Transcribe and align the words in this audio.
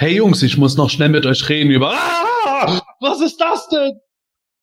Hey 0.00 0.14
Jungs, 0.14 0.44
ich 0.44 0.56
muss 0.56 0.76
noch 0.76 0.90
schnell 0.90 1.08
mit 1.08 1.26
euch 1.26 1.48
reden 1.48 1.72
über. 1.72 1.92
Ah, 1.92 2.80
was 3.00 3.20
ist 3.20 3.40
das 3.40 3.68
denn? 3.68 3.98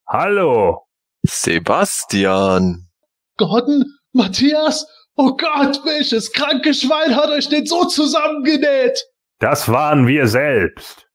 Hallo. 0.08 0.84
Sebastian. 1.24 2.88
Gordon? 3.36 3.84
Matthias? 4.14 4.88
Oh 5.18 5.36
Gott, 5.36 5.82
welches 5.84 6.32
kranke 6.32 6.74
Schwein 6.74 7.18
hat 7.18 7.30
euch 7.32 7.50
denn 7.50 7.66
so 7.66 7.84
zusammengenäht? 7.84 9.04
Das 9.40 9.68
waren 9.68 10.08
wir 10.08 10.28
selbst. 10.28 11.06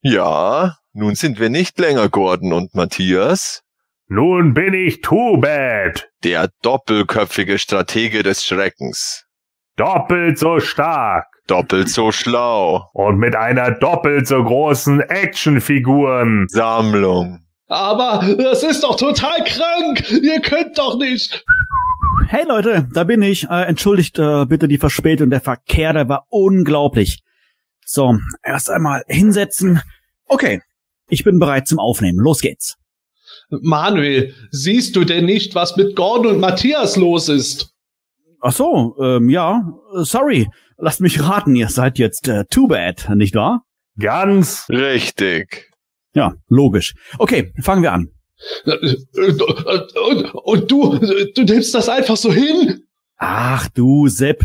Ja, 0.00 0.76
nun 0.92 1.16
sind 1.16 1.40
wir 1.40 1.50
nicht 1.50 1.76
länger 1.80 2.08
Gordon 2.08 2.52
und 2.52 2.72
Matthias. 2.76 3.62
Nun 4.06 4.54
bin 4.54 4.74
ich 4.74 5.00
Too 5.00 5.38
Bad. 5.38 6.08
Der 6.22 6.50
doppelköpfige 6.62 7.58
Stratege 7.58 8.22
des 8.22 8.44
Schreckens. 8.44 9.24
Doppelt 9.74 10.38
so 10.38 10.60
stark. 10.60 11.26
Doppelt 11.46 11.88
so 11.88 12.12
schlau. 12.12 12.90
Und 12.92 13.18
mit 13.18 13.36
einer 13.36 13.70
doppelt 13.72 14.26
so 14.26 14.42
großen 14.42 15.00
Actionfiguren. 15.00 16.46
Sammlung. 16.48 17.40
Aber 17.68 18.24
das 18.38 18.62
ist 18.62 18.82
doch 18.82 18.96
total 18.96 19.44
krank. 19.44 20.10
Ihr 20.10 20.40
könnt 20.40 20.78
doch 20.78 20.98
nicht. 20.98 21.44
Hey 22.28 22.44
Leute, 22.46 22.88
da 22.92 23.04
bin 23.04 23.22
ich. 23.22 23.48
Äh, 23.48 23.64
entschuldigt 23.64 24.18
äh, 24.18 24.46
bitte 24.46 24.68
die 24.68 24.78
Verspätung. 24.78 25.30
Der 25.30 25.40
Verkehr, 25.40 25.92
der 25.92 26.08
war 26.08 26.26
unglaublich. 26.28 27.22
So, 27.84 28.18
erst 28.42 28.70
einmal 28.70 29.02
hinsetzen. 29.06 29.80
Okay, 30.26 30.60
ich 31.08 31.22
bin 31.22 31.38
bereit 31.38 31.68
zum 31.68 31.78
Aufnehmen. 31.78 32.18
Los 32.18 32.40
geht's. 32.40 32.76
Manuel, 33.48 34.34
siehst 34.50 34.96
du 34.96 35.04
denn 35.04 35.24
nicht, 35.24 35.54
was 35.54 35.76
mit 35.76 35.94
Gordon 35.94 36.34
und 36.34 36.40
Matthias 36.40 36.96
los 36.96 37.28
ist? 37.28 37.72
Ach 38.40 38.52
so, 38.52 38.96
ähm, 39.00 39.28
ja, 39.28 39.72
sorry. 40.02 40.48
Lasst 40.78 41.00
mich 41.00 41.22
raten, 41.22 41.56
ihr 41.56 41.68
seid 41.68 41.98
jetzt 41.98 42.28
äh, 42.28 42.44
too 42.50 42.68
bad, 42.68 43.08
nicht 43.14 43.34
wahr? 43.34 43.64
Ganz 43.98 44.66
richtig. 44.68 45.72
Ja, 46.14 46.34
logisch. 46.48 46.94
Okay, 47.18 47.52
fangen 47.62 47.82
wir 47.82 47.92
an. 47.92 48.08
Und, 48.66 50.34
und 50.34 50.70
du, 50.70 50.98
du 51.34 51.42
nimmst 51.44 51.74
das 51.74 51.88
einfach 51.88 52.16
so 52.16 52.32
hin? 52.32 52.82
Ach 53.16 53.68
du, 53.68 54.08
Sepp. 54.08 54.44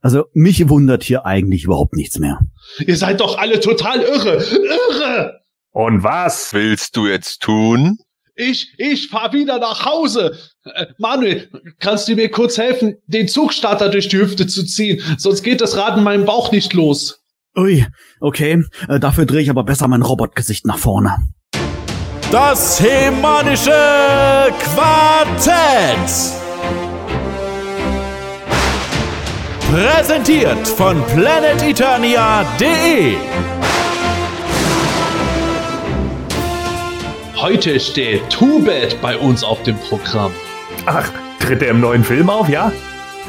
Also 0.00 0.26
mich 0.34 0.68
wundert 0.68 1.02
hier 1.02 1.26
eigentlich 1.26 1.64
überhaupt 1.64 1.94
nichts 1.94 2.18
mehr. 2.18 2.38
Ihr 2.78 2.96
seid 2.96 3.20
doch 3.20 3.38
alle 3.38 3.58
total 3.58 4.00
irre. 4.02 4.36
Irre! 4.36 5.40
Und 5.72 6.04
was 6.04 6.54
willst 6.54 6.96
du 6.96 7.08
jetzt 7.08 7.42
tun? 7.42 7.98
Ich, 8.36 8.74
ich 8.78 9.08
fahr 9.08 9.32
wieder 9.32 9.60
nach 9.60 9.84
Hause. 9.84 10.36
Äh, 10.64 10.86
Manuel, 10.98 11.48
kannst 11.78 12.08
du 12.08 12.16
mir 12.16 12.28
kurz 12.30 12.58
helfen, 12.58 12.96
den 13.06 13.28
Zugstarter 13.28 13.90
durch 13.90 14.08
die 14.08 14.18
Hüfte 14.18 14.48
zu 14.48 14.64
ziehen? 14.64 15.00
Sonst 15.18 15.44
geht 15.44 15.60
das 15.60 15.76
Rad 15.76 15.98
in 15.98 16.02
meinem 16.02 16.24
Bauch 16.24 16.50
nicht 16.50 16.72
los. 16.72 17.20
Ui, 17.56 17.86
okay. 18.20 18.64
Äh, 18.88 18.98
dafür 18.98 19.26
drehe 19.26 19.42
ich 19.42 19.50
aber 19.50 19.62
besser 19.62 19.86
mein 19.86 20.02
Robotgesicht 20.02 20.66
nach 20.66 20.78
vorne. 20.78 21.16
Das 22.32 22.80
hemanische 22.80 23.70
Quartett. 24.74 26.10
Präsentiert 29.70 30.66
von 30.66 31.00
planeteternia.de. 31.06 33.14
Heute 37.44 37.78
steht 37.78 38.30
Too 38.30 38.60
Bad 38.60 38.98
bei 39.02 39.18
uns 39.18 39.44
auf 39.44 39.62
dem 39.64 39.76
Programm. 39.76 40.32
Ach, 40.86 41.06
tritt 41.40 41.62
er 41.62 41.72
im 41.72 41.80
neuen 41.80 42.02
Film 42.02 42.30
auf, 42.30 42.48
ja? 42.48 42.72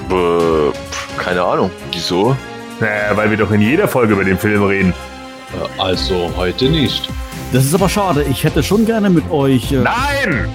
Äh, 0.10 1.22
keine 1.22 1.44
Ahnung. 1.44 1.70
Wieso? 1.92 2.34
Naja, 2.80 3.18
weil 3.18 3.30
wir 3.30 3.36
doch 3.36 3.52
in 3.52 3.60
jeder 3.60 3.90
Folge 3.90 4.14
über 4.14 4.24
den 4.24 4.38
Film 4.38 4.64
reden. 4.64 4.94
Äh, 5.52 5.82
also 5.82 6.32
heute 6.38 6.70
nicht. 6.70 7.10
Das 7.52 7.66
ist 7.66 7.76
aber 7.76 7.90
schade. 7.90 8.24
Ich 8.24 8.46
hätte 8.46 8.64
schon 8.64 8.86
gerne 8.86 9.10
mit 9.10 9.30
euch. 9.32 9.74
Äh 9.74 9.82
Nein! 9.82 10.50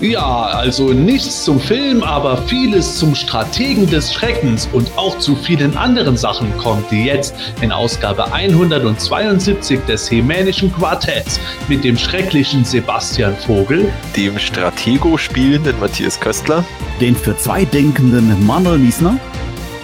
Ja, 0.00 0.42
also 0.52 0.92
nichts 0.92 1.44
zum 1.44 1.58
Film, 1.58 2.02
aber 2.02 2.36
vieles 2.36 2.98
zum 2.98 3.14
Strategen 3.14 3.88
des 3.88 4.12
Schreckens 4.12 4.68
und 4.72 4.90
auch 4.96 5.18
zu 5.18 5.34
vielen 5.34 5.76
anderen 5.76 6.16
Sachen 6.16 6.56
kommt 6.58 6.92
jetzt 6.92 7.34
in 7.60 7.72
Ausgabe 7.72 8.32
172 8.32 9.80
des 9.86 10.10
Hemänischen 10.10 10.72
Quartetts 10.72 11.40
mit 11.68 11.82
dem 11.84 11.96
schrecklichen 11.96 12.64
Sebastian 12.64 13.34
Vogel, 13.36 13.90
dem 14.16 14.38
Stratego 14.38 15.16
spielenden 15.16 15.78
Matthias 15.80 16.20
Köstler, 16.20 16.64
den 17.00 17.16
für 17.16 17.36
zwei 17.36 17.64
denkenden 17.64 18.46
Manuel 18.46 18.78
Miesner 18.78 19.18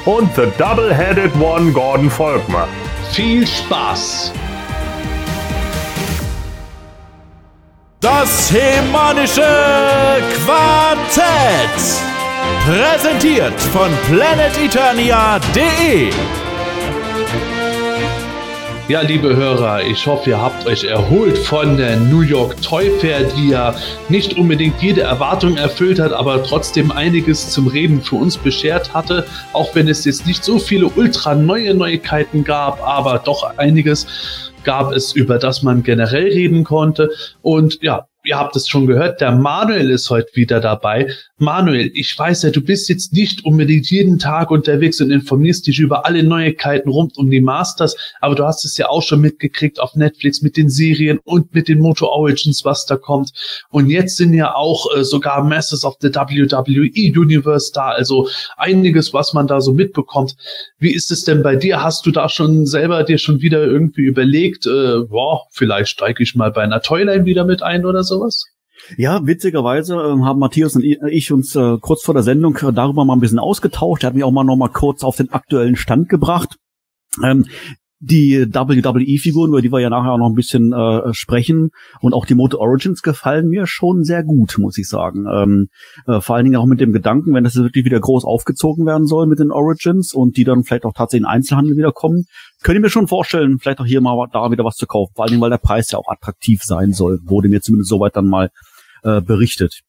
und 0.05 0.29
The 0.35 0.49
Double-Headed 0.59 1.33
One 1.41 1.73
Gordon 1.73 2.11
Volkmer. 2.11 2.69
Viel 3.13 3.47
Spaß! 3.47 4.33
Das 8.03 8.53
Hemanische 8.53 9.47
Quartett. 10.45 11.79
Präsentiert 12.67 13.59
von 13.61 13.91
planeteternia.de. 14.09 16.11
Ja, 18.89 19.03
liebe 19.03 19.37
Hörer, 19.37 19.85
ich 19.85 20.05
hoffe, 20.05 20.31
ihr 20.31 20.43
habt 20.43 20.67
euch 20.67 20.83
erholt 20.83 21.39
von 21.39 21.77
der 21.77 21.97
New 21.97 22.23
York 22.23 22.61
Toy 22.61 22.91
Fair, 22.99 23.23
die 23.23 23.51
ja 23.51 23.73
nicht 24.09 24.37
unbedingt 24.37 24.83
jede 24.83 25.03
Erwartung 25.03 25.57
erfüllt 25.57 26.01
hat, 26.01 26.13
aber 26.13 26.43
trotzdem 26.43 26.91
einiges 26.91 27.51
zum 27.51 27.69
Reden 27.69 28.03
für 28.03 28.17
uns 28.17 28.37
beschert 28.37 28.93
hatte. 28.93 29.25
Auch 29.53 29.77
wenn 29.77 29.87
es 29.87 30.05
jetzt 30.05 30.27
nicht 30.27 30.43
so 30.43 30.59
viele 30.59 30.89
ultra 30.89 31.37
neue 31.37 31.73
Neuigkeiten 31.73 32.43
gab, 32.43 32.83
aber 32.83 33.21
doch 33.21 33.57
einiges 33.59 34.09
gab 34.65 34.93
es, 34.93 35.13
über 35.13 35.39
das 35.39 35.63
man 35.63 35.83
generell 35.83 36.29
reden 36.29 36.65
konnte. 36.65 37.11
Und 37.43 37.83
ja, 37.83 38.07
ihr 38.25 38.39
habt 38.39 38.55
es 38.55 38.69
schon 38.69 38.87
gehört, 38.87 39.21
der 39.21 39.33
Manuel 39.33 39.91
ist 39.91 40.09
heute 40.09 40.29
wieder 40.35 40.61
dabei. 40.61 41.09
Manuel, 41.39 41.91
ich 41.95 42.17
weiß 42.17 42.43
ja, 42.45 42.51
du 42.51 42.61
bist 42.61 42.89
jetzt 42.89 43.13
nicht 43.13 43.45
unbedingt 43.45 43.91
jeden 43.91 44.21
Tag 44.21 44.53
unterwegs 44.53 45.01
und 45.01 45.11
informierst 45.11 45.67
dich 45.67 45.81
über 45.81 46.07
alle 46.07 46.23
Neuigkeiten 46.23 46.89
rund 46.89 47.17
um 47.17 47.31
die 47.31 47.41
Masters, 47.41 47.97
aber 48.21 48.37
du 48.37 48.45
hast 48.45 48.65
es 48.65 48.77
ja 48.77 48.89
auch 48.89 49.03
schon 49.03 49.21
mitgekriegt 49.21 49.81
auf 49.81 49.97
Netflix 49.97 50.41
mit 50.41 50.57
den 50.57 50.71
Serien 50.71 51.19
und 51.25 51.53
mit 51.53 51.67
den 51.67 51.81
Moto 51.81 52.07
Origins, 52.07 52.65
was 52.65 52.87
da 52.87 52.97
kommt. 52.97 53.33
Und 53.71 53.91
jetzt 53.91 54.17
sind 54.17 54.35
ja 54.35 54.55
auch 54.55 54.95
äh, 54.95 55.03
sogar 55.03 55.43
Masters 55.43 55.85
of 55.85 55.97
the 56.01 56.15
WWE 56.15 57.21
Universe 57.21 57.73
da, 57.75 57.89
also 57.89 58.29
einiges, 58.57 59.13
was 59.13 59.33
man 59.33 59.49
da 59.49 59.61
so 59.61 59.73
mitbekommt. 59.73 60.37
Wie 60.79 60.95
ist 60.95 61.11
es 61.11 61.25
denn 61.25 61.43
bei 61.43 61.57
dir? 61.57 61.83
Hast 61.83 62.07
du 62.07 62.13
da 62.13 62.29
schon 62.29 62.67
selber 62.67 63.03
dir 63.03 63.19
schon 63.19 63.41
wieder 63.41 63.65
irgendwie 63.65 64.03
überlegt, 64.03 64.67
äh, 64.67 65.01
boah, 65.09 65.43
vielleicht 65.51 65.91
steige 65.91 66.23
ich 66.23 66.37
mal 66.37 66.53
bei 66.53 66.63
einer 66.63 66.83
Toyline 66.83 67.25
wieder 67.25 67.45
mit 67.45 67.65
ein 67.65 67.85
oder 67.85 68.05
sowas? 68.13 68.45
Ja, 68.97 69.27
witzigerweise 69.27 69.95
äh, 69.95 70.23
haben 70.23 70.41
Matthias 70.41 70.77
und 70.77 70.85
ich 70.85 71.33
uns 71.33 71.55
äh, 71.55 71.79
kurz 71.81 72.03
vor 72.03 72.15
der 72.15 72.23
Sendung 72.23 72.57
äh, 72.57 72.73
darüber 72.73 73.05
mal 73.05 73.15
ein 73.15 73.21
bisschen 73.21 73.39
ausgetauscht. 73.39 74.03
Er 74.03 74.09
hat 74.09 74.15
mich 74.15 74.25
auch 74.25 74.31
mal 74.31 74.45
noch 74.45 74.57
mal 74.57 74.69
kurz 74.69 75.05
auf 75.05 75.17
den 75.17 75.33
aktuellen 75.33 75.77
Stand 75.77 76.09
gebracht. 76.09 76.57
Ähm, 77.23 77.47
die 78.05 78.53
WWE-Figuren, 78.53 79.51
über 79.51 79.63
die 79.63 79.71
wir 79.71 79.79
ja 79.79 79.89
nachher 79.89 80.13
auch 80.13 80.19
noch 80.19 80.29
ein 80.29 80.35
bisschen 80.35 80.73
äh, 80.73 81.15
sprechen, 81.15 81.71
und 82.01 82.15
auch 82.15 82.27
die 82.27 82.35
Moto 82.35 82.59
Origins 82.59 83.01
gefallen 83.03 83.49
mir 83.49 83.67
schon 83.67 84.03
sehr 84.03 84.25
gut, 84.25 84.59
muss 84.59 84.77
ich 84.77 84.89
sagen. 84.89 85.27
Ähm, 85.33 85.69
äh, 86.07 86.21
vor 86.21 86.35
allen 86.35 86.45
Dingen 86.45 86.57
auch 86.57 86.67
mit 86.67 86.81
dem 86.81 86.93
Gedanken, 86.93 87.33
wenn 87.33 87.45
das 87.45 87.55
wirklich 87.55 87.85
wieder 87.85 88.01
groß 88.01 88.25
aufgezogen 88.25 88.87
werden 88.87 89.07
soll 89.07 89.27
mit 89.27 89.39
den 89.39 89.53
Origins 89.53 90.13
und 90.13 90.37
die 90.37 90.43
dann 90.43 90.65
vielleicht 90.65 90.85
auch 90.85 90.95
tatsächlich 90.95 91.23
in 91.23 91.33
Einzelhandel 91.33 91.77
wieder 91.77 91.93
kommen, 91.93 92.25
könnte 92.63 92.79
ich 92.79 92.83
mir 92.83 92.91
schon 92.91 93.07
vorstellen, 93.07 93.59
vielleicht 93.61 93.81
auch 93.81 93.87
hier 93.87 94.01
mal 94.01 94.27
da 94.33 94.51
wieder 94.51 94.65
was 94.65 94.77
zu 94.77 94.87
kaufen. 94.87 95.13
Vor 95.15 95.25
allen 95.25 95.31
Dingen, 95.31 95.43
weil 95.43 95.51
der 95.51 95.59
Preis 95.59 95.91
ja 95.93 95.99
auch 95.99 96.09
attraktiv 96.09 96.63
sein 96.65 96.93
soll, 96.93 97.21
wurde 97.25 97.49
mir 97.49 97.61
zumindest 97.61 97.91
soweit 97.91 98.17
dann 98.17 98.27
mal 98.27 98.51
äh, 99.05 99.21
berichtet. 99.21 99.83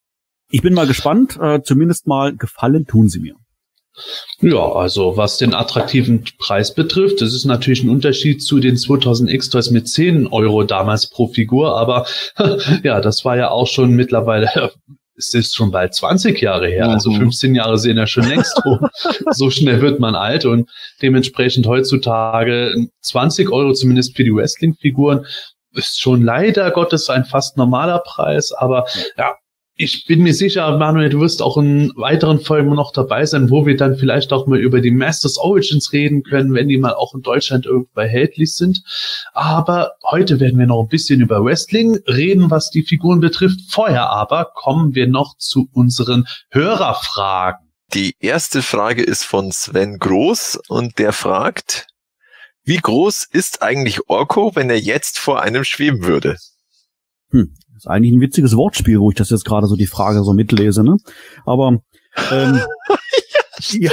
Ich 0.50 0.62
bin 0.62 0.74
mal 0.74 0.86
gespannt, 0.86 1.36
äh, 1.40 1.62
zumindest 1.62 2.06
mal 2.06 2.36
gefallen 2.36 2.86
tun 2.86 3.08
sie 3.08 3.18
mir. 3.18 3.34
Ja, 4.40 4.72
also 4.72 5.16
was 5.16 5.38
den 5.38 5.54
attraktiven 5.54 6.24
Preis 6.38 6.74
betrifft, 6.74 7.20
das 7.20 7.32
ist 7.32 7.44
natürlich 7.44 7.84
ein 7.84 7.90
Unterschied 7.90 8.42
zu 8.42 8.58
den 8.58 8.76
2000 8.76 9.30
X-Toys 9.30 9.70
mit 9.70 9.88
10 9.88 10.26
Euro 10.26 10.64
damals 10.64 11.08
pro 11.08 11.28
Figur, 11.28 11.76
aber 11.76 12.06
ja, 12.82 13.00
das 13.00 13.24
war 13.24 13.36
ja 13.36 13.50
auch 13.50 13.68
schon 13.68 13.92
mittlerweile, 13.92 14.72
es 15.16 15.32
ist 15.32 15.54
schon 15.54 15.70
bald 15.70 15.94
20 15.94 16.40
Jahre 16.40 16.68
her, 16.68 16.88
also 16.88 17.12
15 17.12 17.50
mhm. 17.50 17.56
Jahre 17.56 17.78
sehen 17.78 17.96
ja 17.96 18.06
schon 18.08 18.28
längst 18.28 18.60
rum. 18.64 18.80
so 19.30 19.48
schnell 19.50 19.80
wird 19.80 20.00
man 20.00 20.16
alt 20.16 20.44
und 20.44 20.68
dementsprechend 21.00 21.68
heutzutage 21.68 22.74
20 23.00 23.50
Euro 23.50 23.72
zumindest 23.74 24.16
für 24.16 24.24
die 24.24 24.34
Wrestling-Figuren 24.34 25.24
ist 25.76 26.00
schon 26.00 26.22
leider 26.22 26.70
Gottes 26.70 27.10
ein 27.10 27.24
fast 27.24 27.56
normaler 27.56 28.00
Preis, 28.00 28.52
aber 28.52 28.86
ja, 29.16 29.34
ich 29.76 30.06
bin 30.06 30.22
mir 30.22 30.34
sicher, 30.34 30.76
Manuel, 30.78 31.08
du 31.08 31.20
wirst 31.20 31.42
auch 31.42 31.56
in 31.56 31.92
weiteren 31.96 32.40
Folgen 32.40 32.74
noch 32.74 32.92
dabei 32.92 33.26
sein, 33.26 33.50
wo 33.50 33.66
wir 33.66 33.76
dann 33.76 33.96
vielleicht 33.96 34.32
auch 34.32 34.46
mal 34.46 34.60
über 34.60 34.80
die 34.80 34.92
Masters 34.92 35.36
Origins 35.36 35.92
reden 35.92 36.22
können, 36.22 36.54
wenn 36.54 36.68
die 36.68 36.78
mal 36.78 36.94
auch 36.94 37.12
in 37.14 37.22
Deutschland 37.22 37.66
irgendwo 37.66 38.00
erhältlich 38.00 38.54
sind. 38.54 38.82
Aber 39.32 39.92
heute 40.08 40.38
werden 40.38 40.60
wir 40.60 40.66
noch 40.66 40.82
ein 40.82 40.88
bisschen 40.88 41.20
über 41.20 41.44
Wrestling 41.44 41.98
reden, 42.06 42.52
was 42.52 42.70
die 42.70 42.84
Figuren 42.84 43.18
betrifft. 43.18 43.58
Vorher 43.68 44.10
aber 44.10 44.52
kommen 44.54 44.94
wir 44.94 45.08
noch 45.08 45.36
zu 45.38 45.68
unseren 45.72 46.28
Hörerfragen. 46.50 47.72
Die 47.94 48.14
erste 48.20 48.62
Frage 48.62 49.02
ist 49.02 49.24
von 49.24 49.50
Sven 49.50 49.98
Groß 49.98 50.60
und 50.68 51.00
der 51.00 51.12
fragt, 51.12 51.88
Wie 52.62 52.78
groß 52.78 53.26
ist 53.30 53.60
eigentlich 53.62 54.08
Orko, 54.08 54.52
wenn 54.54 54.70
er 54.70 54.78
jetzt 54.78 55.18
vor 55.18 55.42
einem 55.42 55.64
schweben 55.64 56.04
würde? 56.04 56.36
Hm, 57.30 57.54
ist 57.84 57.90
eigentlich 57.90 58.12
ein 58.12 58.20
witziges 58.20 58.56
Wortspiel, 58.56 58.98
wo 58.98 59.10
ich 59.10 59.16
das 59.16 59.30
jetzt 59.30 59.44
gerade 59.44 59.66
so 59.66 59.76
die 59.76 59.86
Frage 59.86 60.22
so 60.22 60.32
mitlese, 60.32 60.82
ne? 60.82 60.96
Aber 61.44 61.78
ähm, 62.32 62.60
ja, 63.72 63.92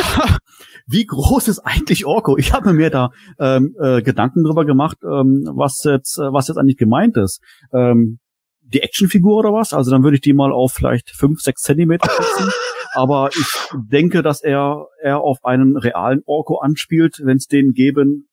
wie 0.87 1.05
groß 1.05 1.47
ist 1.47 1.59
eigentlich 1.59 2.05
Orko? 2.05 2.37
Ich 2.37 2.53
habe 2.53 2.73
mir 2.73 2.89
da 2.89 3.09
ähm, 3.39 3.75
äh, 3.79 4.01
Gedanken 4.01 4.43
drüber 4.43 4.65
gemacht, 4.65 4.97
ähm, 5.03 5.43
was 5.55 5.83
jetzt 5.83 6.17
äh, 6.17 6.31
was 6.31 6.47
jetzt 6.47 6.57
eigentlich 6.57 6.77
gemeint 6.77 7.17
ist. 7.17 7.41
Ähm, 7.73 8.19
die 8.61 8.81
Actionfigur 8.81 9.37
oder 9.39 9.51
was? 9.51 9.73
Also 9.73 9.91
dann 9.91 10.03
würde 10.03 10.15
ich 10.15 10.21
die 10.21 10.33
mal 10.33 10.53
auf 10.53 10.71
vielleicht 10.71 11.09
fünf, 11.09 11.41
sechs 11.41 11.61
Zentimeter 11.61 12.09
schätzen. 12.09 12.49
Aber 12.93 13.29
ich 13.33 13.47
denke, 13.89 14.21
dass 14.21 14.41
er 14.41 14.85
er 15.01 15.21
auf 15.21 15.37
einen 15.43 15.77
realen 15.77 16.21
Orko 16.25 16.59
anspielt, 16.59 17.21
wenn 17.23 17.37
es 17.37 17.47
den 17.47 17.71
geben 17.73 18.29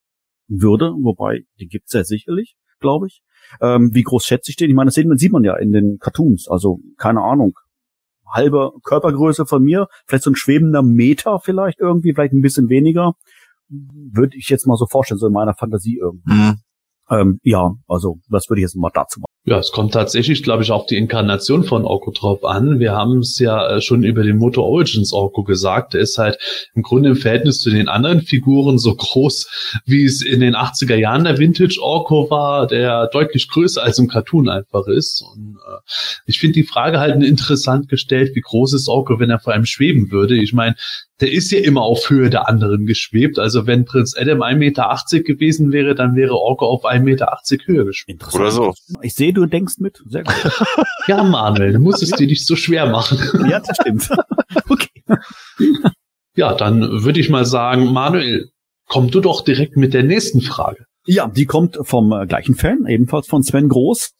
würde. 0.47 0.91
Wobei, 1.01 1.41
die 1.59 1.67
gibt's 1.67 1.93
ja 1.93 2.03
sicherlich, 2.03 2.55
glaube 2.79 3.07
ich. 3.07 3.21
Ähm, 3.61 3.91
wie 3.93 4.03
groß 4.03 4.25
schätze 4.25 4.51
ich 4.51 4.55
den? 4.55 4.69
Ich 4.69 4.75
meine, 4.75 4.87
das 4.87 4.95
sieht 4.95 5.07
man, 5.07 5.17
sieht 5.17 5.31
man 5.31 5.43
ja 5.43 5.55
in 5.57 5.71
den 5.71 5.97
Cartoons. 5.99 6.47
Also 6.49 6.79
keine 6.97 7.21
Ahnung. 7.21 7.57
Halbe 8.31 8.73
Körpergröße 8.83 9.45
von 9.45 9.63
mir, 9.63 9.87
vielleicht 10.05 10.23
so 10.23 10.31
ein 10.31 10.35
schwebender 10.35 10.83
Meter 10.83 11.39
vielleicht 11.39 11.79
irgendwie, 11.79 12.13
vielleicht 12.13 12.33
ein 12.33 12.41
bisschen 12.41 12.69
weniger. 12.69 13.13
Würde 13.69 14.37
ich 14.37 14.49
jetzt 14.49 14.67
mal 14.67 14.77
so 14.77 14.85
vorstellen, 14.85 15.19
so 15.19 15.27
in 15.27 15.33
meiner 15.33 15.55
Fantasie 15.55 15.97
irgendwie. 15.97 16.31
Hm. 16.31 16.57
Ähm, 17.09 17.39
ja, 17.43 17.73
also 17.87 18.19
das 18.29 18.49
würde 18.49 18.61
ich 18.61 18.63
jetzt 18.63 18.75
mal 18.75 18.91
dazu 18.93 19.19
machen. 19.19 19.29
Ja, 19.49 19.57
es 19.57 19.71
kommt 19.71 19.93
tatsächlich, 19.93 20.43
glaube 20.43 20.61
ich, 20.61 20.69
auf 20.69 20.85
die 20.85 20.95
Inkarnation 20.95 21.63
von 21.63 21.83
Orko 21.83 22.11
drauf 22.11 22.45
an. 22.45 22.79
Wir 22.79 22.91
haben 22.91 23.17
es 23.17 23.39
ja 23.39 23.77
äh, 23.77 23.81
schon 23.81 24.03
über 24.03 24.21
den 24.21 24.37
Moto 24.37 24.61
Origins 24.61 25.11
Orko 25.11 25.43
gesagt. 25.43 25.95
Der 25.95 26.01
ist 26.01 26.19
halt 26.19 26.37
im 26.75 26.83
Grunde 26.83 27.09
im 27.09 27.15
Verhältnis 27.15 27.59
zu 27.59 27.71
den 27.71 27.87
anderen 27.87 28.21
Figuren 28.21 28.77
so 28.77 28.93
groß, 28.93 29.81
wie 29.87 30.05
es 30.05 30.21
in 30.21 30.41
den 30.41 30.55
80er 30.55 30.93
Jahren 30.93 31.23
der 31.23 31.39
Vintage 31.39 31.79
Orko 31.81 32.29
war, 32.29 32.67
der 32.67 33.07
deutlich 33.07 33.49
größer 33.49 33.81
als 33.81 33.97
im 33.97 34.07
Cartoon 34.07 34.49
einfach 34.49 34.85
ist. 34.85 35.23
Und 35.23 35.57
äh, 35.67 35.79
ich 36.27 36.37
finde 36.37 36.53
die 36.53 36.63
Frage 36.63 36.99
halt 36.99 37.23
interessant 37.23 37.89
gestellt, 37.89 38.35
wie 38.35 38.41
groß 38.41 38.75
ist 38.75 38.87
Orko, 38.87 39.19
wenn 39.19 39.31
er 39.31 39.39
vor 39.39 39.53
allem 39.53 39.65
schweben 39.65 40.11
würde. 40.11 40.35
Ich 40.35 40.53
meine, 40.53 40.75
der 41.19 41.31
ist 41.31 41.51
ja 41.51 41.59
immer 41.59 41.81
auf 41.81 42.09
Höhe 42.09 42.29
der 42.29 42.47
anderen 42.47 42.85
geschwebt. 42.85 43.39
Also 43.39 43.67
wenn 43.67 43.85
Prinz 43.85 44.15
Adam 44.17 44.41
1,80 44.41 44.55
Meter 44.55 45.23
gewesen 45.23 45.71
wäre, 45.71 45.95
dann 45.95 46.15
wäre 46.15 46.35
Orko 46.35 46.65
auf 46.65 46.85
1,80 46.85 46.99
Meter 47.01 47.39
Höhe 47.65 47.85
geschwebt. 47.85 48.33
Oder 48.33 48.51
so. 48.51 48.73
Ich 49.01 49.15
sehe, 49.15 49.33
du 49.39 49.47
denkst 49.47 49.75
mit. 49.79 50.01
Sehr 50.05 50.23
gut. 50.23 50.33
Ja, 51.07 51.23
Manuel, 51.23 51.73
du 51.73 51.79
musst 51.79 52.03
es 52.03 52.11
dir 52.11 52.27
nicht 52.27 52.45
so 52.45 52.55
schwer 52.55 52.87
machen. 52.87 53.17
ja, 53.49 53.59
das 53.59 53.77
stimmt. 53.77 54.09
okay. 54.69 55.03
Ja, 56.35 56.53
dann 56.53 57.03
würde 57.03 57.19
ich 57.19 57.29
mal 57.29 57.45
sagen, 57.45 57.91
Manuel, 57.91 58.51
komm 58.87 59.09
du 59.09 59.19
doch 59.19 59.43
direkt 59.43 59.75
mit 59.75 59.95
der 59.95 60.03
nächsten 60.03 60.41
Frage. 60.41 60.85
Ja, 61.07 61.27
die 61.27 61.45
kommt 61.45 61.79
vom 61.81 62.11
äh, 62.11 62.27
gleichen 62.27 62.53
Fan, 62.53 62.85
ebenfalls 62.87 63.27
von 63.27 63.41
Sven 63.41 63.69
Groß. 63.69 64.11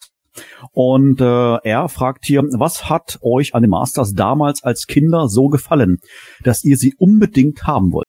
Und 0.71 1.21
äh, 1.21 1.57
er 1.63 1.89
fragt 1.89 2.25
hier, 2.25 2.41
was 2.43 2.89
hat 2.89 3.19
euch 3.21 3.53
an 3.53 3.61
den 3.61 3.69
Masters 3.69 4.13
damals 4.13 4.63
als 4.63 4.87
Kinder 4.87 5.27
so 5.27 5.47
gefallen, 5.49 5.99
dass 6.43 6.63
ihr 6.63 6.77
sie 6.77 6.95
unbedingt 6.97 7.67
haben 7.67 7.91
wollt? 7.91 8.07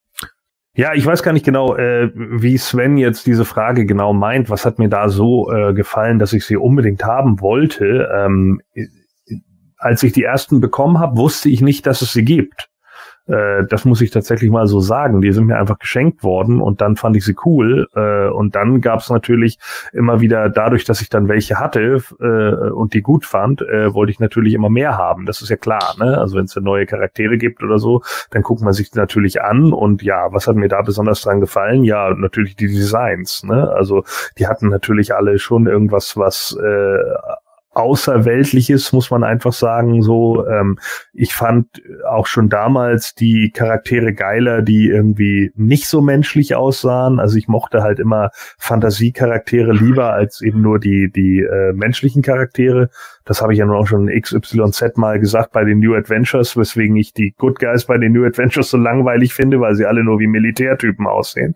Ja, 0.81 0.95
ich 0.95 1.05
weiß 1.05 1.23
gar 1.23 1.35
nicht 1.35 1.45
genau, 1.45 1.77
äh, 1.77 2.11
wie 2.15 2.57
Sven 2.57 2.97
jetzt 2.97 3.27
diese 3.27 3.45
Frage 3.45 3.85
genau 3.85 4.15
meint. 4.15 4.49
Was 4.49 4.65
hat 4.65 4.79
mir 4.79 4.89
da 4.89 5.11
so 5.11 5.53
äh, 5.53 5.75
gefallen, 5.75 6.19
dass 6.19 6.33
ich 6.33 6.47
sie 6.47 6.57
unbedingt 6.57 7.05
haben 7.05 7.43
wollte? 7.43 8.09
Ähm, 8.17 8.63
als 9.77 10.03
ich 10.03 10.15
die 10.15 10.23
ersten 10.23 10.63
bekommen 10.63 10.99
habe, 10.99 11.19
wusste 11.19 11.51
ich 11.51 11.61
nicht, 11.61 11.85
dass 11.85 12.01
es 12.01 12.15
sie 12.15 12.25
gibt. 12.25 12.71
Äh, 13.31 13.65
das 13.69 13.85
muss 13.85 14.01
ich 14.01 14.11
tatsächlich 14.11 14.51
mal 14.51 14.67
so 14.67 14.81
sagen. 14.81 15.21
Die 15.21 15.33
sind 15.33 15.47
mir 15.47 15.59
einfach 15.59 15.79
geschenkt 15.79 16.23
worden 16.23 16.61
und 16.61 16.81
dann 16.81 16.97
fand 16.97 17.17
ich 17.17 17.25
sie 17.25 17.37
cool. 17.45 17.89
Äh, 17.95 18.29
und 18.29 18.55
dann 18.55 18.81
gab 18.81 19.01
es 19.01 19.11
natürlich 19.11 19.59
immer 19.93 20.21
wieder, 20.21 20.49
dadurch, 20.49 20.85
dass 20.85 21.01
ich 21.01 21.09
dann 21.09 21.29
welche 21.29 21.59
hatte 21.59 22.03
äh, 22.21 22.71
und 22.71 22.95
die 22.95 23.03
gut 23.03 23.25
fand, 23.25 23.63
äh, 23.63 23.95
wollte 23.95 24.13
ich 24.13 24.21
natürlich 24.21 24.55
immer 24.55 24.71
mehr 24.71 24.97
haben. 24.97 25.27
Das 25.27 25.43
ist 25.43 25.49
ja 25.49 25.57
klar. 25.57 25.95
Ne? 25.99 26.19
Also 26.19 26.37
wenn 26.37 26.45
es 26.45 26.57
neue 26.57 26.87
Charaktere 26.87 27.39
gibt 27.39 27.63
oder 27.63 27.79
so, 27.79 28.03
dann 28.31 28.43
guckt 28.43 28.63
man 28.63 28.73
sich 28.73 28.95
natürlich 28.95 29.43
an. 29.43 29.73
Und 29.73 30.03
ja, 30.03 30.33
was 30.33 30.47
hat 30.47 30.57
mir 30.57 30.69
da 30.69 30.83
besonders 30.83 31.23
dran 31.23 31.41
gefallen? 31.41 31.85
Ja, 31.85 32.13
natürlich 32.15 32.57
die 32.57 32.67
Designs. 32.67 33.45
Ne? 33.45 33.71
Also 33.71 34.05
die 34.39 34.47
hatten 34.47 34.69
natürlich 34.69 35.15
alle 35.15 35.39
schon 35.39 35.67
irgendwas, 35.67 36.17
was 36.17 36.57
äh, 36.63 36.99
Außerweltliches, 37.81 38.93
muss 38.93 39.11
man 39.11 39.25
einfach 39.25 39.53
sagen. 39.53 40.03
So, 40.03 40.47
ähm, 40.47 40.79
ich 41.13 41.35
fand 41.35 41.83
auch 42.09 42.27
schon 42.27 42.49
damals 42.49 43.15
die 43.15 43.51
Charaktere 43.51 44.13
geiler, 44.13 44.63
die 44.63 44.89
irgendwie 44.89 45.53
nicht 45.57 45.89
so 45.89 46.01
menschlich 46.01 46.55
aussahen. 46.55 47.19
Also 47.19 47.37
ich 47.37 47.49
mochte 47.49 47.83
halt 47.83 47.99
immer 47.99 48.31
Fantasiecharaktere 48.59 49.73
lieber 49.73 50.13
als 50.13 50.41
eben 50.41 50.61
nur 50.63 50.79
die 50.79 51.11
die 51.11 51.41
äh, 51.41 51.73
menschlichen 51.73 52.23
Charaktere. 52.23 52.91
Das 53.25 53.43
habe 53.43 53.53
ich 53.53 53.59
ja 53.59 53.67
nun 53.67 53.77
auch 53.77 53.87
schon 53.87 54.09
XYZ 54.09 54.97
mal 54.97 55.21
gesagt 55.21 55.53
bei 55.53 55.65
den 55.65 55.79
New 55.79 55.95
Adventures, 55.95 56.57
weswegen 56.57 56.97
ich 56.97 57.13
die 57.13 57.35
Good 57.37 57.59
Guys 57.59 57.85
bei 57.85 57.99
den 57.99 58.13
New 58.13 58.25
Adventures 58.25 58.71
so 58.71 58.77
langweilig 58.77 59.35
finde, 59.35 59.61
weil 59.61 59.75
sie 59.75 59.87
alle 59.87 60.05
nur 60.05 60.19
wie 60.19 60.27
Militärtypen 60.27 61.07
aussehen. 61.07 61.55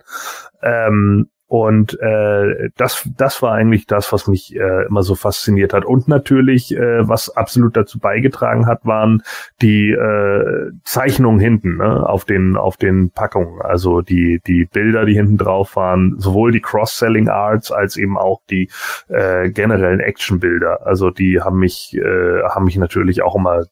Ähm, 0.63 1.29
und 1.55 1.97
äh, 2.01 2.69
das, 2.77 3.09
das 3.17 3.41
war 3.41 3.53
eigentlich 3.53 3.87
das, 3.87 4.13
was 4.13 4.27
mich 4.27 4.57
äh, 4.57 4.87
immer 4.87 5.05
so 5.05 5.15
fasziniert 5.15 5.73
hat. 5.73 5.85
Und 5.85 6.09
natürlich, 6.09 6.75
äh, 6.77 7.09
was 7.09 7.31
absolut 7.31 7.77
dazu 7.77 8.01
beigetragen 8.01 8.67
hat, 8.67 8.85
waren 8.85 9.23
die 9.63 9.93
äh, 9.93 10.73
Zeichnungen 10.83 11.39
hinten 11.39 11.77
ne, 11.77 12.09
auf 12.09 12.25
den 12.25 12.57
auf 12.57 12.77
den 12.77 13.11
Packungen. 13.11 13.63
Also 13.63 14.01
die 14.01 14.41
die 14.45 14.65
Bilder, 14.65 15.05
die 15.05 15.15
hinten 15.15 15.37
drauf 15.37 15.77
waren, 15.77 16.17
sowohl 16.19 16.51
die 16.51 16.61
Cross-Selling 16.61 17.29
Arts 17.29 17.71
als 17.71 17.97
eben 17.99 18.19
auch 18.19 18.41
die 18.51 18.69
äh, 19.07 19.49
generellen 19.51 20.01
Action-Bilder. 20.01 20.85
Also 20.85 21.11
die 21.11 21.41
haben 21.41 21.61
mich 21.61 21.97
äh, 21.97 22.43
haben 22.49 22.65
mich 22.65 22.79
natürlich 22.79 23.23
auch 23.23 23.37
immer 23.37 23.63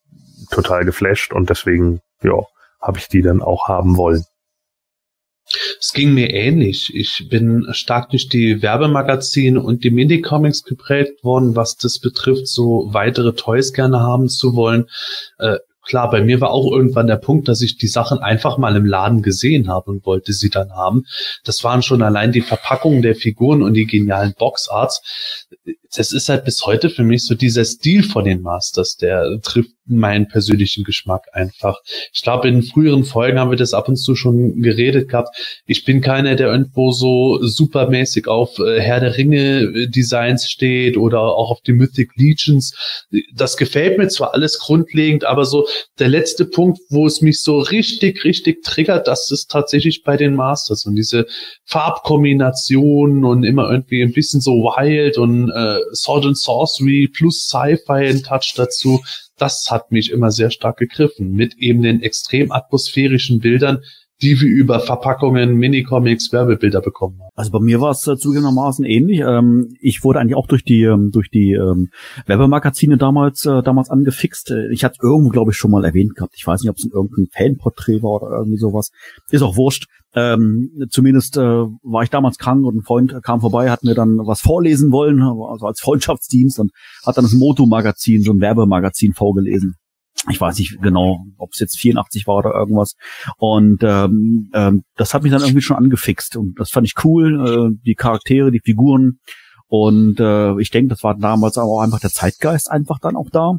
total 0.52 0.84
geflasht 0.84 1.32
und 1.32 1.50
deswegen 1.50 2.00
ja 2.23 2.44
habe 2.81 2.99
ich 2.99 3.08
die 3.08 3.23
dann 3.23 3.43
auch 3.43 3.67
haben 3.67 3.96
wollen. 3.96 4.23
Es 5.81 5.93
ging 5.93 6.15
mir 6.15 6.31
ähnlich. 6.31 6.93
Ich 6.95 7.29
bin 7.29 7.67
stark 7.73 8.11
durch 8.11 8.29
die 8.29 8.63
Werbemagazine 8.63 9.61
und 9.61 9.85
die 9.85 9.91
Minicomics 9.91 10.63
geprägt 10.63 11.25
worden, 11.25 11.57
was 11.57 11.77
das 11.77 11.99
betrifft, 11.99 12.49
so 12.49 12.89
weitere 12.93 13.35
Toys 13.35 13.73
gerne 13.73 14.01
haben 14.01 14.29
zu 14.29 14.55
wollen. 14.55 14.89
Äh, 15.39 15.59
klar, 15.85 16.11
bei 16.11 16.23
mir 16.23 16.41
war 16.41 16.51
auch 16.51 16.71
irgendwann 16.71 17.07
der 17.07 17.17
Punkt, 17.17 17.49
dass 17.49 17.61
ich 17.61 17.77
die 17.77 17.89
Sachen 17.89 18.19
einfach 18.19 18.59
mal 18.59 18.77
im 18.77 18.87
Laden 18.87 19.23
gesehen 19.23 19.69
habe 19.69 19.91
und 19.91 20.07
wollte 20.07 20.33
sie 20.33 20.51
dann 20.51 20.73
haben. 20.73 21.05
Das 21.45 21.65
waren 21.65 21.83
schon 21.83 22.03
allein 22.03 22.33
die 22.33 22.41
Verpackungen 22.41 23.03
der 23.03 23.15
Figuren 23.15 23.63
und 23.63 23.75
die 23.75 23.87
genialen 23.87 24.35
Boxarts. 24.39 25.49
Das 25.94 26.12
ist 26.12 26.29
halt 26.29 26.44
bis 26.44 26.65
heute 26.65 26.91
für 26.91 27.03
mich 27.03 27.25
so 27.25 27.34
dieser 27.34 27.65
Stil 27.65 28.03
von 28.03 28.25
den 28.25 28.43
Masters, 28.43 28.96
der 28.96 29.39
trifft 29.43 29.72
meinen 29.87 30.29
persönlichen 30.29 30.84
Geschmack 30.84 31.27
einfach. 31.32 31.79
Ich 32.13 32.22
glaube, 32.22 32.49
in 32.49 32.63
früheren 32.63 33.05
Folgen 33.05 33.39
haben 33.39 33.51
wir 33.51 33.56
das 33.56 33.75
ab 33.75 33.89
und 33.89 33.96
zu 33.96 34.15
schon 34.15 34.61
geredet 34.63 35.08
gehabt. 35.08 35.37
Ich 35.67 35.84
bin 35.84 36.01
keiner, 36.01 36.37
der 36.37 36.53
irgendwo 36.53 36.93
so 36.93 37.43
supermäßig 37.43 38.29
auf 38.29 38.58
äh, 38.58 38.81
Herr 38.81 39.01
der 39.01 39.17
Ringe 39.17 39.61
äh, 39.61 39.89
Designs 39.89 40.49
steht 40.49 40.96
oder 40.96 41.20
auch 41.20 41.51
auf 41.51 41.61
die 41.63 41.72
Mythic 41.72 42.11
Legions. 42.17 42.75
Das 43.34 43.56
gefällt 43.56 43.99
mir 43.99 44.08
zwar 44.08 44.34
alles 44.34 44.58
grundlegend, 44.61 45.25
aber 45.25 45.44
so 45.44 45.67
der 45.99 46.08
letzte 46.08 46.44
Punkt, 46.44 46.79
wo 46.89 47.06
es 47.06 47.20
mich 47.20 47.43
so 47.43 47.58
richtig, 47.58 48.25
richtig 48.25 48.63
triggert, 48.63 49.08
das 49.08 49.31
ist 49.31 49.51
tatsächlich 49.51 50.05
bei 50.05 50.17
den 50.17 50.34
Masters 50.34 50.87
und 50.87 50.94
diese 50.94 51.27
Farbkombinationen 51.65 53.25
und 53.25 53.43
immer 53.43 53.70
irgendwie 53.70 54.03
ein 54.03 54.13
bisschen 54.13 54.41
so 54.41 54.53
wild 54.53 55.19
und 55.19 55.51
äh, 55.51 55.79
Sword 55.93 56.27
and 56.27 56.39
Sorcery 56.39 57.08
plus 57.12 57.48
Sci-Fi 57.48 58.06
in 58.06 58.22
Touch 58.22 58.55
dazu. 58.56 59.03
Das 59.36 59.67
hat 59.70 59.91
mich 59.93 60.10
immer 60.10 60.31
sehr 60.31 60.51
stark 60.51 60.77
gegriffen, 60.77 61.32
mit 61.32 61.55
eben 61.56 61.82
den 61.82 62.03
extrem 62.03 62.53
atmosphärischen 62.53 63.41
Bildern, 63.41 63.82
die 64.22 64.41
wir 64.41 64.48
über 64.48 64.81
Verpackungen, 64.81 65.56
Minicomics, 65.56 66.32
Werbebilder 66.32 66.81
bekommen 66.81 67.19
haben. 67.20 67.31
Also 67.34 67.50
bei 67.50 67.58
mir 67.58 67.81
war 67.81 67.91
es 67.91 68.06
äh, 68.06 68.17
zugegebenermaßen 68.17 68.84
ähnlich. 68.84 69.20
Ähm, 69.20 69.76
ich 69.81 70.05
wurde 70.05 70.20
eigentlich 70.20 70.36
auch 70.36 70.46
durch 70.46 70.64
die 70.64 70.82
ähm, 70.82 71.10
durch 71.12 71.29
die 71.29 71.52
ähm, 71.52 71.88
Werbemagazine 72.26 72.96
damals 72.96 73.44
äh, 73.44 73.62
damals 73.62 73.91
angefixt. 73.91 74.52
Äh, 74.52 74.72
ich 74.72 74.84
hatte 74.84 74.98
irgendwo, 75.02 75.31
glaube 75.31 75.50
ich, 75.50 75.56
schon 75.56 75.72
mal 75.72 75.84
erwähnt 75.84 76.14
gehabt. 76.14 76.34
Ich 76.36 76.46
weiß 76.46 76.62
nicht, 76.62 76.70
ob 76.70 76.76
es 76.76 76.84
in 76.84 76.93
irgendein 76.93 77.26
Fanporträt 77.32 78.02
war 78.02 78.22
oder 78.22 78.36
irgendwie 78.38 78.58
sowas. 78.58 78.91
Ist 79.31 79.43
auch 79.43 79.56
wurscht. 79.56 79.86
Ähm, 80.14 80.86
zumindest 80.91 81.38
äh, 81.38 81.41
war 81.41 82.02
ich 82.02 82.10
damals 82.10 82.36
krank 82.36 82.64
und 82.67 82.76
ein 82.76 82.82
Freund 82.82 83.14
kam 83.22 83.41
vorbei, 83.41 83.70
hat 83.70 83.82
mir 83.82 83.94
dann 83.94 84.19
was 84.19 84.41
vorlesen 84.41 84.93
wollen, 84.93 85.22
also 85.22 85.67
als 85.67 85.81
Freundschaftsdienst 85.81 86.60
und 86.60 86.70
hat 87.06 87.17
dann 87.17 87.24
das 87.24 87.32
Moto-Magazin, 87.32 88.20
so 88.20 88.32
ein 88.32 88.41
Werbemagazin 88.41 89.14
vorgelesen 89.14 89.76
ich 90.31 90.41
weiß 90.41 90.58
nicht 90.58 90.81
genau, 90.82 91.24
ob 91.36 91.50
es 91.52 91.58
jetzt 91.58 91.79
84 91.79 92.26
war 92.26 92.36
oder 92.36 92.55
irgendwas. 92.55 92.94
Und 93.38 93.82
ähm, 93.82 94.50
ähm, 94.55 94.84
das 94.96 95.14
hat 95.14 95.22
mich 95.22 95.32
dann 95.32 95.43
irgendwie 95.43 95.62
schon 95.62 95.76
angefixt 95.76 96.36
und 96.36 96.58
das 96.58 96.70
fand 96.70 96.86
ich 96.86 96.94
cool, 97.05 97.72
äh, 97.74 97.79
die 97.84 97.94
Charaktere, 97.94 98.50
die 98.50 98.60
Figuren. 98.64 99.19
Und 99.67 100.20
äh, 100.20 100.60
ich 100.60 100.70
denke, 100.70 100.91
das 100.91 101.02
war 101.02 101.17
damals 101.17 101.58
aber 101.58 101.70
auch 101.70 101.81
einfach 101.81 102.00
der 102.00 102.10
Zeitgeist 102.10 102.70
einfach 102.70 102.98
dann 103.00 103.17
auch 103.17 103.31
da. 103.31 103.58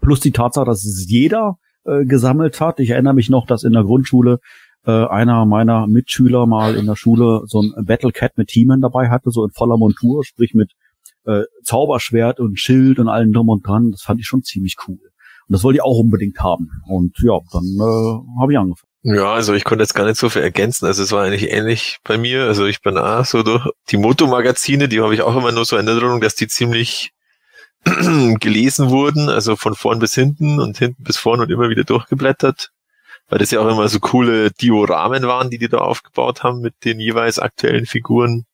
Plus 0.00 0.20
die 0.20 0.32
Tatsache, 0.32 0.66
dass 0.66 0.84
es 0.84 1.06
jeder 1.08 1.58
äh, 1.84 2.04
gesammelt 2.04 2.60
hat. 2.60 2.80
Ich 2.80 2.90
erinnere 2.90 3.14
mich 3.14 3.30
noch, 3.30 3.46
dass 3.46 3.62
in 3.62 3.72
der 3.72 3.84
Grundschule 3.84 4.40
äh, 4.84 4.90
einer 4.90 5.46
meiner 5.46 5.86
Mitschüler 5.86 6.46
mal 6.46 6.74
in 6.74 6.86
der 6.86 6.96
Schule 6.96 7.42
so 7.46 7.62
ein 7.62 7.86
Battle 7.86 8.12
Cat 8.12 8.36
mit 8.36 8.48
Teamen 8.48 8.80
dabei 8.80 9.08
hatte, 9.08 9.30
so 9.30 9.44
in 9.44 9.50
voller 9.50 9.76
Montur, 9.76 10.24
sprich 10.24 10.52
mit 10.52 10.72
äh, 11.24 11.42
Zauberschwert 11.62 12.40
und 12.40 12.58
Schild 12.58 12.98
und 12.98 13.08
allem 13.08 13.32
drum 13.32 13.48
und 13.48 13.66
dran. 13.66 13.92
Das 13.92 14.02
fand 14.02 14.20
ich 14.20 14.26
schon 14.26 14.42
ziemlich 14.42 14.76
cool. 14.88 14.98
Und 15.48 15.52
das 15.52 15.62
wollte 15.62 15.76
ich 15.76 15.82
auch 15.82 15.98
unbedingt 15.98 16.40
haben. 16.40 16.70
Und 16.86 17.16
ja, 17.20 17.38
dann 17.52 17.64
äh, 17.64 18.40
habe 18.40 18.52
ich 18.52 18.58
angefangen. 18.58 18.90
Ja, 19.02 19.32
also 19.32 19.54
ich 19.54 19.62
konnte 19.62 19.84
jetzt 19.84 19.94
gar 19.94 20.04
nicht 20.04 20.18
so 20.18 20.28
viel 20.28 20.42
ergänzen. 20.42 20.84
Also 20.86 21.02
es 21.04 21.12
war 21.12 21.22
eigentlich 21.22 21.52
ähnlich 21.52 21.98
bei 22.02 22.18
mir. 22.18 22.44
Also 22.44 22.66
ich 22.66 22.82
bin 22.82 22.98
auch 22.98 23.24
so 23.24 23.44
durch 23.44 23.64
die 23.90 23.98
Motomagazine, 23.98 24.88
die 24.88 25.00
habe 25.00 25.14
ich 25.14 25.22
auch 25.22 25.36
immer 25.36 25.52
nur 25.52 25.64
so 25.64 25.76
in 25.76 25.86
Erinnerung, 25.86 26.20
dass 26.20 26.34
die 26.34 26.48
ziemlich 26.48 27.12
gelesen 28.40 28.90
wurden, 28.90 29.28
also 29.28 29.54
von 29.54 29.76
vorn 29.76 30.00
bis 30.00 30.14
hinten 30.14 30.58
und 30.58 30.78
hinten 30.78 31.04
bis 31.04 31.18
vorn 31.18 31.40
und 31.40 31.52
immer 31.52 31.70
wieder 31.70 31.84
durchgeblättert, 31.84 32.72
weil 33.28 33.38
das 33.38 33.52
ja 33.52 33.60
auch 33.60 33.68
immer 33.68 33.88
so 33.88 34.00
coole 34.00 34.50
Dioramen 34.50 35.22
waren, 35.22 35.50
die 35.50 35.58
die 35.58 35.68
da 35.68 35.78
aufgebaut 35.78 36.42
haben 36.42 36.60
mit 36.60 36.74
den 36.84 36.98
jeweils 36.98 37.38
aktuellen 37.38 37.86
Figuren. 37.86 38.44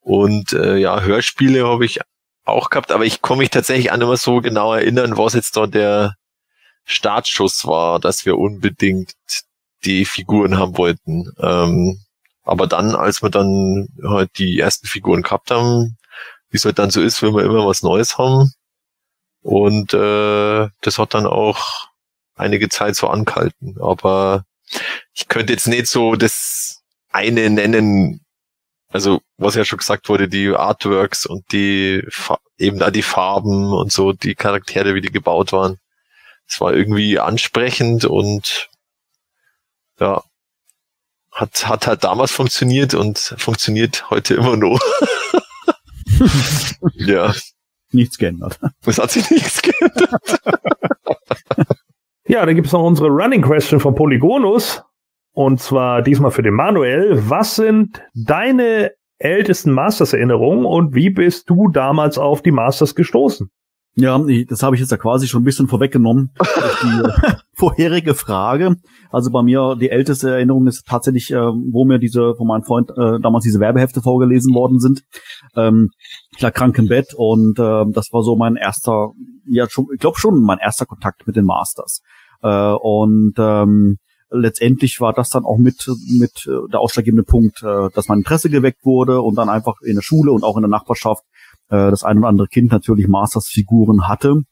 Und 0.00 0.54
äh, 0.54 0.76
ja, 0.76 1.02
Hörspiele 1.02 1.64
habe 1.68 1.84
ich 1.84 2.00
auch 2.48 2.70
gehabt, 2.70 2.92
aber 2.92 3.04
ich 3.04 3.22
komme 3.22 3.40
mich 3.40 3.50
tatsächlich 3.50 3.92
an 3.92 4.00
immer 4.00 4.16
so 4.16 4.40
genau 4.40 4.74
erinnern, 4.74 5.16
was 5.16 5.34
jetzt 5.34 5.56
da 5.56 5.66
der 5.66 6.14
Startschuss 6.84 7.66
war, 7.66 8.00
dass 8.00 8.24
wir 8.24 8.38
unbedingt 8.38 9.12
die 9.84 10.04
Figuren 10.04 10.58
haben 10.58 10.76
wollten. 10.76 11.30
Ähm, 11.38 12.00
aber 12.42 12.66
dann, 12.66 12.94
als 12.94 13.22
wir 13.22 13.30
dann 13.30 13.88
halt 14.02 14.38
die 14.38 14.58
ersten 14.58 14.86
Figuren 14.86 15.22
gehabt 15.22 15.50
haben, 15.50 15.98
wie 16.50 16.56
es 16.56 16.64
halt 16.64 16.78
dann 16.78 16.90
so 16.90 17.02
ist, 17.02 17.22
wenn 17.22 17.34
wir 17.34 17.44
immer 17.44 17.66
was 17.66 17.82
Neues 17.82 18.16
haben. 18.16 18.52
Und 19.42 19.92
äh, 19.92 20.68
das 20.80 20.98
hat 20.98 21.14
dann 21.14 21.26
auch 21.26 21.88
einige 22.36 22.68
Zeit 22.68 22.96
so 22.96 23.08
angehalten. 23.08 23.76
Aber 23.80 24.44
ich 25.12 25.28
könnte 25.28 25.52
jetzt 25.52 25.68
nicht 25.68 25.86
so 25.86 26.16
das 26.16 26.82
eine 27.10 27.50
nennen, 27.50 28.24
also 28.90 29.20
was 29.36 29.54
ja 29.54 29.64
schon 29.64 29.78
gesagt 29.78 30.08
wurde, 30.08 30.28
die 30.28 30.48
Artworks 30.48 31.26
und 31.26 31.50
die 31.52 32.02
eben 32.58 32.78
da 32.78 32.90
die 32.90 33.02
Farben 33.02 33.72
und 33.72 33.92
so, 33.92 34.12
die 34.12 34.34
Charaktere, 34.34 34.94
wie 34.94 35.00
die 35.00 35.12
gebaut 35.12 35.52
waren. 35.52 35.78
Es 36.46 36.60
war 36.60 36.74
irgendwie 36.74 37.18
ansprechend 37.18 38.04
und 38.04 38.70
ja, 40.00 40.22
hat, 41.32 41.68
hat 41.68 41.86
halt 41.86 42.04
damals 42.04 42.32
funktioniert 42.32 42.94
und 42.94 43.18
funktioniert 43.38 44.08
heute 44.10 44.34
immer 44.34 44.56
noch. 44.56 44.80
ja. 46.94 47.32
Nichts 47.90 48.18
geändert. 48.18 48.58
Es 48.84 48.98
hat 48.98 49.10
sich 49.10 49.30
nichts 49.30 49.62
geändert. 49.62 50.40
ja, 52.26 52.44
dann 52.44 52.54
gibt 52.54 52.66
es 52.66 52.72
noch 52.72 52.82
unsere 52.82 53.08
Running 53.08 53.42
Question 53.42 53.80
von 53.80 53.94
Polygonus. 53.94 54.82
Und 55.38 55.60
zwar 55.60 56.02
diesmal 56.02 56.32
für 56.32 56.42
den 56.42 56.54
Manuel. 56.54 57.22
Was 57.30 57.54
sind 57.54 58.02
deine 58.12 58.90
ältesten 59.18 59.70
Masters-Erinnerungen 59.70 60.64
und 60.64 60.96
wie 60.96 61.10
bist 61.10 61.48
du 61.48 61.68
damals 61.68 62.18
auf 62.18 62.42
die 62.42 62.50
Masters 62.50 62.96
gestoßen? 62.96 63.48
Ja, 63.94 64.20
das 64.48 64.64
habe 64.64 64.74
ich 64.74 64.80
jetzt 64.80 64.90
ja 64.90 64.96
quasi 64.96 65.28
schon 65.28 65.42
ein 65.42 65.44
bisschen 65.44 65.68
vorweggenommen. 65.68 66.32
die 66.82 67.08
vorherige 67.54 68.16
Frage. 68.16 68.78
Also 69.12 69.30
bei 69.30 69.44
mir 69.44 69.76
die 69.80 69.90
älteste 69.90 70.28
Erinnerung 70.28 70.66
ist 70.66 70.84
tatsächlich, 70.88 71.30
äh, 71.30 71.36
wo 71.36 71.84
mir 71.84 72.00
diese 72.00 72.34
von 72.34 72.48
meinem 72.48 72.64
Freund 72.64 72.90
äh, 72.90 73.20
damals 73.20 73.44
diese 73.44 73.60
Werbehefte 73.60 74.02
vorgelesen 74.02 74.56
worden 74.56 74.80
sind. 74.80 75.04
Ähm, 75.54 75.90
ich 76.34 76.42
lag 76.42 76.52
krank 76.52 76.76
im 76.78 76.88
Bett 76.88 77.14
und 77.16 77.60
äh, 77.60 77.84
das 77.92 78.08
war 78.10 78.24
so 78.24 78.34
mein 78.34 78.56
erster, 78.56 79.12
ja 79.46 79.68
schon, 79.70 79.86
ich 79.94 80.00
glaube 80.00 80.18
schon 80.18 80.42
mein 80.42 80.58
erster 80.58 80.84
Kontakt 80.84 81.28
mit 81.28 81.36
den 81.36 81.44
Masters. 81.44 82.02
Äh, 82.42 82.72
und 82.72 83.34
ähm, 83.38 83.98
letztendlich 84.30 85.00
war 85.00 85.12
das 85.12 85.30
dann 85.30 85.44
auch 85.44 85.58
mit 85.58 85.90
mit 86.18 86.46
äh, 86.46 86.70
der 86.70 86.80
ausschlaggebende 86.80 87.24
Punkt, 87.24 87.62
äh, 87.62 87.88
dass 87.94 88.08
mein 88.08 88.18
Interesse 88.18 88.50
geweckt 88.50 88.84
wurde 88.84 89.20
und 89.20 89.36
dann 89.36 89.48
einfach 89.48 89.80
in 89.82 89.94
der 89.94 90.02
Schule 90.02 90.32
und 90.32 90.44
auch 90.44 90.56
in 90.56 90.62
der 90.62 90.70
Nachbarschaft 90.70 91.24
äh, 91.68 91.90
das 91.90 92.04
ein 92.04 92.18
oder 92.18 92.28
andere 92.28 92.48
Kind 92.48 92.72
natürlich 92.72 93.08
Masters-Figuren 93.08 94.08
hatte 94.08 94.42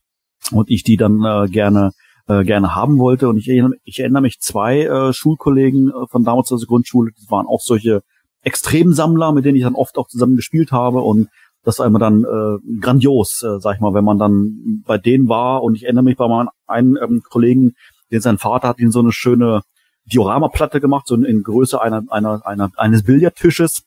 und 0.52 0.71
ich 0.71 0.83
die 0.83 0.97
dann 0.97 1.50
gerne 1.50 1.92
gerne 2.28 2.75
haben 2.75 2.99
wollte. 2.99 3.28
Und 3.28 3.37
ich 3.37 3.49
erinnere, 3.49 3.75
ich 3.85 4.00
erinnere 4.00 4.23
mich 4.23 4.40
zwei 4.40 5.12
Schulkollegen 5.12 5.92
von 6.11 6.25
damals 6.25 6.50
aus 6.50 6.61
der 6.61 6.66
Grundschule, 6.66 7.12
die 7.12 7.30
waren 7.30 7.47
auch 7.47 7.61
solche 7.61 8.02
Extremsammler, 8.42 9.30
mit 9.30 9.45
denen 9.45 9.56
ich 9.56 9.62
dann 9.62 9.76
oft 9.76 9.97
auch 9.97 10.09
zusammen 10.09 10.35
gespielt 10.35 10.73
habe 10.73 11.02
und 11.02 11.28
das 11.66 11.80
war 11.80 11.87
immer 11.87 11.99
dann 11.99 12.23
äh, 12.23 12.78
grandios, 12.80 13.42
äh, 13.42 13.59
sag 13.59 13.75
ich 13.75 13.80
mal, 13.80 13.92
wenn 13.92 14.04
man 14.04 14.21
dann 14.21 14.83
bei 14.87 14.99
denen 14.99 15.28
war. 15.28 15.64
Und 15.64 15.75
ich 15.75 15.83
erinnere 15.83 16.04
mich 16.04 16.16
bei 16.16 16.28
meinem 16.28 16.49
einen 16.68 16.97
ähm, 16.97 17.23
Kollegen, 17.28 17.75
den 18.11 18.21
sein 18.21 18.39
Vater 18.39 18.69
hat 18.69 18.79
ihn 18.79 18.91
so 18.91 19.01
eine 19.01 19.13
schöne 19.13 19.63
Dioramaplatte 20.05 20.81
gemacht, 20.81 21.07
so 21.07 21.17
in, 21.17 21.43
Größe 21.43 21.81
einer, 21.81 22.03
einer, 22.11 22.47
einer, 22.47 22.71
eines 22.77 23.03
Billardtisches. 23.03 23.83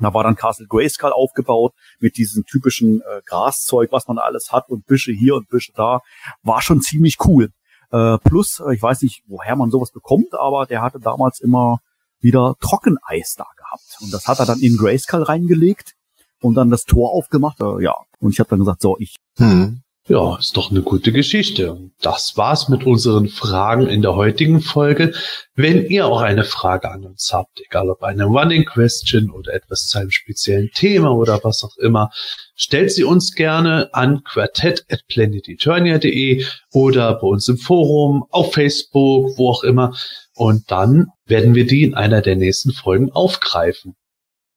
Da 0.00 0.14
war 0.14 0.24
dann 0.24 0.36
Castle 0.36 0.66
Grayskull 0.66 1.12
aufgebaut 1.12 1.74
mit 1.98 2.16
diesem 2.16 2.44
typischen 2.44 3.00
äh, 3.00 3.20
Graszeug, 3.26 3.92
was 3.92 4.08
man 4.08 4.18
alles 4.18 4.52
hat 4.52 4.68
und 4.68 4.86
Büsche 4.86 5.12
hier 5.12 5.34
und 5.34 5.48
Büsche 5.48 5.72
da. 5.74 6.00
War 6.42 6.62
schon 6.62 6.80
ziemlich 6.80 7.18
cool. 7.26 7.50
Äh, 7.90 8.18
plus, 8.18 8.60
äh, 8.60 8.74
ich 8.74 8.82
weiß 8.82 9.02
nicht, 9.02 9.22
woher 9.26 9.56
man 9.56 9.70
sowas 9.70 9.90
bekommt, 9.90 10.32
aber 10.32 10.64
der 10.66 10.80
hatte 10.80 11.00
damals 11.00 11.40
immer 11.40 11.80
wieder 12.20 12.54
Trockeneis 12.60 13.34
da 13.36 13.46
gehabt. 13.56 13.98
Und 14.00 14.12
das 14.12 14.26
hat 14.26 14.38
er 14.38 14.46
dann 14.46 14.60
in 14.60 14.76
Grayskull 14.76 15.22
reingelegt 15.22 15.94
und 16.40 16.54
dann 16.54 16.70
das 16.70 16.84
Tor 16.84 17.12
aufgemacht. 17.12 17.60
Äh, 17.60 17.82
ja, 17.82 17.94
und 18.20 18.32
ich 18.32 18.40
habe 18.40 18.48
dann 18.48 18.60
gesagt, 18.60 18.80
so, 18.80 18.96
ich 18.98 19.16
hm. 19.36 19.82
Ja, 20.10 20.36
ist 20.40 20.56
doch 20.56 20.72
eine 20.72 20.82
gute 20.82 21.12
Geschichte. 21.12 21.78
Das 22.00 22.36
war's 22.36 22.68
mit 22.68 22.84
unseren 22.84 23.28
Fragen 23.28 23.86
in 23.86 24.02
der 24.02 24.16
heutigen 24.16 24.60
Folge. 24.60 25.12
Wenn 25.54 25.86
ihr 25.86 26.06
auch 26.06 26.20
eine 26.20 26.42
Frage 26.42 26.90
an 26.90 27.04
uns 27.04 27.30
habt, 27.32 27.60
egal 27.64 27.88
ob 27.90 28.02
eine 28.02 28.24
Running 28.24 28.64
Question 28.64 29.30
oder 29.30 29.54
etwas 29.54 29.86
zu 29.86 30.00
einem 30.00 30.10
speziellen 30.10 30.70
Thema 30.74 31.12
oder 31.12 31.38
was 31.44 31.62
auch 31.62 31.76
immer, 31.76 32.10
stellt 32.56 32.90
sie 32.90 33.04
uns 33.04 33.36
gerne 33.36 33.94
an 33.94 34.24
quartett@planeteternia.de 34.24 36.44
oder 36.72 37.14
bei 37.14 37.28
uns 37.28 37.48
im 37.48 37.58
Forum, 37.58 38.24
auf 38.30 38.52
Facebook, 38.52 39.38
wo 39.38 39.50
auch 39.50 39.62
immer. 39.62 39.94
Und 40.34 40.72
dann 40.72 41.06
werden 41.26 41.54
wir 41.54 41.68
die 41.68 41.84
in 41.84 41.94
einer 41.94 42.20
der 42.20 42.34
nächsten 42.34 42.72
Folgen 42.72 43.12
aufgreifen. 43.12 43.94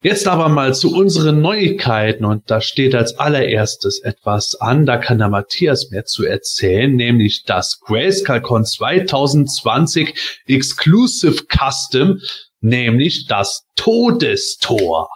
Jetzt 0.04 0.28
aber 0.28 0.50
mal 0.50 0.76
zu 0.76 0.94
unseren 0.94 1.40
Neuigkeiten 1.40 2.26
und 2.26 2.52
da 2.52 2.60
steht 2.60 2.94
als 2.94 3.18
allererstes 3.18 4.02
etwas 4.02 4.54
an, 4.56 4.86
da 4.86 4.98
kann 4.98 5.20
der 5.20 5.30
Matthias 5.30 5.92
mehr 5.92 6.04
zu 6.04 6.26
erzählen, 6.26 6.94
nämlich 6.94 7.46
das 7.46 7.80
GrayscaleCon 7.80 8.66
2020 8.66 10.14
Exclusive 10.46 11.46
Custom, 11.48 12.20
nämlich 12.60 13.28
das 13.28 13.64
Todestor. 13.78 15.08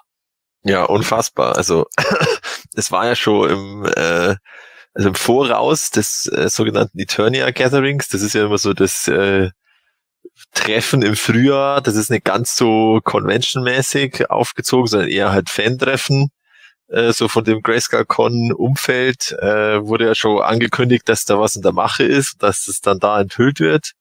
Ja, 0.64 0.86
unfassbar. 0.86 1.58
Also 1.58 1.88
es 2.74 2.90
war 2.90 3.08
ja 3.08 3.16
schon 3.18 3.50
im, 3.50 3.86
äh, 3.94 4.36
also 4.94 5.10
im 5.10 5.16
Voraus 5.16 5.90
des 5.90 6.28
äh, 6.28 6.48
sogenannten 6.48 6.98
Eternia 6.98 7.52
Gatherings. 7.52 8.08
Das 8.08 8.22
ist 8.22 8.36
ja 8.36 8.46
immer 8.46 8.58
so 8.58 8.74
das 8.74 9.10
äh, 9.10 9.50
Treffen 10.54 11.02
im 11.02 11.16
Frühjahr, 11.16 11.82
das 11.82 11.96
ist 11.96 12.10
nicht 12.10 12.26
ganz 12.26 12.56
so 12.56 13.00
conventionmäßig 13.04 14.30
aufgezogen, 14.30 14.88
sondern 14.88 15.10
eher 15.10 15.32
halt 15.32 15.50
Fan-Treffen. 15.50 16.30
Äh, 16.90 17.12
so 17.12 17.28
von 17.28 17.44
dem 17.44 17.62
Grayscale-Con-Umfeld 17.62 19.34
äh, 19.42 19.84
wurde 19.84 20.06
ja 20.06 20.16
schon 20.16 20.42
angekündigt, 20.42 21.08
dass 21.10 21.26
da 21.26 21.40
was 21.40 21.56
in 21.56 21.62
der 21.62 21.74
Mache 21.74 22.04
ist, 22.04 22.36
dass 22.40 22.68
es 22.68 22.82
dann 22.82 23.00
da 23.00 23.20
enthüllt 23.20 23.60
wird. 23.60 23.92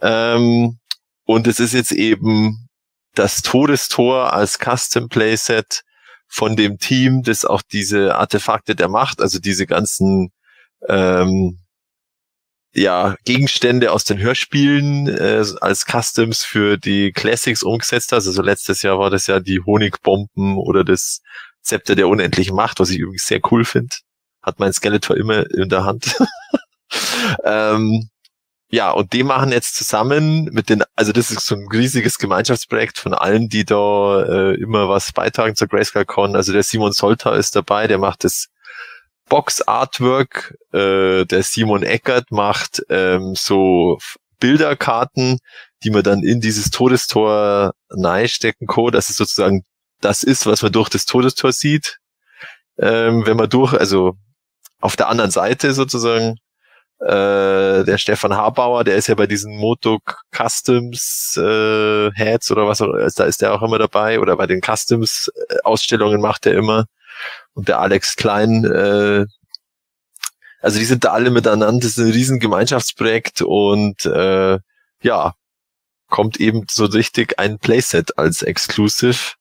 Ähm, 0.00 0.78
und 1.24 1.46
es 1.46 1.60
ist 1.60 1.74
jetzt 1.74 1.92
eben 1.92 2.68
das 3.14 3.42
Todestor 3.42 4.32
als 4.32 4.58
Custom 4.58 5.08
Playset 5.08 5.82
von 6.28 6.56
dem 6.56 6.78
Team, 6.78 7.22
das 7.22 7.44
auch 7.44 7.62
diese 7.62 8.16
Artefakte 8.16 8.74
der 8.74 8.88
Macht, 8.88 9.20
also 9.20 9.38
diese 9.38 9.66
ganzen 9.66 10.32
ähm, 10.88 11.63
ja, 12.74 13.14
Gegenstände 13.24 13.92
aus 13.92 14.04
den 14.04 14.18
Hörspielen 14.18 15.06
äh, 15.08 15.44
als 15.60 15.84
Customs 15.86 16.44
für 16.44 16.76
die 16.76 17.12
Classics 17.12 17.62
umgesetzt 17.62 18.12
hast. 18.12 18.26
Also 18.26 18.42
letztes 18.42 18.82
Jahr 18.82 18.98
war 18.98 19.10
das 19.10 19.28
ja 19.28 19.40
die 19.40 19.60
Honigbomben 19.60 20.56
oder 20.58 20.84
das 20.84 21.20
Zepter 21.62 21.94
der 21.94 22.08
unendlichen 22.08 22.56
Macht, 22.56 22.80
was 22.80 22.90
ich 22.90 22.98
übrigens 22.98 23.26
sehr 23.26 23.40
cool 23.50 23.64
finde. 23.64 23.94
Hat 24.42 24.58
mein 24.58 24.72
Skeletor 24.72 25.16
immer 25.16 25.48
in 25.50 25.68
der 25.68 25.84
Hand. 25.84 26.16
ähm, 27.44 28.10
ja, 28.70 28.90
und 28.90 29.12
die 29.12 29.22
machen 29.22 29.52
jetzt 29.52 29.76
zusammen 29.76 30.46
mit 30.46 30.68
den, 30.68 30.82
also 30.96 31.12
das 31.12 31.30
ist 31.30 31.46
so 31.46 31.54
ein 31.54 31.68
riesiges 31.72 32.18
Gemeinschaftsprojekt 32.18 32.98
von 32.98 33.14
allen, 33.14 33.48
die 33.48 33.64
da 33.64 34.24
äh, 34.24 34.54
immer 34.54 34.88
was 34.88 35.12
beitragen 35.12 35.54
zur 35.54 35.68
Grayscale 35.68 36.06
Con. 36.06 36.34
Also 36.34 36.52
der 36.52 36.64
Simon 36.64 36.92
Solter 36.92 37.34
ist 37.34 37.54
dabei, 37.54 37.86
der 37.86 37.98
macht 37.98 38.24
das 38.24 38.48
Box-Artwork. 39.28 40.56
Äh, 40.72 41.24
der 41.24 41.42
Simon 41.42 41.82
Eckert 41.82 42.30
macht 42.30 42.82
ähm, 42.88 43.34
so 43.36 43.98
Bilderkarten, 44.40 45.38
die 45.82 45.90
man 45.90 46.02
dann 46.02 46.22
in 46.22 46.40
dieses 46.40 46.70
Todestor 46.70 47.72
stecken 48.26 48.66
kann, 48.66 48.90
dass 48.92 49.10
es 49.10 49.16
sozusagen 49.16 49.64
das 50.00 50.22
ist, 50.22 50.46
was 50.46 50.62
man 50.62 50.72
durch 50.72 50.88
das 50.88 51.06
Todestor 51.06 51.52
sieht. 51.52 51.98
Ähm, 52.78 53.26
wenn 53.26 53.36
man 53.36 53.48
durch, 53.48 53.72
also 53.72 54.14
auf 54.80 54.96
der 54.96 55.08
anderen 55.08 55.30
Seite 55.30 55.72
sozusagen. 55.72 56.36
Äh, 57.00 57.84
der 57.84 57.98
Stefan 57.98 58.34
Habauer, 58.34 58.84
der 58.84 58.96
ist 58.96 59.08
ja 59.08 59.14
bei 59.14 59.26
diesen 59.26 59.56
Moto 59.58 59.98
Customs 60.30 61.36
äh, 61.36 62.10
Heads 62.12 62.50
oder 62.52 62.66
was, 62.68 62.78
da 62.78 63.24
ist 63.24 63.42
der 63.42 63.52
auch 63.52 63.62
immer 63.62 63.78
dabei 63.78 64.20
oder 64.20 64.36
bei 64.36 64.46
den 64.46 64.60
Customs 64.62 65.30
äh, 65.48 65.56
Ausstellungen 65.64 66.20
macht 66.20 66.46
er 66.46 66.54
immer. 66.54 66.86
Und 67.54 67.68
der 67.68 67.80
Alex 67.80 68.16
Klein, 68.16 68.64
äh, 68.64 69.26
also 70.60 70.78
die 70.78 70.84
sind 70.84 71.04
da 71.04 71.12
alle 71.12 71.30
miteinander, 71.30 71.80
das 71.80 71.92
ist 71.92 71.98
ein 71.98 72.10
riesen 72.10 72.40
Gemeinschaftsprojekt 72.40 73.42
und 73.42 74.04
äh, 74.06 74.58
ja, 75.02 75.34
kommt 76.08 76.40
eben 76.40 76.64
so 76.70 76.84
richtig 76.86 77.38
ein 77.38 77.58
Playset 77.58 78.18
als 78.18 78.42
Exclusive. 78.42 79.34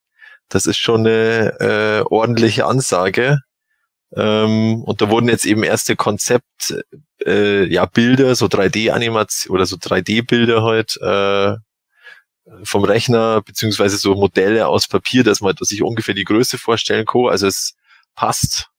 Das 0.50 0.66
ist 0.66 0.78
schon 0.78 1.02
eine 1.02 1.60
äh, 1.60 2.02
ordentliche 2.10 2.66
Ansage. 2.66 3.40
Ähm, 4.16 4.84
und 4.84 5.02
da 5.02 5.10
wurden 5.10 5.30
jetzt 5.30 5.46
eben 5.46 5.64
erste 5.64 5.96
Konzept, 5.96 6.76
äh, 7.26 7.66
ja, 7.66 7.86
Bilder, 7.86 8.36
so 8.36 8.46
3D-Animation 8.46 9.54
oder 9.56 9.66
so 9.66 9.76
3D-Bilder 9.78 10.64
halt 10.64 10.98
äh, 11.02 11.56
vom 12.64 12.84
Rechner, 12.84 13.42
beziehungsweise 13.42 13.98
so 13.98 14.16
Modelle 14.16 14.68
aus 14.68 14.88
Papier, 14.88 15.24
dass 15.24 15.42
man 15.42 15.56
sich 15.60 15.82
ungefähr 15.82 16.14
die 16.14 16.26
Größe 16.26 16.58
vorstellen 16.58 17.06
kann. 17.06 17.28
Also 17.30 17.48
es 17.48 17.76
passt 18.16 18.70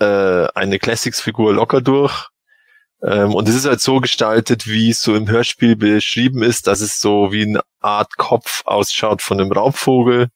äh, 0.00 0.46
eine 0.54 0.78
Classics-Figur 0.78 1.54
locker 1.54 1.80
durch. 1.80 2.28
Ähm, 3.02 3.34
und 3.34 3.48
es 3.48 3.54
ist 3.54 3.66
halt 3.66 3.80
so 3.80 4.00
gestaltet, 4.00 4.66
wie 4.66 4.90
es 4.90 5.02
so 5.02 5.14
im 5.14 5.28
Hörspiel 5.28 5.76
beschrieben 5.76 6.42
ist, 6.42 6.66
dass 6.66 6.80
es 6.80 7.00
so 7.00 7.32
wie 7.32 7.42
eine 7.42 7.62
Art 7.80 8.16
Kopf 8.16 8.62
ausschaut 8.64 9.22
von 9.22 9.40
einem 9.40 9.52
Raubvogel. 9.52 10.28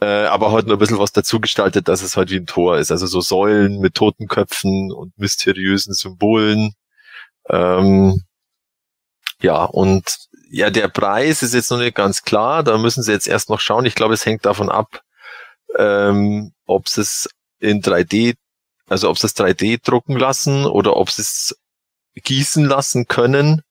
Äh, 0.00 0.26
aber 0.26 0.52
halt 0.52 0.66
nur 0.66 0.76
ein 0.76 0.78
bisschen 0.78 0.98
was 0.98 1.12
dazu 1.12 1.40
gestaltet, 1.40 1.88
dass 1.88 2.02
es 2.02 2.16
halt 2.16 2.30
wie 2.30 2.36
ein 2.36 2.46
Tor 2.46 2.78
ist. 2.78 2.92
Also 2.92 3.06
so 3.06 3.20
Säulen 3.20 3.80
mit 3.80 3.94
toten 3.94 4.28
Köpfen 4.28 4.92
und 4.92 5.18
mysteriösen 5.18 5.92
Symbolen. 5.92 6.74
Ähm, 7.50 8.22
ja, 9.42 9.64
und 9.64 10.18
ja, 10.50 10.70
der 10.70 10.88
Preis 10.88 11.42
ist 11.42 11.54
jetzt 11.54 11.70
noch 11.70 11.78
nicht 11.78 11.94
ganz 11.96 12.22
klar. 12.22 12.62
Da 12.62 12.78
müssen 12.78 13.02
sie 13.02 13.12
jetzt 13.12 13.28
erst 13.28 13.50
noch 13.50 13.60
schauen. 13.60 13.86
Ich 13.86 13.94
glaube, 13.94 14.14
es 14.14 14.24
hängt 14.26 14.46
davon 14.46 14.70
ab, 14.70 15.02
ähm, 15.76 16.52
ob 16.68 16.88
sie 16.88 17.00
es 17.00 17.28
in 17.58 17.82
3D 17.82 18.36
also 18.88 19.10
ob 19.10 19.18
sie 19.18 19.26
es 19.26 19.36
3D 19.36 19.80
drucken 19.82 20.16
lassen 20.18 20.64
oder 20.64 20.96
ob 20.96 21.10
sie 21.10 21.22
es 21.22 21.56
gießen 22.14 22.64
lassen 22.64 23.06
können. 23.06 23.62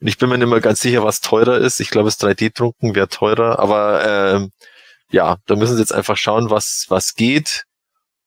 Und 0.00 0.08
ich 0.08 0.18
bin 0.18 0.28
mir 0.28 0.38
nicht 0.38 0.48
mehr 0.48 0.60
ganz 0.60 0.80
sicher, 0.80 1.04
was 1.04 1.20
teurer 1.20 1.58
ist. 1.58 1.80
Ich 1.80 1.90
glaube, 1.90 2.06
das 2.06 2.20
3D-Drucken 2.20 2.94
wäre 2.94 3.08
teurer, 3.08 3.58
aber 3.58 4.04
ähm, 4.06 4.50
ja, 5.10 5.38
da 5.46 5.56
müssen 5.56 5.76
sie 5.76 5.82
jetzt 5.82 5.94
einfach 5.94 6.16
schauen, 6.16 6.50
was, 6.50 6.86
was 6.88 7.14
geht. 7.14 7.64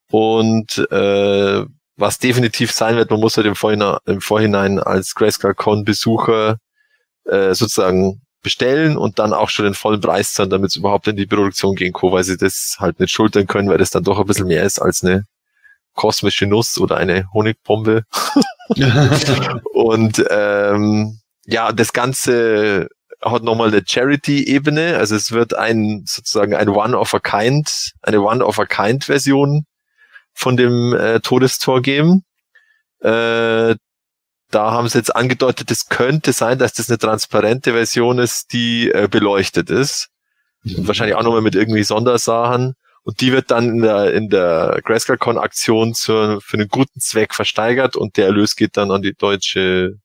Und 0.10 0.78
äh, 0.92 1.66
was 1.98 2.20
definitiv 2.20 2.72
sein 2.72 2.96
wird, 2.96 3.12
man 3.12 3.20
muss 3.20 3.36
halt 3.36 3.48
im 3.48 3.56
Vorhinein, 3.56 3.98
im 4.06 4.22
Vorhinein 4.22 4.80
als 4.80 5.14
Grayscale 5.16 5.56
Con 5.56 5.84
Besucher 5.84 6.58
äh, 7.26 7.54
sozusagen 7.54 8.22
bestellen 8.48 8.96
und 8.96 9.20
dann 9.20 9.34
auch 9.34 9.50
schon 9.50 9.66
den 9.66 9.74
vollen 9.74 10.00
Preis 10.00 10.32
zahlen, 10.32 10.50
damit 10.50 10.70
es 10.70 10.78
überhaupt 10.78 11.06
in 11.10 11.18
die 11.18 11.26
Produktion 11.26 11.76
gehen 11.76 11.92
kann, 11.92 12.14
weil 12.14 12.24
sie 12.24 12.38
das 12.38 12.78
halt 12.80 12.98
nicht 12.98 13.12
schultern 13.12 13.46
können, 13.46 13.68
weil 13.68 13.78
das 13.78 13.90
dann 13.90 14.06
doch 14.06 14.20
ein 14.22 14.26
bisschen 14.26 14.48
mehr 14.48 14.64
ist 14.64 14.80
als 14.80 15.04
eine 15.04 15.26
kosmische 15.96 16.46
Nuss 16.46 16.78
oder 16.78 16.96
eine 16.96 17.26
Honigpombe. 17.34 18.04
und 19.74 20.24
ähm, 20.30 21.20
ja, 21.46 21.74
das 21.74 21.92
Ganze 21.92 22.88
hat 23.22 23.44
nochmal 23.44 23.68
eine 23.68 23.84
Charity-Ebene. 23.86 24.96
Also 24.96 25.18
es 25.18 25.34
wird 25.34 25.54
ein 25.54 26.06
sozusagen 26.08 26.56
ein 26.56 26.70
One-of-a-Kind, 26.70 27.92
eine 28.02 28.22
One-of-a-Kind-Version 28.22 29.66
von 30.34 30.56
dem 30.56 30.94
äh, 30.94 31.20
Todestor 31.20 31.82
geben. 31.82 32.24
Äh, 33.02 33.76
da 34.52 34.72
haben 34.72 34.88
sie 34.88 34.98
jetzt 34.98 35.16
angedeutet, 35.16 35.72
es 35.72 35.88
könnte 35.88 36.32
sein, 36.34 36.58
dass 36.58 36.74
das 36.74 36.90
eine 36.90 36.98
transparente 36.98 37.74
Version 37.74 38.20
ist, 38.20 38.54
die 38.54 38.90
äh, 38.92 39.08
beleuchtet 39.10 39.70
ist. 39.70 40.10
Und 40.64 40.88
wahrscheinlich 40.88 41.16
auch 41.16 41.24
nochmal 41.24 41.42
mit 41.42 41.56
irgendwie 41.56 41.84
Sondersachen. 41.84 42.76
Und 43.04 43.22
die 43.22 43.32
wird 43.32 43.52
dann 43.52 43.70
in 43.70 43.82
der, 43.82 44.14
in 44.14 44.30
der 44.30 44.82
Grayscale-Con 44.84 45.38
Aktion 45.38 45.96
für, 45.96 46.42
für 46.42 46.58
einen 46.58 46.68
guten 46.68 47.00
Zweck 47.00 47.34
versteigert 47.34 47.96
und 47.96 48.18
der 48.18 48.26
Erlös 48.26 48.56
geht 48.56 48.76
dann 48.76 48.92
an 48.92 49.02
die 49.02 49.14
deutsche 49.14 49.96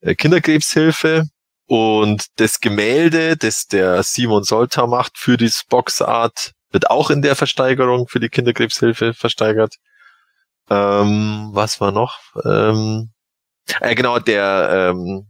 äh, 0.00 0.14
Kinderkrebshilfe. 0.14 1.24
Und 1.66 2.26
das 2.36 2.60
Gemälde, 2.60 3.36
das 3.36 3.66
der 3.66 4.02
Simon 4.02 4.44
Solta 4.44 4.86
macht 4.86 5.16
für 5.16 5.36
die 5.36 5.50
Boxart, 5.68 6.52
wird 6.70 6.90
auch 6.90 7.10
in 7.10 7.22
der 7.22 7.34
Versteigerung 7.34 8.08
für 8.08 8.20
die 8.20 8.28
Kinderkrebshilfe 8.28 9.14
versteigert. 9.14 9.76
Ähm, 10.70 11.50
was 11.52 11.80
war 11.80 11.92
noch? 11.92 12.18
Ähm, 12.44 13.10
äh, 13.80 13.94
genau, 13.94 14.18
der 14.18 14.92
ähm, 14.94 15.26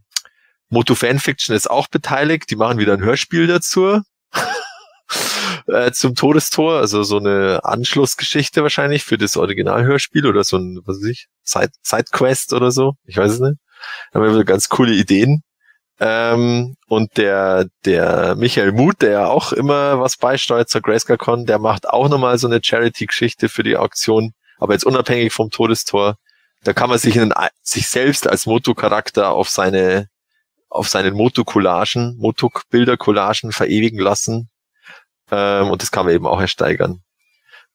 Moto 0.69 0.95
Fanfiction 0.95 1.55
ist 1.55 1.69
auch 1.69 1.87
beteiligt. 1.87 2.49
Die 2.49 2.55
machen 2.55 2.79
wieder 2.79 2.93
ein 2.93 3.03
Hörspiel 3.03 3.47
dazu 3.47 4.01
äh, 5.67 5.91
zum 5.91 6.15
Todestor, 6.15 6.79
also 6.79 7.03
so 7.03 7.17
eine 7.17 7.61
Anschlussgeschichte 7.63 8.63
wahrscheinlich 8.63 9.03
für 9.03 9.17
das 9.17 9.37
Originalhörspiel 9.37 10.25
oder 10.25 10.43
so 10.43 10.57
ein, 10.57 10.81
was 10.85 10.97
weiß 10.97 11.05
ich, 11.05 11.27
Side, 11.43 11.71
Sidequest 11.83 12.53
oder 12.53 12.71
so. 12.71 12.93
Ich 13.05 13.17
weiß 13.17 13.33
es 13.33 13.39
nicht. 13.39 13.57
Da 14.11 14.19
haben 14.19 14.35
wir 14.35 14.43
ganz 14.45 14.69
coole 14.69 14.93
Ideen. 14.93 15.43
Ähm, 15.99 16.75
und 16.87 17.17
der, 17.17 17.67
der 17.85 18.35
Michael 18.35 18.71
Muth, 18.71 19.01
der 19.01 19.11
ja 19.11 19.27
auch 19.27 19.53
immer 19.53 19.99
was 19.99 20.17
beisteuert 20.17 20.69
zur 20.69 20.81
Grayscale-Con, 20.81 21.45
der 21.45 21.59
macht 21.59 21.87
auch 21.87 22.09
nochmal 22.09 22.37
so 22.37 22.47
eine 22.47 22.59
Charity-Geschichte 22.63 23.47
für 23.47 23.63
die 23.63 23.77
Auktion, 23.77 24.33
aber 24.57 24.73
jetzt 24.73 24.85
unabhängig 24.85 25.31
vom 25.31 25.51
Todestor. 25.51 26.15
Da 26.63 26.73
kann 26.73 26.89
man 26.89 26.97
sich, 26.97 27.15
in, 27.17 27.33
sich 27.61 27.87
selbst 27.87 28.27
als 28.27 28.45
Moto-Charakter 28.45 29.31
auf 29.31 29.49
seine, 29.49 30.07
auf 30.69 30.87
seinen 30.87 31.13
Moto-Collagen, 31.13 32.15
Moto-Bilder-Collagen 32.17 33.51
verewigen 33.51 33.99
lassen. 33.99 34.49
Ähm, 35.31 35.69
und 35.69 35.81
das 35.81 35.91
kann 35.91 36.05
man 36.05 36.15
eben 36.15 36.27
auch 36.27 36.39
ersteigern. 36.39 37.01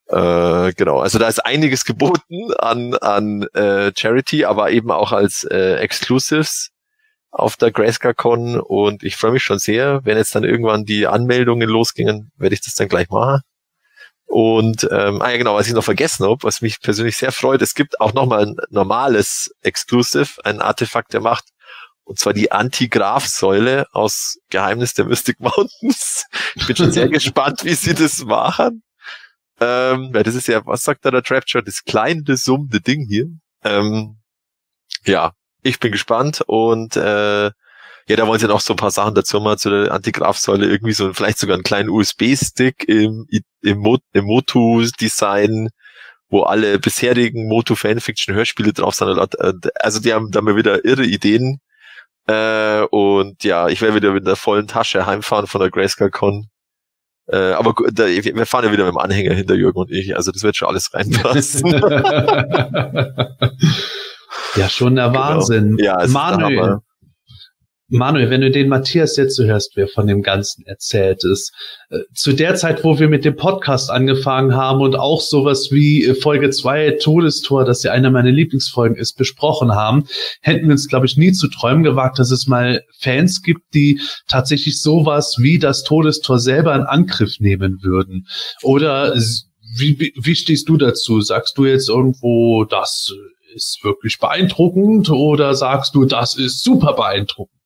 Äh, 0.08 0.72
genau, 0.72 1.00
also 1.00 1.18
da 1.18 1.28
ist 1.28 1.44
einiges 1.44 1.84
geboten 1.84 2.52
an, 2.58 2.94
an 2.94 3.42
äh, 3.52 3.92
Charity, 3.94 4.46
aber 4.46 4.70
eben 4.70 4.90
auch 4.90 5.12
als 5.12 5.44
äh, 5.44 5.74
Exclusives 5.76 6.70
auf 7.30 7.58
der 7.58 7.72
GrayscaleCon 7.72 8.58
und 8.58 9.02
ich 9.02 9.16
freue 9.16 9.32
mich 9.32 9.42
schon 9.42 9.58
sehr, 9.58 10.00
wenn 10.04 10.16
jetzt 10.16 10.34
dann 10.34 10.44
irgendwann 10.44 10.86
die 10.86 11.06
Anmeldungen 11.06 11.68
losgingen, 11.68 12.32
werde 12.38 12.54
ich 12.54 12.62
das 12.62 12.74
dann 12.74 12.88
gleich 12.88 13.10
machen. 13.10 13.42
Und 14.28 14.86
ähm, 14.90 15.22
ah 15.22 15.30
ja 15.30 15.38
genau, 15.38 15.54
was 15.54 15.66
ich 15.66 15.72
noch 15.72 15.84
vergessen 15.84 16.26
habe, 16.26 16.42
was 16.42 16.60
mich 16.60 16.80
persönlich 16.80 17.16
sehr 17.16 17.32
freut, 17.32 17.62
es 17.62 17.74
gibt 17.74 17.98
auch 18.00 18.12
nochmal 18.12 18.46
ein 18.46 18.56
normales 18.68 19.50
Exclusive, 19.62 20.44
ein 20.44 20.60
Artefakt 20.60 21.14
der 21.14 21.22
Macht, 21.22 21.44
und 22.04 22.18
zwar 22.18 22.34
die 22.34 22.52
Anti-Graph-Säule 22.52 23.86
aus 23.92 24.38
Geheimnis 24.50 24.94
der 24.94 25.06
Mystic 25.06 25.40
Mountains. 25.40 26.26
Ich 26.54 26.66
bin 26.66 26.76
schon 26.76 26.92
sehr 26.92 27.08
gespannt, 27.10 27.64
wie 27.64 27.74
sie 27.74 27.94
das 27.94 28.24
machen. 28.24 28.82
Ähm, 29.60 30.10
weil 30.12 30.22
das 30.22 30.34
ist 30.34 30.46
ja, 30.46 30.64
was 30.64 30.82
sagt 30.82 31.04
da 31.04 31.10
der 31.10 31.22
Trapture? 31.22 31.64
Das 31.64 31.84
kleine, 31.84 32.36
summende 32.36 32.80
Ding 32.80 33.06
hier. 33.06 33.26
Ähm, 33.64 34.18
ja, 35.04 35.32
ich 35.62 35.80
bin 35.80 35.92
gespannt 35.92 36.42
und 36.46 36.96
äh, 36.96 37.50
ja, 38.08 38.16
da 38.16 38.26
wollen 38.26 38.40
sie 38.40 38.48
noch 38.48 38.60
so 38.60 38.72
ein 38.72 38.76
paar 38.76 38.90
Sachen 38.90 39.14
dazu 39.14 39.38
mal 39.38 39.58
zu 39.58 39.68
der 39.70 39.92
Antigraph-Säule, 39.92 40.66
irgendwie 40.66 40.94
so 40.94 41.12
vielleicht 41.12 41.38
sogar 41.38 41.54
einen 41.54 41.62
kleinen 41.62 41.90
USB-Stick 41.90 42.88
im, 42.88 43.26
im, 43.60 43.78
Mo 43.78 43.98
im 44.14 44.24
Motu-Design, 44.24 45.68
wo 46.30 46.42
alle 46.42 46.78
bisherigen 46.78 47.48
Motu-Fanfiction-Hörspiele 47.48 48.72
drauf 48.72 48.94
sind. 48.94 49.18
Also 49.80 50.00
die 50.00 50.14
haben 50.14 50.30
da 50.30 50.40
mal 50.40 50.56
wieder 50.56 50.86
irre 50.86 51.04
Ideen. 51.04 51.60
Äh, 52.26 52.82
und 52.90 53.44
ja, 53.44 53.68
ich 53.68 53.82
werde 53.82 53.96
wieder 53.96 54.12
mit 54.12 54.26
der 54.26 54.36
vollen 54.36 54.66
Tasche 54.66 55.06
heimfahren 55.06 55.46
von 55.46 55.60
der 55.60 55.70
Grayscale 55.70 56.10
Con. 56.10 56.48
Äh, 57.26 57.52
aber 57.52 57.74
da, 57.92 58.06
wir 58.06 58.46
fahren 58.46 58.64
ja 58.64 58.72
wieder 58.72 58.86
mit 58.86 58.94
dem 58.94 58.98
Anhänger 58.98 59.34
hinter 59.34 59.54
Jürgen 59.54 59.78
und 59.78 59.90
ich, 59.90 60.16
also 60.16 60.32
das 60.32 60.42
wird 60.42 60.56
schon 60.56 60.68
alles 60.68 60.94
reinpassen. 60.94 61.70
ja, 64.56 64.68
schon 64.70 64.96
der 64.96 65.08
genau. 65.10 65.18
Wahnsinn. 65.18 65.76
Genau. 65.76 66.00
Ja, 66.00 66.06
Manuel, 66.06 66.78
Manuel, 67.90 68.28
wenn 68.28 68.42
du 68.42 68.50
den 68.50 68.68
Matthias 68.68 69.16
jetzt 69.16 69.34
so 69.34 69.44
hörst, 69.44 69.72
wer 69.74 69.88
von 69.88 70.06
dem 70.06 70.20
Ganzen 70.20 70.66
erzählt 70.66 71.24
ist, 71.24 71.52
äh, 71.88 72.00
zu 72.14 72.34
der 72.34 72.54
Zeit, 72.54 72.84
wo 72.84 72.98
wir 72.98 73.08
mit 73.08 73.24
dem 73.24 73.34
Podcast 73.34 73.90
angefangen 73.90 74.54
haben 74.54 74.82
und 74.82 74.94
auch 74.94 75.22
sowas 75.22 75.68
wie 75.70 76.04
äh, 76.04 76.14
Folge 76.14 76.50
2 76.50 76.98
Todestor, 77.00 77.64
das 77.64 77.82
ja 77.82 77.92
einer 77.92 78.10
meiner 78.10 78.30
Lieblingsfolgen 78.30 78.98
ist, 78.98 79.16
besprochen 79.16 79.72
haben, 79.72 80.06
hätten 80.42 80.66
wir 80.66 80.72
uns, 80.72 80.88
glaube 80.88 81.06
ich, 81.06 81.16
nie 81.16 81.32
zu 81.32 81.48
träumen 81.48 81.82
gewagt, 81.82 82.18
dass 82.18 82.30
es 82.30 82.46
mal 82.46 82.82
Fans 82.98 83.40
gibt, 83.40 83.62
die 83.72 84.00
tatsächlich 84.28 84.82
sowas 84.82 85.36
wie 85.38 85.58
das 85.58 85.82
Todestor 85.82 86.38
selber 86.38 86.74
in 86.74 86.82
Angriff 86.82 87.40
nehmen 87.40 87.78
würden. 87.82 88.26
Oder 88.62 89.14
wie, 89.76 90.12
wie 90.14 90.34
stehst 90.34 90.68
du 90.68 90.76
dazu? 90.76 91.22
Sagst 91.22 91.56
du 91.56 91.64
jetzt 91.64 91.88
irgendwo, 91.88 92.64
das 92.64 93.14
ist 93.54 93.80
wirklich 93.82 94.18
beeindruckend 94.18 95.08
oder 95.08 95.54
sagst 95.54 95.94
du, 95.94 96.04
das 96.04 96.36
ist 96.36 96.62
super 96.62 96.92
beeindruckend? 96.92 97.57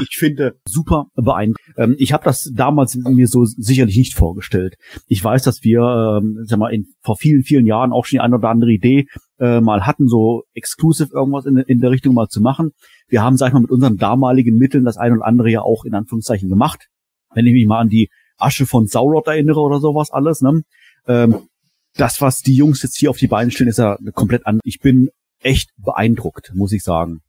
Ich 0.00 0.16
finde 0.16 0.58
super 0.66 1.06
beeindruckend. 1.14 1.56
Ähm, 1.76 1.96
ich 1.98 2.12
habe 2.12 2.24
das 2.24 2.50
damals 2.54 2.96
mir 2.96 3.26
so 3.26 3.44
sicherlich 3.44 3.96
nicht 3.96 4.14
vorgestellt. 4.14 4.76
Ich 5.06 5.22
weiß, 5.22 5.42
dass 5.42 5.62
wir, 5.62 6.20
ähm, 6.20 6.38
sag 6.44 6.58
mal, 6.58 6.72
in, 6.72 6.86
vor 7.02 7.16
vielen, 7.16 7.42
vielen 7.42 7.66
Jahren 7.66 7.92
auch 7.92 8.04
schon 8.04 8.16
die 8.16 8.20
eine 8.20 8.36
oder 8.36 8.48
andere 8.48 8.70
Idee 8.70 9.06
äh, 9.38 9.60
mal 9.60 9.86
hatten, 9.86 10.08
so 10.08 10.44
exclusive 10.54 11.10
irgendwas 11.12 11.46
in, 11.46 11.56
in 11.56 11.80
der 11.80 11.90
Richtung 11.90 12.14
mal 12.14 12.28
zu 12.28 12.40
machen. 12.40 12.70
Wir 13.08 13.22
haben, 13.22 13.36
sag 13.36 13.48
ich 13.48 13.54
mal, 13.54 13.60
mit 13.60 13.70
unseren 13.70 13.96
damaligen 13.96 14.56
Mitteln 14.56 14.84
das 14.84 14.96
ein 14.96 15.12
und 15.12 15.22
andere 15.22 15.50
ja 15.50 15.62
auch 15.62 15.84
in 15.84 15.94
Anführungszeichen 15.94 16.48
gemacht. 16.48 16.88
Wenn 17.34 17.46
ich 17.46 17.52
mich 17.52 17.66
mal 17.66 17.80
an 17.80 17.88
die 17.88 18.08
Asche 18.38 18.66
von 18.66 18.86
Saurot 18.86 19.26
erinnere 19.26 19.60
oder 19.60 19.80
sowas 19.80 20.10
alles, 20.10 20.40
ne? 20.40 20.62
Ähm, 21.06 21.48
das, 21.96 22.20
was 22.20 22.42
die 22.42 22.54
Jungs 22.54 22.82
jetzt 22.82 22.98
hier 22.98 23.10
auf 23.10 23.16
die 23.16 23.26
Beine 23.26 23.50
stellen, 23.50 23.70
ist 23.70 23.78
ja 23.78 23.96
komplett 24.12 24.46
an. 24.46 24.60
Ich 24.64 24.80
bin 24.80 25.08
echt 25.40 25.70
beeindruckt, 25.78 26.52
muss 26.54 26.72
ich 26.72 26.82
sagen. 26.82 27.20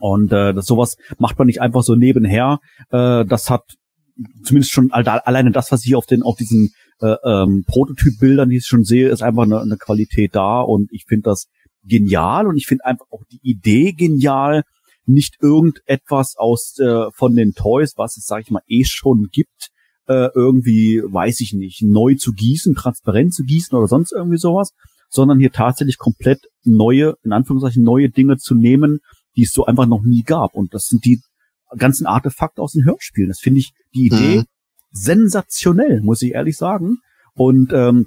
Und 0.00 0.32
äh, 0.32 0.54
das 0.54 0.66
sowas 0.66 0.96
macht 1.18 1.38
man 1.38 1.46
nicht 1.46 1.60
einfach 1.60 1.82
so 1.82 1.94
nebenher. 1.94 2.58
Äh, 2.90 3.24
das 3.24 3.50
hat 3.50 3.62
zumindest 4.44 4.72
schon 4.72 4.92
alleine 4.92 5.50
das, 5.50 5.72
was 5.72 5.84
ich 5.84 5.94
auf 5.94 6.06
den 6.06 6.22
auf 6.22 6.36
diesen 6.36 6.72
äh, 7.00 7.16
ähm, 7.24 7.64
Prototypbildern, 7.66 8.48
die 8.48 8.56
ich 8.56 8.66
schon 8.66 8.84
sehe, 8.84 9.08
ist 9.08 9.22
einfach 9.22 9.42
eine, 9.42 9.60
eine 9.60 9.76
Qualität 9.76 10.34
da 10.34 10.60
und 10.60 10.90
ich 10.92 11.04
finde 11.06 11.24
das 11.24 11.48
genial 11.84 12.46
und 12.46 12.56
ich 12.56 12.66
finde 12.66 12.84
einfach 12.84 13.06
auch 13.10 13.22
die 13.30 13.40
Idee 13.42 13.92
genial, 13.92 14.62
nicht 15.04 15.36
irgendetwas 15.40 16.34
aus 16.36 16.78
äh, 16.78 17.10
von 17.14 17.36
den 17.36 17.52
Toys, 17.52 17.94
was 17.96 18.16
es 18.16 18.24
sage 18.24 18.42
ich 18.42 18.50
mal 18.50 18.62
eh 18.66 18.84
schon 18.84 19.28
gibt, 19.30 19.68
äh, 20.08 20.28
irgendwie, 20.34 21.02
weiß 21.04 21.40
ich 21.40 21.52
nicht, 21.52 21.82
neu 21.82 22.14
zu 22.14 22.32
gießen, 22.32 22.74
transparent 22.74 23.34
zu 23.34 23.44
gießen 23.44 23.76
oder 23.76 23.86
sonst 23.86 24.12
irgendwie 24.12 24.38
sowas, 24.38 24.72
sondern 25.08 25.38
hier 25.38 25.52
tatsächlich 25.52 25.98
komplett 25.98 26.40
neue, 26.64 27.14
in 27.22 27.32
Anführungszeichen 27.32 27.82
neue 27.82 28.10
Dinge 28.10 28.36
zu 28.36 28.54
nehmen, 28.54 28.98
die 29.36 29.42
es 29.42 29.52
so 29.52 29.66
einfach 29.66 29.86
noch 29.86 30.02
nie 30.02 30.22
gab. 30.22 30.54
Und 30.54 30.74
das 30.74 30.86
sind 30.86 31.04
die 31.04 31.20
ganzen 31.76 32.06
Artefakte 32.06 32.62
aus 32.62 32.72
den 32.72 32.84
Hörspielen. 32.84 33.28
Das 33.28 33.40
finde 33.40 33.60
ich 33.60 33.72
die 33.94 34.06
Idee 34.06 34.38
mhm. 34.38 34.44
sensationell, 34.92 36.00
muss 36.02 36.22
ich 36.22 36.32
ehrlich 36.32 36.56
sagen. 36.56 36.98
Und 37.34 37.72
ähm, 37.72 38.06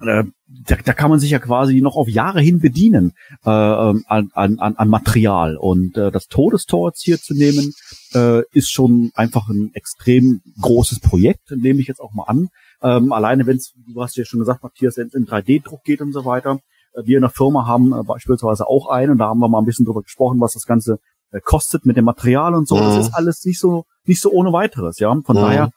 äh, 0.00 0.24
da, 0.66 0.76
da 0.76 0.92
kann 0.92 1.10
man 1.10 1.18
sich 1.18 1.30
ja 1.30 1.38
quasi 1.38 1.80
noch 1.80 1.96
auf 1.96 2.08
Jahre 2.08 2.40
hin 2.40 2.60
bedienen 2.60 3.12
äh, 3.44 3.50
ähm, 3.50 4.04
an, 4.06 4.30
an, 4.32 4.58
an 4.58 4.88
Material. 4.88 5.56
Und 5.56 5.96
äh, 5.96 6.10
das 6.10 6.26
Todestor 6.26 6.90
jetzt 6.90 7.02
hier 7.02 7.18
zu 7.18 7.34
nehmen, 7.34 7.72
äh, 8.14 8.42
ist 8.52 8.70
schon 8.70 9.10
einfach 9.14 9.48
ein 9.48 9.70
extrem 9.74 10.40
großes 10.60 11.00
Projekt, 11.00 11.50
nehme 11.50 11.80
ich 11.80 11.88
jetzt 11.88 12.00
auch 12.00 12.14
mal 12.14 12.24
an. 12.24 12.48
Ähm, 12.82 13.12
alleine 13.12 13.46
wenn 13.46 13.56
es, 13.56 13.72
du 13.92 14.00
hast 14.00 14.16
ja 14.16 14.24
schon 14.24 14.40
gesagt, 14.40 14.62
Matthias, 14.62 14.96
wenn 14.96 15.08
es 15.08 15.14
in 15.14 15.26
3D-Druck 15.26 15.82
geht 15.82 16.00
und 16.00 16.12
so 16.12 16.24
weiter. 16.24 16.60
Äh, 16.94 17.02
wir 17.04 17.16
in 17.18 17.22
der 17.22 17.30
Firma 17.30 17.66
haben 17.66 17.92
äh, 17.92 18.02
beispielsweise 18.02 18.66
auch 18.66 18.88
einen 18.88 19.12
und 19.12 19.18
da 19.18 19.28
haben 19.28 19.40
wir 19.40 19.48
mal 19.48 19.58
ein 19.58 19.64
bisschen 19.64 19.84
drüber 19.84 20.02
gesprochen, 20.02 20.40
was 20.40 20.52
das 20.52 20.64
Ganze 20.64 20.98
äh, 21.30 21.40
kostet 21.40 21.86
mit 21.86 21.96
dem 21.96 22.04
Material 22.04 22.54
und 22.54 22.68
so. 22.68 22.76
Mhm. 22.76 22.80
Das 22.80 23.06
ist 23.06 23.14
alles 23.14 23.44
nicht 23.44 23.58
so 23.58 23.84
nicht 24.04 24.20
so 24.20 24.30
ohne 24.30 24.52
weiteres, 24.52 24.98
ja. 24.98 25.10
Von 25.24 25.36
mhm. 25.36 25.40
daher 25.40 25.70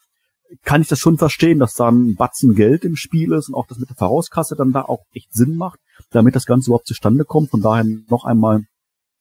kann 0.64 0.82
ich 0.82 0.88
das 0.88 1.00
schon 1.00 1.18
verstehen, 1.18 1.60
dass 1.60 1.74
da 1.74 1.90
ein 1.90 2.16
Batzen 2.16 2.56
Geld 2.56 2.84
im 2.84 2.96
Spiel 2.96 3.32
ist 3.34 3.50
und 3.50 3.56
auch 3.56 3.68
das 3.68 3.78
mit 3.78 3.90
der 3.90 3.96
Vorauskasse 3.96 4.56
dann 4.56 4.74
da 4.74 4.82
auch 4.82 5.04
echt 5.14 5.34
Sinn 5.34 5.56
macht, 5.56 5.80
damit 6.12 6.36
das 6.36 6.46
Ganze 6.46 6.70
überhaupt 6.70 6.88
zustande 6.88 7.26
kommt. 7.26 7.52
Von 7.52 7.62
daher 7.62 7.86
noch 8.10 8.26
einmal 8.26 8.66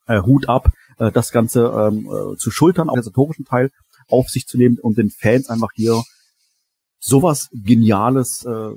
äh, 0.07 0.20
Hut 0.22 0.48
ab, 0.48 0.72
äh, 0.98 1.12
das 1.12 1.31
Ganze 1.31 1.66
ähm, 1.66 2.07
äh, 2.07 2.37
zu 2.37 2.50
schultern, 2.50 2.88
auch 2.88 2.94
den 2.94 3.00
organisatorischen 3.00 3.44
Teil 3.44 3.70
auf 4.09 4.29
sich 4.29 4.46
zu 4.46 4.59
nehmen 4.59 4.79
und 4.81 4.98
den 4.98 5.11
Fans 5.11 5.48
einfach 5.48 5.70
hier 5.74 6.03
sowas 6.98 7.48
Geniales 7.53 8.44
äh, 8.44 8.72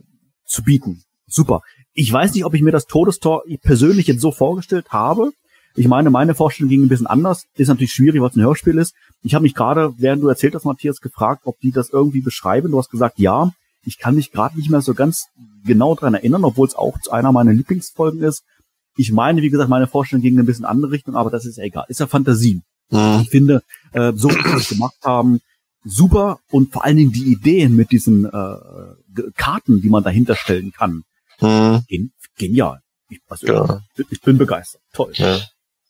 zu 0.45 0.63
bieten. 0.63 1.03
Super. 1.27 1.61
Ich 1.93 2.11
weiß 2.11 2.33
nicht, 2.33 2.45
ob 2.45 2.53
ich 2.53 2.61
mir 2.61 2.71
das 2.71 2.87
Todestor 2.87 3.43
persönlich 3.61 4.07
jetzt 4.07 4.21
so 4.21 4.31
vorgestellt 4.31 4.87
habe. 4.89 5.31
Ich 5.75 5.87
meine, 5.87 6.09
meine 6.09 6.35
Vorstellung 6.35 6.69
ging 6.69 6.83
ein 6.83 6.89
bisschen 6.89 7.07
anders. 7.07 7.45
Ist 7.55 7.67
natürlich 7.67 7.93
schwierig, 7.93 8.21
weil 8.21 8.29
es 8.29 8.35
ein 8.35 8.43
Hörspiel 8.43 8.77
ist. 8.77 8.93
Ich 9.23 9.33
habe 9.33 9.43
mich 9.43 9.55
gerade, 9.55 9.93
während 9.97 10.21
du 10.21 10.27
erzählt 10.27 10.53
hast, 10.55 10.65
Matthias, 10.65 11.01
gefragt, 11.01 11.43
ob 11.45 11.59
die 11.61 11.71
das 11.71 11.89
irgendwie 11.89 12.21
beschreiben. 12.21 12.71
Du 12.71 12.77
hast 12.77 12.91
gesagt, 12.91 13.19
ja. 13.19 13.51
Ich 13.85 13.97
kann 13.97 14.15
mich 14.15 14.31
gerade 14.31 14.55
nicht 14.57 14.69
mehr 14.69 14.81
so 14.81 14.93
ganz 14.93 15.27
genau 15.65 15.93
dran 15.95 16.13
erinnern, 16.13 16.45
obwohl 16.45 16.67
es 16.67 16.75
auch 16.75 16.99
zu 17.01 17.11
einer 17.11 17.31
meiner 17.31 17.51
Lieblingsfolgen 17.51 18.21
ist. 18.21 18.43
Ich 18.95 19.11
meine, 19.11 19.41
wie 19.41 19.49
gesagt, 19.49 19.69
meine 19.69 19.87
Vorstellung 19.87 20.21
ging 20.21 20.35
in 20.35 20.39
ein 20.39 20.45
bisschen 20.45 20.65
andere 20.65 20.91
Richtung, 20.91 21.15
aber 21.15 21.29
das 21.29 21.45
ist 21.45 21.57
ja 21.57 21.63
egal. 21.63 21.85
Ist 21.89 21.99
ja 21.99 22.07
Fantasie. 22.07 22.61
Mhm. 22.91 23.19
Ich 23.23 23.29
finde, 23.29 23.63
äh, 23.91 24.13
so 24.15 24.29
wie 24.29 24.35
sie 24.35 24.53
das 24.53 24.69
gemacht 24.69 24.95
haben, 25.03 25.41
super 25.83 26.39
und 26.49 26.71
vor 26.71 26.85
allen 26.85 26.97
Dingen 26.97 27.11
die 27.11 27.31
Ideen 27.31 27.75
mit 27.75 27.91
diesen 27.91 28.25
äh, 28.25 28.55
Karten, 29.35 29.81
die 29.81 29.89
man 29.89 30.03
dahinter 30.03 30.35
stellen 30.35 30.71
kann. 30.71 31.03
Mhm. 31.43 31.83
Gen 31.87 32.11
genial. 32.35 32.79
Ich, 33.09 33.19
also, 33.27 33.47
ja. 33.47 33.81
ich, 34.09 34.21
bin 34.21 34.37
begeistert. 34.37 34.81
Toll. 34.93 35.11
Ja 35.15 35.39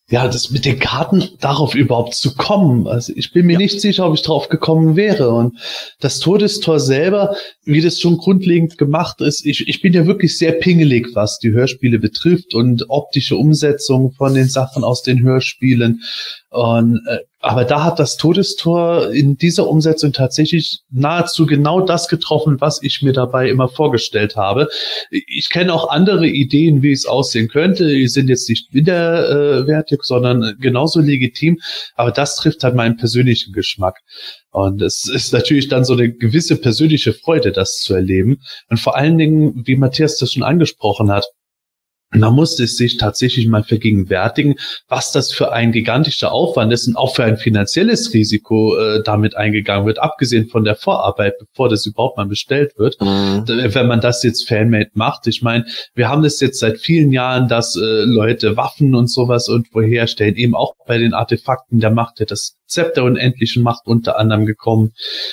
ja, 0.10 0.28
das 0.28 0.52
mit 0.52 0.66
den 0.66 0.80
Karten 0.80 1.24
darauf 1.40 1.76
überhaupt 1.76 2.14
zu 2.14 2.36
kommen. 2.36 2.88
Also 2.88 3.14
ich 3.16 3.32
bin 3.32 3.46
mir 3.46 3.54
ja. 3.54 3.60
nicht 3.60 3.80
sicher, 3.80 4.06
ob 4.06 4.14
ich 4.14 4.22
drauf 4.22 4.50
gekommen 4.50 4.96
wäre. 4.96 5.30
Und 5.30 5.58
das 6.02 6.20
Todestor 6.20 6.80
selber, 6.80 7.36
wie 7.64 7.82
das 7.82 8.00
schon 8.00 8.18
grundlegend 8.18 8.78
gemacht 8.78 9.22
ist, 9.22 9.46
ich, 9.46 9.68
ich 9.68 9.82
bin 9.82 9.94
ja 9.94 10.06
wirklich 10.06 10.38
sehr 10.38 10.52
pingelig, 10.52 11.16
was 11.16 11.40
die 11.40 11.52
Hörspiele 11.52 12.00
betrifft 12.00 12.54
und 12.54 12.90
optische 12.90 13.38
Umsetzung 13.38 14.12
von 14.12 14.34
den 14.34 14.50
Sachen 14.50 14.84
aus 14.84 15.04
den 15.04 15.24
Hörspielen. 15.24 16.04
Und 16.50 17.02
äh, 17.08 17.20
aber 17.44 17.66
da 17.66 17.84
hat 17.84 18.00
das 18.00 18.16
Todestor 18.16 19.12
in 19.12 19.36
dieser 19.36 19.68
Umsetzung 19.68 20.14
tatsächlich 20.14 20.80
nahezu 20.90 21.46
genau 21.46 21.82
das 21.82 22.08
getroffen, 22.08 22.62
was 22.62 22.82
ich 22.82 23.02
mir 23.02 23.12
dabei 23.12 23.50
immer 23.50 23.68
vorgestellt 23.68 24.38
habe. 24.38 24.70
Ich 25.12 25.50
kenne 25.50 25.74
auch 25.74 25.90
andere 25.90 26.26
Ideen, 26.26 26.82
wie 26.84 26.94
es 26.94 27.06
aussehen 27.06 27.50
könnte. 27.50 27.90
Die 27.90 28.08
sind 28.08 28.30
jetzt 28.30 28.48
nicht 28.48 28.74
widerwärtig, 28.74 30.04
sondern 30.04 30.56
genauso 30.62 31.02
legitim. 31.02 31.60
Aber 31.96 32.12
das 32.12 32.38
trifft 32.38 32.64
halt 32.64 32.76
meinen 32.76 32.96
persönlichen 32.96 33.52
Geschmack. 33.52 34.00
Und 34.52 34.82
es 34.82 35.04
ist 35.14 35.34
natürlich 35.34 35.68
dann 35.68 35.84
so 35.84 35.94
eine 35.94 36.14
gewisse 36.14 36.56
persönliche 36.56 37.12
Freude, 37.12 37.52
das 37.52 37.80
zu 37.80 37.94
erleben. 37.94 38.40
Und 38.70 38.80
vor 38.80 38.96
allen 38.96 39.18
Dingen, 39.18 39.64
wie 39.66 39.76
Matthias 39.76 40.18
das 40.18 40.32
schon 40.32 40.44
angesprochen 40.44 41.12
hat, 41.12 41.26
man 42.16 42.34
musste 42.34 42.68
sich 42.68 42.98
tatsächlich 42.98 43.48
mal 43.48 43.64
vergegenwärtigen, 43.64 44.56
was 44.88 45.12
das 45.12 45.32
für 45.32 45.52
ein 45.52 45.72
gigantischer 45.72 46.32
Aufwand 46.32 46.72
ist 46.72 46.88
und 46.88 46.96
auch 46.96 47.16
für 47.16 47.24
ein 47.24 47.38
finanzielles 47.38 48.14
Risiko 48.14 48.78
äh, 48.78 49.02
damit 49.04 49.36
eingegangen 49.36 49.86
wird, 49.86 50.00
abgesehen 50.00 50.48
von 50.48 50.64
der 50.64 50.76
Vorarbeit, 50.76 51.36
bevor 51.40 51.70
das 51.70 51.86
überhaupt 51.86 52.18
mal 52.18 52.26
bestellt 52.26 52.74
wird. 52.78 53.00
Mhm. 53.02 53.44
Wenn 53.48 53.88
man 53.88 54.02
das 54.02 54.24
jetzt 54.24 54.48
Fanmade 54.48 54.92
macht. 54.94 55.28
Ich 55.28 55.42
meine, 55.42 55.66
wir 55.96 56.10
haben 56.10 56.24
das 56.24 56.40
jetzt 56.40 56.60
seit 56.60 56.80
vielen 56.80 57.12
Jahren, 57.12 57.48
dass 57.48 57.76
äh, 57.76 58.04
Leute 58.04 58.58
Waffen 58.58 58.96
und 58.96 59.08
sowas 59.08 59.48
irgendwo 59.48 59.82
herstellen, 59.82 60.36
eben 60.36 60.56
auch 60.56 60.74
bei 60.86 60.98
den 60.98 61.14
Artefakten 61.14 61.80
der 61.80 61.92
Macht, 61.92 62.20
der 62.20 62.26
das 62.26 62.58
Zepter 62.66 63.04
unendlichen 63.04 63.64
Macht 63.64 63.86
unter 63.86 64.18
anderem 64.18 64.46
gekommen. 64.46 64.92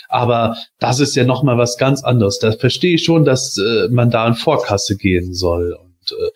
Aber 0.09 0.57
das 0.79 1.01
ist 1.01 1.17
ja 1.17 1.25
nochmal 1.25 1.59
was 1.59 1.79
ganz 1.79 2.05
anderes. 2.05 2.39
Da 2.39 2.53
verstehe 2.53 2.95
ich 2.95 3.05
schon, 3.05 3.25
dass 3.25 3.57
äh, 3.59 3.89
man 3.91 4.11
da 4.11 4.27
in 4.27 4.35
Vorkasse 4.35 4.97
gehen 4.97 5.35
soll 5.35 5.77
äh, 6.13 6.31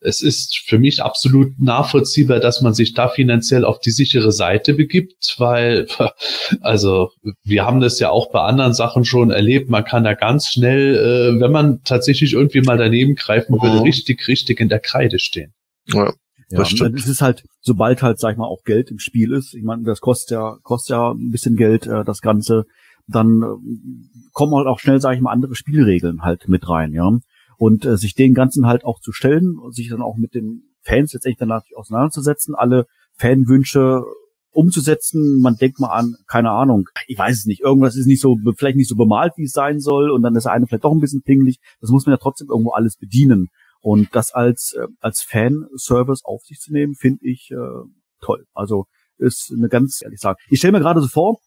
es 0.00 0.22
ist 0.22 0.58
für 0.66 0.78
mich 0.78 1.02
absolut 1.02 1.58
nachvollziehbar, 1.60 2.40
dass 2.40 2.60
man 2.60 2.74
sich 2.74 2.94
da 2.94 3.08
finanziell 3.08 3.64
auf 3.64 3.80
die 3.80 3.90
sichere 3.90 4.32
Seite 4.32 4.74
begibt, 4.74 5.34
weil, 5.38 5.86
also 6.60 7.10
wir 7.42 7.64
haben 7.64 7.80
das 7.80 7.98
ja 8.00 8.10
auch 8.10 8.30
bei 8.30 8.40
anderen 8.40 8.74
Sachen 8.74 9.04
schon 9.04 9.30
erlebt, 9.30 9.70
man 9.70 9.84
kann 9.84 10.04
da 10.04 10.14
ganz 10.14 10.48
schnell, 10.48 10.96
äh, 10.96 11.40
wenn 11.40 11.52
man 11.52 11.82
tatsächlich 11.84 12.32
irgendwie 12.32 12.60
mal 12.60 12.78
daneben 12.78 13.14
greifen 13.14 13.60
würde, 13.60 13.76
mhm. 13.76 13.82
richtig, 13.82 14.26
richtig 14.28 14.60
in 14.60 14.68
der 14.68 14.80
Kreide 14.80 15.18
stehen. 15.18 15.52
Ja. 15.86 16.12
Ja, 16.50 16.58
das 16.58 16.70
stimmt. 16.70 16.98
Es 16.98 17.08
ist 17.08 17.22
halt, 17.22 17.42
sobald 17.62 18.02
halt, 18.02 18.20
sag 18.20 18.32
ich 18.32 18.36
mal, 18.36 18.46
auch 18.46 18.64
Geld 18.64 18.90
im 18.90 18.98
Spiel 18.98 19.32
ist, 19.32 19.54
ich 19.54 19.62
meine, 19.62 19.82
das 19.84 20.00
kostet 20.00 20.32
ja, 20.32 20.58
kostet 20.62 20.90
ja 20.90 21.10
ein 21.10 21.30
bisschen 21.30 21.56
Geld, 21.56 21.86
äh, 21.86 22.04
das 22.04 22.20
Ganze, 22.20 22.64
dann 23.06 23.42
äh, 23.42 24.28
kommen 24.32 24.54
halt 24.54 24.66
auch 24.66 24.78
schnell, 24.78 25.00
sag 25.00 25.14
ich 25.14 25.22
mal, 25.22 25.32
andere 25.32 25.54
Spielregeln 25.54 26.22
halt 26.22 26.46
mit 26.48 26.68
rein, 26.68 26.92
ja 26.92 27.10
und 27.58 27.84
äh, 27.84 27.96
sich 27.96 28.14
den 28.14 28.34
Ganzen 28.34 28.66
halt 28.66 28.84
auch 28.84 29.00
zu 29.00 29.12
stellen 29.12 29.58
sich 29.70 29.88
dann 29.88 30.02
auch 30.02 30.16
mit 30.16 30.34
den 30.34 30.74
Fans 30.82 31.12
letztendlich 31.12 31.38
dann 31.38 31.48
natürlich 31.48 31.76
auseinanderzusetzen, 31.76 32.54
alle 32.54 32.86
Fanwünsche 33.16 34.04
umzusetzen. 34.50 35.40
Man 35.40 35.56
denkt 35.56 35.80
mal 35.80 35.88
an, 35.88 36.16
keine 36.26 36.50
Ahnung, 36.50 36.88
ich 37.06 37.18
weiß 37.18 37.38
es 37.38 37.46
nicht, 37.46 37.60
irgendwas 37.60 37.96
ist 37.96 38.06
nicht 38.06 38.20
so, 38.20 38.36
vielleicht 38.56 38.76
nicht 38.76 38.88
so 38.88 38.96
bemalt, 38.96 39.32
wie 39.36 39.44
es 39.44 39.52
sein 39.52 39.80
soll 39.80 40.10
und 40.10 40.22
dann 40.22 40.36
ist 40.36 40.46
eine 40.46 40.66
vielleicht 40.66 40.84
doch 40.84 40.92
ein 40.92 41.00
bisschen 41.00 41.22
pingelig. 41.22 41.58
Das 41.80 41.90
muss 41.90 42.06
man 42.06 42.12
ja 42.12 42.18
trotzdem 42.18 42.48
irgendwo 42.48 42.70
alles 42.70 42.96
bedienen. 42.96 43.48
Und 43.80 44.08
das 44.14 44.32
als, 44.32 44.74
äh, 44.78 44.86
als 45.00 45.22
Fanservice 45.22 46.24
auf 46.24 46.42
sich 46.44 46.58
zu 46.58 46.72
nehmen, 46.72 46.94
finde 46.94 47.20
ich 47.22 47.50
äh, 47.50 47.88
toll. 48.20 48.46
Also 48.54 48.86
ist 49.18 49.52
eine 49.56 49.68
ganz, 49.68 50.00
ehrlich 50.02 50.20
sagen. 50.20 50.38
Ich 50.48 50.58
stelle 50.58 50.72
mir 50.72 50.80
gerade 50.80 51.00
so 51.00 51.08
vor, 51.08 51.38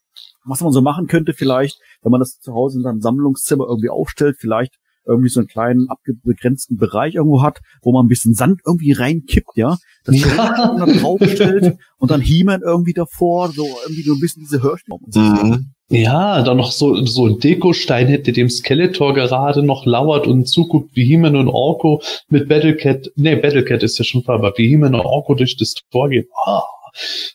was 0.44 0.60
man 0.60 0.72
so 0.72 0.80
machen 0.80 1.06
könnte 1.06 1.34
vielleicht, 1.34 1.78
wenn 2.02 2.12
man 2.12 2.20
das 2.20 2.38
zu 2.38 2.54
Hause 2.54 2.78
in 2.78 2.82
seinem 2.82 3.00
Sammlungszimmer 3.00 3.66
irgendwie 3.68 3.90
aufstellt, 3.90 4.36
vielleicht 4.38 4.78
irgendwie 5.08 5.28
so 5.28 5.40
einen 5.40 5.48
kleinen 5.48 5.88
abgegrenzten 5.88 6.76
Bereich 6.76 7.14
irgendwo 7.14 7.42
hat, 7.42 7.58
wo 7.82 7.92
man 7.92 8.04
ein 8.04 8.08
bisschen 8.08 8.34
Sand 8.34 8.60
irgendwie 8.66 8.92
reinkippt, 8.92 9.56
ja, 9.56 9.76
das 10.04 10.20
ja. 10.20 10.76
dann 10.78 10.98
draufstellt 10.98 11.76
und 11.98 12.10
dann 12.10 12.20
He-Man 12.20 12.60
irgendwie 12.62 12.92
davor, 12.92 13.48
so 13.48 13.66
irgendwie 13.84 14.02
so 14.02 14.14
ein 14.14 14.20
bisschen 14.20 14.42
diese 14.42 14.62
Hörstimme. 14.62 14.98
Mhm. 15.14 15.72
Ja, 15.90 16.42
dann 16.42 16.58
noch 16.58 16.70
so, 16.70 17.02
so 17.06 17.26
ein 17.26 17.38
Dekostein 17.38 18.08
hätte 18.08 18.32
dem 18.32 18.50
Skeletor 18.50 19.14
gerade 19.14 19.62
noch 19.62 19.86
lauert 19.86 20.26
und 20.26 20.46
zuguckt, 20.46 20.94
wie 20.94 21.04
He-Man 21.04 21.34
und 21.34 21.48
Orko 21.48 22.02
mit 22.28 22.48
Battlecat, 22.48 23.10
nee, 23.16 23.36
Battlecat 23.36 23.82
ist 23.82 23.98
ja 23.98 24.04
schon 24.04 24.22
vorbei, 24.22 24.48
aber 24.48 24.58
wie 24.58 24.68
He-Man 24.68 24.94
und 24.94 25.00
Orko 25.00 25.34
durch 25.34 25.56
das 25.56 25.74
Tor 25.90 26.10
geht. 26.10 26.28
Oh, 26.46 26.60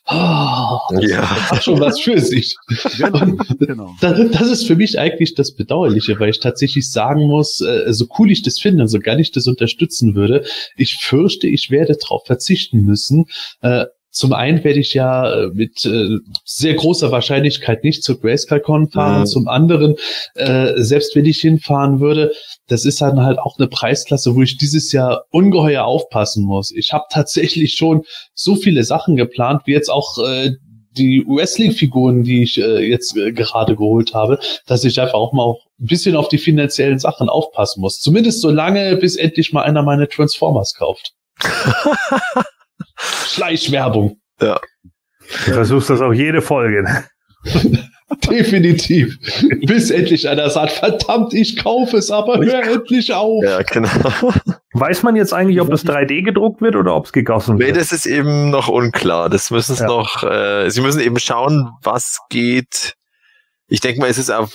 Oh, 0.06 0.78
das 0.90 1.10
Ja. 1.10 1.50
hat 1.50 1.64
schon 1.64 1.80
was 1.80 2.00
für 2.00 2.18
sich. 2.20 2.56
Genau, 2.98 3.36
genau. 3.58 3.94
Das, 4.00 4.30
das 4.30 4.50
ist 4.50 4.66
für 4.66 4.76
mich 4.76 4.98
eigentlich 4.98 5.34
das 5.34 5.54
Bedauerliche, 5.54 6.18
weil 6.20 6.30
ich 6.30 6.40
tatsächlich 6.40 6.90
sagen 6.90 7.26
muss, 7.26 7.60
äh, 7.60 7.92
so 7.92 8.06
cool 8.18 8.30
ich 8.30 8.42
das 8.42 8.58
finde 8.58 8.82
und 8.82 8.88
so 8.88 8.98
gar 8.98 9.16
nicht 9.16 9.34
das 9.36 9.46
unterstützen 9.46 10.14
würde, 10.14 10.44
ich 10.76 10.96
fürchte, 11.00 11.46
ich 11.46 11.70
werde 11.70 11.96
darauf 11.96 12.24
verzichten 12.26 12.82
müssen. 12.82 13.26
Zum 14.14 14.32
einen 14.32 14.62
werde 14.62 14.78
ich 14.78 14.94
ja 14.94 15.28
äh, 15.28 15.48
mit 15.48 15.84
äh, 15.84 16.18
sehr 16.44 16.74
großer 16.74 17.10
Wahrscheinlichkeit 17.10 17.82
nicht 17.82 18.04
zur 18.04 18.20
GrayscaleCon 18.20 18.88
fahren. 18.90 19.22
Mhm. 19.22 19.26
Zum 19.26 19.48
anderen, 19.48 19.96
äh, 20.36 20.74
selbst 20.76 21.16
wenn 21.16 21.24
ich 21.24 21.40
hinfahren 21.40 21.98
würde, 21.98 22.32
das 22.68 22.84
ist 22.84 23.00
dann 23.00 23.24
halt 23.24 23.40
auch 23.40 23.58
eine 23.58 23.66
Preisklasse, 23.66 24.36
wo 24.36 24.42
ich 24.42 24.56
dieses 24.56 24.92
Jahr 24.92 25.24
ungeheuer 25.30 25.84
aufpassen 25.84 26.44
muss. 26.44 26.70
Ich 26.70 26.92
habe 26.92 27.06
tatsächlich 27.10 27.74
schon 27.74 28.04
so 28.34 28.54
viele 28.54 28.84
Sachen 28.84 29.16
geplant, 29.16 29.62
wie 29.64 29.72
jetzt 29.72 29.90
auch 29.90 30.16
äh, 30.24 30.52
die 30.92 31.24
Wrestling-Figuren, 31.26 32.22
die 32.22 32.44
ich 32.44 32.56
äh, 32.56 32.88
jetzt 32.88 33.16
äh, 33.16 33.32
gerade 33.32 33.74
geholt 33.74 34.14
habe, 34.14 34.38
dass 34.66 34.84
ich 34.84 35.00
einfach 35.00 35.14
auch 35.14 35.32
mal 35.32 35.42
auch 35.42 35.66
ein 35.80 35.86
bisschen 35.86 36.14
auf 36.14 36.28
die 36.28 36.38
finanziellen 36.38 37.00
Sachen 37.00 37.28
aufpassen 37.28 37.80
muss. 37.80 37.98
Zumindest 37.98 38.42
so 38.42 38.50
lange, 38.50 38.94
bis 38.96 39.16
endlich 39.16 39.52
mal 39.52 39.62
einer 39.62 39.82
meine 39.82 40.08
Transformers 40.08 40.74
kauft. 40.74 41.14
Schleichwerbung. 42.98 44.18
Du 44.38 44.54
versuchst 45.52 45.90
das 45.90 46.00
auch 46.00 46.12
jede 46.12 46.42
Folge. 46.42 46.82
ne? 46.82 47.04
Definitiv. 48.30 49.18
bis 49.66 49.90
endlich 49.90 50.28
einer 50.28 50.48
sagt, 50.50 50.72
verdammt, 50.72 51.32
ich 51.34 51.56
kaufe 51.62 51.96
es, 51.96 52.10
aber 52.10 52.36
hör 52.38 52.62
endlich 52.62 53.12
auf. 53.12 53.42
Ja, 53.42 53.62
genau. 53.62 53.88
Weiß 54.72 55.02
man 55.02 55.16
jetzt 55.16 55.32
eigentlich, 55.32 55.60
ob 55.60 55.70
das 55.70 55.84
3D 55.86 56.22
gedruckt 56.22 56.60
wird 56.60 56.76
oder 56.76 56.94
ob 56.94 57.06
es 57.06 57.12
gegossen 57.12 57.56
Nee, 57.56 57.66
wird? 57.66 57.76
das 57.76 57.92
ist 57.92 58.06
eben 58.06 58.50
noch 58.50 58.68
unklar. 58.68 59.30
Das 59.30 59.50
müssen 59.50 59.74
sie 59.74 59.82
Ja. 59.82 59.88
noch, 59.88 60.22
äh, 60.22 60.68
sie 60.70 60.80
müssen 60.80 61.00
eben 61.00 61.18
schauen, 61.18 61.70
was 61.82 62.20
geht. 62.28 62.94
Ich 63.68 63.80
denke 63.80 64.00
mal, 64.00 64.10
es 64.10 64.18
ist 64.18 64.30
eine 64.30 64.48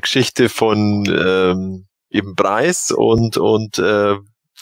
Geschichte 0.00 0.48
von 0.48 1.04
ähm, 1.06 1.86
eben 2.10 2.36
Preis 2.36 2.92
und 2.96 3.36
und 3.36 3.78
äh, 3.78 4.14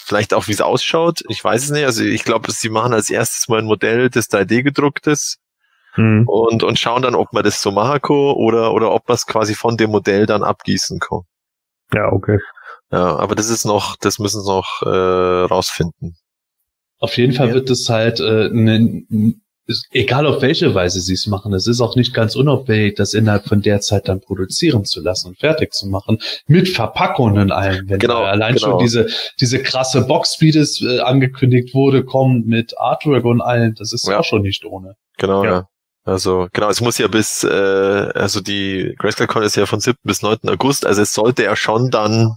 vielleicht 0.06 0.32
auch, 0.34 0.46
wie 0.48 0.52
es 0.52 0.60
ausschaut. 0.60 1.22
Ich 1.28 1.42
weiß 1.42 1.64
es 1.64 1.70
nicht. 1.70 1.84
Also 1.84 2.04
ich 2.04 2.22
glaube, 2.24 2.50
sie 2.52 2.68
machen 2.70 2.92
als 2.94 3.10
erstes 3.10 3.48
mal 3.48 3.58
ein 3.58 3.64
Modell, 3.66 4.08
das 4.08 4.28
3D 4.30 4.62
gedruckt 4.62 5.06
ist 5.06 5.38
Hm. 5.94 6.28
und 6.28 6.62
und 6.62 6.78
schauen 6.78 7.02
dann, 7.02 7.14
ob 7.14 7.32
man 7.32 7.42
das 7.42 7.60
so 7.62 7.70
machen 7.72 8.00
kann 8.02 8.16
oder 8.16 8.72
oder 8.74 8.92
ob 8.92 9.08
man 9.08 9.14
es 9.14 9.26
quasi 9.26 9.54
von 9.54 9.76
dem 9.76 9.90
Modell 9.90 10.26
dann 10.26 10.42
abgießen 10.44 10.98
kann. 11.00 11.20
Ja, 11.94 12.12
okay. 12.12 12.38
Ja, 12.92 13.16
aber 13.16 13.34
das 13.34 13.48
ist 13.50 13.64
noch, 13.64 13.96
das 13.96 14.18
müssen 14.18 14.42
sie 14.42 14.48
noch 14.50 14.82
äh, 14.82 14.88
rausfinden. 14.88 16.16
Auf 16.98 17.16
jeden 17.16 17.32
Fall 17.32 17.48
Ja. 17.48 17.54
wird 17.54 17.70
es 17.70 17.88
halt, 17.88 18.20
äh, 18.20 18.48
ne, 18.52 19.02
ist- 19.08 19.40
egal 19.92 20.26
auf 20.26 20.42
welche 20.42 20.74
Weise 20.74 21.00
sie 21.00 21.14
es 21.14 21.26
machen, 21.26 21.52
es 21.52 21.66
ist 21.66 21.80
auch 21.80 21.96
nicht 21.96 22.14
ganz 22.14 22.36
unauffällig, 22.36 22.94
das 22.96 23.14
innerhalb 23.14 23.46
von 23.48 23.62
der 23.62 23.80
Zeit 23.80 24.08
dann 24.08 24.20
produzieren 24.20 24.84
zu 24.84 25.00
lassen 25.00 25.28
und 25.28 25.38
fertig 25.38 25.72
zu 25.72 25.86
machen. 25.88 26.18
Mit 26.46 26.68
Verpackungen 26.68 27.38
und 27.42 27.52
allem. 27.52 27.88
Wenn 27.88 27.98
Genau, 27.98 28.22
allein 28.22 28.54
genau. 28.54 28.70
schon 28.70 28.78
diese, 28.78 29.06
diese 29.40 29.60
krasse 29.62 30.02
Box, 30.06 30.40
wie 30.40 30.52
das 30.52 30.80
äh, 30.80 31.00
angekündigt 31.00 31.74
wurde, 31.74 32.04
kommt 32.04 32.46
mit 32.46 32.78
Artwork 32.78 33.24
und 33.24 33.40
allem, 33.40 33.74
das 33.74 33.92
ist 33.92 34.06
Ja. 34.06 34.20
auch 34.20 34.24
schon 34.24 34.42
nicht 34.42 34.64
ohne. 34.64 34.94
Genau, 35.18 35.44
Ja. 35.44 35.50
ja. 35.50 35.68
Also, 36.04 36.46
genau, 36.52 36.70
es 36.70 36.80
muss 36.80 36.98
ja 36.98 37.08
bis, 37.08 37.42
äh, 37.42 37.48
also 37.48 38.40
die 38.40 38.94
GrayscaleCon 38.96 39.42
ist 39.42 39.56
ja 39.56 39.66
von 39.66 39.80
7. 39.80 39.96
bis 40.04 40.22
9. 40.22 40.38
August, 40.48 40.86
also 40.86 41.02
es 41.02 41.12
sollte 41.12 41.42
ja 41.42 41.56
schon 41.56 41.90
dann, 41.90 42.36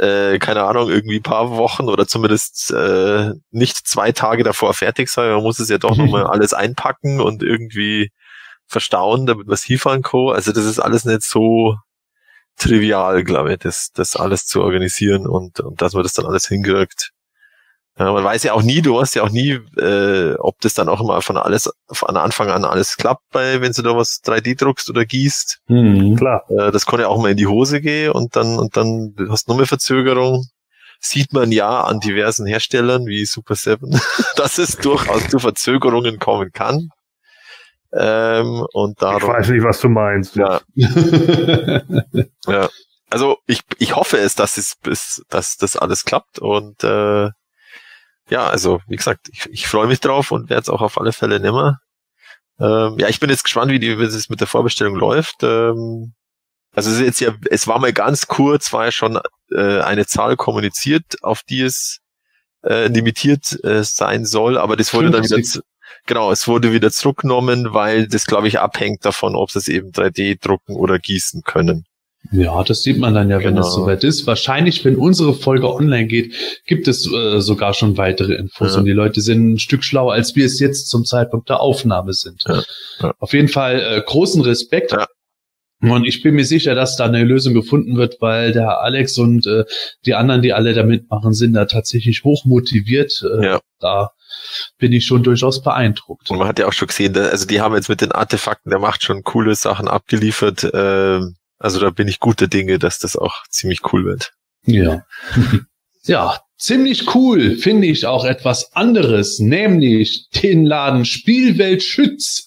äh, 0.00 0.38
keine 0.38 0.64
Ahnung, 0.64 0.88
irgendwie 0.88 1.16
ein 1.18 1.22
paar 1.22 1.50
Wochen 1.50 1.88
oder 1.88 2.06
zumindest 2.06 2.70
äh, 2.72 3.32
nicht 3.50 3.86
zwei 3.86 4.12
Tage 4.12 4.44
davor 4.44 4.72
fertig 4.72 5.10
sein. 5.10 5.30
Man 5.30 5.42
muss 5.42 5.58
es 5.58 5.68
ja 5.68 5.78
doch 5.78 5.96
nochmal 5.96 6.26
alles 6.26 6.54
einpacken 6.54 7.20
und 7.20 7.42
irgendwie 7.42 8.10
verstauen, 8.66 9.26
damit 9.26 9.48
es 9.48 9.64
hinfahren 9.64 10.02
kann. 10.02 10.30
Also 10.30 10.52
das 10.52 10.64
ist 10.64 10.78
alles 10.78 11.04
nicht 11.04 11.22
so 11.22 11.76
trivial, 12.56 13.24
glaube 13.24 13.52
ich, 13.52 13.58
das, 13.58 13.90
das 13.92 14.16
alles 14.16 14.46
zu 14.46 14.62
organisieren 14.62 15.26
und, 15.26 15.60
und 15.60 15.82
dass 15.82 15.92
man 15.92 16.02
das 16.02 16.14
dann 16.14 16.26
alles 16.26 16.46
hinkriegt. 16.48 17.10
Ja, 17.98 18.12
man 18.12 18.24
weiß 18.24 18.44
ja 18.44 18.54
auch 18.54 18.62
nie, 18.62 18.80
du 18.80 18.94
weißt 18.96 19.14
ja 19.16 19.22
auch 19.24 19.30
nie, 19.30 19.58
äh, 19.76 20.34
ob 20.38 20.58
das 20.60 20.72
dann 20.74 20.88
auch 20.88 21.00
immer 21.00 21.20
von 21.20 21.36
alles, 21.36 21.70
von 21.90 22.16
Anfang 22.16 22.48
an 22.48 22.64
alles 22.64 22.96
klappt, 22.96 23.24
bei, 23.30 23.60
wenn 23.60 23.72
du 23.72 23.82
da 23.82 23.94
was 23.94 24.20
3D 24.24 24.56
druckst 24.56 24.88
oder 24.88 25.04
gießt. 25.04 25.60
Klar. 26.16 26.44
Äh, 26.48 26.70
das 26.70 26.86
kann 26.86 27.00
ja 27.00 27.08
auch 27.08 27.20
mal 27.20 27.32
in 27.32 27.36
die 27.36 27.46
Hose 27.46 27.80
gehen 27.82 28.12
und 28.12 28.36
dann, 28.36 28.58
und 28.58 28.76
dann 28.76 29.14
hast 29.28 29.48
du 29.48 29.52
noch 29.52 29.58
mehr 29.58 29.66
Verzögerung. 29.66 30.46
Sieht 31.02 31.32
man 31.32 31.50
ja 31.52 31.82
an 31.82 31.98
diversen 32.00 32.46
Herstellern 32.46 33.06
wie 33.06 33.24
Super 33.26 33.54
7, 33.54 34.00
dass 34.36 34.58
es 34.58 34.76
durchaus 34.78 35.28
zu 35.28 35.38
Verzögerungen 35.38 36.18
kommen 36.18 36.52
kann. 36.52 36.88
Ähm, 37.92 38.64
und 38.72 38.92
Ich 38.92 38.98
darum, 38.98 39.30
weiß 39.30 39.48
nicht, 39.48 39.64
was 39.64 39.80
du 39.80 39.88
meinst. 39.88 40.36
ja, 40.36 40.60
ja. 42.46 42.68
Also 43.10 43.38
ich, 43.46 43.62
ich 43.78 43.96
hoffe 43.96 44.18
es, 44.18 44.36
dass 44.36 44.56
es 44.56 44.76
bis, 44.80 45.22
dass 45.28 45.56
das 45.56 45.76
alles 45.76 46.04
klappt 46.04 46.38
und 46.38 46.84
äh, 46.84 47.30
ja, 48.30 48.46
also 48.48 48.80
wie 48.88 48.96
gesagt, 48.96 49.28
ich, 49.32 49.46
ich 49.50 49.66
freue 49.68 49.86
mich 49.86 50.00
drauf 50.00 50.30
und 50.30 50.48
werde 50.50 50.62
es 50.62 50.68
auch 50.68 50.80
auf 50.82 50.98
alle 50.98 51.12
Fälle 51.12 51.40
nehmen. 51.40 51.76
Ähm, 52.58 52.98
ja, 52.98 53.08
ich 53.08 53.20
bin 53.20 53.30
jetzt 53.30 53.44
gespannt, 53.44 53.70
wie, 53.72 53.78
die, 53.78 53.98
wie 53.98 54.04
es 54.04 54.28
mit 54.28 54.40
der 54.40 54.46
Vorbestellung 54.46 54.94
läuft. 54.96 55.42
Ähm, 55.42 56.14
also 56.74 56.90
es 56.90 56.96
ist 56.96 57.02
jetzt 57.06 57.20
ja, 57.20 57.34
es 57.50 57.66
war 57.66 57.78
mal 57.78 57.92
ganz 57.92 58.26
kurz, 58.28 58.72
war 58.72 58.84
ja 58.86 58.92
schon 58.92 59.18
äh, 59.52 59.80
eine 59.80 60.06
Zahl 60.06 60.36
kommuniziert, 60.36 61.22
auf 61.22 61.42
die 61.42 61.62
es 61.62 61.98
äh, 62.64 62.86
limitiert 62.88 63.62
äh, 63.64 63.82
sein 63.82 64.24
soll, 64.26 64.58
aber 64.58 64.76
das 64.76 64.92
wurde 64.94 65.10
dann 65.10 65.24
wieder 65.24 65.36
50. 65.36 65.52
zu- 65.52 65.62
genau, 66.06 66.30
es 66.30 66.46
wurde 66.46 66.72
wieder 66.72 66.90
zurückgenommen, 66.92 67.72
weil 67.72 68.06
das 68.06 68.26
glaube 68.26 68.46
ich 68.48 68.60
abhängt 68.60 69.04
davon, 69.04 69.34
ob 69.34 69.50
sie 69.50 69.58
es 69.58 69.68
eben 69.68 69.90
3D 69.90 70.38
drucken 70.40 70.76
oder 70.76 70.98
gießen 70.98 71.42
können. 71.42 71.86
Ja, 72.32 72.62
das 72.64 72.82
sieht 72.82 72.98
man 72.98 73.14
dann 73.14 73.30
ja, 73.30 73.38
wenn 73.38 73.54
Genau. 73.54 73.66
es 73.66 73.72
soweit 73.74 74.04
ist. 74.04 74.26
Wahrscheinlich, 74.26 74.84
wenn 74.84 74.96
unsere 74.96 75.34
Folge 75.34 75.72
online 75.72 76.06
geht, 76.06 76.34
gibt 76.66 76.86
es 76.86 77.10
äh, 77.10 77.40
sogar 77.40 77.72
schon 77.74 77.96
weitere 77.96 78.34
Infos 78.34 78.74
Ja. 78.74 78.78
und 78.78 78.84
die 78.84 78.92
Leute 78.92 79.20
sind 79.20 79.52
ein 79.54 79.58
Stück 79.58 79.82
schlauer, 79.82 80.12
als 80.12 80.36
wir 80.36 80.44
es 80.46 80.60
jetzt 80.60 80.88
zum 80.90 81.04
Zeitpunkt 81.04 81.48
der 81.48 81.60
Aufnahme 81.60 82.12
sind. 82.12 82.42
Ja. 82.46 82.62
Ja. 83.00 83.14
Auf 83.18 83.32
jeden 83.32 83.48
Fall 83.48 83.80
äh, 83.80 84.02
großen 84.04 84.42
Respekt. 84.42 84.94
Und 85.82 86.04
ich 86.06 86.22
bin 86.22 86.34
mir 86.34 86.44
sicher, 86.44 86.74
dass 86.74 86.96
da 86.96 87.06
eine 87.06 87.24
Lösung 87.24 87.54
gefunden 87.54 87.96
wird, 87.96 88.16
weil 88.20 88.52
der 88.52 88.80
Alex 88.82 89.16
und 89.16 89.46
äh, 89.46 89.64
die 90.04 90.12
anderen, 90.14 90.42
die 90.42 90.52
alle 90.52 90.74
da 90.74 90.82
mitmachen, 90.82 91.32
sind 91.32 91.54
da 91.54 91.64
tatsächlich 91.64 92.22
hoch 92.22 92.44
motiviert. 92.44 93.24
Äh. 93.40 93.58
Da 93.78 94.10
bin 94.76 94.92
ich 94.92 95.06
schon 95.06 95.22
durchaus 95.22 95.62
beeindruckt. 95.62 96.30
Und 96.30 96.36
man 96.36 96.46
hat 96.48 96.58
ja 96.58 96.66
auch 96.68 96.74
schon 96.74 96.88
gesehen, 96.88 97.14
da, 97.14 97.28
also 97.28 97.46
die 97.46 97.62
haben 97.62 97.74
jetzt 97.74 97.88
mit 97.88 98.02
den 98.02 98.12
Artefakten 98.12 98.68
der 98.68 98.78
Macht 98.78 99.02
schon 99.02 99.22
coole 99.22 99.54
Sachen 99.54 99.88
abgeliefert. 99.88 100.68
Ähm, 100.74 101.36
also 101.60 101.78
da 101.78 101.90
bin 101.90 102.08
ich 102.08 102.18
guter 102.18 102.48
Dinge, 102.48 102.78
dass 102.78 102.98
das 102.98 103.16
auch 103.16 103.44
ziemlich 103.50 103.92
cool 103.92 104.04
wird. 104.04 104.32
Ja. 104.64 105.04
ja, 106.04 106.40
ziemlich 106.56 107.14
cool 107.14 107.56
finde 107.56 107.86
ich 107.86 108.06
auch 108.06 108.24
etwas 108.24 108.72
anderes, 108.74 109.38
nämlich 109.38 110.28
den 110.30 110.64
Laden 110.64 111.04
Spielwelt 111.04 111.82
Schütz. 111.82 112.46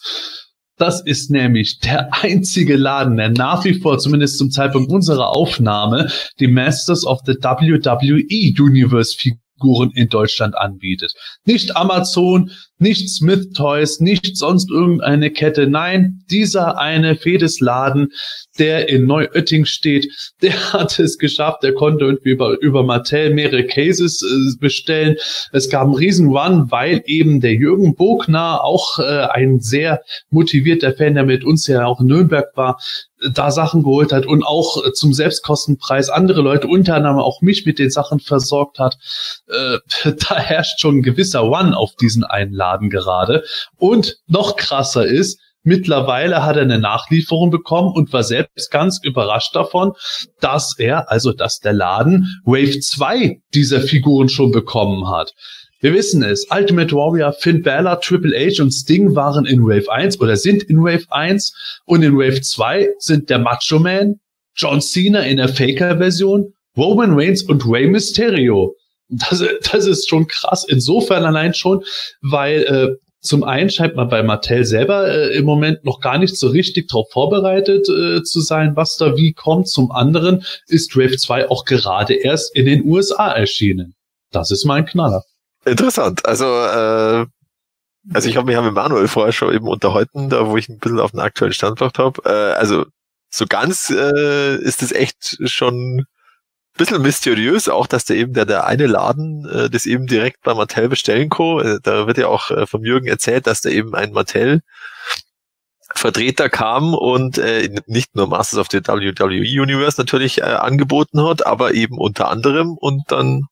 Das 0.78 1.02
ist 1.06 1.30
nämlich 1.30 1.80
der 1.80 2.12
einzige 2.23 2.76
Laden, 2.76 3.17
der 3.17 3.30
nach 3.30 3.63
wie 3.63 3.76
vor, 3.76 3.99
zumindest 3.99 4.39
zum 4.39 4.49
Zeitpunkt 4.49 4.91
unserer 4.91 5.30
Aufnahme, 5.30 6.12
die 6.39 6.47
Masters 6.47 7.06
of 7.06 7.19
the 7.26 7.34
WWE 7.34 8.26
Universe 8.60 9.15
Figuren 9.15 9.91
in 9.93 10.10
Deutschland 10.10 10.58
anbietet. 10.58 11.13
Nicht 11.45 11.78
Amazon, 11.78 12.49
nicht 12.79 13.09
Smith 13.09 13.51
Toys, 13.55 13.99
nicht 13.99 14.38
sonst 14.38 14.69
irgendeine 14.69 15.31
Kette. 15.31 15.67
Nein, 15.67 16.23
dieser 16.29 16.77
eine 16.77 17.15
Fedesladen, 17.15 18.09
der 18.59 18.89
in 18.89 19.05
Neuötting 19.05 19.65
steht, 19.65 20.07
der 20.41 20.73
hat 20.73 20.99
es 20.99 21.17
geschafft. 21.17 21.63
Der 21.63 21.73
konnte 21.73 22.05
irgendwie 22.05 22.31
über, 22.31 22.59
über 22.59 22.83
Mattel 22.83 23.33
mehrere 23.33 23.65
Cases 23.65 24.21
äh, 24.21 24.59
bestellen. 24.59 25.15
Es 25.51 25.69
gab 25.69 25.83
einen 25.83 25.95
riesen 25.95 26.27
Run, 26.27 26.71
weil 26.71 27.01
eben 27.05 27.41
der 27.41 27.53
Jürgen 27.53 27.95
Bogner, 27.95 28.63
auch 28.63 28.99
äh, 28.99 29.27
ein 29.31 29.59
sehr 29.59 30.01
motivierter 30.29 30.93
Fan, 30.93 31.15
der 31.15 31.23
mit 31.23 31.43
uns 31.43 31.67
ja 31.67 31.86
auch 31.86 32.01
in 32.01 32.07
Nürnberg 32.07 32.47
war, 32.55 32.77
da 33.31 33.51
Sachen 33.51 33.83
geholt 33.83 34.12
hat 34.12 34.25
und 34.25 34.43
auch 34.43 34.86
äh, 34.86 34.91
zum 34.93 35.13
Selbstkostenpreis 35.13 36.09
andere 36.09 36.41
Leute, 36.41 36.67
unter 36.67 36.95
anderem 36.95 37.19
auch 37.19 37.41
mich 37.41 37.65
mit 37.65 37.79
den 37.79 37.89
Sachen 37.89 38.19
versorgt 38.19 38.79
hat. 38.79 38.97
Äh, 39.47 39.77
da 40.29 40.38
herrscht 40.38 40.79
schon 40.79 40.97
ein 40.97 41.03
gewisser 41.03 41.39
Run 41.39 41.73
auf 41.73 41.95
diesen 41.95 42.23
einen 42.23 42.53
Laden 42.53 42.62
gerade. 42.89 43.43
Und 43.78 44.17
noch 44.28 44.56
krasser 44.56 45.06
ist, 45.06 45.39
Mittlerweile 45.65 46.43
hat 46.43 46.58
er 46.58 46.63
eine 46.63 46.78
Nachlieferung 46.78 47.49
bekommen 47.49 47.93
und 47.93 48.12
war 48.12 48.23
selbst 48.23 48.69
ganz 48.69 48.99
überrascht 49.02 49.56
davon, 49.56 49.93
dass 50.41 50.78
er, 50.78 51.10
also 51.10 51.32
dass 51.32 51.60
der 51.60 51.71
Laden 51.71 52.28
Wave 52.43 52.82
2 52.82 53.39
dieser 53.54 53.80
Figuren 53.80 54.28
schon 54.28 54.52
bekommen 54.52 55.10
hat. 55.10 55.34
Wir 55.80 55.93
wissen 55.93 56.21
es, 56.21 56.47
Ultimate 56.49 56.93
Warrior, 56.93 57.32
Finn 57.32 57.62
Balor, 57.62 58.02
Triple 58.02 58.38
H 58.38 58.62
und 58.62 58.71
Sting 58.71 59.15
waren 59.15 59.45
in 59.45 59.63
Wave 59.63 59.89
1 59.89 60.19
oder 60.19 60.36
sind 60.36 60.63
in 60.63 60.84
Wave 60.84 61.06
1 61.10 61.82
und 61.86 62.04
in 62.04 62.17
Wave 62.17 62.41
2 62.41 62.89
sind 62.99 63.30
der 63.30 63.39
Macho 63.39 63.80
Man, 63.80 64.19
John 64.56 64.82
Cena 64.82 65.21
in 65.21 65.38
der 65.38 65.49
Faker-Version, 65.49 66.54
Roman 66.78 67.13
Reigns 67.13 67.43
und 67.43 67.65
Rey 67.65 67.88
Mysterio. 67.88 68.76
Das, 69.15 69.43
das 69.71 69.86
ist 69.86 70.10
schon 70.10 70.28
krass. 70.28 70.65
Insofern 70.67 71.26
allein 71.26 71.54
schon, 71.54 71.84
weil 72.21 72.63
äh, 72.63 72.95
zum 73.23 73.43
einen 73.43 73.69
scheint 73.69 73.95
man 73.95 74.10
bei 74.10 74.21
Mattel 74.21 74.65
selber 74.65 75.08
äh, 75.08 75.38
im 75.38 75.45
Moment 75.45 75.86
noch 75.86 76.02
gar 76.02 76.17
nicht 76.17 76.36
so 76.36 76.49
richtig 76.49 76.89
darauf 76.89 77.10
vorbereitet 77.12 77.88
äh, 77.88 78.21
zu 78.23 78.41
sein, 78.41 78.76
was 78.76 78.97
da 78.97 79.15
wie 79.15 79.34
kommt. 79.34 79.69
Zum 79.69 79.91
anderen 79.91 80.43
ist 80.67 80.97
Wave 80.97 81.17
2 81.17 81.49
auch 81.49 81.63
gerade 81.63 82.15
erst 82.15 82.54
in 82.56 82.65
den 82.65 82.84
USA 82.84 83.32
erschienen. 83.32 83.95
Das 84.32 84.52
ist 84.52 84.65
mein 84.65 84.86
Knaller. 84.86 85.23
Interessant. 85.63 86.26
Also, 86.26 86.45
äh, 86.45 87.26
also 88.13 88.28
ich 88.28 88.36
habe 88.36 88.47
mich 88.47 88.56
ja 88.56 88.62
mit 88.62 88.73
Manuel 88.73 89.08
vorher 89.08 89.32
schon 89.32 89.54
eben 89.54 89.67
unterhalten, 89.67 90.30
da 90.30 90.49
wo 90.49 90.58
ich 90.58 90.67
ein 90.67 90.80
bisschen 90.80 90.99
auf 90.99 91.12
den 91.12 91.21
aktuellen 91.21 91.54
Standpunkt 91.54 91.99
habe. 91.99 92.21
Äh, 92.26 92.60
also 92.60 92.86
so 93.30 93.45
ganz 93.47 93.89
äh, 93.89 94.56
ist 94.58 94.84
es 94.84 94.91
echt 94.91 95.38
schon 95.45 96.06
bisschen 96.77 97.01
mysteriös 97.01 97.69
auch, 97.69 97.88
dass 97.88 98.05
der 98.05 98.17
eben 98.17 98.33
der, 98.33 98.45
der 98.45 98.65
eine 98.65 98.88
Laden 98.88 99.45
äh, 99.47 99.69
das 99.69 99.86
eben 99.86 100.07
direkt 100.07 100.41
bei 100.41 100.53
Mattel 100.53 100.89
bestellen 100.89 101.29
kann. 101.29 101.59
Äh, 101.59 101.79
da 101.83 102.07
wird 102.07 102.17
ja 102.17 102.27
auch 102.27 102.51
äh, 102.51 102.65
vom 102.65 102.83
Jürgen 102.83 103.07
erzählt, 103.07 103.47
dass 103.47 103.62
da 103.62 103.69
eben 103.69 103.93
ein 103.93 104.12
Mattel 104.12 104.62
Vertreter 105.95 106.49
kam 106.49 106.95
und 106.95 107.38
äh, 107.38 107.69
nicht 107.86 108.15
nur 108.15 108.27
Masters 108.27 108.59
of 108.59 108.67
the 108.71 108.79
WWE 108.79 109.62
Universe 109.62 109.99
natürlich 110.01 110.39
äh, 110.39 110.45
angeboten 110.45 111.23
hat, 111.23 111.45
aber 111.45 111.73
eben 111.73 111.97
unter 111.97 112.29
anderem 112.29 112.75
und 112.77 113.03
dann 113.09 113.43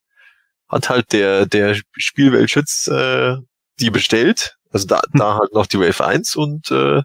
hat 0.68 0.88
halt 0.88 1.12
der 1.12 1.46
der 1.46 1.76
Spielweltschütz 1.96 2.88
äh, 2.88 3.36
die 3.80 3.90
bestellt, 3.90 4.56
also 4.72 4.86
da 4.86 5.02
da 5.12 5.38
halt 5.38 5.52
noch 5.52 5.66
die 5.66 5.78
Wave 5.78 6.04
1 6.04 6.34
und 6.34 6.70
äh, 6.72 7.02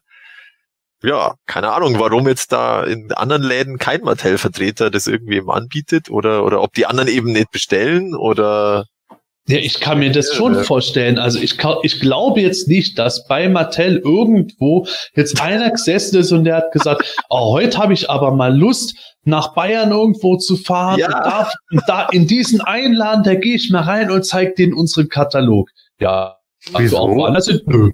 ja, 1.03 1.35
keine 1.45 1.71
Ahnung, 1.71 1.99
warum 1.99 2.27
jetzt 2.27 2.51
da 2.51 2.83
in 2.83 3.11
anderen 3.11 3.43
Läden 3.43 3.77
kein 3.77 4.01
Mattel-Vertreter 4.01 4.89
das 4.89 5.07
irgendwie 5.07 5.37
eben 5.37 5.51
anbietet 5.51 6.09
oder, 6.09 6.43
oder 6.43 6.61
ob 6.61 6.73
die 6.73 6.85
anderen 6.85 7.09
eben 7.09 7.31
nicht 7.31 7.51
bestellen 7.51 8.15
oder. 8.15 8.85
Ja, 9.47 9.59
ich 9.59 9.79
kann 9.79 9.99
mir 9.99 10.11
das 10.11 10.33
schon 10.33 10.63
vorstellen. 10.65 11.19
Also 11.19 11.39
ich, 11.39 11.57
ich 11.83 11.99
glaube 12.01 12.41
jetzt 12.41 12.67
nicht, 12.67 12.99
dass 12.99 13.27
bei 13.27 13.47
Mattel 13.47 13.97
irgendwo 13.97 14.85
jetzt 15.15 15.39
einer 15.41 15.71
gesessen 15.71 16.19
ist 16.19 16.33
und 16.33 16.43
der 16.43 16.57
hat 16.57 16.71
gesagt, 16.73 17.17
oh, 17.29 17.53
heute 17.53 17.77
habe 17.77 17.93
ich 17.93 18.09
aber 18.09 18.31
mal 18.31 18.57
Lust, 18.57 18.95
nach 19.23 19.53
Bayern 19.53 19.91
irgendwo 19.91 20.37
zu 20.37 20.55
fahren. 20.57 20.99
Ja. 20.99 21.07
Und 21.07 21.25
da, 21.25 21.51
und 21.71 21.83
da 21.87 22.09
in 22.09 22.27
diesen 22.27 22.61
Einladen, 22.61 23.23
da 23.23 23.35
gehe 23.35 23.55
ich 23.55 23.69
mal 23.69 23.83
rein 23.83 24.09
und 24.09 24.25
zeige 24.25 24.53
denen 24.53 24.73
unseren 24.73 25.09
Katalog. 25.09 25.69
Ja, 25.99 26.37
also 26.73 26.97
auch 26.97 27.09
woanders 27.09 27.49
nö. 27.65 27.91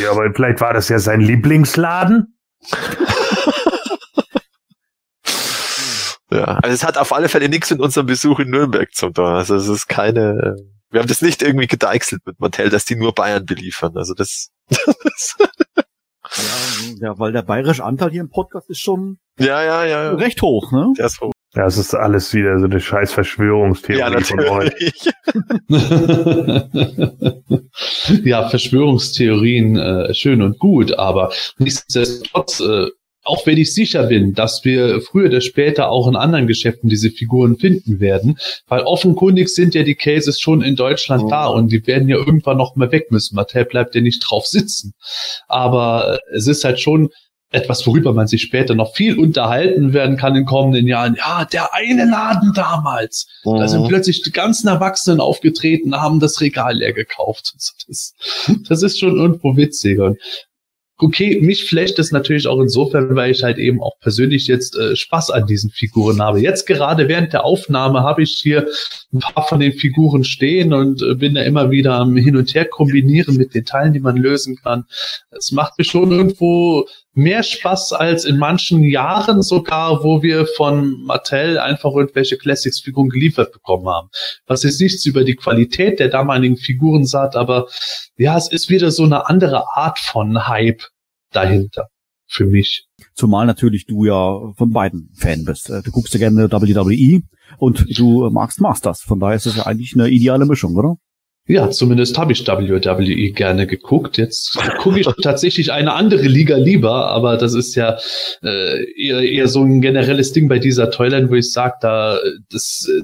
Ja, 0.00 0.10
aber 0.10 0.32
vielleicht 0.34 0.60
war 0.60 0.74
das 0.74 0.88
ja 0.88 0.98
sein 0.98 1.20
Lieblingsladen. 1.20 2.36
ja, 6.30 6.44
also 6.62 6.74
es 6.74 6.84
hat 6.84 6.98
auf 6.98 7.12
alle 7.12 7.28
Fälle 7.28 7.48
nichts 7.48 7.70
mit 7.70 7.80
unserem 7.80 8.06
Besuch 8.06 8.40
in 8.40 8.50
Nürnberg 8.50 8.92
zu 8.92 9.10
tun. 9.10 9.26
Also 9.26 9.56
es 9.56 9.68
ist 9.68 9.88
keine, 9.88 10.56
wir 10.90 11.00
haben 11.00 11.08
das 11.08 11.22
nicht 11.22 11.42
irgendwie 11.42 11.66
gedeichselt 11.66 12.22
mit 12.26 12.38
Mattel, 12.38 12.68
dass 12.68 12.84
die 12.84 12.96
nur 12.96 13.14
Bayern 13.14 13.46
beliefern. 13.46 13.96
Also 13.96 14.14
das. 14.14 14.50
ja, 14.70 14.86
ja, 17.00 17.18
weil 17.18 17.32
der 17.32 17.42
bayerische 17.42 17.84
Anteil 17.84 18.10
hier 18.10 18.20
im 18.20 18.30
Podcast 18.30 18.68
ist 18.70 18.80
schon 18.80 19.18
ja, 19.38 19.62
ja, 19.62 19.84
ja, 19.84 20.12
recht 20.12 20.42
hoch, 20.42 20.72
ne? 20.72 20.92
Der 20.98 21.06
ist 21.06 21.20
hoch. 21.20 21.32
Ja, 21.54 21.66
es 21.66 21.76
ist 21.76 21.94
alles 21.94 22.32
wieder 22.32 22.58
so 22.58 22.64
eine 22.64 22.80
scheiß 22.80 23.12
Verschwörungstheorie 23.12 24.00
ja, 24.00 24.20
von 24.20 24.40
euch. 24.40 24.72
ja, 28.24 28.48
Verschwörungstheorien 28.48 29.76
äh, 29.76 30.14
schön 30.14 30.40
und 30.40 30.58
gut, 30.58 30.94
aber 30.94 31.30
nichtsdestotrotz, 31.58 32.60
äh, 32.60 32.86
auch 33.24 33.46
wenn 33.46 33.58
ich 33.58 33.74
sicher 33.74 34.04
bin, 34.04 34.32
dass 34.32 34.64
wir 34.64 35.02
früher 35.02 35.28
oder 35.28 35.42
später 35.42 35.90
auch 35.90 36.08
in 36.08 36.16
anderen 36.16 36.46
Geschäften 36.46 36.88
diese 36.88 37.10
Figuren 37.10 37.58
finden 37.58 38.00
werden, 38.00 38.38
weil 38.66 38.80
offenkundig 38.80 39.50
sind 39.50 39.74
ja 39.74 39.82
die 39.82 39.94
Cases 39.94 40.40
schon 40.40 40.62
in 40.62 40.74
Deutschland 40.74 41.24
oh. 41.24 41.28
da 41.28 41.46
und 41.46 41.70
die 41.70 41.86
werden 41.86 42.08
ja 42.08 42.16
irgendwann 42.16 42.56
noch 42.56 42.76
mal 42.76 42.90
weg 42.90 43.10
müssen. 43.10 43.36
Mattel 43.36 43.66
bleibt 43.66 43.94
ja 43.94 44.00
nicht 44.00 44.20
drauf 44.20 44.46
sitzen. 44.46 44.94
Aber 45.48 46.18
es 46.32 46.46
ist 46.46 46.64
halt 46.64 46.80
schon 46.80 47.10
etwas, 47.52 47.86
worüber 47.86 48.12
man 48.12 48.26
sich 48.26 48.42
später 48.42 48.74
noch 48.74 48.94
viel 48.94 49.18
unterhalten 49.18 49.92
werden 49.92 50.16
kann 50.16 50.34
in 50.34 50.46
kommenden 50.46 50.88
Jahren. 50.88 51.16
Ja, 51.16 51.44
der 51.44 51.74
eine 51.74 52.06
Laden 52.06 52.52
damals. 52.54 53.26
Mhm. 53.44 53.58
Da 53.58 53.68
sind 53.68 53.82
mhm. 53.82 53.88
plötzlich 53.88 54.22
die 54.22 54.32
ganzen 54.32 54.68
Erwachsenen 54.68 55.20
aufgetreten, 55.20 55.94
haben 55.94 56.18
das 56.18 56.40
Regal 56.40 56.76
leer 56.76 56.92
gekauft. 56.92 57.54
Das, 57.88 58.14
das 58.68 58.82
ist 58.82 59.00
schon 59.00 59.16
irgendwo 59.16 59.56
witzig. 59.56 59.98
Und 59.98 60.16
okay, 61.02 61.40
mich 61.40 61.64
flasht 61.64 61.98
es 61.98 62.12
natürlich 62.12 62.46
auch 62.46 62.60
insofern, 62.60 63.14
weil 63.16 63.32
ich 63.32 63.42
halt 63.42 63.58
eben 63.58 63.82
auch 63.82 63.98
persönlich 64.00 64.46
jetzt 64.46 64.76
äh, 64.76 64.94
Spaß 64.94 65.30
an 65.30 65.46
diesen 65.46 65.70
Figuren 65.70 66.22
habe. 66.22 66.40
Jetzt 66.40 66.66
gerade 66.66 67.08
während 67.08 67.32
der 67.32 67.44
Aufnahme 67.44 68.02
habe 68.02 68.22
ich 68.22 68.38
hier 68.40 68.68
ein 69.12 69.18
paar 69.18 69.46
von 69.46 69.60
den 69.60 69.72
Figuren 69.72 70.24
stehen 70.24 70.72
und 70.72 71.02
äh, 71.02 71.14
bin 71.14 71.34
da 71.34 71.42
immer 71.42 71.70
wieder 71.70 71.94
am 71.94 72.16
Hin 72.16 72.36
und 72.36 72.54
Her 72.54 72.66
kombinieren 72.66 73.36
mit 73.36 73.54
den 73.54 73.64
Teilen, 73.64 73.92
die 73.92 74.00
man 74.00 74.16
lösen 74.16 74.56
kann. 74.56 74.84
Es 75.30 75.50
macht 75.50 75.76
mir 75.78 75.84
schon 75.84 76.12
irgendwo 76.12 76.86
mehr 77.14 77.42
Spaß 77.42 77.92
als 77.92 78.24
in 78.24 78.38
manchen 78.38 78.82
Jahren 78.82 79.42
sogar, 79.42 80.02
wo 80.02 80.22
wir 80.22 80.46
von 80.46 81.02
Mattel 81.02 81.58
einfach 81.58 81.92
irgendwelche 81.94 82.38
Classics-Figuren 82.38 83.10
geliefert 83.10 83.52
bekommen 83.52 83.88
haben. 83.88 84.08
Was 84.46 84.62
jetzt 84.62 84.80
nichts 84.80 85.04
über 85.04 85.24
die 85.24 85.36
Qualität 85.36 86.00
der 86.00 86.08
damaligen 86.08 86.56
Figuren 86.56 87.04
sagt, 87.04 87.36
aber 87.36 87.68
ja, 88.16 88.36
es 88.36 88.50
ist 88.50 88.70
wieder 88.70 88.90
so 88.90 89.04
eine 89.04 89.28
andere 89.28 89.64
Art 89.76 89.98
von 89.98 90.48
Hype 90.48 90.82
dahinter 91.32 91.88
für 92.26 92.46
mich. 92.46 92.86
Zumal 93.14 93.46
natürlich 93.46 93.86
du 93.86 94.06
ja 94.06 94.52
von 94.56 94.70
beiden 94.70 95.10
Fan 95.14 95.44
bist. 95.44 95.68
Äh, 95.68 95.82
du 95.82 95.90
guckst 95.90 96.14
ja 96.14 96.18
gerne 96.18 96.50
WWE 96.50 97.22
und 97.58 97.98
du 97.98 98.30
magst 98.30 98.60
Masters. 98.60 99.02
Von 99.02 99.20
daher 99.20 99.36
ist 99.36 99.46
es 99.46 99.56
ja 99.56 99.66
eigentlich 99.66 99.94
eine 99.94 100.08
ideale 100.08 100.46
Mischung, 100.46 100.76
oder? 100.76 100.96
Ja, 101.48 101.70
zumindest 101.70 102.18
habe 102.18 102.32
ich 102.32 102.46
WWE 102.46 103.32
gerne 103.32 103.66
geguckt. 103.66 104.16
Jetzt 104.16 104.56
gucke 104.78 105.00
ich 105.00 105.06
tatsächlich 105.22 105.72
eine 105.72 105.92
andere 105.94 106.28
Liga 106.28 106.56
lieber, 106.56 107.08
aber 107.08 107.36
das 107.36 107.54
ist 107.54 107.74
ja 107.74 107.98
äh, 108.42 108.84
eher, 108.94 109.20
eher 109.22 109.48
so 109.48 109.62
ein 109.62 109.80
generelles 109.80 110.32
Ding 110.32 110.48
bei 110.48 110.60
dieser 110.60 110.90
Toyland, 110.90 111.30
wo 111.30 111.34
ich 111.34 111.50
sage, 111.50 111.74
da 111.80 112.18
das 112.48 112.88
äh, 112.88 113.02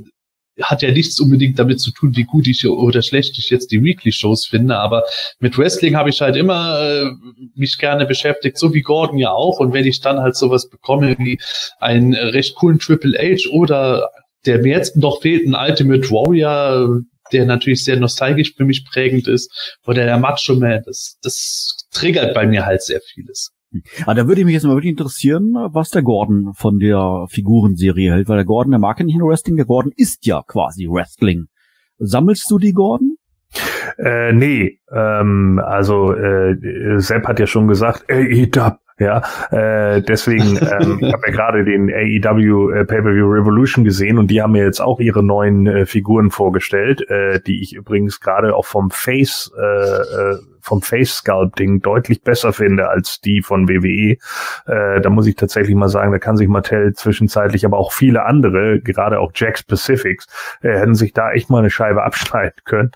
hat 0.62 0.82
ja 0.82 0.90
nichts 0.90 1.18
unbedingt 1.20 1.58
damit 1.58 1.80
zu 1.80 1.90
tun, 1.90 2.16
wie 2.16 2.24
gut 2.24 2.46
ich 2.46 2.66
oder 2.66 3.02
schlecht 3.02 3.38
ich 3.38 3.50
jetzt 3.50 3.70
die 3.70 3.82
Weekly-Shows 3.82 4.46
finde, 4.46 4.78
aber 4.78 5.04
mit 5.40 5.58
Wrestling 5.58 5.96
habe 5.96 6.10
ich 6.10 6.20
halt 6.20 6.36
immer 6.36 6.80
äh, 6.80 7.10
mich 7.54 7.78
gerne 7.78 8.06
beschäftigt, 8.06 8.58
so 8.58 8.74
wie 8.74 8.82
Gordon 8.82 9.18
ja 9.18 9.30
auch. 9.30 9.60
Und 9.60 9.72
wenn 9.72 9.86
ich 9.86 10.00
dann 10.00 10.20
halt 10.20 10.36
sowas 10.36 10.68
bekomme 10.68 11.16
wie 11.18 11.40
einen 11.80 12.14
recht 12.14 12.54
coolen 12.56 12.78
Triple 12.78 13.18
H 13.18 13.50
oder 13.50 14.10
der 14.46 14.58
mir 14.58 14.76
jetzt 14.76 14.96
noch 14.96 15.20
fehlt, 15.22 15.46
ein 15.46 15.54
Ultimate 15.54 16.10
Warrior, 16.10 17.02
der 17.32 17.46
natürlich 17.46 17.84
sehr 17.84 17.98
nostalgisch 17.98 18.54
für 18.56 18.64
mich 18.64 18.84
prägend 18.84 19.28
ist, 19.28 19.78
oder 19.86 20.04
der 20.04 20.18
Macho 20.18 20.54
Man, 20.56 20.82
das, 20.84 21.18
das 21.22 21.86
triggert 21.92 22.34
bei 22.34 22.46
mir 22.46 22.66
halt 22.66 22.82
sehr 22.82 23.00
vieles. 23.00 23.52
Ah, 24.06 24.14
da 24.14 24.26
würde 24.26 24.44
mich 24.44 24.54
jetzt 24.54 24.64
mal 24.64 24.74
wirklich 24.74 24.92
interessieren, 24.92 25.52
was 25.72 25.90
der 25.90 26.02
Gordon 26.02 26.54
von 26.54 26.78
der 26.78 27.26
Figurenserie 27.28 28.12
hält, 28.12 28.28
weil 28.28 28.36
der 28.36 28.46
Gordon, 28.46 28.70
der 28.70 28.80
mag 28.80 28.98
ja 28.98 29.04
nicht 29.04 29.18
nur 29.18 29.28
Wrestling, 29.28 29.56
der 29.56 29.66
Gordon 29.66 29.92
ist 29.94 30.24
ja 30.26 30.42
quasi 30.46 30.86
Wrestling. 30.88 31.46
Sammelst 31.98 32.50
du 32.50 32.58
die 32.58 32.72
Gordon? 32.72 33.16
Äh, 33.98 34.32
nee, 34.32 34.80
ähm, 34.90 35.60
also 35.62 36.14
äh, 36.14 36.56
Sepp 36.98 37.26
hat 37.26 37.40
ja 37.40 37.46
schon 37.46 37.68
gesagt, 37.68 38.04
ey, 38.08 38.50
Dub, 38.50 38.78
ja, 38.98 39.22
äh, 39.50 40.02
deswegen, 40.02 40.56
ähm, 40.80 40.98
ich 41.00 41.12
habe 41.12 41.22
ja 41.26 41.32
gerade 41.32 41.64
den 41.64 41.90
AEW 41.90 42.72
äh, 42.72 42.84
Pay-Per-View 42.84 43.30
Revolution 43.30 43.84
gesehen 43.84 44.18
und 44.18 44.30
die 44.30 44.42
haben 44.42 44.52
mir 44.52 44.64
jetzt 44.64 44.80
auch 44.80 45.00
ihre 45.00 45.22
neuen 45.22 45.66
äh, 45.66 45.86
Figuren 45.86 46.30
vorgestellt, 46.30 47.08
äh, 47.08 47.40
die 47.40 47.62
ich 47.62 47.74
übrigens 47.74 48.20
gerade 48.20 48.54
auch 48.54 48.66
vom 48.66 48.90
Face, 48.90 49.52
äh, 49.56 49.62
äh, 49.62 50.38
vom 50.60 50.82
Face 50.82 51.16
Sculpting 51.16 51.80
deutlich 51.80 52.22
besser 52.22 52.52
finde 52.52 52.88
als 52.88 53.20
die 53.20 53.42
von 53.42 53.68
WWE. 53.68 54.16
Äh, 54.66 55.00
da 55.00 55.10
muss 55.10 55.26
ich 55.26 55.36
tatsächlich 55.36 55.74
mal 55.76 55.88
sagen, 55.88 56.12
da 56.12 56.18
kann 56.18 56.36
sich 56.36 56.48
Mattel 56.48 56.92
zwischenzeitlich, 56.94 57.64
aber 57.64 57.78
auch 57.78 57.92
viele 57.92 58.24
andere, 58.24 58.80
gerade 58.80 59.20
auch 59.20 59.32
Jack 59.34 59.58
Specifics, 59.58 60.26
äh, 60.60 60.70
hätten 60.70 60.94
sich 60.94 61.12
da 61.12 61.32
echt 61.32 61.50
mal 61.50 61.60
eine 61.60 61.70
Scheibe 61.70 62.02
abschneiden 62.02 62.58
können. 62.64 62.90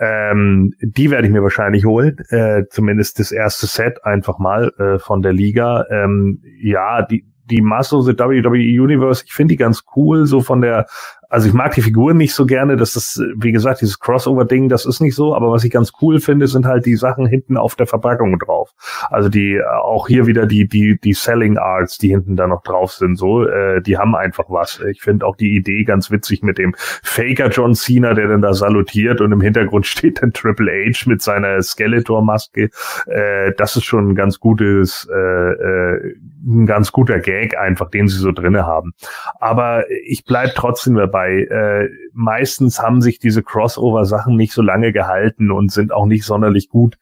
Ähm, 0.00 0.72
die 0.80 1.10
werde 1.10 1.26
ich 1.26 1.32
mir 1.32 1.42
wahrscheinlich 1.42 1.84
holen, 1.84 2.16
äh, 2.30 2.64
zumindest 2.70 3.18
das 3.18 3.32
erste 3.32 3.66
Set 3.66 4.04
einfach 4.04 4.38
mal 4.38 4.72
äh, 4.78 4.98
von 4.98 5.20
der 5.20 5.34
Liga. 5.34 5.84
Ähm, 5.90 6.42
ja, 6.58 7.02
die 7.02 7.26
die 7.50 7.60
Master 7.60 7.98
WWE 7.98 8.82
Universe, 8.82 9.24
ich 9.26 9.32
finde 9.32 9.52
die 9.52 9.56
ganz 9.56 9.82
cool, 9.96 10.26
so 10.26 10.40
von 10.40 10.60
der 10.60 10.86
also 11.30 11.46
ich 11.46 11.54
mag 11.54 11.74
die 11.74 11.82
Figuren 11.82 12.16
nicht 12.16 12.34
so 12.34 12.44
gerne. 12.44 12.76
Das 12.76 12.96
ist, 12.96 13.22
wie 13.36 13.52
gesagt, 13.52 13.80
dieses 13.80 14.00
Crossover-Ding, 14.00 14.68
das 14.68 14.84
ist 14.84 15.00
nicht 15.00 15.14
so. 15.14 15.34
Aber 15.34 15.52
was 15.52 15.62
ich 15.62 15.70
ganz 15.70 15.92
cool 16.02 16.18
finde, 16.18 16.48
sind 16.48 16.66
halt 16.66 16.86
die 16.86 16.96
Sachen 16.96 17.24
hinten 17.24 17.56
auf 17.56 17.76
der 17.76 17.86
Verpackung 17.86 18.36
drauf. 18.40 18.72
Also 19.10 19.28
die, 19.28 19.60
auch 19.64 20.08
hier 20.08 20.26
wieder 20.26 20.46
die, 20.46 20.66
die, 20.66 20.98
die 20.98 21.12
Selling 21.12 21.56
Arts, 21.56 21.98
die 21.98 22.08
hinten 22.08 22.34
da 22.34 22.48
noch 22.48 22.62
drauf 22.64 22.92
sind, 22.92 23.16
so, 23.16 23.46
äh, 23.46 23.80
die 23.80 23.96
haben 23.96 24.16
einfach 24.16 24.46
was. 24.48 24.80
Ich 24.90 25.02
finde 25.02 25.24
auch 25.24 25.36
die 25.36 25.54
Idee 25.54 25.84
ganz 25.84 26.10
witzig 26.10 26.42
mit 26.42 26.58
dem 26.58 26.74
Faker 26.76 27.48
John 27.48 27.76
Cena, 27.76 28.14
der 28.14 28.26
dann 28.26 28.42
da 28.42 28.52
salutiert 28.52 29.20
und 29.20 29.30
im 29.30 29.40
Hintergrund 29.40 29.86
steht 29.86 30.22
dann 30.22 30.32
Triple 30.32 30.70
H 30.70 31.08
mit 31.08 31.22
seiner 31.22 31.62
Skeletor-Maske. 31.62 32.70
Äh, 33.06 33.52
das 33.56 33.76
ist 33.76 33.84
schon 33.84 34.10
ein 34.10 34.14
ganz 34.16 34.40
gutes, 34.40 35.08
äh, 35.08 35.16
äh, 35.16 36.16
ein 36.44 36.66
ganz 36.66 36.90
guter 36.90 37.20
Gag 37.20 37.56
einfach, 37.56 37.88
den 37.88 38.08
sie 38.08 38.18
so 38.18 38.32
drinne 38.32 38.66
haben. 38.66 38.94
Aber 39.38 39.84
ich 40.04 40.24
bleib 40.24 40.56
trotzdem 40.56 40.96
dabei 40.96 41.19
dabei. 41.20 41.84
Äh, 41.84 41.88
meistens 42.12 42.80
haben 42.80 43.00
sich 43.00 43.18
diese 43.18 43.42
Crossover-Sachen 43.42 44.36
nicht 44.36 44.52
so 44.52 44.62
lange 44.62 44.92
gehalten 44.92 45.50
und 45.50 45.72
sind 45.72 45.92
auch 45.92 46.06
nicht 46.06 46.24
sonderlich 46.24 46.68
gut. 46.68 46.98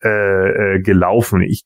äh, 0.00 0.76
äh, 0.76 0.80
gelaufen. 0.80 1.42
Ich 1.42 1.64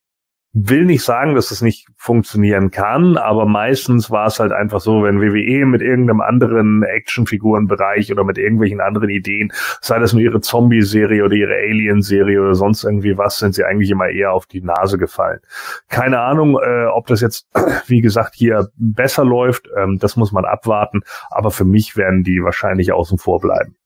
will 0.54 0.84
nicht 0.84 1.02
sagen, 1.02 1.34
dass 1.34 1.50
es 1.50 1.62
nicht 1.62 1.88
funktionieren 1.96 2.70
kann, 2.70 3.16
aber 3.16 3.46
meistens 3.46 4.10
war 4.10 4.26
es 4.26 4.38
halt 4.38 4.52
einfach 4.52 4.80
so, 4.80 5.02
wenn 5.02 5.20
WWE 5.20 5.64
mit 5.64 5.80
irgendeinem 5.80 6.20
anderen 6.20 6.82
Actionfigurenbereich 6.82 8.12
oder 8.12 8.22
mit 8.24 8.36
irgendwelchen 8.36 8.80
anderen 8.80 9.08
Ideen, 9.08 9.50
sei 9.80 9.98
das 9.98 10.12
nur 10.12 10.20
ihre 10.20 10.40
Zombie-Serie 10.40 11.24
oder 11.24 11.34
ihre 11.34 11.54
Alien-Serie 11.54 12.40
oder 12.40 12.54
sonst 12.54 12.84
irgendwie 12.84 13.16
was, 13.16 13.38
sind 13.38 13.54
sie 13.54 13.64
eigentlich 13.64 13.90
immer 13.90 14.08
eher 14.08 14.32
auf 14.32 14.44
die 14.44 14.60
Nase 14.60 14.98
gefallen. 14.98 15.40
Keine 15.88 16.20
Ahnung, 16.20 16.58
äh, 16.62 16.84
ob 16.84 17.06
das 17.06 17.22
jetzt, 17.22 17.48
wie 17.86 18.02
gesagt, 18.02 18.34
hier 18.34 18.68
besser 18.76 19.24
läuft, 19.24 19.68
ähm, 19.78 19.98
das 19.98 20.16
muss 20.16 20.32
man 20.32 20.44
abwarten, 20.44 21.00
aber 21.30 21.50
für 21.50 21.64
mich 21.64 21.96
werden 21.96 22.24
die 22.24 22.42
wahrscheinlich 22.42 22.92
außen 22.92 23.16
vor 23.16 23.40
bleiben. 23.40 23.76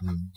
Hm. 0.00 0.32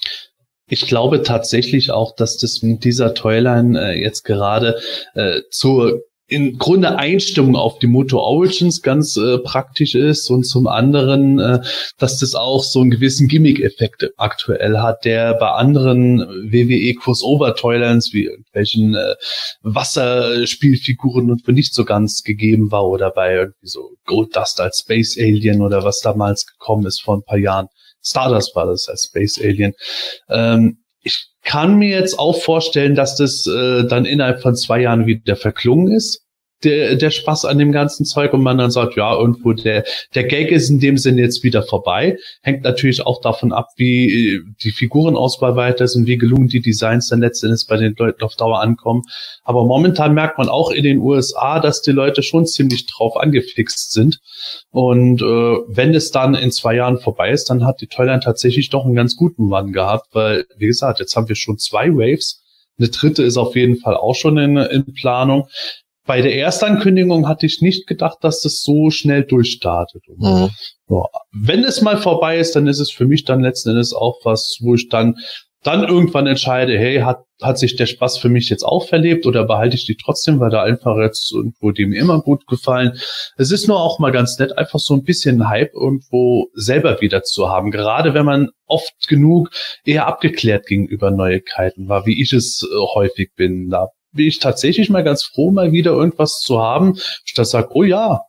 Ich 0.68 0.88
glaube 0.88 1.22
tatsächlich 1.22 1.92
auch, 1.92 2.16
dass 2.16 2.38
das 2.38 2.62
mit 2.64 2.84
dieser 2.84 3.14
Toyline 3.14 3.80
äh, 3.80 4.02
jetzt 4.02 4.24
gerade 4.24 4.80
äh, 5.14 5.42
zur 5.52 6.02
im 6.28 6.58
Grunde 6.58 6.98
Einstimmung 6.98 7.56
auf 7.56 7.78
die 7.78 7.88
Moto 7.88 8.20
Origins 8.20 8.82
ganz 8.82 9.16
äh, 9.16 9.38
praktisch 9.38 9.94
ist 9.94 10.30
und 10.32 10.44
zum 10.44 10.66
anderen, 10.66 11.40
äh, 11.40 11.60
dass 12.00 12.18
das 12.18 12.34
auch 12.34 12.64
so 12.64 12.82
einen 12.82 12.90
gewissen 12.90 13.28
Gimmick-Effekt 13.28 14.10
aktuell 14.18 14.80
hat, 14.80 15.06
der 15.06 15.36
bei 15.36 15.52
anderen 15.52 16.20
WWE 16.20 16.96
Crossover 16.96 17.56
Toylines 17.56 18.12
wie 18.12 18.24
irgendwelchen 18.24 18.96
äh, 18.96 19.14
Wasserspielfiguren 19.62 21.30
und 21.30 21.48
nicht 21.48 21.76
so 21.76 21.86
ganz 21.86 22.24
gegeben 22.24 22.72
war 22.72 22.86
oder 22.88 23.12
bei 23.12 23.36
irgendwie 23.36 23.68
so 23.68 23.92
Gold 24.06 24.36
Dust 24.36 24.60
als 24.60 24.80
Space 24.80 25.18
Alien 25.20 25.62
oder 25.62 25.84
was 25.84 26.00
damals 26.00 26.48
gekommen 26.48 26.88
ist 26.88 27.02
vor 27.02 27.18
ein 27.18 27.24
paar 27.24 27.38
Jahren. 27.38 27.68
Stardust 28.06 28.56
war 28.56 28.68
das 28.68 28.88
als 28.88 29.06
Space 29.06 29.40
Alien. 29.40 29.74
Ähm, 30.30 30.80
ich 31.02 31.30
kann 31.44 31.78
mir 31.78 31.90
jetzt 31.90 32.18
auch 32.18 32.42
vorstellen, 32.42 32.96
dass 32.96 33.16
das 33.16 33.46
äh, 33.46 33.88
dann 33.88 34.06
innerhalb 34.06 34.42
von 34.42 34.56
zwei 34.56 34.82
Jahren 34.82 35.06
wieder 35.06 35.36
verklungen 35.36 35.92
ist 35.92 36.25
der, 36.64 36.96
der 36.96 37.12
Spaß 37.12 37.46
an 37.46 37.58
dem 37.58 37.72
ganzen 37.72 38.06
Zeug 38.06 38.34
und 38.34 38.42
man 38.42 38.58
dann 38.58 38.72
sagt, 38.72 38.96
ja, 38.96 39.16
irgendwo 39.16 39.54
der, 39.54 39.84
der 40.14 40.24
Gag 40.24 40.52
ist 40.52 40.70
in 40.70 40.80
dem 40.80 40.98
Sinne 40.98 41.22
jetzt 41.22 41.44
wieder 41.44 41.64
vorbei. 41.64 42.18
Hängt 42.42 42.64
natürlich 42.64 43.06
auch 43.06 43.22
davon 43.22 43.52
ab, 43.52 43.68
wie 43.76 44.42
die 44.64 44.72
Figurenauswahl 44.72 45.56
weiter 45.56 45.86
ist 45.86 45.96
und 45.96 46.08
wie 46.08 46.18
gelungen 46.18 46.48
die 46.48 46.62
Designs 46.62 47.10
dann 47.10 47.20
letztendlich 47.20 47.66
bei 47.68 47.78
den 47.78 47.96
Leuten 47.98 48.24
auf 48.24 48.36
Dauer 48.36 48.62
ankommen. 48.62 49.04
Aber 49.44 49.66
momentan 49.66 50.14
merkt 50.14 50.38
man 50.38 50.50
auch 50.50 50.72
in 50.72 50.84
den 50.84 51.00
USA, 51.00 51.60
dass 51.60 51.82
die 51.82 51.92
Leute 51.92 52.24
schon 52.24 52.46
ziemlich 52.48 52.86
drauf 52.88 53.18
angefixt 53.18 53.92
sind. 53.92 54.20
Und 54.72 55.22
äh, 55.22 55.26
wenn 55.26 55.94
es 55.94 56.12
dann 56.12 56.36
in 56.36 56.52
zwei 56.52 56.76
Jahren 56.76 57.00
vorbei 57.00 57.32
ist, 57.32 57.50
dann 57.50 57.66
hat 57.66 57.82
die 57.82 57.88
Toyline 57.88 58.22
tatsächlich 58.22 58.70
doch 58.70 58.86
einen 58.86 58.96
ganz 58.96 59.16
guten 59.16 59.48
Mann 59.48 59.72
gehabt, 59.72 60.08
weil, 60.14 60.46
wie 60.58 60.68
gesagt, 60.68 61.00
jetzt 61.00 61.16
haben 61.16 61.28
wir 61.28 61.36
schon 61.36 61.58
zwei 61.58 61.90
Waves. 61.90 62.42
Eine 62.78 62.90
dritte 62.90 63.24
ist 63.24 63.38
auf 63.38 63.56
jeden 63.56 63.78
Fall 63.78 63.96
auch 63.96 64.16
schon 64.16 64.38
in, 64.38 64.58
in 64.58 64.94
Planung 64.94 65.48
bei 66.06 66.22
der 66.22 66.36
Erstankündigung 66.36 67.28
hatte 67.28 67.46
ich 67.46 67.62
nicht 67.62 67.88
gedacht, 67.88 68.20
dass 68.22 68.42
das 68.42 68.62
so 68.62 68.90
schnell 68.90 69.24
durchstartet. 69.24 70.04
Mhm. 70.08 70.50
Ja, 70.90 71.04
wenn 71.32 71.64
es 71.64 71.82
mal 71.82 71.98
vorbei 71.98 72.38
ist, 72.38 72.56
dann 72.56 72.68
ist 72.68 72.80
es 72.80 72.92
für 72.92 73.06
mich 73.06 73.26
dann 73.26 73.42
letzten 73.42 73.70
Endes 73.70 73.94
auch 73.94 74.20
was, 74.24 74.58
wo 74.62 74.76
ich 74.76 74.90
dann 74.90 75.16
dann 75.66 75.84
irgendwann 75.84 76.28
entscheide, 76.28 76.78
hey, 76.78 77.00
hat, 77.00 77.24
hat 77.42 77.58
sich 77.58 77.76
der 77.76 77.88
Spaß 77.88 78.20
für 78.20 78.30
mich 78.30 78.50
jetzt 78.50 78.62
auch 78.62 78.88
verlebt 78.88 79.26
oder 79.26 79.46
behalte 79.46 79.76
ich 79.76 79.86
die 79.86 79.98
trotzdem, 79.98 80.40
weil 80.40 80.52
da 80.52 80.62
einfach 80.62 80.96
jetzt 80.98 81.34
irgendwo 81.34 81.72
dem 81.72 81.92
immer 81.92 82.22
gut 82.22 82.46
gefallen. 82.46 83.00
Es 83.36 83.50
ist 83.50 83.68
nur 83.68 83.80
auch 83.80 83.98
mal 83.98 84.12
ganz 84.12 84.38
nett, 84.38 84.56
einfach 84.60 84.78
so 84.78 84.94
ein 84.94 85.02
bisschen 85.02 85.50
Hype 85.50 85.74
irgendwo 85.74 86.50
selber 86.54 87.02
wieder 87.02 87.24
zu 87.24 87.50
haben. 87.50 87.72
Gerade 87.72 88.14
wenn 88.14 88.26
man 88.26 88.50
oft 88.68 88.94
genug 89.08 89.50
eher 89.84 90.06
abgeklärt 90.06 90.68
gegenüber 90.68 91.10
Neuigkeiten 91.10 91.90
war, 91.90 92.06
wie 92.06 92.22
ich 92.22 92.32
es 92.32 92.62
äh, 92.64 92.76
häufig 92.94 93.32
bin. 93.36 93.70
Da 93.72 93.88
bin 94.16 94.28
ich 94.28 94.40
tatsächlich 94.40 94.90
mal 94.90 95.04
ganz 95.04 95.24
froh, 95.24 95.52
mal 95.52 95.72
wieder 95.72 95.92
irgendwas 95.92 96.40
zu 96.40 96.62
haben, 96.62 96.98
statt 97.24 97.48
sagt, 97.48 97.72
oh 97.74 97.84
ja, 97.84 98.22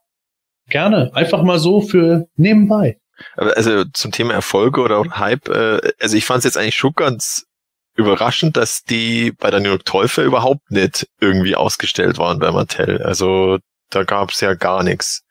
gerne, 0.69 1.11
einfach 1.13 1.43
mal 1.43 1.59
so 1.59 1.81
für 1.81 2.27
nebenbei. 2.35 2.97
Also 3.35 3.83
zum 3.93 4.11
Thema 4.11 4.33
Erfolge 4.33 4.81
oder 4.81 5.03
Hype, 5.17 5.49
äh, 5.49 5.93
also 5.99 6.15
ich 6.15 6.25
fand 6.25 6.39
es 6.39 6.45
jetzt 6.45 6.57
eigentlich 6.57 6.75
schon 6.75 6.93
ganz 6.93 7.45
überraschend, 7.95 8.55
dass 8.57 8.83
die 8.83 9.31
bei 9.31 9.49
der 9.49 9.59
New 9.59 9.69
York 9.69 9.85
Teufel 9.85 10.25
überhaupt 10.25 10.69
nicht 10.69 11.07
irgendwie 11.19 11.55
ausgestellt 11.55 12.19
waren 12.19 12.37
bei 12.37 12.51
Mattel. 12.51 13.01
Also 13.01 13.57
da 13.89 14.03
gab 14.03 14.29
es 14.29 14.41
ja 14.41 14.53
gar 14.53 14.83
nichts. 14.83 15.23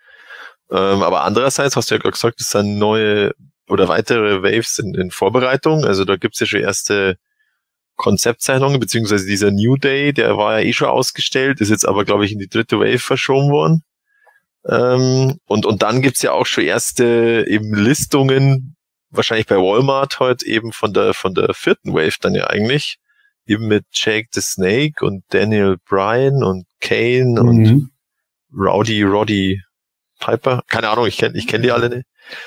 Ähm, 0.70 1.02
aber 1.02 1.22
andererseits 1.22 1.76
hast 1.76 1.90
du 1.90 1.94
ja 1.94 2.00
gesagt, 2.00 2.40
es 2.40 2.50
sind 2.50 2.78
neue 2.78 3.32
oder 3.68 3.88
weitere 3.88 4.42
Waves 4.42 4.78
in, 4.78 4.94
in 4.94 5.12
Vorbereitung. 5.12 5.84
Also 5.84 6.04
da 6.04 6.16
gibt's 6.16 6.40
ja 6.40 6.46
schon 6.46 6.60
erste 6.60 7.16
Konzeptzeichnungen, 7.96 8.80
beziehungsweise 8.80 9.26
dieser 9.26 9.50
New 9.50 9.76
Day, 9.76 10.12
der 10.12 10.36
war 10.36 10.60
ja 10.60 10.66
eh 10.66 10.72
schon 10.72 10.88
ausgestellt, 10.88 11.60
ist 11.60 11.70
jetzt 11.70 11.86
aber, 11.86 12.04
glaube 12.04 12.24
ich, 12.24 12.32
in 12.32 12.38
die 12.38 12.48
dritte 12.48 12.78
Wave 12.78 12.98
verschoben 12.98 13.50
worden. 13.50 13.82
Ähm, 14.68 15.38
und, 15.46 15.66
und 15.66 15.82
dann 15.82 16.02
gibt's 16.02 16.22
ja 16.22 16.32
auch 16.32 16.46
schon 16.46 16.64
erste 16.64 17.44
eben 17.48 17.74
Listungen, 17.74 18.76
wahrscheinlich 19.10 19.46
bei 19.46 19.56
Walmart 19.56 20.20
heute 20.20 20.46
eben 20.46 20.72
von 20.72 20.92
der, 20.92 21.14
von 21.14 21.34
der 21.34 21.54
vierten 21.54 21.94
Wave 21.94 22.16
dann 22.20 22.34
ja 22.34 22.48
eigentlich, 22.48 22.98
eben 23.46 23.68
mit 23.68 23.84
Jake 23.92 24.28
the 24.32 24.40
Snake 24.40 25.04
und 25.04 25.24
Daniel 25.28 25.76
Bryan 25.88 26.42
und 26.42 26.66
Kane 26.80 27.40
mhm. 27.40 27.48
und 27.48 27.90
Rowdy 28.52 29.02
Roddy 29.02 29.62
Piper. 30.20 30.62
Keine 30.68 30.88
Ahnung, 30.88 31.06
ich 31.06 31.18
kenne 31.18 31.36
ich 31.36 31.46
kenn 31.46 31.62
die 31.62 31.72
alle 31.72 31.88
nicht. 31.88 32.06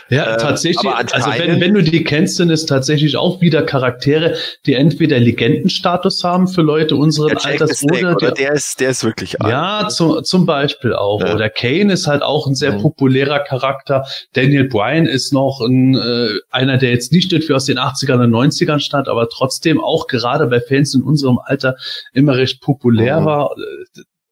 Ja, 0.10 0.34
ähm, 0.34 0.40
tatsächlich. 0.40 0.92
Also 0.92 1.32
wenn, 1.38 1.62
wenn 1.62 1.74
du 1.74 1.84
die 1.84 2.04
kennst, 2.04 2.38
sind 2.38 2.50
es 2.50 2.66
tatsächlich 2.66 3.16
auch 3.18 3.42
wieder 3.42 3.62
Charaktere, 3.64 4.36
die 4.66 4.74
entweder 4.74 5.20
Legendenstatus 5.20 6.24
haben 6.24 6.48
für 6.48 6.62
Leute 6.62 6.96
unseren 6.96 7.38
Alters 7.38 7.84
oder, 7.84 8.16
oder 8.16 8.32
der 8.32 8.54
ist, 8.54 8.80
der 8.80 8.90
ist 8.90 9.04
wirklich 9.04 9.42
alt. 9.42 9.52
Ja, 9.52 9.88
zu, 9.90 10.22
zum 10.22 10.46
Beispiel 10.46 10.94
auch. 10.94 11.22
Ja. 11.22 11.36
Oder 11.36 11.50
Kane 11.50 11.94
ist 11.94 12.08
halt 12.08 12.24
auch 12.24 12.48
ein 12.48 12.56
sehr 12.56 12.74
mhm. 12.74 12.82
populärer 12.82 13.40
Charakter. 13.40 14.06
Daniel 14.34 14.68
Bryan 14.68 15.06
ist 15.06 15.32
noch 15.32 15.62
ein, 15.62 15.96
äh, 15.96 16.30
einer, 16.50 16.78
der 16.78 16.92
jetzt 16.92 17.12
nicht 17.12 17.32
irgendwie 17.32 17.54
aus 17.54 17.66
den 17.66 17.78
80ern 17.78 18.24
und 18.24 18.32
90ern 18.32 18.80
stand, 18.80 19.08
aber 19.08 19.30
trotzdem 19.30 19.80
auch 19.80 20.08
gerade 20.08 20.48
bei 20.48 20.60
Fans 20.60 20.94
in 20.94 21.04
unserem 21.04 21.40
Alter 21.44 21.76
immer 22.14 22.36
recht 22.36 22.62
populär 22.62 23.22
mhm. 23.22 23.26
war. 23.26 23.56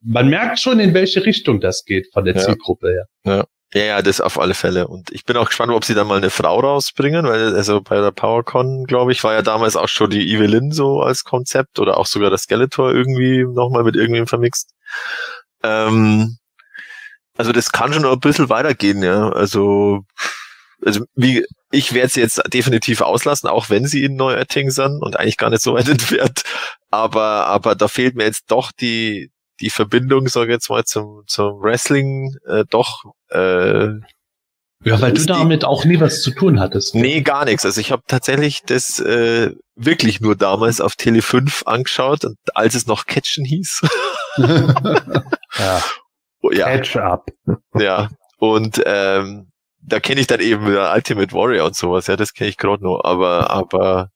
Man 0.01 0.29
merkt 0.29 0.59
schon, 0.59 0.79
in 0.79 0.93
welche 0.93 1.25
Richtung 1.25 1.59
das 1.59 1.83
geht 1.83 2.07
von 2.13 2.25
der 2.25 2.35
ja. 2.35 2.41
Zielgruppe 2.41 2.89
her. 2.89 3.05
Ja. 3.25 3.45
Ja, 3.73 3.81
ja, 3.83 4.01
das 4.01 4.21
auf 4.21 4.39
alle 4.39 4.53
Fälle. 4.53 4.87
Und 4.87 5.11
ich 5.11 5.25
bin 5.25 5.35
auch 5.35 5.47
gespannt, 5.47 5.73
ob 5.73 5.83
sie 5.83 5.93
dann 5.93 6.07
mal 6.07 6.17
eine 6.17 6.29
Frau 6.29 6.59
rausbringen, 6.59 7.25
weil 7.25 7.53
also 7.53 7.81
bei 7.81 7.99
der 7.99 8.11
PowerCon, 8.11 8.85
glaube 8.85 9.11
ich, 9.11 9.23
war 9.25 9.33
ja 9.33 9.41
damals 9.41 9.75
auch 9.75 9.89
schon 9.89 10.09
die 10.09 10.31
Evelyn 10.33 10.71
so 10.71 11.01
als 11.01 11.25
Konzept 11.25 11.79
oder 11.79 11.97
auch 11.97 12.05
sogar 12.05 12.29
das 12.29 12.43
Skeletor 12.43 12.93
irgendwie 12.93 13.43
nochmal 13.43 13.83
mit 13.83 13.97
irgendwem 13.97 14.25
vermixt. 14.25 14.71
Ähm, 15.63 16.37
also 17.37 17.51
das 17.51 17.71
kann 17.71 17.93
schon 17.93 18.03
noch 18.03 18.13
ein 18.13 18.19
bisschen 18.19 18.49
weitergehen, 18.49 19.03
ja. 19.03 19.29
Also, 19.31 20.01
also 20.85 21.05
wie, 21.15 21.45
ich 21.71 21.93
werde 21.93 22.09
sie 22.09 22.21
jetzt 22.21 22.41
definitiv 22.53 23.01
auslassen, 23.01 23.49
auch 23.49 23.69
wenn 23.69 23.85
sie 23.85 24.03
in 24.05 24.15
Neuerting 24.15 24.71
sind 24.71 25.01
und 25.01 25.17
eigentlich 25.19 25.37
gar 25.37 25.49
nicht 25.49 25.63
so 25.63 25.73
weit 25.73 25.89
entfernt. 25.89 26.43
Aber, 26.89 27.47
aber 27.47 27.75
da 27.75 27.87
fehlt 27.87 28.15
mir 28.15 28.25
jetzt 28.25 28.45
doch 28.49 28.71
die, 28.71 29.31
die 29.59 29.69
Verbindung, 29.69 30.27
sage 30.29 30.47
ich 30.51 30.55
jetzt 30.55 30.69
mal, 30.69 30.85
zum, 30.85 31.23
zum 31.27 31.61
Wrestling 31.61 32.35
äh, 32.47 32.63
doch. 32.69 33.03
Äh, 33.29 33.99
ja, 34.83 35.01
weil 35.01 35.11
du 35.11 35.25
damit 35.25 35.65
auch 35.65 35.85
nie 35.85 35.99
was 35.99 36.21
zu 36.21 36.31
tun 36.31 36.59
hattest. 36.59 36.95
Nee, 36.95 37.21
gar 37.21 37.45
nichts. 37.45 37.65
Also 37.65 37.81
ich 37.81 37.91
habe 37.91 38.03
tatsächlich 38.07 38.61
das 38.63 38.99
äh, 38.99 39.51
wirklich 39.75 40.21
nur 40.21 40.35
damals 40.35 40.81
auf 40.81 40.95
Tele 40.95 41.21
5 41.21 41.63
angeschaut, 41.65 42.25
und 42.25 42.37
als 42.53 42.75
es 42.75 42.85
noch 42.85 43.05
Catchen 43.05 43.43
hieß. 43.43 43.81
ja. 44.37 45.83
Oh, 46.41 46.51
ja. 46.51 46.67
Catch 46.67 46.95
up. 46.97 47.25
ja. 47.73 48.09
Und 48.37 48.81
ähm, 48.85 49.49
da 49.81 49.99
kenne 49.99 50.21
ich 50.21 50.27
dann 50.27 50.41
eben 50.41 50.67
Ultimate 50.67 51.33
Warrior 51.33 51.65
und 51.65 51.75
sowas, 51.75 52.07
ja, 52.07 52.15
das 52.15 52.33
kenne 52.33 52.49
ich 52.49 52.57
gerade 52.57 52.83
noch, 52.83 53.01
aber, 53.03 53.49
aber 53.49 54.09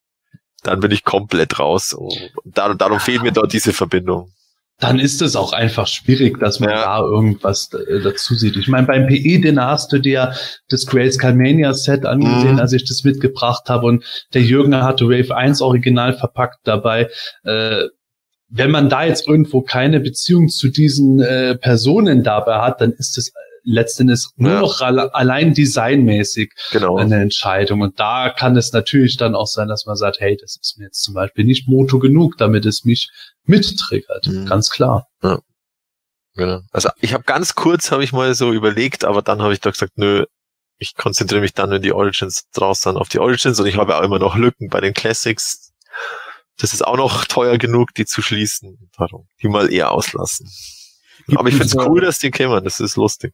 dann 0.63 0.79
bin 0.79 0.91
ich 0.91 1.03
komplett 1.03 1.59
raus. 1.59 1.93
Und 1.93 2.13
darum, 2.45 2.77
darum 2.77 2.99
fehlt 2.99 3.23
mir 3.23 3.31
dort 3.31 3.51
diese 3.51 3.73
Verbindung 3.73 4.31
dann 4.81 4.99
ist 4.99 5.21
es 5.21 5.35
auch 5.35 5.53
einfach 5.53 5.85
schwierig, 5.85 6.39
dass 6.39 6.59
man 6.59 6.71
ja. 6.71 6.81
da 6.83 6.99
irgendwas 7.01 7.69
äh, 7.73 8.01
dazu 8.01 8.33
sieht. 8.33 8.57
Ich 8.57 8.67
meine, 8.67 8.87
beim 8.87 9.05
PE-Dinner 9.07 9.67
hast 9.67 9.93
du 9.93 9.99
dir 9.99 10.33
das 10.69 10.87
Grace 10.87 11.19
Calmania 11.19 11.73
Set 11.73 12.03
angesehen, 12.03 12.53
mhm. 12.53 12.59
als 12.59 12.73
ich 12.73 12.83
das 12.83 13.03
mitgebracht 13.03 13.69
habe 13.69 13.85
und 13.85 14.03
der 14.33 14.41
Jürgen 14.41 14.75
hatte 14.75 15.05
Wave 15.05 15.35
1 15.35 15.61
original 15.61 16.13
verpackt 16.13 16.61
dabei. 16.63 17.09
Äh, 17.43 17.83
wenn 18.49 18.71
man 18.71 18.89
da 18.89 19.05
jetzt 19.05 19.27
irgendwo 19.27 19.61
keine 19.61 19.99
Beziehung 19.99 20.49
zu 20.49 20.69
diesen 20.69 21.21
äh, 21.21 21.55
Personen 21.55 22.23
dabei 22.23 22.59
hat, 22.59 22.81
dann 22.81 22.91
ist 22.91 23.17
es 23.19 23.31
letztendlich 23.63 24.25
nur 24.35 24.51
ja. 24.51 24.59
noch 24.61 24.81
allein 24.81 25.53
designmäßig 25.53 26.53
genau. 26.71 26.97
eine 26.97 27.21
Entscheidung. 27.21 27.81
Und 27.81 27.99
da 27.99 28.29
kann 28.29 28.55
es 28.57 28.73
natürlich 28.73 29.17
dann 29.17 29.35
auch 29.35 29.47
sein, 29.47 29.67
dass 29.67 29.85
man 29.85 29.95
sagt, 29.95 30.19
hey, 30.19 30.37
das 30.39 30.57
ist 30.61 30.77
mir 30.77 30.85
jetzt 30.85 31.03
zum 31.03 31.13
Beispiel 31.13 31.45
nicht 31.45 31.67
Moto 31.67 31.99
genug, 31.99 32.37
damit 32.37 32.65
es 32.65 32.83
mich 32.83 33.09
mittriggert. 33.45 34.27
Mhm. 34.27 34.45
Ganz 34.45 34.69
klar. 34.69 35.07
Ja. 35.23 35.39
Genau. 36.35 36.61
Also 36.71 36.89
ich 36.99 37.13
habe 37.13 37.23
ganz 37.23 37.55
kurz, 37.55 37.91
habe 37.91 38.03
ich 38.03 38.13
mal 38.13 38.33
so 38.35 38.53
überlegt, 38.53 39.03
aber 39.03 39.21
dann 39.21 39.41
habe 39.41 39.53
ich 39.53 39.59
doch 39.59 39.71
gesagt, 39.71 39.97
nö, 39.97 40.25
ich 40.77 40.95
konzentriere 40.95 41.41
mich 41.41 41.53
dann, 41.53 41.69
wenn 41.69 41.81
die 41.81 41.91
Origins 41.91 42.49
draus 42.53 42.81
sind, 42.81 42.97
auf 42.97 43.09
die 43.09 43.19
Origins 43.19 43.59
und 43.59 43.67
ich 43.67 43.77
habe 43.77 43.95
auch 43.97 44.01
immer 44.01 44.17
noch 44.17 44.35
Lücken 44.35 44.69
bei 44.69 44.81
den 44.81 44.93
Classics. 44.93 45.73
das 46.57 46.73
ist 46.73 46.85
auch 46.85 46.97
noch 46.97 47.25
teuer 47.25 47.57
genug, 47.57 47.93
die 47.93 48.05
zu 48.05 48.21
schließen. 48.21 48.89
Darum, 48.97 49.27
die 49.41 49.47
mal 49.47 49.71
eher 49.71 49.91
auslassen. 49.91 50.49
Gibt 51.27 51.37
Aber 51.37 51.49
ich 51.49 51.55
finde 51.55 51.67
es 51.67 51.87
cool, 51.87 52.01
dass 52.01 52.19
die 52.19 52.31
kämen. 52.31 52.63
Das 52.63 52.79
ist 52.79 52.95
lustig. 52.95 53.33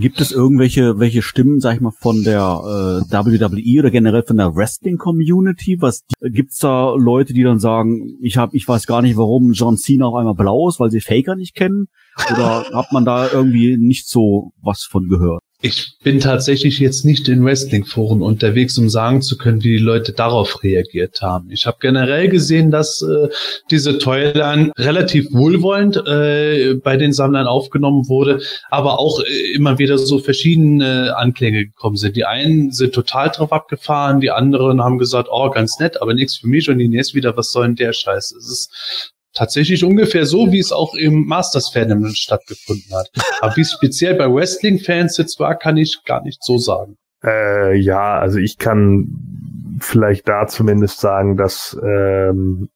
Gibt 0.00 0.20
es 0.20 0.30
irgendwelche 0.30 1.00
welche 1.00 1.22
Stimmen, 1.22 1.58
sag 1.58 1.74
ich 1.74 1.80
mal, 1.80 1.90
von 1.90 2.22
der 2.22 2.38
äh, 2.38 3.12
WWE 3.12 3.80
oder 3.80 3.90
generell 3.90 4.22
von 4.22 4.36
der 4.36 4.54
Wrestling-Community? 4.54 5.78
Was 5.80 6.04
gibt's 6.20 6.58
da 6.58 6.94
Leute, 6.94 7.32
die 7.32 7.42
dann 7.42 7.58
sagen, 7.58 8.16
ich 8.20 8.36
hab, 8.36 8.54
ich 8.54 8.68
weiß 8.68 8.86
gar 8.86 9.02
nicht, 9.02 9.16
warum 9.16 9.52
John 9.52 9.76
Cena 9.76 10.06
auf 10.06 10.14
einmal 10.14 10.36
blau 10.36 10.68
ist, 10.68 10.78
weil 10.78 10.92
sie 10.92 11.00
Faker 11.00 11.34
nicht 11.34 11.56
kennen? 11.56 11.88
Oder 12.30 12.66
hat 12.72 12.92
man 12.92 13.04
da 13.04 13.28
irgendwie 13.28 13.76
nicht 13.76 14.08
so 14.08 14.52
was 14.62 14.84
von 14.84 15.08
gehört? 15.08 15.42
Ich 15.60 15.96
bin 16.04 16.20
tatsächlich 16.20 16.78
jetzt 16.78 17.04
nicht 17.04 17.28
in 17.28 17.44
Wrestling-Foren 17.44 18.22
unterwegs, 18.22 18.78
um 18.78 18.88
sagen 18.88 19.22
zu 19.22 19.36
können, 19.36 19.64
wie 19.64 19.78
die 19.78 19.82
Leute 19.82 20.12
darauf 20.12 20.62
reagiert 20.62 21.20
haben. 21.20 21.50
Ich 21.50 21.66
habe 21.66 21.78
generell 21.80 22.28
gesehen, 22.28 22.70
dass 22.70 23.02
äh, 23.02 23.28
diese 23.68 23.98
Toyline 23.98 24.70
relativ 24.78 25.32
wohlwollend 25.32 25.96
äh, 25.96 26.74
bei 26.74 26.96
den 26.96 27.12
Sammlern 27.12 27.48
aufgenommen 27.48 28.08
wurde, 28.08 28.40
aber 28.70 29.00
auch 29.00 29.18
äh, 29.18 29.52
immer 29.52 29.80
wieder 29.80 29.98
so 29.98 30.20
verschiedene 30.20 31.16
Anklänge 31.16 31.66
gekommen 31.66 31.96
sind. 31.96 32.14
Die 32.14 32.24
einen 32.24 32.70
sind 32.70 32.94
total 32.94 33.30
drauf 33.30 33.52
abgefahren, 33.52 34.20
die 34.20 34.30
anderen 34.30 34.80
haben 34.80 34.98
gesagt, 34.98 35.28
oh, 35.28 35.50
ganz 35.50 35.80
nett, 35.80 36.00
aber 36.00 36.14
nichts 36.14 36.36
für 36.36 36.46
mich 36.46 36.70
und 36.70 36.78
die 36.78 36.88
nächste 36.88 37.14
wieder, 37.14 37.36
was 37.36 37.50
soll 37.50 37.66
denn 37.66 37.74
der 37.74 37.92
Scheiß? 37.92 38.30
Es 38.30 38.48
ist 38.48 39.12
tatsächlich 39.38 39.84
ungefähr 39.84 40.26
so, 40.26 40.50
wie 40.50 40.58
es 40.58 40.72
auch 40.72 40.94
im 40.94 41.24
Masters-Fan 41.26 42.12
stattgefunden 42.14 42.92
hat. 42.92 43.08
Aber 43.40 43.56
wie 43.56 43.60
es 43.60 43.72
speziell 43.72 44.16
bei 44.16 44.26
Wrestling-Fans 44.26 45.16
jetzt 45.16 45.38
war, 45.38 45.56
kann 45.56 45.76
ich 45.76 46.00
gar 46.04 46.22
nicht 46.22 46.42
so 46.42 46.58
sagen. 46.58 46.96
Äh, 47.24 47.76
ja, 47.76 48.18
also 48.18 48.38
ich 48.38 48.58
kann 48.58 49.78
vielleicht 49.80 50.28
da 50.28 50.48
zumindest 50.48 51.00
sagen, 51.00 51.36
dass 51.36 51.78
ähm, 51.82 52.68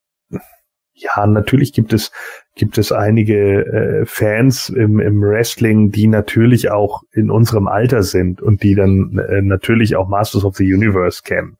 ja 0.94 1.26
natürlich 1.26 1.72
gibt 1.72 1.92
es 1.92 2.12
gibt 2.54 2.78
es 2.78 2.92
einige 2.92 3.64
äh, 3.64 4.06
Fans 4.06 4.68
im, 4.68 5.00
im 5.00 5.20
Wrestling, 5.20 5.90
die 5.90 6.06
natürlich 6.06 6.70
auch 6.70 7.02
in 7.12 7.30
unserem 7.30 7.66
Alter 7.66 8.02
sind 8.02 8.40
und 8.40 8.62
die 8.62 8.74
dann 8.74 9.18
äh, 9.18 9.42
natürlich 9.42 9.96
auch 9.96 10.08
Masters 10.08 10.44
of 10.44 10.56
the 10.56 10.72
Universe 10.72 11.22
kennen. 11.24 11.56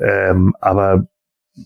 Ähm, 0.00 0.54
aber 0.60 1.08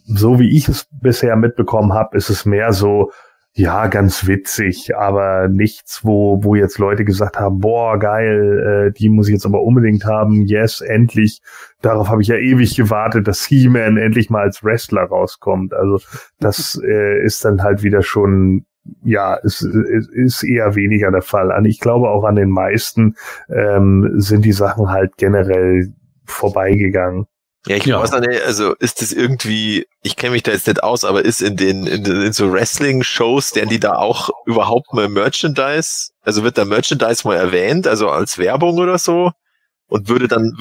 so 0.05 0.39
wie 0.39 0.57
ich 0.57 0.69
es 0.69 0.87
bisher 0.91 1.37
mitbekommen 1.37 1.93
habe, 1.93 2.17
ist 2.17 2.31
es 2.31 2.45
mehr 2.45 2.73
so, 2.73 3.11
ja, 3.55 3.87
ganz 3.89 4.27
witzig, 4.27 4.97
aber 4.97 5.49
nichts, 5.49 6.01
wo, 6.05 6.43
wo 6.43 6.55
jetzt 6.55 6.79
Leute 6.79 7.05
gesagt 7.05 7.39
haben, 7.39 7.59
boah, 7.59 7.99
geil, 7.99 8.89
äh, 8.89 8.93
die 8.99 9.11
muss 9.11 9.29
ich 9.29 9.35
jetzt 9.35 9.45
aber 9.45 9.63
unbedingt 9.63 10.07
haben, 10.07 10.43
yes, 10.43 10.81
endlich. 10.81 11.43
Darauf 11.83 12.09
habe 12.09 12.23
ich 12.23 12.29
ja 12.29 12.37
ewig 12.37 12.77
gewartet, 12.77 13.29
dass 13.29 13.45
He-Man 13.45 13.99
endlich 13.99 14.31
mal 14.31 14.43
als 14.43 14.65
Wrestler 14.65 15.03
rauskommt. 15.03 15.75
Also 15.75 16.01
das 16.41 16.81
äh, 16.85 17.23
ist 17.23 17.45
dann 17.45 17.63
halt 17.63 17.83
wieder 17.83 18.03
schon, 18.03 18.65
ja, 19.05 19.39
es, 19.45 19.61
es 19.61 20.09
ist 20.09 20.43
eher 20.45 20.75
weniger 20.75 21.11
der 21.11 21.23
Fall. 21.23 21.53
Und 21.55 21.67
ich 21.67 21.79
glaube 21.79 22.09
auch 22.09 22.25
an 22.25 22.37
den 22.37 22.51
meisten 22.51 23.17
ähm, 23.51 24.13
sind 24.15 24.47
die 24.47 24.53
Sachen 24.53 24.89
halt 24.89 25.19
generell 25.19 25.93
vorbeigegangen. 26.25 27.27
Ja, 27.67 27.77
ich 27.77 27.85
Ja. 27.85 28.01
weiß 28.01 28.11
nicht, 28.21 28.43
also 28.45 28.75
ist 28.75 29.03
das 29.03 29.13
irgendwie, 29.13 29.87
ich 30.03 30.17
kenne 30.17 30.33
mich 30.33 30.43
da 30.43 30.51
jetzt 30.53 30.67
nicht 30.67 30.83
aus, 30.83 31.05
aber 31.05 31.25
ist 31.25 31.41
in 31.43 31.57
den, 31.57 31.87
in, 31.87 32.03
den- 32.03 32.23
in 32.23 32.33
so 32.33 32.53
Wrestling-Shows, 32.53 33.53
denn 33.53 33.69
die 33.69 33.79
da 33.79 33.95
auch 33.95 34.31
überhaupt 34.47 34.93
mal 34.93 35.09
Merchandise, 35.09 36.11
also 36.23 36.43
wird 36.43 36.59
da 36.59 36.65
Merchandise 36.65 37.27
mal 37.27 37.37
erwähnt, 37.37 37.87
also 37.87 38.09
als 38.11 38.37
Werbung 38.39 38.79
oder 38.79 38.99
so? 38.99 39.31
Und 39.87 40.09
würde 40.09 40.27
dann, 40.27 40.53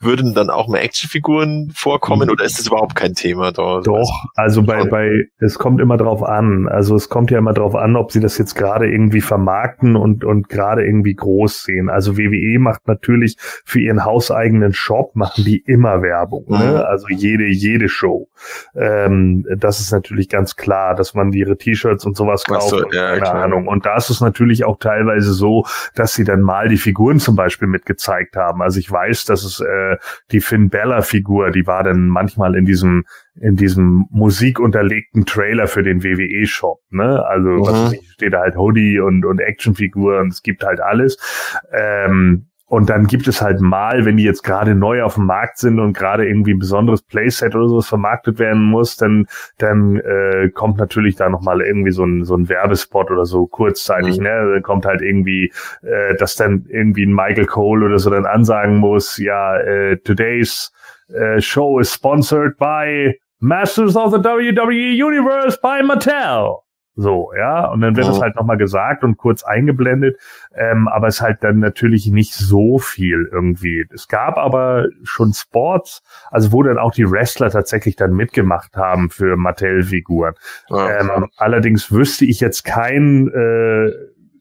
würden 0.00 0.32
dann 0.32 0.48
auch 0.48 0.68
mal 0.68 0.78
Actionfiguren 0.78 1.72
vorkommen 1.74 2.30
oder 2.30 2.44
ist 2.44 2.58
das 2.58 2.68
überhaupt 2.68 2.94
kein 2.94 3.14
Thema 3.14 3.50
da? 3.50 3.80
Doch, 3.80 4.26
also 4.36 4.62
bei, 4.62 4.84
bei, 4.84 5.24
es 5.38 5.58
kommt 5.58 5.80
immer 5.80 5.96
drauf 5.96 6.22
an. 6.22 6.68
Also 6.68 6.94
es 6.94 7.08
kommt 7.08 7.32
ja 7.32 7.38
immer 7.38 7.52
drauf 7.52 7.74
an, 7.74 7.96
ob 7.96 8.12
sie 8.12 8.20
das 8.20 8.38
jetzt 8.38 8.54
gerade 8.54 8.88
irgendwie 8.88 9.20
vermarkten 9.20 9.96
und, 9.96 10.24
und 10.24 10.48
gerade 10.48 10.84
irgendwie 10.84 11.14
groß 11.14 11.64
sehen. 11.64 11.90
Also 11.90 12.16
WWE 12.16 12.60
macht 12.60 12.86
natürlich 12.86 13.36
für 13.64 13.80
ihren 13.80 14.04
hauseigenen 14.04 14.72
Shop, 14.72 15.16
machen 15.16 15.44
die 15.44 15.58
immer 15.58 16.00
Werbung. 16.00 16.44
Mhm. 16.46 16.58
Ne? 16.58 16.86
Also 16.86 17.08
jede, 17.08 17.46
jede 17.46 17.88
Show. 17.88 18.28
Ähm, 18.76 19.44
das 19.56 19.80
ist 19.80 19.90
natürlich 19.90 20.28
ganz 20.28 20.54
klar, 20.54 20.94
dass 20.94 21.14
man 21.14 21.32
ihre 21.32 21.56
T-Shirts 21.56 22.04
und 22.04 22.16
sowas 22.16 22.44
kauft. 22.44 22.68
so, 22.68 22.78
ja, 22.92 23.10
keine 23.10 23.20
klar. 23.20 23.34
Ahnung. 23.42 23.66
Und 23.66 23.84
da 23.84 23.96
ist 23.96 24.10
es 24.10 24.20
natürlich 24.20 24.64
auch 24.64 24.78
teilweise 24.78 25.32
so, 25.32 25.64
dass 25.96 26.14
sie 26.14 26.22
dann 26.22 26.40
mal 26.40 26.68
die 26.68 26.76
Figuren 26.76 27.18
zum 27.18 27.34
Beispiel 27.34 27.66
mitgezeigt 27.66 28.36
haben. 28.36 28.62
Also 28.62 28.78
ich 28.78 28.90
weiß, 28.90 29.24
dass 29.24 29.42
es 29.42 29.60
äh, 29.60 29.87
die 30.30 30.40
Finn 30.40 30.68
Bella 30.68 31.02
Figur, 31.02 31.50
die 31.50 31.66
war 31.66 31.82
dann 31.84 32.08
manchmal 32.08 32.54
in 32.54 32.64
diesem 32.64 33.04
in 33.40 33.54
diesem 33.56 34.06
musikunterlegten 34.10 35.24
Trailer 35.24 35.68
für 35.68 35.82
den 35.84 36.02
WWE 36.02 36.46
Shop, 36.46 36.80
ne? 36.90 37.24
Also 37.26 37.48
was 37.64 37.72
Mhm. 37.72 37.84
weiß 37.86 37.92
ich, 37.92 38.10
steht 38.10 38.32
da 38.32 38.40
halt 38.40 38.56
Hoodie 38.56 38.98
und 38.98 39.24
und 39.24 39.38
Actionfigur 39.40 40.18
und 40.18 40.32
es 40.32 40.42
gibt 40.42 40.64
halt 40.64 40.80
alles. 40.80 41.16
Ähm, 41.72 42.47
und 42.68 42.90
dann 42.90 43.06
gibt 43.06 43.26
es 43.28 43.40
halt 43.40 43.60
mal, 43.60 44.04
wenn 44.04 44.18
die 44.18 44.24
jetzt 44.24 44.42
gerade 44.42 44.74
neu 44.74 45.02
auf 45.02 45.14
dem 45.14 45.24
Markt 45.26 45.58
sind 45.58 45.80
und 45.80 45.94
gerade 45.94 46.26
irgendwie 46.28 46.52
ein 46.52 46.58
besonderes 46.58 47.02
Playset 47.02 47.54
oder 47.54 47.66
sowas 47.68 47.88
vermarktet 47.88 48.38
werden 48.38 48.62
muss, 48.62 48.96
dann 48.96 49.26
dann 49.56 49.96
äh, 49.96 50.50
kommt 50.50 50.76
natürlich 50.78 51.16
da 51.16 51.28
noch 51.30 51.40
mal 51.42 51.60
irgendwie 51.62 51.90
so 51.92 52.04
ein 52.04 52.24
so 52.24 52.36
ein 52.36 52.48
Werbespot 52.48 53.10
oder 53.10 53.24
so 53.24 53.46
kurzzeitig, 53.46 54.18
Mhm. 54.18 54.24
ne? 54.24 54.50
Dann 54.54 54.62
kommt 54.62 54.84
halt 54.84 55.00
irgendwie, 55.00 55.50
äh, 55.82 56.14
dass 56.18 56.36
dann 56.36 56.66
irgendwie 56.68 57.04
ein 57.06 57.14
Michael 57.14 57.46
Cole 57.46 57.86
oder 57.86 57.98
so 57.98 58.10
dann 58.10 58.26
ansagen 58.26 58.76
muss, 58.76 59.16
ja, 59.18 59.56
äh, 59.58 59.96
today's 59.98 60.70
äh, 61.14 61.40
show 61.40 61.78
is 61.80 61.92
sponsored 61.92 62.58
by 62.58 63.18
Masters 63.40 63.96
of 63.96 64.12
the 64.12 64.18
WWE 64.22 64.92
Universe 65.06 65.58
by 65.62 65.82
Mattel. 65.82 66.58
So, 67.00 67.30
ja, 67.38 67.64
und 67.70 67.80
dann 67.80 67.94
wird 67.94 68.08
Mhm. 68.08 68.12
es 68.12 68.20
halt 68.20 68.34
nochmal 68.34 68.56
gesagt 68.56 69.04
und 69.04 69.18
kurz 69.18 69.44
eingeblendet, 69.44 70.18
ähm, 70.52 70.88
aber 70.88 71.06
es 71.06 71.20
halt 71.20 71.44
dann 71.44 71.60
natürlich 71.60 72.08
nicht 72.08 72.34
so 72.34 72.78
viel 72.78 73.28
irgendwie. 73.30 73.86
Es 73.94 74.08
gab 74.08 74.36
aber 74.36 74.88
schon 75.04 75.32
Sports, 75.32 76.02
also 76.32 76.50
wo 76.50 76.64
dann 76.64 76.76
auch 76.76 76.90
die 76.90 77.08
Wrestler 77.08 77.50
tatsächlich 77.50 77.94
dann 77.94 78.14
mitgemacht 78.14 78.74
haben 78.74 79.10
für 79.10 79.36
Mattel-Figuren. 79.36 80.34
Ja. 80.70 80.98
Ähm, 80.98 81.28
allerdings 81.36 81.92
wüsste 81.92 82.24
ich 82.24 82.40
jetzt 82.40 82.64
keinen, 82.64 83.28
äh, 83.28 83.92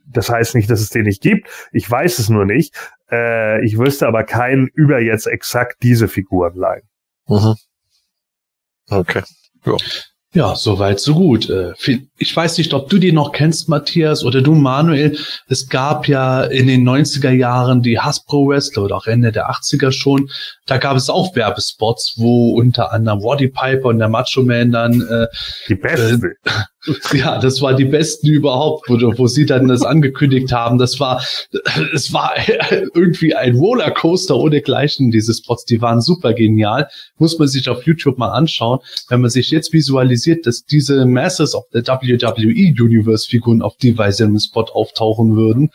das 0.07 0.31
heißt 0.31 0.55
nicht, 0.55 0.71
dass 0.71 0.81
es 0.81 0.89
den 0.89 1.03
nicht 1.03 1.21
gibt, 1.21 1.47
ich 1.71 1.87
weiß 1.89 2.17
es 2.17 2.27
nur 2.27 2.45
nicht. 2.45 2.73
Äh, 3.11 3.63
ich 3.63 3.77
wüsste 3.77 4.07
aber 4.07 4.23
keinen 4.23 4.65
über 4.73 4.99
jetzt 4.99 5.27
exakt 5.27 5.83
diese 5.83 6.07
Figurenline. 6.07 6.81
Mhm. 7.27 7.53
Okay. 8.89 9.21
Ja, 9.63 9.75
soweit, 10.55 10.99
so 10.99 11.15
gut. 11.15 11.49
Äh, 11.49 11.73
Ich 12.17 12.35
weiß 12.35 12.57
nicht, 12.57 12.73
ob 12.73 12.89
du 12.89 12.97
die 12.97 13.11
noch 13.11 13.31
kennst, 13.31 13.69
Matthias, 13.69 14.23
oder 14.23 14.41
du, 14.41 14.53
Manuel. 14.53 15.17
Es 15.47 15.67
gab 15.69 16.07
ja 16.07 16.43
in 16.43 16.67
den 16.67 16.87
90er 16.87 17.31
Jahren 17.31 17.81
die 17.81 17.99
Hasbro 17.99 18.47
Wrestler 18.47 18.83
oder 18.83 18.97
auch 18.97 19.07
Ende 19.07 19.31
der 19.31 19.49
80er 19.49 19.91
schon. 19.91 20.29
Da 20.65 20.77
gab 20.77 20.97
es 20.97 21.09
auch 21.09 21.35
Werbespots, 21.35 22.15
wo 22.17 22.51
unter 22.55 22.91
anderem 22.91 23.21
Waddy 23.21 23.47
Piper 23.47 23.85
und 23.89 23.99
der 23.99 24.09
Macho 24.09 24.43
Man 24.43 24.71
dann 24.71 25.01
äh, 25.01 25.27
Die 25.69 25.75
beste. 25.75 26.33
Ja, 27.13 27.39
das 27.39 27.61
war 27.61 27.73
die 27.73 27.85
besten 27.85 28.27
überhaupt, 28.27 28.89
wo, 28.89 28.95
wo 29.17 29.27
sie 29.27 29.45
dann 29.45 29.67
das 29.67 29.83
angekündigt 29.83 30.51
haben. 30.51 30.77
Das 30.77 30.99
war, 30.99 31.23
es 31.93 32.13
war 32.13 32.31
irgendwie 32.93 33.35
ein 33.35 33.55
Rollercoaster 33.55 34.35
ohne 34.35 34.61
Gleichen, 34.61 35.11
diese 35.11 35.33
Spots. 35.33 35.65
Die 35.65 35.81
waren 35.81 36.01
super 36.01 36.33
genial. 36.33 36.87
Muss 37.17 37.37
man 37.39 37.47
sich 37.47 37.69
auf 37.69 37.83
YouTube 37.83 38.17
mal 38.17 38.31
anschauen. 38.31 38.79
Wenn 39.09 39.21
man 39.21 39.29
sich 39.29 39.51
jetzt 39.51 39.73
visualisiert, 39.73 40.45
dass 40.45 40.63
diese 40.63 41.05
Masters 41.05 41.55
of 41.55 41.65
the 41.71 41.79
WWE 41.79 42.83
Universe 42.83 43.27
Figuren 43.27 43.61
auf 43.61 43.77
die 43.77 43.97
Weise 43.97 44.25
im 44.25 44.39
Spot 44.39 44.63
auftauchen 44.63 45.35
würden, 45.35 45.69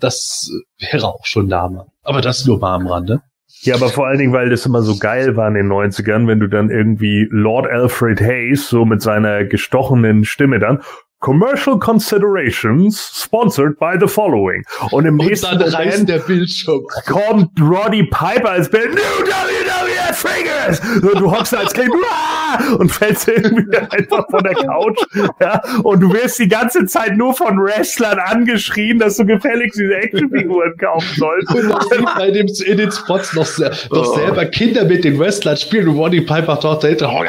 das 0.00 0.50
wäre 0.78 1.08
auch 1.08 1.24
schon 1.24 1.48
Dame. 1.48 1.86
Aber 2.02 2.20
das 2.20 2.46
nur 2.46 2.58
mal 2.58 2.74
am 2.74 2.86
Rande. 2.86 3.20
Ja, 3.62 3.74
aber 3.74 3.88
vor 3.88 4.06
allen 4.06 4.18
Dingen, 4.18 4.32
weil 4.32 4.50
das 4.50 4.66
immer 4.66 4.82
so 4.82 4.98
geil 4.98 5.36
war 5.36 5.48
in 5.48 5.54
den 5.54 5.68
90ern, 5.68 6.26
wenn 6.26 6.38
du 6.38 6.48
dann 6.48 6.70
irgendwie 6.70 7.28
Lord 7.30 7.66
Alfred 7.66 8.20
Hayes 8.20 8.68
so 8.68 8.84
mit 8.84 9.02
seiner 9.02 9.44
gestochenen 9.44 10.24
Stimme 10.24 10.58
dann 10.58 10.80
Commercial 11.20 11.78
Considerations 11.78 12.96
sponsored 13.12 13.78
by 13.78 13.96
the 13.98 14.06
following. 14.06 14.62
Und 14.92 15.04
im 15.04 15.18
Und 15.18 15.26
nächsten 15.26 15.58
dann 15.58 15.62
reißt 15.62 15.76
Moment 15.78 16.08
der 16.08 16.18
Bildschirm. 16.20 16.82
kommt 17.06 17.50
Roddy 17.60 18.04
Piper 18.04 18.50
als 18.50 18.70
Bild, 18.70 18.94
New 18.94 19.00
WWF 19.00 20.16
Figures! 20.16 20.80
So, 21.02 21.18
du 21.18 21.30
hockst 21.30 21.54
als 21.56 21.72
Kind 21.72 21.90
und 22.78 22.90
fällst 22.90 23.28
irgendwie 23.28 23.76
einfach 23.90 24.26
von 24.30 24.42
der 24.44 24.54
Couch. 24.54 24.98
Ja, 25.40 25.60
und 25.82 26.00
du 26.00 26.12
wirst 26.12 26.38
die 26.38 26.48
ganze 26.48 26.86
Zeit 26.86 27.16
nur 27.16 27.34
von 27.34 27.58
Wrestlern 27.62 28.18
angeschrien, 28.18 28.98
dass 28.98 29.16
du 29.16 29.26
gefälligst 29.26 29.78
diese 29.78 29.94
Actionfiguren 29.96 30.76
kaufen 30.76 31.08
sollst. 31.16 31.52
Und 31.54 31.68
man 31.68 31.80
sieht 31.82 32.34
dem, 32.34 32.66
in 32.66 32.78
den 32.78 32.90
Spots 32.92 33.34
noch, 33.34 33.46
noch 33.58 33.72
Oh. 33.90 34.14
selber 34.14 34.46
Kinder 34.46 34.84
mit 34.84 35.04
den 35.04 35.18
Wrestlern 35.18 35.56
spielen 35.56 35.88
und 35.88 35.96
Roddy 35.96 36.20
Piper 36.20 36.58
taucht 36.60 36.84
dahinter. 36.84 37.10
Oh, 37.12 37.24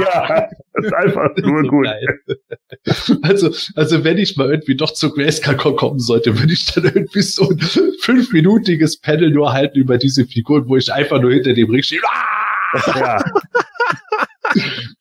ja! 0.00 0.48
Ist 0.74 0.92
einfach 0.92 1.30
nur 1.36 1.62
So 1.64 1.68
gut. 1.70 1.84
geil. 1.86 2.20
Also, 3.22 3.50
also 3.74 4.04
wenn 4.04 4.18
ich 4.18 4.36
mal 4.36 4.50
irgendwie 4.50 4.76
doch 4.76 4.92
zu 4.92 5.10
Grayscale 5.10 5.56
kommen 5.56 5.98
sollte, 5.98 6.38
würde 6.38 6.52
ich 6.52 6.66
dann 6.66 6.84
irgendwie 6.84 7.22
so 7.22 7.48
ein 7.48 7.58
fünfminütiges 8.00 9.00
Panel 9.00 9.30
nur 9.30 9.52
halten 9.52 9.78
über 9.78 9.96
diese 9.98 10.26
Figuren, 10.26 10.68
wo 10.68 10.76
ich 10.76 10.92
einfach 10.92 11.20
nur 11.20 11.32
hinter 11.32 11.54
dem 11.54 11.70
Ring 11.70 11.82
stehe. 11.82 12.00
Ja. 12.94 13.24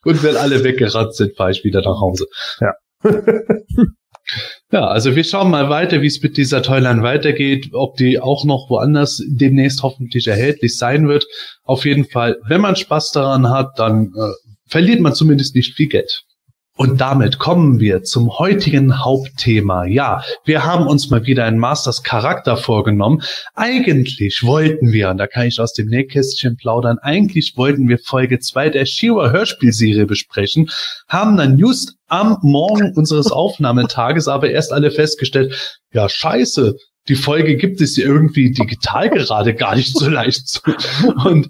Und 0.04 0.24
wenn 0.24 0.38
alle 0.38 0.64
weggerannt 0.64 1.16
sind, 1.16 1.36
fahre 1.36 1.52
ich 1.52 1.64
wieder 1.64 1.82
nach 1.82 2.00
Hause. 2.00 2.26
Ja. 2.62 2.74
ja, 4.72 4.88
also 4.88 5.16
wir 5.16 5.24
schauen 5.24 5.52
mal 5.52 5.70
weiter, 5.70 6.02
wie 6.02 6.08
es 6.08 6.22
mit 6.22 6.38
dieser 6.38 6.62
Toyline 6.64 7.04
weitergeht, 7.04 7.70
ob 7.74 7.98
die 7.98 8.20
auch 8.20 8.46
noch 8.46 8.70
woanders 8.70 9.22
demnächst 9.28 9.84
hoffentlich 9.84 10.28
erhältlich 10.28 10.78
sein 10.78 11.08
wird. 11.08 11.26
Auf 11.64 11.86
jeden 11.86 12.06
Fall, 12.06 12.38
wenn 12.48 12.62
man 12.62 12.76
Spaß 12.76 13.12
daran 13.12 13.50
hat, 13.50 13.78
dann 13.78 14.14
äh, 14.18 14.32
verliert 14.68 15.00
man 15.00 15.14
zumindest 15.14 15.56
nicht 15.56 15.76
viel 15.76 15.88
Geld. 15.88 16.26
Und 16.78 17.00
damit 17.00 17.40
kommen 17.40 17.80
wir 17.80 18.04
zum 18.04 18.38
heutigen 18.38 19.00
Hauptthema. 19.00 19.86
Ja, 19.86 20.24
wir 20.44 20.66
haben 20.66 20.88
uns 20.88 21.10
mal 21.10 21.26
wieder 21.26 21.46
einen 21.46 21.58
Masters 21.58 22.04
Charakter 22.04 22.58
vorgenommen. 22.58 23.22
Eigentlich 23.54 24.42
wollten 24.44 24.92
wir, 24.92 25.10
und 25.10 25.18
da 25.18 25.26
kann 25.26 25.48
ich 25.48 25.62
aus 25.62 25.72
dem 25.72 25.88
Nähkästchen 25.88 26.58
plaudern, 26.58 26.98
eigentlich 27.02 27.54
wollten 27.56 27.88
wir 27.88 27.98
Folge 27.98 28.40
2 28.40 28.72
der 28.72 28.86
Shira 28.86 29.32
Hörspielserie 29.32 30.06
besprechen, 30.06 30.70
haben 31.08 31.38
dann 31.38 31.58
just 31.58 31.96
am 32.08 32.40
Morgen 32.42 32.94
unseres 32.94 33.32
Aufnahmetages 33.32 34.28
aber 34.28 34.50
erst 34.50 34.74
alle 34.74 34.92
festgestellt, 34.92 35.80
ja 35.94 36.10
scheiße, 36.10 36.76
die 37.08 37.16
Folge 37.16 37.56
gibt 37.56 37.80
es 37.80 37.98
irgendwie 37.98 38.52
digital 38.52 39.10
gerade 39.10 39.54
gar 39.54 39.76
nicht 39.76 39.96
so 39.96 40.10
leicht. 40.10 40.62
Und 41.26 41.50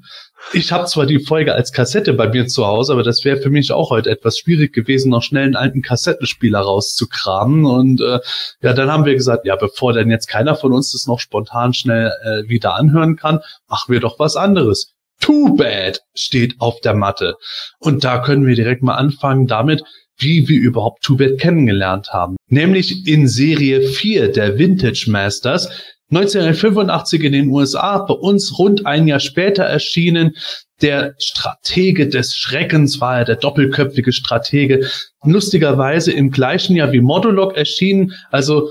ich 0.53 0.71
habe 0.71 0.85
zwar 0.85 1.05
die 1.05 1.19
Folge 1.19 1.53
als 1.53 1.71
Kassette 1.71 2.13
bei 2.13 2.29
mir 2.29 2.47
zu 2.47 2.65
Hause, 2.65 2.93
aber 2.93 3.03
das 3.03 3.25
wäre 3.25 3.37
für 3.37 3.49
mich 3.49 3.71
auch 3.71 3.89
heute 3.89 4.09
etwas 4.09 4.37
schwierig 4.37 4.73
gewesen, 4.73 5.09
noch 5.09 5.23
schnell 5.23 5.43
einen 5.43 5.55
alten 5.55 5.81
Kassettenspieler 5.81 6.59
rauszukramen. 6.59 7.65
Und 7.65 8.01
äh, 8.01 8.19
ja, 8.61 8.73
dann 8.73 8.91
haben 8.91 9.05
wir 9.05 9.15
gesagt, 9.15 9.45
ja, 9.45 9.55
bevor 9.55 9.93
denn 9.93 10.09
jetzt 10.09 10.27
keiner 10.27 10.55
von 10.55 10.71
uns 10.73 10.91
das 10.91 11.07
noch 11.07 11.19
spontan 11.19 11.73
schnell 11.73 12.11
äh, 12.23 12.47
wieder 12.47 12.75
anhören 12.75 13.15
kann, 13.15 13.39
machen 13.67 13.91
wir 13.91 13.99
doch 13.99 14.19
was 14.19 14.35
anderes. 14.35 14.93
Too 15.19 15.55
Bad 15.55 16.01
steht 16.13 16.55
auf 16.59 16.79
der 16.81 16.93
Matte. 16.93 17.35
Und 17.79 18.03
da 18.03 18.19
können 18.19 18.45
wir 18.45 18.55
direkt 18.55 18.83
mal 18.83 18.95
anfangen 18.95 19.47
damit, 19.47 19.83
wie 20.17 20.47
wir 20.47 20.59
überhaupt 20.59 21.03
Too 21.03 21.17
Bad 21.17 21.39
kennengelernt 21.39 22.09
haben. 22.13 22.37
Nämlich 22.47 23.07
in 23.07 23.27
Serie 23.27 23.81
4 23.81 24.31
der 24.31 24.57
Vintage 24.57 25.05
Masters, 25.07 25.69
1985 26.11 27.23
in 27.23 27.33
den 27.33 27.49
USA, 27.49 27.99
bei 27.99 28.13
uns 28.13 28.59
rund 28.59 28.85
ein 28.85 29.07
Jahr 29.07 29.19
später 29.19 29.63
erschienen. 29.63 30.35
Der 30.81 31.15
Stratege 31.17 32.09
des 32.09 32.35
Schreckens 32.35 33.01
war 33.01 33.19
er, 33.19 33.25
der 33.25 33.37
doppelköpfige 33.37 34.11
Stratege. 34.11 34.87
Lustigerweise 35.23 36.11
im 36.11 36.31
gleichen 36.31 36.75
Jahr 36.75 36.91
wie 36.91 37.01
Modulok 37.01 37.57
erschienen, 37.57 38.13
also 38.29 38.69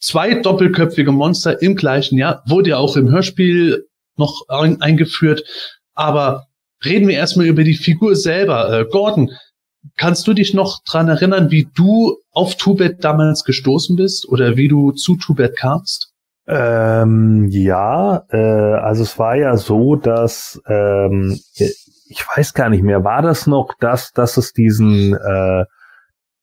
zwei 0.00 0.34
doppelköpfige 0.34 1.12
Monster 1.12 1.62
im 1.62 1.76
gleichen 1.76 2.18
Jahr, 2.18 2.42
wurde 2.46 2.70
ja 2.70 2.78
auch 2.78 2.96
im 2.96 3.10
Hörspiel 3.10 3.86
noch 4.16 4.42
ein 4.48 4.80
eingeführt. 4.80 5.44
Aber 5.94 6.46
reden 6.84 7.06
wir 7.06 7.16
erstmal 7.16 7.46
über 7.46 7.64
die 7.64 7.74
Figur 7.74 8.16
selber. 8.16 8.80
Äh, 8.80 8.86
Gordon, 8.90 9.30
kannst 9.96 10.26
du 10.26 10.32
dich 10.32 10.52
noch 10.52 10.82
dran 10.84 11.08
erinnern, 11.08 11.50
wie 11.50 11.68
du 11.74 12.16
auf 12.32 12.56
Tubet 12.56 13.04
damals 13.04 13.44
gestoßen 13.44 13.94
bist 13.94 14.28
oder 14.28 14.56
wie 14.56 14.68
du 14.68 14.92
zu 14.92 15.16
Tubet 15.16 15.56
kamst? 15.56 16.12
Ähm, 16.48 17.48
ja, 17.50 18.24
äh, 18.30 18.36
also 18.36 19.02
es 19.02 19.18
war 19.18 19.34
ja 19.36 19.56
so, 19.56 19.96
dass 19.96 20.60
ähm, 20.66 21.38
ich 22.08 22.24
weiß 22.36 22.54
gar 22.54 22.68
nicht 22.68 22.84
mehr, 22.84 23.02
war 23.02 23.22
das 23.22 23.46
noch 23.46 23.74
das, 23.80 24.12
dass 24.12 24.36
es 24.36 24.52
diesen 24.52 25.14
äh, 25.14 25.64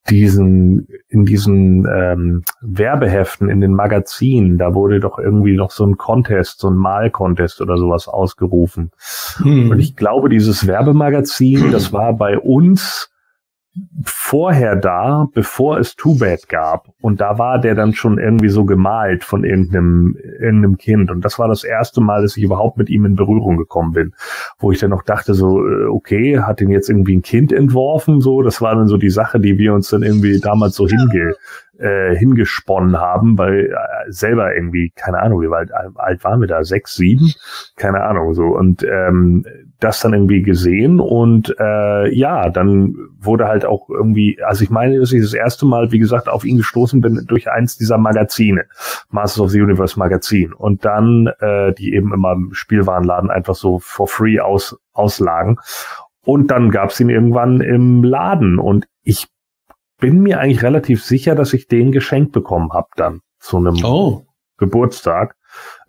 diesen 0.10 0.88
in 1.08 1.24
diesen 1.24 1.88
ähm, 1.89 2.43
Werbeheften 2.62 3.49
in 3.49 3.62
den 3.62 3.74
Magazinen, 3.74 4.58
da 4.58 4.74
wurde 4.74 4.99
doch 4.99 5.18
irgendwie 5.18 5.56
noch 5.56 5.72
so 5.72 5.86
ein 5.86 5.97
Contest, 5.97 6.60
so 6.60 6.70
ein 6.70 6.76
Mal-Contest 6.76 7.62
oder 7.62 7.78
sowas 7.78 8.10
ausgerufen. 8.10 8.91
Hm. 9.38 9.72
Und 9.72 9.80
ich 9.80 9.95
glaube, 9.95 10.28
dieses 10.28 10.68
Werbemagazin, 10.68 11.72
das 11.72 11.93
war 11.93 12.14
bei 12.14 12.38
uns 12.38 13.12
vorher 14.05 14.76
da, 14.76 15.28
bevor 15.34 15.80
es 15.80 15.95
Too 15.95 16.17
Bad 16.19 16.47
gab. 16.47 16.89
Und 17.01 17.21
da 17.21 17.39
war 17.39 17.59
der 17.59 17.74
dann 17.74 17.93
schon 17.93 18.19
irgendwie 18.19 18.49
so 18.49 18.65
gemalt 18.65 19.24
von 19.24 19.43
irgendeinem, 19.43 20.15
irgendeinem 20.39 20.78
Kind. 20.78 21.09
Und 21.09 21.26
das 21.26 21.39
war 21.39 21.47
das 21.47 21.63
erste 21.63 21.99
Mal, 22.01 22.21
dass 22.21 22.38
ich 22.38 22.43
überhaupt 22.43 22.78
mit 22.78 22.89
ihm 22.89 23.05
in 23.05 23.15
Berührung 23.15 23.57
gekommen 23.57 23.93
bin. 23.93 24.13
Wo 24.59 24.71
ich 24.71 24.80
dann 24.80 24.91
noch 24.91 25.03
dachte, 25.03 25.34
so, 25.34 25.65
äh, 25.67 25.86
okay, 25.86 26.39
hat 26.39 26.61
ihn 26.61 26.69
jetzt 26.69 26.89
irgendwie 26.89 27.15
ein 27.15 27.24
Kind 27.24 27.51
entworfen, 27.51 28.21
so. 28.21 28.43
Das 28.43 28.61
war 28.61 28.76
dann 28.76 28.88
so 28.88 28.97
die 28.97 29.09
Sache, 29.09 29.39
die 29.39 29.57
wir 29.57 29.74
uns 29.74 29.89
dann 29.89 30.03
irgendwie 30.03 30.39
damals 30.39 30.76
so 30.76 30.88
hinge, 30.88 31.34
äh, 31.80 32.15
hingesponnen 32.15 32.97
haben, 32.99 33.38
weil 33.38 33.71
äh, 33.71 34.11
selber 34.11 34.55
irgendwie, 34.55 34.91
keine 34.95 35.19
Ahnung, 35.19 35.41
wie 35.41 35.53
alt, 35.53 35.71
alt 35.95 36.24
waren 36.24 36.41
wir 36.41 36.47
da? 36.47 36.63
Sechs, 36.63 36.93
sieben? 36.93 37.34
Keine 37.76 38.03
Ahnung, 38.03 38.34
so. 38.36 38.45
Und 38.45 38.84
ähm, 38.84 39.45
das 39.84 40.01
dann 40.01 40.13
irgendwie 40.13 40.41
gesehen 40.41 40.99
und 40.99 41.55
äh, 41.59 42.13
ja, 42.13 42.49
dann 42.49 42.95
wurde 43.19 43.47
halt 43.47 43.65
auch 43.65 43.89
irgendwie, 43.89 44.41
also 44.43 44.63
ich 44.63 44.69
meine, 44.69 44.99
dass 44.99 45.11
ich 45.11 45.21
das 45.21 45.34
erste 45.34 45.65
Mal, 45.65 45.91
wie 45.91 45.99
gesagt, 45.99 46.29
auf 46.29 46.45
ihn 46.45 46.57
gestoßen 46.57 47.01
bin 47.01 47.25
durch 47.27 47.51
eins 47.51 47.77
dieser 47.77 47.97
Magazine, 47.97 48.65
Masters 49.09 49.39
of 49.41 49.51
the 49.51 49.61
Universe 49.61 49.99
Magazin 49.99 50.53
und 50.53 50.86
dann 50.86 51.27
äh, 51.39 51.73
die 51.73 51.93
eben 51.93 52.13
immer 52.13 52.34
im 52.34 52.53
Spielwarenladen 52.53 53.29
einfach 53.29 53.55
so 53.55 53.79
for 53.79 54.07
free 54.07 54.39
aus, 54.39 54.77
auslagen 54.93 55.57
und 56.25 56.51
dann 56.51 56.69
gab's 56.71 56.99
ihn 56.99 57.09
irgendwann 57.09 57.61
im 57.61 58.03
Laden 58.03 58.59
und 58.59 58.86
ich 59.03 59.27
bin 59.99 60.21
mir 60.21 60.39
eigentlich 60.39 60.63
relativ 60.63 61.03
sicher, 61.03 61.36
dass 61.36 61.53
ich 61.53 61.67
den 61.67 61.91
geschenkt 61.91 62.31
bekommen 62.31 62.71
habe 62.73 62.88
dann 62.95 63.21
zu 63.39 63.57
einem 63.57 63.77
oh. 63.84 64.25
Geburtstag. 64.57 65.36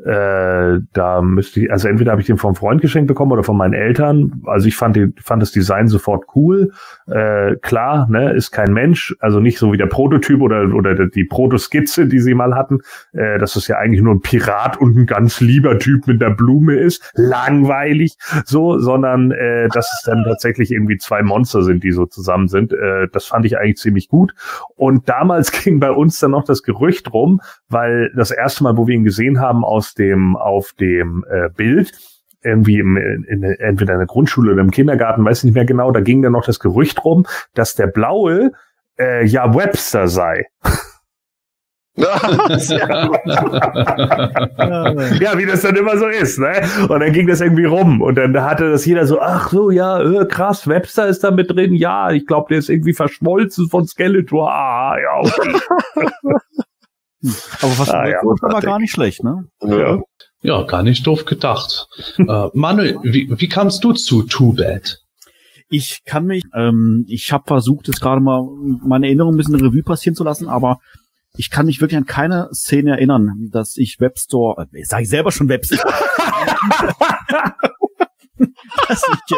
Äh, 0.05 0.81
da 0.93 1.23
müsste 1.23 1.61
ich, 1.61 1.71
also 1.71 1.89
entweder 1.89 2.11
habe 2.11 2.21
ich 2.21 2.27
den 2.27 2.39
vom 2.39 2.55
Freund 2.55 2.81
geschenkt 2.81 3.09
bekommen 3.09 3.33
oder 3.33 3.45
von 3.45 3.57
meinen 3.57 3.75
Eltern. 3.75 4.43
Also 4.47 4.67
ich 4.67 4.77
fand, 4.77 4.97
die, 4.97 5.12
fand 5.23 5.43
das 5.43 5.53
Design 5.53 5.89
sofort 5.89 6.25
cool. 6.35 6.73
Äh, 7.07 7.57
klar, 7.57 8.09
ne, 8.11 8.33
ist 8.33 8.51
kein 8.51 8.73
Mensch, 8.73 9.15
also 9.21 9.41
nicht 9.41 9.59
so 9.59 9.73
wie 9.73 9.77
der 9.77 9.87
Prototyp 9.87 10.41
oder, 10.41 10.75
oder 10.75 11.07
die 11.07 11.25
Protoskizze, 11.25 12.07
die 12.07 12.19
sie 12.19 12.35
mal 12.35 12.55
hatten, 12.55 12.81
äh, 13.12 13.39
dass 13.39 13.57
es 13.57 13.69
ja 13.69 13.79
eigentlich 13.79 14.03
nur 14.03 14.15
ein 14.15 14.21
Pirat 14.21 14.77
und 14.77 14.97
ein 14.97 15.07
ganz 15.07 15.41
lieber 15.41 15.79
Typ 15.79 16.07
mit 16.07 16.21
der 16.21 16.31
Blume 16.31 16.75
ist. 16.75 17.12
Langweilig, 17.15 18.17
so, 18.45 18.79
sondern 18.79 19.31
äh, 19.31 19.69
dass 19.69 19.93
es 19.93 20.03
dann 20.05 20.25
tatsächlich 20.25 20.73
irgendwie 20.73 20.99
zwei 20.99 21.23
Monster 21.23 21.62
sind, 21.62 21.85
die 21.85 21.93
so 21.93 22.07
zusammen 22.07 22.49
sind. 22.49 22.73
Äh, 22.73 23.09
das 23.12 23.27
fand 23.27 23.47
ich 23.47 23.59
eigentlich 23.59 23.77
ziemlich 23.77 24.09
gut. 24.09 24.35
Und 24.75 25.09
damals 25.09 25.53
ging 25.65 25.81
bei 25.81 25.91
uns 25.91 26.19
dann 26.19 26.33
noch 26.33 26.45
das 26.45 26.62
Gerücht 26.62 27.12
rum, 27.12 27.41
weil 27.69 28.12
das 28.17 28.31
erste 28.31 28.65
Mal, 28.65 28.77
wo 28.77 28.87
wir 28.87 28.95
ihn 28.95 29.05
gesehen 29.05 29.41
haben, 29.41 29.54
aus 29.63 29.95
dem, 29.95 30.37
auf 30.37 30.73
dem 30.73 31.25
äh, 31.31 31.51
Bild, 31.55 31.93
irgendwie 32.43 32.79
im, 32.79 32.97
in, 32.97 33.43
entweder 33.43 33.93
in 33.95 34.01
der 34.01 34.07
Grundschule 34.07 34.53
oder 34.53 34.63
im 34.63 34.71
Kindergarten, 34.71 35.25
weiß 35.25 35.45
nicht 35.45 35.55
mehr 35.55 35.65
genau, 35.65 35.91
da 35.93 36.01
ging 36.01 36.23
dann 36.23 36.33
noch 36.33 36.45
das 36.45 36.61
Gerücht 36.61 37.05
rum, 37.05 37.27
dass 37.55 37.75
der 37.75 37.87
Blaue 37.87 38.53
äh, 38.99 39.25
ja 39.27 39.55
Webster 39.55 40.09
sei. 40.09 40.47
ja, 41.97 42.19
wie 45.39 45.47
das 45.47 45.63
dann 45.63 45.77
immer 45.77 45.97
so 45.97 46.09
ist, 46.09 46.41
ne? 46.41 46.61
Und 46.89 46.99
dann 46.99 47.13
ging 47.13 47.29
das 47.29 47.41
irgendwie 47.41 47.67
rum 47.67 48.03
und 48.03 48.17
dann 48.17 48.37
hatte 48.43 48.69
das 48.69 48.85
jeder 48.85 49.07
so, 49.07 49.21
ach 49.21 49.51
so, 49.51 49.71
ja, 49.71 50.03
äh, 50.03 50.27
krass, 50.27 50.67
Webster 50.67 51.07
ist 51.07 51.23
da 51.23 51.31
mit 51.31 51.53
drin, 51.53 51.73
ja, 51.73 52.11
ich 52.11 52.27
glaube, 52.27 52.49
der 52.49 52.59
ist 52.59 52.69
irgendwie 52.69 52.95
verschmolzen 52.95 53.69
von 53.69 53.87
Skeletor, 53.87 54.51
ah, 54.51 54.97
ja, 55.01 55.21
okay. 55.21 55.55
Aber 57.62 57.79
was 57.79 57.89
ah, 57.91 58.07
ja, 58.07 58.22
war 58.22 58.61
gar 58.61 58.79
nicht 58.79 58.93
schlecht, 58.93 59.25
ne? 59.25 59.49
Ja, 59.62 59.99
ja 60.43 60.62
gar 60.62 60.83
nicht 60.83 61.07
doof 61.07 61.25
gedacht. 61.25 61.87
äh, 62.18 62.49
Manuel, 62.53 62.99
wie, 63.03 63.33
wie 63.35 63.49
kamst 63.49 63.83
du 63.83 63.93
zu 63.93 64.22
Too 64.25 64.53
Bad? 64.53 64.99
Ich 65.70 66.03
kann 66.05 66.27
mich, 66.27 66.43
ähm, 66.55 67.07
ich 67.09 67.33
habe 67.33 67.45
versucht, 67.47 67.89
jetzt 67.89 68.01
gerade 68.01 68.20
mal 68.20 68.47
meine 68.87 69.07
Erinnerung 69.07 69.35
ein 69.35 69.39
bisschen 69.39 69.55
Revue 69.55 69.83
passieren 69.83 70.14
zu 70.14 70.22
lassen, 70.22 70.49
aber 70.49 70.79
ich 71.37 71.51
kann 71.51 71.66
mich 71.66 71.81
wirklich 71.81 71.97
an 71.97 72.05
keine 72.05 72.49
Szene 72.53 72.93
erinnern, 72.93 73.49
dass 73.51 73.77
ich 73.77 73.97
Webstore, 73.99 74.66
äh, 74.72 74.85
sage 74.85 75.05
ich 75.05 75.09
selber 75.09 75.33
schon 75.33 75.49
Webstore, 75.49 75.83
dass 78.89 79.03
ich 79.12 79.37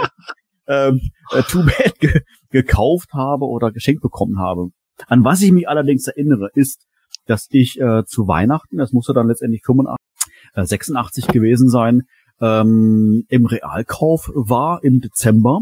äh, 0.67 0.89
äh, 0.89 1.43
Too 1.49 1.65
Bad 1.65 1.99
ge 2.01 2.21
gekauft 2.51 3.11
habe 3.13 3.47
oder 3.47 3.71
geschenkt 3.71 4.03
bekommen 4.03 4.39
habe. 4.39 4.71
An 5.07 5.25
was 5.25 5.43
ich 5.43 5.53
mich 5.53 5.69
allerdings 5.69 6.07
erinnere, 6.07 6.49
ist, 6.55 6.87
dass 7.27 7.47
ich 7.51 7.81
äh, 7.81 8.05
zu 8.07 8.29
Weihnachten, 8.29 8.79
das 8.79 8.93
musste 8.93 9.13
dann 9.13 9.29
letztendlich 9.29 9.63
85, 9.65 9.97
äh, 10.55 10.65
86 10.65 11.27
gewesen 11.29 11.69
sein, 11.69 12.03
ähm, 12.41 13.25
im 13.29 13.47
Realkauf 13.47 14.31
war 14.35 14.83
im 14.83 15.01
Dezember. 15.01 15.61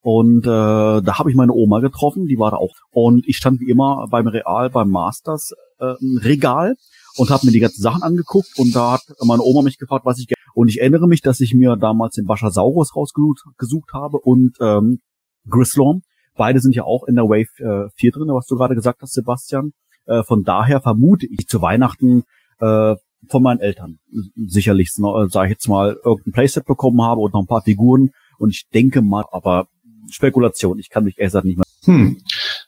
Und 0.00 0.46
äh, 0.46 1.02
da 1.02 1.18
habe 1.18 1.30
ich 1.30 1.36
meine 1.36 1.52
Oma 1.52 1.80
getroffen, 1.80 2.26
die 2.26 2.38
war 2.38 2.52
da 2.52 2.58
auch. 2.58 2.74
Und 2.92 3.26
ich 3.26 3.36
stand 3.36 3.58
wie 3.60 3.68
immer 3.68 4.06
beim 4.08 4.28
Real, 4.28 4.70
beim 4.70 4.88
Masters 4.88 5.50
äh, 5.78 5.94
Regal 6.22 6.76
und 7.16 7.30
habe 7.30 7.46
mir 7.46 7.52
die 7.52 7.58
ganzen 7.58 7.82
Sachen 7.82 8.02
angeguckt. 8.02 8.52
Und 8.56 8.76
da 8.76 8.92
hat 8.92 9.02
meine 9.24 9.42
Oma 9.42 9.62
mich 9.62 9.78
gefragt, 9.78 10.04
was 10.04 10.20
ich. 10.20 10.28
Und 10.54 10.68
ich 10.68 10.80
erinnere 10.80 11.08
mich, 11.08 11.22
dass 11.22 11.40
ich 11.40 11.54
mir 11.54 11.76
damals 11.76 12.14
den 12.14 12.24
Baschasaurus 12.24 12.94
rausgesucht 12.94 13.92
habe 13.92 14.18
und 14.18 14.56
ähm, 14.60 15.00
Grislorm. 15.48 16.02
Beide 16.36 16.60
sind 16.60 16.76
ja 16.76 16.84
auch 16.84 17.04
in 17.08 17.16
der 17.16 17.24
Wave 17.24 17.48
äh, 17.58 17.90
4 17.96 18.12
drin, 18.12 18.28
was 18.28 18.46
du 18.46 18.56
gerade 18.56 18.74
gesagt 18.74 19.02
hast, 19.02 19.14
Sebastian. 19.14 19.72
Äh, 20.06 20.22
von 20.22 20.44
daher 20.44 20.80
vermute 20.80 21.26
ich 21.26 21.46
zu 21.46 21.60
Weihnachten 21.62 22.24
äh, 22.60 22.94
von 23.28 23.42
meinen 23.42 23.60
Eltern 23.60 23.98
sicherlich, 24.36 24.90
äh, 24.98 25.28
sage 25.28 25.48
ich 25.48 25.52
jetzt 25.52 25.68
mal, 25.68 25.96
irgendein 26.04 26.32
Playset 26.32 26.64
bekommen 26.64 27.02
habe 27.02 27.20
und 27.20 27.34
noch 27.34 27.40
ein 27.40 27.46
paar 27.46 27.62
Figuren 27.62 28.10
Und 28.38 28.50
ich 28.50 28.68
denke 28.72 29.02
mal, 29.02 29.24
aber 29.32 29.66
Spekulation, 30.10 30.78
ich 30.78 30.90
kann 30.90 31.04
mich 31.04 31.18
ehrlich 31.18 31.32
gesagt 31.32 31.44
nicht 31.44 31.56
mehr. 31.56 31.66
Hm. 31.84 32.22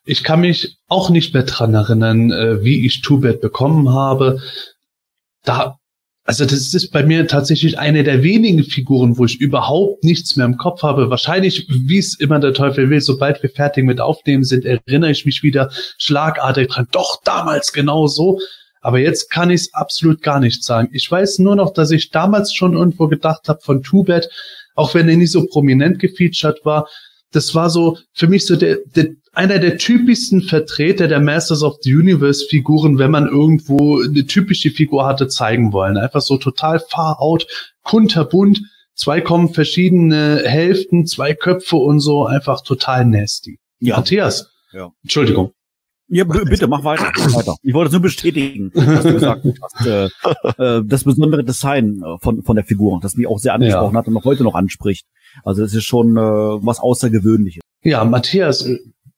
Ich 0.04 0.24
kann 0.24 0.40
mich 0.40 0.78
auch 0.88 1.10
nicht 1.10 1.34
mehr 1.34 1.44
dran 1.44 1.74
erinnern, 1.74 2.30
äh, 2.32 2.62
wie 2.64 2.84
ich 2.84 3.02
Tubet 3.02 3.40
bekommen 3.40 3.92
habe. 3.92 4.40
Da, 5.44 5.78
also 6.28 6.44
das 6.44 6.74
ist 6.74 6.90
bei 6.90 7.04
mir 7.04 7.26
tatsächlich 7.26 7.78
eine 7.78 8.04
der 8.04 8.22
wenigen 8.22 8.62
Figuren, 8.62 9.16
wo 9.16 9.24
ich 9.24 9.40
überhaupt 9.40 10.04
nichts 10.04 10.36
mehr 10.36 10.44
im 10.44 10.58
Kopf 10.58 10.82
habe. 10.82 11.08
Wahrscheinlich, 11.08 11.66
wie 11.70 11.96
es 11.96 12.20
immer 12.20 12.38
der 12.38 12.52
Teufel 12.52 12.90
will, 12.90 13.00
sobald 13.00 13.42
wir 13.42 13.48
fertig 13.48 13.86
mit 13.86 13.98
Aufnehmen 13.98 14.44
sind, 14.44 14.66
erinnere 14.66 15.10
ich 15.10 15.24
mich 15.24 15.42
wieder 15.42 15.70
schlagartig 15.96 16.68
dran. 16.68 16.86
Doch, 16.92 17.22
damals 17.24 17.72
genau 17.72 18.08
so. 18.08 18.38
Aber 18.82 18.98
jetzt 18.98 19.30
kann 19.30 19.48
ich 19.48 19.62
es 19.62 19.74
absolut 19.74 20.20
gar 20.20 20.38
nicht 20.38 20.62
sagen. 20.62 20.90
Ich 20.92 21.10
weiß 21.10 21.38
nur 21.38 21.56
noch, 21.56 21.72
dass 21.72 21.92
ich 21.92 22.10
damals 22.10 22.52
schon 22.52 22.74
irgendwo 22.74 23.08
gedacht 23.08 23.48
habe 23.48 23.60
von 23.62 23.82
Tubet, 23.82 24.28
auch 24.74 24.92
wenn 24.92 25.08
er 25.08 25.16
nicht 25.16 25.32
so 25.32 25.46
prominent 25.46 25.98
gefeatured 25.98 26.62
war, 26.62 26.90
das 27.32 27.54
war 27.54 27.70
so 27.70 27.96
für 28.12 28.26
mich 28.26 28.44
so 28.44 28.54
der, 28.54 28.76
der 28.94 29.08
einer 29.38 29.60
der 29.60 29.78
typischsten 29.78 30.42
Vertreter 30.42 31.06
der 31.06 31.20
Masters 31.20 31.62
of 31.62 31.76
the 31.82 31.94
Universe 31.94 32.44
Figuren, 32.50 32.98
wenn 32.98 33.12
man 33.12 33.28
irgendwo 33.28 34.02
eine 34.02 34.26
typische 34.26 34.70
Figur 34.70 35.06
hatte 35.06 35.28
zeigen 35.28 35.72
wollen. 35.72 35.96
Einfach 35.96 36.22
so 36.22 36.38
total 36.38 36.80
far 36.80 37.22
out, 37.22 37.46
kunterbunt, 37.84 38.60
zwei 38.96 39.20
kommen 39.20 39.54
verschiedene 39.54 40.42
Hälften, 40.44 41.06
zwei 41.06 41.34
Köpfe 41.34 41.76
und 41.76 42.00
so, 42.00 42.26
einfach 42.26 42.62
total 42.62 43.04
nasty. 43.04 43.60
Ja. 43.78 43.96
Matthias. 43.96 44.50
Ja. 44.72 44.90
Entschuldigung. 45.04 45.52
Ja, 46.08 46.24
bitte, 46.24 46.66
mach 46.66 46.82
weiter, 46.82 47.12
mach 47.16 47.34
weiter. 47.34 47.54
Ich 47.62 47.74
wollte 47.74 47.88
es 47.88 47.92
nur 47.92 48.02
bestätigen, 48.02 48.72
was 48.74 49.02
du 49.04 49.12
gesagt 49.12 49.44
hast. 49.62 49.86
Äh, 49.86 50.06
äh, 50.58 50.82
das 50.84 51.04
besondere 51.04 51.44
Design 51.44 52.02
äh, 52.02 52.18
von, 52.20 52.42
von 52.42 52.56
der 52.56 52.64
Figur, 52.64 52.98
das 53.00 53.14
mich 53.14 53.28
auch 53.28 53.38
sehr 53.38 53.54
angesprochen 53.54 53.94
ja. 53.94 54.00
hat 54.00 54.08
und 54.08 54.14
noch 54.14 54.24
heute 54.24 54.42
noch 54.42 54.56
anspricht. 54.56 55.06
Also 55.44 55.62
es 55.62 55.74
ist 55.74 55.84
schon 55.84 56.16
äh, 56.16 56.20
was 56.20 56.80
Außergewöhnliches. 56.80 57.60
Ja, 57.84 58.04
Matthias, 58.04 58.68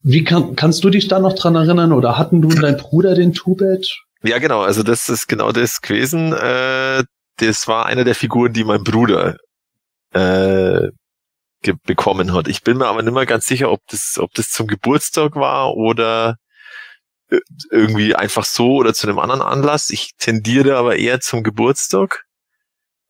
wie 0.03 0.25
kann, 0.25 0.57
kannst 0.57 0.83
du 0.85 0.91
dich 0.91 1.09
da 1.09 1.19
noch 1.19 1.35
dran 1.35 1.55
erinnern 1.55 1.93
oder 1.93 2.17
hatten 2.19 2.43
du 2.43 2.49
und 2.49 2.63
dein 2.63 2.77
Bruder 2.77 3.15
den 3.15 3.33
Tubet? 3.33 3.87
Ja, 4.23 4.39
genau, 4.39 4.61
also 4.61 4.83
das 4.83 5.09
ist 5.09 5.27
genau 5.27 5.53
das 5.53 5.81
gewesen. 5.81 6.33
Äh, 6.33 7.05
das 7.37 7.69
war 7.69 7.87
einer 7.87 8.05
der 8.05 8.15
Figuren, 8.15 8.53
die 8.53 8.65
mein 8.65 8.85
Bruder 8.85 9.37
äh, 10.13 10.89
bekommen 11.85 12.33
hat. 12.33 12.49
Ich 12.49 12.63
bin 12.63 12.79
mir 12.79 12.87
aber 12.87 13.03
nicht 13.03 13.13
mehr 13.13 13.27
ganz 13.27 13.47
sicher, 13.47 13.71
ob 13.71 13.81
das, 13.89 14.19
ob 14.19 14.33
das 14.35 14.51
zum 14.51 14.67
Geburtstag 14.67 15.37
war 15.37 15.75
oder 15.75 16.37
irgendwie 17.71 18.15
einfach 18.15 18.45
so 18.45 18.77
oder 18.77 18.95
zu 18.95 19.07
einem 19.07 19.19
anderen 19.19 19.43
Anlass. 19.43 19.91
Ich 19.91 20.13
tendiere 20.19 20.77
aber 20.77 20.97
eher 20.97 21.21
zum 21.21 21.43
Geburtstag. 21.43 22.25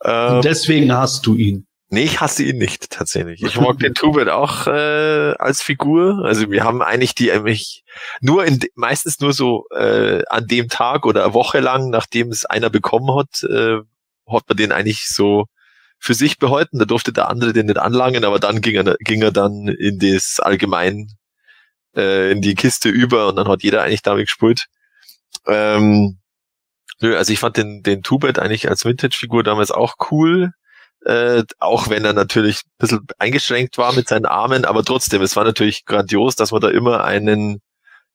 Ähm, 0.05 0.43
deswegen 0.43 0.93
hast 0.93 1.27
du 1.27 1.35
ihn. 1.37 1.67
Nee, 1.93 2.05
ich 2.05 2.21
hasse 2.21 2.45
ihn 2.45 2.59
nicht 2.59 2.91
tatsächlich. 2.91 3.43
Ich 3.43 3.61
mag 3.61 3.81
den 3.81 3.95
Tubet 3.95 4.29
auch 4.29 4.69
äh, 4.69 5.35
als 5.39 5.61
Figur. 5.61 6.25
Also 6.25 6.49
wir 6.49 6.63
haben 6.63 6.83
eigentlich 6.83 7.17
die 7.17 7.33
eigentlich 7.33 7.83
nur 8.21 8.45
in 8.45 8.61
meistens 8.77 9.19
nur 9.19 9.33
so 9.33 9.67
äh, 9.75 10.23
an 10.29 10.47
dem 10.47 10.69
Tag 10.69 11.05
oder 11.05 11.25
eine 11.25 11.35
Woche 11.35 11.59
lang, 11.59 11.91
nachdem 11.91 12.29
es 12.29 12.47
einer 12.47 12.71
bekommen 12.71 13.13
hat, 13.19 13.43
äh, 13.43 13.79
hat 14.33 14.45
man 14.49 14.57
den 14.57 14.71
eigentlich 14.71 15.09
so 15.09 15.47
für 15.99 16.15
sich 16.15 16.39
behalten. 16.39 16.79
Da 16.79 16.85
durfte 16.85 17.13
der 17.13 17.29
andere 17.29 17.53
den 17.53 17.67
nicht 17.67 17.79
anlangen, 17.79 18.25
aber 18.25 18.39
dann 18.39 18.61
ging 18.61 18.77
er, 18.77 18.97
ging 19.01 19.23
er 19.23 19.33
dann 19.33 19.67
in 19.67 19.99
das 19.99 20.39
allgemein 20.39 21.09
äh, 21.97 22.31
in 22.31 22.41
die 22.41 22.55
Kiste 22.55 22.89
über 22.89 23.27
und 23.27 23.35
dann 23.35 23.49
hat 23.49 23.65
jeder 23.65 23.83
eigentlich 23.83 24.03
damit 24.03 24.27
gespielt. 24.27 24.67
Ähm, 25.45 26.21
nö, 27.01 27.17
also 27.17 27.33
ich 27.33 27.41
fand 27.41 27.57
den, 27.57 27.83
den 27.83 28.05
Tubet 28.05 28.39
eigentlich 28.39 28.69
als 28.69 28.85
Vintage-Figur 28.85 29.43
damals 29.43 29.73
auch 29.73 29.95
cool. 30.13 30.53
Äh, 31.05 31.45
auch 31.59 31.89
wenn 31.89 32.05
er 32.05 32.13
natürlich 32.13 32.63
ein 32.65 32.71
bisschen 32.79 33.07
eingeschränkt 33.19 33.79
war 33.79 33.95
mit 33.95 34.09
seinen 34.09 34.27
Armen, 34.27 34.65
aber 34.65 34.85
trotzdem, 34.85 35.23
es 35.23 35.35
war 35.35 35.45
natürlich 35.45 35.87
grandios, 35.87 36.37
dass 36.37 36.53
man 36.53 36.61
da 36.61 36.69
immer 36.69 37.05
einen 37.05 37.61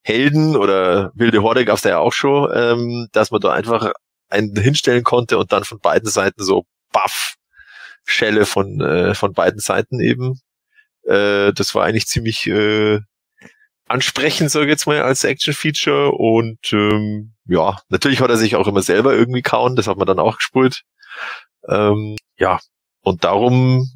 Helden 0.04 0.56
oder 0.56 1.12
wilde 1.16 1.42
Horde 1.42 1.66
gab 1.66 1.78
es 1.78 1.82
da 1.82 1.90
ja 1.90 1.98
auch 1.98 2.14
schon, 2.14 2.52
ähm, 2.54 3.08
dass 3.12 3.32
man 3.32 3.42
da 3.42 3.52
einfach 3.54 3.92
einen 4.30 4.56
hinstellen 4.56 5.04
konnte 5.04 5.38
und 5.40 5.52
dann 5.52 5.64
von 5.64 5.80
beiden 5.80 6.10
Seiten 6.10 6.44
so 6.44 6.66
baff 6.92 7.36
Schelle 8.06 8.46
von 8.46 8.82
äh, 8.82 9.16
von 9.16 9.34
beiden 9.34 9.60
Seiten 9.60 10.00
eben. 10.00 10.40
Äh, 11.04 11.54
das 11.54 11.74
war 11.74 11.86
eigentlich 11.86 12.06
ziemlich 12.08 12.46
äh, 12.48 13.00
ansprechen, 13.88 14.50
sage 14.50 14.66
ich 14.66 14.72
jetzt 14.72 14.88
mal, 14.88 15.02
als 15.02 15.24
Action-Feature. 15.24 16.12
Und 16.12 16.72
ähm, 16.74 17.34
ja, 17.46 17.80
natürlich 17.90 18.22
hat 18.22 18.30
er 18.30 18.38
sich 18.38 18.56
auch 18.56 18.68
immer 18.68 18.82
selber 18.82 19.14
irgendwie 19.14 19.42
kauen, 19.42 19.76
das 19.76 19.88
hat 19.88 19.98
man 19.98 20.08
dann 20.08 20.20
auch 20.20 20.38
gespult. 20.38 20.84
Ähm, 21.68 22.16
ja, 22.38 22.60
und 23.06 23.24
darum, 23.24 23.90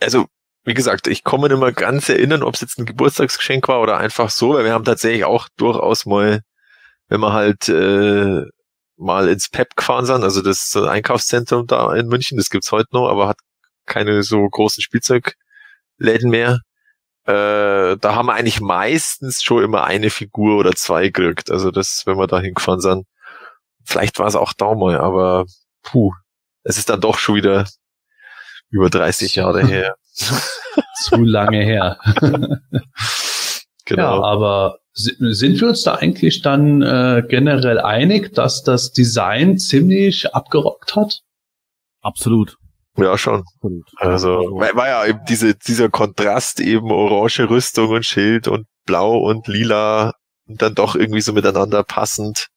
also 0.00 0.26
wie 0.64 0.74
gesagt, 0.74 1.06
ich 1.06 1.24
komme 1.24 1.48
nicht 1.48 1.58
mehr 1.58 1.72
ganz 1.72 2.08
erinnern, 2.08 2.42
ob 2.42 2.54
es 2.54 2.60
jetzt 2.60 2.78
ein 2.78 2.86
Geburtstagsgeschenk 2.86 3.68
war 3.68 3.80
oder 3.80 3.98
einfach 3.98 4.30
so, 4.30 4.54
weil 4.54 4.64
wir 4.64 4.72
haben 4.72 4.84
tatsächlich 4.84 5.24
auch 5.24 5.48
durchaus 5.56 6.06
mal, 6.06 6.42
wenn 7.08 7.20
wir 7.20 7.32
halt 7.32 7.68
äh, 7.68 8.42
mal 8.96 9.28
ins 9.28 9.48
PEP 9.48 9.76
gefahren 9.76 10.06
sind, 10.06 10.22
also 10.24 10.42
das 10.42 10.76
Einkaufszentrum 10.76 11.66
da 11.66 11.94
in 11.94 12.08
München, 12.08 12.38
das 12.38 12.50
gibt's 12.50 12.72
heute 12.72 12.88
noch, 12.92 13.08
aber 13.08 13.28
hat 13.28 13.38
keine 13.86 14.22
so 14.22 14.48
großen 14.48 14.82
Spielzeugläden 14.82 16.30
mehr 16.30 16.60
äh, 17.26 17.96
da 17.96 18.14
haben 18.14 18.26
wir 18.26 18.34
eigentlich 18.34 18.60
meistens 18.60 19.42
schon 19.42 19.64
immer 19.64 19.84
eine 19.84 20.10
Figur 20.10 20.58
oder 20.58 20.72
zwei 20.74 21.08
gekriegt. 21.08 21.50
Also 21.50 21.72
das, 21.72 22.04
wenn 22.06 22.18
wir 22.18 22.28
da 22.28 22.40
hingefahren 22.40 22.80
sind. 22.80 23.06
Vielleicht 23.84 24.18
war 24.18 24.26
es 24.28 24.36
auch 24.36 24.52
da 24.52 24.74
mal, 24.74 24.98
aber 24.98 25.46
puh, 25.82 26.12
es 26.64 26.78
ist 26.78 26.88
dann 26.90 27.00
doch 27.00 27.18
schon 27.18 27.36
wieder 27.36 27.66
über 28.76 28.90
30 28.90 29.36
Jahre 29.36 29.66
her. 29.66 29.96
Zu 31.02 31.16
lange 31.22 31.62
her. 31.62 31.98
genau. 33.84 34.02
Ja, 34.02 34.22
aber 34.22 34.78
sind 34.92 35.60
wir 35.60 35.68
uns 35.68 35.82
da 35.82 35.96
eigentlich 35.96 36.42
dann 36.42 36.82
äh, 36.82 37.22
generell 37.28 37.80
einig, 37.80 38.34
dass 38.34 38.62
das 38.62 38.92
Design 38.92 39.58
ziemlich 39.58 40.34
abgerockt 40.34 40.96
hat? 40.96 41.20
Absolut. 42.00 42.56
Ja, 42.96 43.18
schon. 43.18 43.44
Also, 43.96 44.30
war, 44.30 44.74
war 44.74 44.88
ja 44.88 45.06
eben 45.06 45.20
diese, 45.28 45.54
dieser 45.54 45.90
Kontrast 45.90 46.60
eben 46.60 46.90
orange 46.90 47.50
Rüstung 47.50 47.90
und 47.90 48.06
Schild 48.06 48.48
und 48.48 48.66
blau 48.86 49.18
und 49.18 49.48
lila 49.48 50.14
und 50.46 50.62
dann 50.62 50.74
doch 50.74 50.94
irgendwie 50.94 51.20
so 51.20 51.34
miteinander 51.34 51.82
passend. 51.82 52.48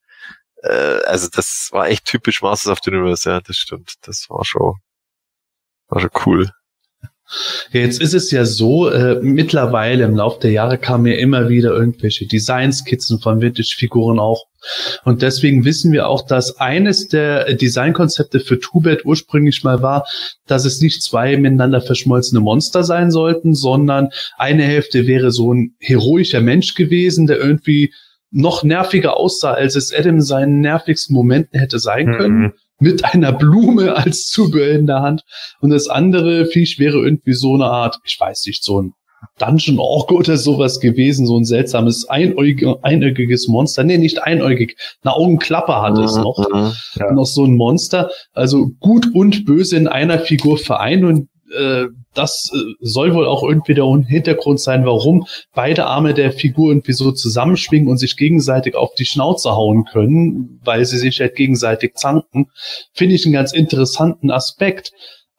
Äh, 0.63 1.01
also 1.05 1.27
das 1.31 1.69
war 1.71 1.87
echt 1.87 2.05
typisch 2.05 2.41
Masters 2.41 2.71
of 2.71 2.79
the 2.83 2.91
Universe, 2.91 3.29
ja, 3.29 3.41
das 3.41 3.57
stimmt. 3.57 3.95
Das 4.01 4.27
war 4.29 4.45
schon, 4.45 4.75
schon 5.97 6.09
cool. 6.25 6.49
Jetzt 7.71 8.01
ist 8.01 8.15
es 8.15 8.31
ja 8.31 8.43
so, 8.43 8.89
äh, 8.89 9.19
mittlerweile 9.21 10.03
im 10.05 10.15
Laufe 10.15 10.39
der 10.41 10.51
Jahre 10.51 10.79
kamen 10.79 11.05
ja 11.05 11.13
immer 11.13 11.47
wieder 11.47 11.71
irgendwelche 11.71 12.25
Designskizzen 12.25 13.19
von 13.19 13.39
Vintage-Figuren 13.39 14.19
auch. 14.19 14.45
Und 15.03 15.21
deswegen 15.21 15.63
wissen 15.63 15.91
wir 15.91 16.07
auch, 16.07 16.25
dass 16.25 16.57
eines 16.57 17.07
der 17.07 17.53
Designkonzepte 17.53 18.39
für 18.39 18.59
Tubet 18.59 19.05
ursprünglich 19.05 19.63
mal 19.63 19.83
war, 19.83 20.07
dass 20.47 20.65
es 20.65 20.81
nicht 20.81 21.03
zwei 21.03 21.37
miteinander 21.37 21.81
verschmolzene 21.81 22.41
Monster 22.41 22.83
sein 22.83 23.11
sollten, 23.11 23.53
sondern 23.53 24.09
eine 24.37 24.63
Hälfte 24.63 25.05
wäre 25.05 25.29
so 25.29 25.53
ein 25.53 25.75
heroischer 25.79 26.41
Mensch 26.41 26.73
gewesen, 26.73 27.27
der 27.27 27.37
irgendwie 27.37 27.93
noch 28.31 28.63
nerviger 28.63 29.17
aussah, 29.17 29.53
als 29.53 29.75
es 29.75 29.93
Adam 29.93 30.19
seinen 30.21 30.61
nervigsten 30.61 31.15
Momenten 31.15 31.59
hätte 31.59 31.77
sein 31.77 32.17
können. 32.17 32.39
Mhm 32.39 32.53
mit 32.79 33.05
einer 33.05 33.31
Blume 33.31 33.95
als 33.95 34.27
Zubehör 34.27 34.71
in 34.71 34.87
der 34.87 35.01
Hand. 35.01 35.23
Und 35.61 35.69
das 35.69 35.87
andere 35.87 36.45
Viech 36.45 36.79
wäre 36.79 36.97
irgendwie 36.97 37.33
so 37.33 37.53
eine 37.53 37.65
Art, 37.65 37.99
ich 38.05 38.19
weiß 38.19 38.45
nicht, 38.45 38.63
so 38.63 38.81
ein 38.81 38.93
Dungeon 39.37 39.79
Ork 39.79 40.11
oder 40.11 40.37
sowas 40.37 40.79
gewesen, 40.79 41.25
so 41.27 41.37
ein 41.37 41.43
seltsames 41.43 42.07
einäugig, 42.07 42.65
einäugiges 42.83 43.47
Monster. 43.47 43.83
Nee, 43.83 43.97
nicht 43.97 44.23
einäugig, 44.23 44.77
eine 45.03 45.13
Augenklappe 45.13 45.81
hat 45.81 45.97
es 45.97 46.15
noch. 46.15 46.37
Mhm, 46.51 46.71
ja. 46.95 47.11
Noch 47.11 47.25
so 47.25 47.43
ein 47.43 47.55
Monster. 47.55 48.09
Also 48.33 48.69
gut 48.79 49.13
und 49.13 49.45
böse 49.45 49.75
in 49.75 49.87
einer 49.87 50.19
Figur 50.19 50.57
vereint 50.57 51.03
und 51.03 51.29
äh, 51.57 51.87
das 52.19 52.51
äh, 52.53 52.57
soll 52.81 53.13
wohl 53.13 53.25
auch 53.25 53.43
irgendwie 53.43 53.73
der 53.73 53.85
Hintergrund 54.07 54.59
sein, 54.59 54.85
warum 54.85 55.25
beide 55.53 55.85
Arme 55.85 56.13
der 56.13 56.33
Figur 56.33 56.71
irgendwie 56.71 56.93
so 56.93 57.11
zusammenschwingen 57.11 57.89
und 57.89 57.97
sich 57.97 58.17
gegenseitig 58.17 58.75
auf 58.75 58.93
die 58.95 59.05
Schnauze 59.05 59.51
hauen 59.51 59.85
können, 59.85 60.59
weil 60.63 60.85
sie 60.85 60.97
sich 60.97 61.21
halt 61.21 61.35
gegenseitig 61.35 61.95
zanken. 61.95 62.47
Finde 62.93 63.15
ich 63.15 63.25
einen 63.25 63.33
ganz 63.33 63.53
interessanten 63.53 64.31
Aspekt. 64.31 64.91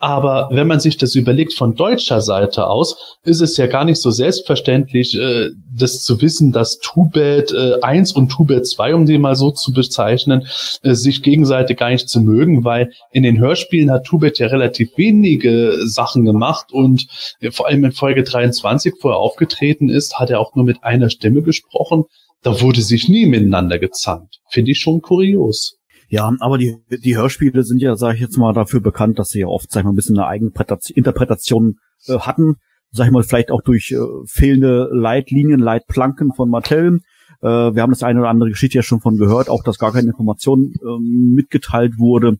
Aber 0.03 0.49
wenn 0.51 0.67
man 0.67 0.81
sich 0.81 0.97
das 0.97 1.15
überlegt 1.15 1.53
von 1.53 1.75
deutscher 1.75 2.23
Seite 2.23 2.69
aus, 2.69 3.19
ist 3.23 3.43
es 3.43 3.59
ja 3.59 3.67
gar 3.67 3.85
nicht 3.85 4.01
so 4.01 4.11
selbstverständlich, 4.11 5.15
äh, 5.15 5.51
das 5.77 6.03
zu 6.03 6.23
wissen, 6.23 6.53
dass 6.53 6.79
Tubet 6.79 7.53
äh, 7.53 7.83
1 7.83 8.13
und 8.13 8.31
Tubet 8.31 8.67
2, 8.67 8.95
um 8.95 9.05
die 9.05 9.19
mal 9.19 9.37
so 9.37 9.51
zu 9.51 9.75
bezeichnen, 9.75 10.47
äh, 10.83 10.95
sich 10.95 11.23
gegenseitig 11.23 11.77
gar 11.77 11.91
nicht 11.91 12.09
zu 12.09 12.23
mögen, 12.23 12.65
weil 12.65 12.93
in 13.13 13.25
den 13.25 13.39
Hörspielen 13.39 13.91
hat 13.91 14.05
Tubet 14.05 14.39
ja 14.39 14.47
relativ 14.47 14.97
wenige 14.97 15.77
Sachen 15.85 16.25
gemacht 16.25 16.73
und 16.73 17.07
äh, 17.41 17.51
vor 17.51 17.67
allem 17.67 17.85
in 17.85 17.93
Folge 17.93 18.23
23, 18.23 18.95
wo 19.03 19.11
er 19.11 19.19
aufgetreten 19.19 19.91
ist, 19.91 20.19
hat 20.19 20.31
er 20.31 20.41
auch 20.41 20.55
nur 20.55 20.65
mit 20.65 20.83
einer 20.83 21.11
Stimme 21.11 21.43
gesprochen. 21.43 22.05
Da 22.43 22.63
wurde 22.63 22.81
sich 22.81 23.11
nie 23.11 23.27
miteinander 23.27 23.79
gezankt. 23.79 24.39
Finde 24.49 24.71
ich 24.71 24.81
schon 24.81 25.03
kurios. 25.03 25.77
Ja, 26.11 26.35
aber 26.41 26.59
die, 26.59 26.77
die 26.91 27.17
Hörspiele 27.17 27.63
sind 27.63 27.81
ja, 27.81 27.95
sage 27.95 28.17
ich 28.17 28.21
jetzt 28.21 28.37
mal, 28.37 28.53
dafür 28.53 28.81
bekannt, 28.81 29.21
dass 29.21 29.29
sie 29.29 29.41
ja 29.41 29.47
oft, 29.47 29.71
sag 29.71 29.81
ich 29.81 29.85
mal, 29.85 29.93
ein 29.93 29.97
bisschen 29.97 30.19
eine 30.19 30.27
eigene 30.27 30.51
Interpretation 30.95 31.77
äh, 32.07 32.19
hatten. 32.19 32.57
Sag 32.91 33.07
ich 33.07 33.13
mal, 33.13 33.23
vielleicht 33.23 33.53
auch 33.53 33.63
durch 33.63 33.93
äh, 33.93 33.99
fehlende 34.27 34.89
Leitlinien, 34.93 35.61
Leitplanken 35.61 36.33
von 36.35 36.51
Mattel. 36.51 36.99
Äh, 37.43 37.47
wir 37.47 37.83
haben 37.83 37.93
das 37.93 38.03
eine 38.03 38.19
oder 38.19 38.29
andere 38.29 38.51
Geschichte 38.51 38.79
ja 38.79 38.83
schon 38.83 39.01
von 39.01 39.19
gehört, 39.19 39.49
auch 39.49 39.63
dass 39.63 39.79
gar 39.79 39.93
keine 39.93 40.09
Information 40.09 40.73
äh, 40.83 40.99
mitgeteilt 41.01 41.99
wurde. 41.99 42.39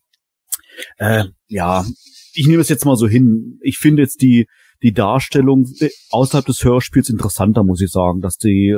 Äh, 0.97 1.27
ja, 1.47 1.85
ich 2.35 2.49
nehme 2.49 2.63
es 2.63 2.69
jetzt 2.69 2.85
mal 2.85 2.97
so 2.97 3.07
hin. 3.07 3.61
Ich 3.63 3.79
finde 3.79 4.03
jetzt 4.03 4.21
die, 4.21 4.49
die 4.83 4.93
Darstellung 4.93 5.67
äh, 5.79 5.91
außerhalb 6.11 6.45
des 6.45 6.65
Hörspiels 6.65 7.09
interessanter, 7.09 7.63
muss 7.63 7.81
ich 7.81 7.93
sagen, 7.93 8.21
dass 8.21 8.37
die 8.37 8.77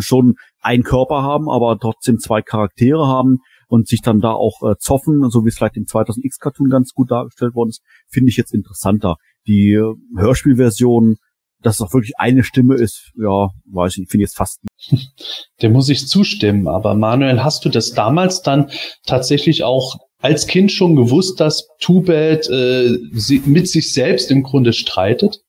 schon 0.00 0.34
einen 0.60 0.82
Körper 0.82 1.22
haben, 1.22 1.48
aber 1.48 1.78
trotzdem 1.78 2.18
zwei 2.18 2.42
Charaktere 2.42 3.06
haben 3.06 3.38
und 3.72 3.88
sich 3.88 4.02
dann 4.02 4.20
da 4.20 4.32
auch 4.32 4.60
äh, 4.70 4.76
zoffen, 4.78 5.30
so 5.30 5.44
wie 5.44 5.48
es 5.48 5.56
vielleicht 5.56 5.78
im 5.78 5.84
2000X 5.84 6.38
Cartoon 6.38 6.68
ganz 6.68 6.92
gut 6.92 7.10
dargestellt 7.10 7.54
worden 7.54 7.70
ist, 7.70 7.80
finde 8.06 8.28
ich 8.28 8.36
jetzt 8.36 8.52
interessanter. 8.52 9.16
Die 9.46 9.72
äh, 9.72 9.94
Hörspielversion, 10.14 11.16
dass 11.62 11.76
es 11.76 11.80
auch 11.80 11.94
wirklich 11.94 12.18
eine 12.18 12.44
Stimme 12.44 12.74
ist, 12.74 13.12
ja, 13.16 13.48
weiß 13.72 13.96
ich, 13.96 14.10
finde 14.10 14.24
ich 14.24 14.28
jetzt 14.28 14.36
fast. 14.36 14.60
Dem 15.62 15.72
muss 15.72 15.88
ich 15.88 16.06
zustimmen. 16.06 16.68
Aber 16.68 16.94
Manuel, 16.94 17.42
hast 17.42 17.64
du 17.64 17.70
das 17.70 17.92
damals 17.92 18.42
dann 18.42 18.70
tatsächlich 19.06 19.64
auch 19.64 19.96
als 20.18 20.46
Kind 20.46 20.70
schon 20.70 20.94
gewusst, 20.94 21.40
dass 21.40 21.66
Too 21.80 22.02
Bad 22.02 22.50
äh, 22.50 22.98
mit 23.46 23.68
sich 23.68 23.94
selbst 23.94 24.30
im 24.30 24.42
Grunde 24.42 24.74
streitet? 24.74 25.40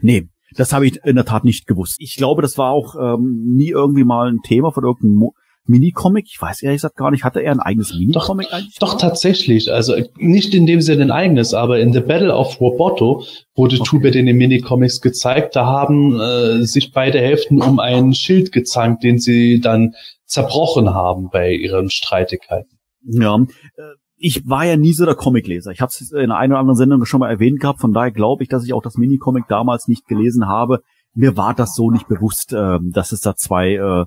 Nee, 0.00 0.28
das 0.54 0.72
habe 0.72 0.86
ich 0.86 1.04
in 1.04 1.16
der 1.16 1.24
Tat 1.24 1.42
nicht 1.42 1.66
gewusst. 1.66 1.96
Ich 1.98 2.14
glaube, 2.14 2.40
das 2.40 2.56
war 2.56 2.70
auch 2.70 2.94
ähm, 2.94 3.52
nie 3.56 3.70
irgendwie 3.70 4.04
mal 4.04 4.30
ein 4.30 4.42
Thema 4.44 4.70
von 4.70 4.84
irgendeinem 4.84 5.16
Mo 5.16 5.34
Minicomic. 5.66 6.26
Ich 6.28 6.40
weiß 6.40 6.62
ehrlich 6.62 6.78
gesagt 6.78 6.96
gar 6.96 7.10
nicht, 7.10 7.24
hatte 7.24 7.40
er 7.40 7.52
ein 7.52 7.60
eigenes 7.60 7.94
Minicomic 7.94 8.48
doch, 8.48 8.52
eigentlich? 8.52 8.78
Doch, 8.78 8.98
tatsächlich. 8.98 9.72
Also 9.72 9.94
nicht 10.16 10.54
in 10.54 10.66
dem 10.66 10.80
Sinne 10.80 11.04
ein 11.04 11.10
eigenes, 11.10 11.54
aber 11.54 11.80
in 11.80 11.92
The 11.92 12.00
Battle 12.00 12.34
of 12.34 12.60
Roboto 12.60 13.24
wurde 13.54 13.76
okay. 13.76 13.84
Tubet 13.84 14.14
in 14.14 14.26
den 14.26 14.36
Minicomics 14.36 15.00
gezeigt. 15.00 15.56
Da 15.56 15.66
haben 15.66 16.20
äh, 16.20 16.64
sich 16.64 16.92
beide 16.92 17.18
Hälften 17.18 17.62
um 17.62 17.78
ein 17.78 18.14
Schild 18.14 18.52
gezankt, 18.52 19.04
den 19.04 19.18
sie 19.18 19.60
dann 19.60 19.94
zerbrochen 20.26 20.92
haben 20.92 21.30
bei 21.30 21.52
ihren 21.52 21.90
Streitigkeiten. 21.90 22.78
Ja, 23.02 23.36
äh, 23.36 23.82
ich 24.16 24.48
war 24.48 24.64
ja 24.64 24.76
nie 24.76 24.92
so 24.92 25.04
der 25.04 25.14
Comicleser. 25.14 25.70
Ich 25.70 25.80
habe 25.80 25.90
es 25.90 26.12
in 26.12 26.30
einer 26.30 26.54
oder 26.54 26.60
anderen 26.60 26.76
Sendung 26.76 27.04
schon 27.04 27.20
mal 27.20 27.30
erwähnt 27.30 27.60
gehabt. 27.60 27.80
Von 27.80 27.92
daher 27.92 28.10
glaube 28.10 28.42
ich, 28.42 28.48
dass 28.48 28.64
ich 28.64 28.72
auch 28.72 28.82
das 28.82 28.96
Minicomic 28.96 29.44
damals 29.48 29.88
nicht 29.88 30.06
gelesen 30.06 30.46
habe. 30.46 30.80
Mir 31.14 31.36
war 31.36 31.54
das 31.54 31.74
so 31.74 31.90
nicht 31.90 32.08
bewusst, 32.08 32.52
äh, 32.52 32.78
dass 32.82 33.12
es 33.12 33.20
da 33.20 33.34
zwei 33.36 33.74
äh, 33.74 34.04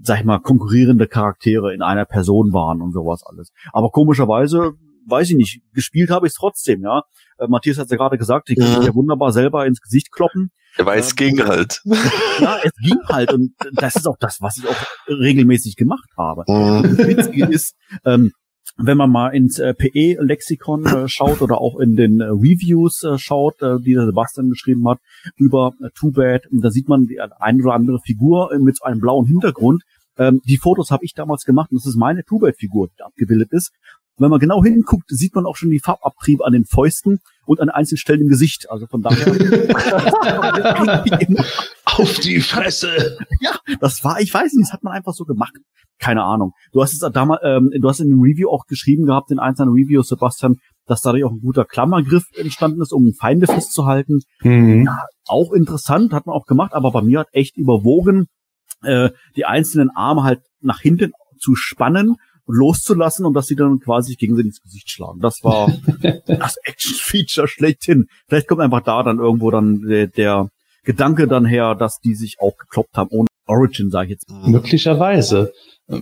sag 0.00 0.20
ich 0.20 0.24
mal, 0.24 0.38
konkurrierende 0.38 1.06
Charaktere 1.06 1.74
in 1.74 1.82
einer 1.82 2.04
Person 2.04 2.52
waren 2.52 2.80
und 2.80 2.92
sowas 2.92 3.22
alles. 3.24 3.52
Aber 3.72 3.90
komischerweise, 3.90 4.72
weiß 5.06 5.30
ich 5.30 5.36
nicht, 5.36 5.62
gespielt 5.72 6.10
habe 6.10 6.26
ich 6.26 6.32
es 6.32 6.36
trotzdem, 6.36 6.82
ja. 6.82 7.02
Äh, 7.38 7.48
Matthias 7.48 7.78
hat 7.78 7.90
ja 7.90 7.96
gerade 7.96 8.18
gesagt, 8.18 8.50
ich 8.50 8.58
kann 8.58 8.82
ja. 8.82 8.88
ja 8.88 8.94
wunderbar 8.94 9.32
selber 9.32 9.66
ins 9.66 9.80
Gesicht 9.80 10.10
kloppen. 10.12 10.50
Ja, 10.78 10.86
weil 10.86 11.00
es 11.00 11.16
ging 11.16 11.42
halt. 11.44 11.82
Ja, 12.40 12.58
es 12.62 12.72
ging 12.82 12.98
halt 13.08 13.32
und 13.32 13.52
das 13.74 13.96
ist 13.96 14.06
auch 14.06 14.16
das, 14.18 14.38
was 14.40 14.56
ich 14.56 14.66
auch 14.66 14.76
regelmäßig 15.06 15.76
gemacht 15.76 16.08
habe. 16.16 16.44
Mhm. 16.48 16.96
Das 16.96 17.06
Witzige 17.06 17.46
ist, 17.46 17.76
ähm, 18.06 18.32
wenn 18.76 18.96
man 18.96 19.10
mal 19.10 19.28
ins 19.30 19.58
äh, 19.58 19.74
PE-Lexikon 19.74 20.86
äh, 20.86 21.08
schaut 21.08 21.42
oder 21.42 21.60
auch 21.60 21.78
in 21.78 21.96
den 21.96 22.20
äh, 22.20 22.24
Reviews 22.24 23.02
äh, 23.04 23.18
schaut, 23.18 23.60
äh, 23.62 23.78
die 23.80 23.94
der 23.94 24.06
Sebastian 24.06 24.48
geschrieben 24.48 24.88
hat, 24.88 24.98
über 25.36 25.72
äh, 25.80 25.88
Too 25.94 26.12
Bad, 26.12 26.42
da 26.50 26.70
sieht 26.70 26.88
man 26.88 27.06
die 27.06 27.20
eine 27.20 27.62
oder 27.62 27.74
andere 27.74 28.00
Figur 28.00 28.50
mit 28.58 28.76
so 28.76 28.84
einem 28.84 29.00
blauen 29.00 29.26
Hintergrund. 29.26 29.82
Ähm, 30.18 30.40
die 30.44 30.58
Fotos 30.58 30.90
habe 30.90 31.04
ich 31.04 31.14
damals 31.14 31.44
gemacht 31.44 31.70
und 31.70 31.78
das 31.80 31.86
ist 31.86 31.96
meine 31.96 32.24
Too 32.24 32.38
Bad-Figur, 32.38 32.88
die 32.88 33.02
abgebildet 33.02 33.48
ist. 33.52 33.72
Wenn 34.22 34.30
man 34.30 34.40
genau 34.40 34.62
hinguckt, 34.62 35.04
sieht 35.08 35.34
man 35.34 35.46
auch 35.46 35.56
schon 35.56 35.70
die 35.70 35.80
Farbabtriebe 35.80 36.44
an 36.44 36.52
den 36.52 36.64
Fäusten 36.64 37.20
und 37.44 37.60
an 37.60 37.68
einzelnen 37.68 37.98
Stellen 37.98 38.22
im 38.22 38.28
Gesicht. 38.28 38.70
Also 38.70 38.86
von 38.86 39.02
daher. 39.02 39.26
Auf 41.84 42.20
die 42.20 42.40
Fresse! 42.40 43.18
Ja, 43.40 43.50
das 43.80 44.02
war, 44.04 44.20
ich 44.20 44.32
weiß 44.32 44.54
nicht, 44.54 44.68
das 44.68 44.72
hat 44.72 44.82
man 44.82 44.94
einfach 44.94 45.12
so 45.12 45.24
gemacht 45.24 45.52
keine 46.02 46.24
Ahnung. 46.24 46.52
Du 46.72 46.82
hast 46.82 46.92
es 46.92 47.12
damals, 47.12 47.40
ähm, 47.44 47.70
du 47.72 47.88
hast 47.88 48.00
in 48.00 48.08
dem 48.08 48.20
Review 48.20 48.50
auch 48.50 48.66
geschrieben 48.66 49.06
gehabt, 49.06 49.30
in 49.30 49.38
einzelnen 49.38 49.72
Reviews, 49.72 50.08
Sebastian, 50.08 50.56
dass 50.86 51.00
dadurch 51.00 51.24
auch 51.24 51.30
ein 51.30 51.40
guter 51.40 51.64
Klammergriff 51.64 52.24
entstanden 52.36 52.82
ist, 52.82 52.92
um 52.92 53.14
Feinde 53.14 53.46
festzuhalten. 53.46 54.20
Mhm. 54.42 54.86
Ja, 54.86 55.06
auch 55.26 55.52
interessant, 55.52 56.12
hat 56.12 56.26
man 56.26 56.34
auch 56.34 56.46
gemacht, 56.46 56.74
aber 56.74 56.90
bei 56.90 57.02
mir 57.02 57.20
hat 57.20 57.28
echt 57.32 57.56
überwogen, 57.56 58.26
äh, 58.82 59.10
die 59.36 59.44
einzelnen 59.44 59.90
Arme 59.90 60.24
halt 60.24 60.40
nach 60.60 60.80
hinten 60.80 61.12
zu 61.38 61.54
spannen 61.54 62.16
und 62.46 62.56
loszulassen 62.56 63.24
und 63.26 63.34
dass 63.34 63.46
sie 63.46 63.56
dann 63.56 63.78
quasi 63.78 64.14
gegenseitig 64.14 64.48
ins 64.48 64.62
Gesicht 64.62 64.90
schlagen. 64.90 65.20
Das 65.20 65.40
war 65.42 65.72
das 66.26 66.56
Action-Feature 66.64 67.48
schlechthin. 67.48 68.06
Vielleicht 68.28 68.48
kommt 68.48 68.60
einfach 68.60 68.82
da 68.82 69.02
dann 69.02 69.18
irgendwo 69.18 69.50
dann 69.50 69.82
der, 69.82 70.06
der 70.08 70.48
Gedanke 70.84 71.28
dann 71.28 71.44
her, 71.44 71.74
dass 71.74 72.00
die 72.00 72.14
sich 72.14 72.36
auch 72.40 72.56
gekloppt 72.56 72.96
haben 72.96 73.10
ohne 73.10 73.28
Origin, 73.46 73.90
sage 73.90 74.06
ich 74.06 74.10
jetzt. 74.12 74.30
Möglicherweise. 74.30 75.52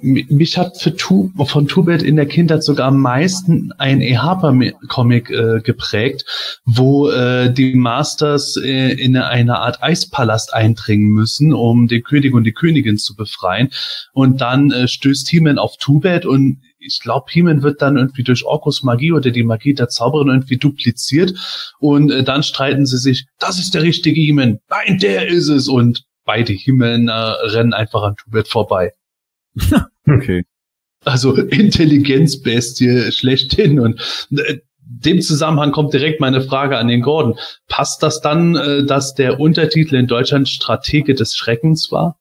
Mich 0.02 0.56
hat 0.56 0.80
für 0.80 0.94
tu, 0.94 1.32
von 1.44 1.66
Tubet 1.66 2.02
in 2.02 2.16
der 2.16 2.26
Kindheit 2.26 2.62
sogar 2.62 2.88
am 2.88 3.00
meisten 3.00 3.72
ein 3.78 4.00
E-Harper-Comic 4.00 5.30
äh, 5.30 5.60
geprägt, 5.62 6.24
wo 6.64 7.10
äh, 7.10 7.52
die 7.52 7.74
Masters 7.74 8.56
äh, 8.56 8.92
in 8.92 9.16
eine 9.16 9.58
Art 9.58 9.82
Eispalast 9.82 10.54
eindringen 10.54 11.08
müssen, 11.08 11.52
um 11.52 11.88
den 11.88 12.02
König 12.02 12.34
und 12.34 12.44
die 12.44 12.52
Königin 12.52 12.98
zu 12.98 13.16
befreien. 13.16 13.70
Und 14.12 14.40
dann 14.40 14.70
äh, 14.70 14.86
stößt 14.86 15.28
He-Man 15.28 15.58
auf 15.58 15.76
Tubet 15.76 16.24
und 16.24 16.60
ich 16.78 17.00
glaube, 17.00 17.26
He-Man 17.30 17.62
wird 17.62 17.82
dann 17.82 17.96
irgendwie 17.96 18.22
durch 18.22 18.44
Orkus 18.44 18.82
Magie 18.82 19.12
oder 19.12 19.30
die 19.30 19.42
Magie 19.42 19.74
der 19.74 19.88
Zauberin 19.88 20.28
irgendwie 20.28 20.56
dupliziert. 20.56 21.34
Und 21.78 22.10
äh, 22.10 22.22
dann 22.22 22.42
streiten 22.42 22.86
sie 22.86 22.98
sich, 22.98 23.26
das 23.38 23.58
ist 23.58 23.74
der 23.74 23.82
richtige 23.82 24.20
He-Man. 24.20 24.60
Nein, 24.68 24.98
der 24.98 25.28
ist 25.28 25.48
es. 25.48 25.68
Und 25.68 26.04
beide 26.24 26.52
He-Man 26.52 27.08
äh, 27.08 27.12
rennen 27.12 27.74
einfach 27.74 28.02
an 28.02 28.16
Tubet 28.16 28.48
vorbei. 28.48 28.92
Okay. 30.06 30.44
Also 31.04 31.34
Intelligenzbestie 31.34 33.10
schlechthin 33.10 33.80
und 33.80 34.28
äh, 34.32 34.58
dem 34.82 35.22
Zusammenhang 35.22 35.72
kommt 35.72 35.94
direkt 35.94 36.20
meine 36.20 36.40
Frage 36.40 36.76
an 36.76 36.88
den 36.88 37.00
Gordon. 37.00 37.38
Passt 37.68 38.02
das 38.02 38.20
dann, 38.20 38.56
äh, 38.56 38.84
dass 38.84 39.14
der 39.14 39.40
Untertitel 39.40 39.94
in 39.96 40.06
Deutschland 40.06 40.48
Stratege 40.48 41.14
des 41.14 41.34
Schreckens 41.34 41.90
war? 41.90 42.18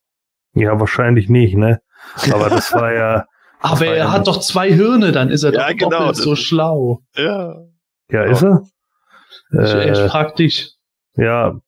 Ja, 0.53 0.79
wahrscheinlich 0.79 1.29
nicht, 1.29 1.55
ne? 1.55 1.81
Aber 2.31 2.49
das 2.49 2.71
war 2.73 2.93
ja. 2.93 3.25
Aber 3.61 3.87
er 3.87 3.97
ja 3.97 4.11
hat 4.11 4.27
doch 4.27 4.39
zwei 4.39 4.71
Hirne, 4.71 5.11
dann 5.11 5.29
ist 5.29 5.43
er 5.43 5.53
ja, 5.53 5.67
doch 5.67 5.77
genau, 5.77 5.89
doppelt 5.89 6.15
so 6.15 6.35
schlau. 6.35 7.01
Ja. 7.17 7.55
Ja, 8.09 8.23
ist 8.23 8.41
er? 8.41 8.63
Ich, 9.51 9.59
äh, 9.59 9.91
ich 9.91 10.11
frag 10.11 10.35
dich. 10.37 10.75
Ja, 11.15 11.59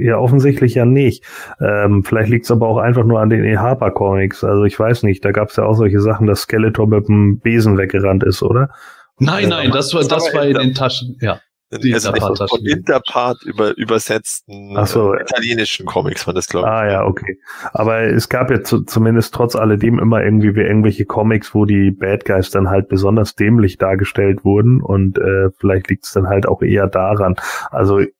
ja, 0.00 0.18
offensichtlich 0.18 0.74
ja 0.74 0.84
nicht. 0.84 1.24
Ähm, 1.60 2.04
vielleicht 2.04 2.30
liegt 2.30 2.44
es 2.44 2.50
aber 2.50 2.68
auch 2.68 2.78
einfach 2.78 3.04
nur 3.04 3.20
an 3.20 3.30
den 3.30 3.44
E. 3.44 3.56
Harper 3.56 3.90
Comics. 3.90 4.44
Also 4.44 4.64
ich 4.64 4.78
weiß 4.78 5.02
nicht, 5.02 5.24
da 5.24 5.32
gab 5.32 5.50
es 5.50 5.56
ja 5.56 5.64
auch 5.64 5.74
solche 5.74 6.00
Sachen, 6.00 6.26
dass 6.26 6.42
Skeletor 6.42 6.86
mit 6.86 7.08
dem 7.08 7.40
Besen 7.40 7.78
weggerannt 7.78 8.24
ist, 8.24 8.42
oder? 8.42 8.70
Nein, 9.18 9.48
nein, 9.48 9.70
das 9.70 9.94
war, 9.94 10.04
das 10.04 10.32
war 10.34 10.44
in 10.44 10.56
den 10.56 10.74
Taschen, 10.74 11.16
ja. 11.20 11.40
Die 11.72 11.92
also 11.92 12.10
Interpart 12.10 12.48
von 12.48 12.64
Interpart 12.64 13.42
über, 13.42 13.76
übersetzten 13.76 14.78
so. 14.86 15.14
äh, 15.14 15.22
italienischen 15.22 15.84
Comics 15.84 16.24
war 16.26 16.32
das, 16.32 16.46
glaube 16.46 16.68
ich. 16.68 16.72
Ah 16.72 16.86
ja, 16.88 17.04
okay. 17.04 17.40
Aber 17.72 18.02
es 18.02 18.28
gab 18.28 18.52
ja 18.52 18.62
zu, 18.62 18.84
zumindest 18.84 19.34
trotz 19.34 19.56
alledem 19.56 19.98
immer 19.98 20.22
irgendwie 20.22 20.54
wie 20.54 20.60
irgendwelche 20.60 21.06
Comics, 21.06 21.54
wo 21.54 21.64
die 21.64 21.90
Bad 21.90 22.24
Guys 22.24 22.50
dann 22.50 22.68
halt 22.70 22.88
besonders 22.88 23.34
dämlich 23.34 23.78
dargestellt 23.78 24.44
wurden 24.44 24.80
und 24.80 25.18
äh, 25.18 25.50
vielleicht 25.58 25.90
liegt 25.90 26.04
es 26.04 26.12
dann 26.12 26.28
halt 26.28 26.46
auch 26.46 26.62
eher 26.62 26.86
daran. 26.86 27.34
Also 27.72 27.98
äh, 27.98 28.10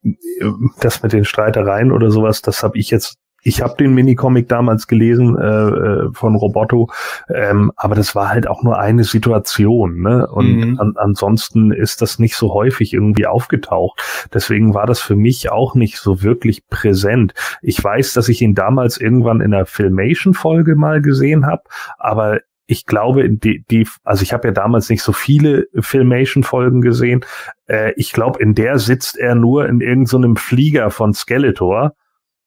das 0.81 1.05
mit 1.05 1.13
den 1.13 1.25
Streitereien 1.25 1.93
oder 1.93 2.11
sowas, 2.11 2.43
das 2.43 2.65
habe 2.65 2.79
ich 2.79 2.91
jetzt 2.91 3.17
ich 3.47 3.63
habe 3.63 3.77
den 3.77 3.95
Minicomic 3.95 4.49
damals 4.49 4.89
gelesen 4.89 5.39
äh, 5.39 5.47
äh, 5.47 6.09
von 6.13 6.35
Roboto, 6.35 6.91
ähm, 7.33 7.71
aber 7.77 7.95
das 7.95 8.17
war 8.17 8.29
halt 8.29 8.49
auch 8.49 8.65
nur 8.65 8.81
eine 8.81 9.05
Situation. 9.05 10.01
Ne? 10.03 10.27
Und 10.27 10.57
mhm. 10.57 10.81
an, 10.81 10.95
ansonsten 10.97 11.71
ist 11.71 12.03
das 12.03 12.19
nicht 12.19 12.35
so 12.35 12.53
häufig 12.53 12.93
irgendwie 12.93 13.27
aufgetaucht. 13.27 14.03
Deswegen 14.35 14.75
war 14.75 14.87
das 14.87 15.01
für 15.01 15.15
mich 15.15 15.53
auch 15.53 15.77
nicht 15.77 15.99
so 15.99 16.25
wirklich 16.25 16.67
präsent. 16.67 17.35
Ich 17.63 17.83
weiß, 17.83 18.15
dass 18.15 18.29
ich 18.29 18.43
ihn 18.43 18.57
damals 18.57 18.99
irgendwann 18.99 19.41
in 19.41 19.53
der 19.53 19.67
Filmation-Folge 19.67 20.75
mal 20.75 21.01
gesehen 21.01 21.47
habe, 21.47 21.63
aber 21.99 22.41
ich 22.67 22.85
glaube, 22.85 23.31
die, 23.31 23.65
die 23.71 23.87
also 24.03 24.25
ich 24.25 24.33
habe 24.33 24.49
ja 24.49 24.53
damals 24.53 24.91
nicht 24.91 25.03
so 25.03 25.13
viele 25.13 25.67
Filmation-Folgen 25.79 26.81
gesehen. 26.81 27.25
Äh, 27.69 27.93
ich 27.95 28.13
glaube, 28.13 28.43
in 28.43 28.57
der 28.57 28.81
sitzt 28.81 29.17
er 29.17 29.37
nur 29.37 29.69
in 29.69 29.81
irgendeinem 29.81 30.35
so 30.35 30.41
Flieger 30.43 30.91
von 30.91 31.15
Skeletor 31.15 31.93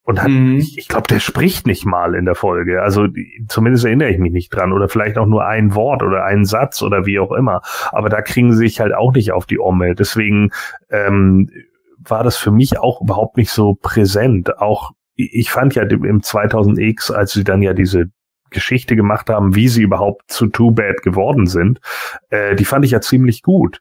und 0.09 0.23
hat, 0.23 0.31
mhm. 0.31 0.57
ich, 0.57 0.75
ich 0.75 0.87
glaube, 0.87 1.07
der 1.07 1.19
spricht 1.19 1.67
nicht 1.67 1.85
mal 1.85 2.15
in 2.15 2.25
der 2.25 2.33
Folge. 2.33 2.81
Also 2.81 3.05
zumindest 3.47 3.85
erinnere 3.85 4.09
ich 4.09 4.17
mich 4.17 4.31
nicht 4.31 4.49
dran. 4.49 4.73
Oder 4.73 4.89
vielleicht 4.89 5.19
auch 5.19 5.27
nur 5.27 5.45
ein 5.45 5.75
Wort 5.75 6.01
oder 6.01 6.25
einen 6.25 6.45
Satz 6.45 6.81
oder 6.81 7.05
wie 7.05 7.19
auch 7.19 7.31
immer. 7.31 7.61
Aber 7.91 8.09
da 8.09 8.23
kriegen 8.23 8.51
sie 8.51 8.57
sich 8.57 8.79
halt 8.79 8.95
auch 8.95 9.13
nicht 9.13 9.31
auf 9.33 9.45
die 9.45 9.59
Omme. 9.59 9.93
Deswegen 9.93 10.49
ähm, 10.89 11.51
war 11.99 12.23
das 12.23 12.37
für 12.37 12.49
mich 12.49 12.79
auch 12.79 13.01
überhaupt 13.01 13.37
nicht 13.37 13.51
so 13.51 13.75
präsent. 13.75 14.57
Auch 14.57 14.93
ich 15.13 15.51
fand 15.51 15.75
ja 15.75 15.83
im 15.83 16.21
2000X, 16.21 17.13
als 17.13 17.33
sie 17.33 17.43
dann 17.43 17.61
ja 17.61 17.75
diese 17.75 18.05
Geschichte 18.49 18.95
gemacht 18.95 19.29
haben, 19.29 19.53
wie 19.53 19.67
sie 19.67 19.83
überhaupt 19.83 20.31
zu 20.31 20.47
Too 20.47 20.71
Bad 20.71 21.03
geworden 21.03 21.45
sind, 21.45 21.81
äh, 22.29 22.55
die 22.55 22.65
fand 22.65 22.83
ich 22.83 22.89
ja 22.89 22.99
ziemlich 22.99 23.43
gut. 23.43 23.79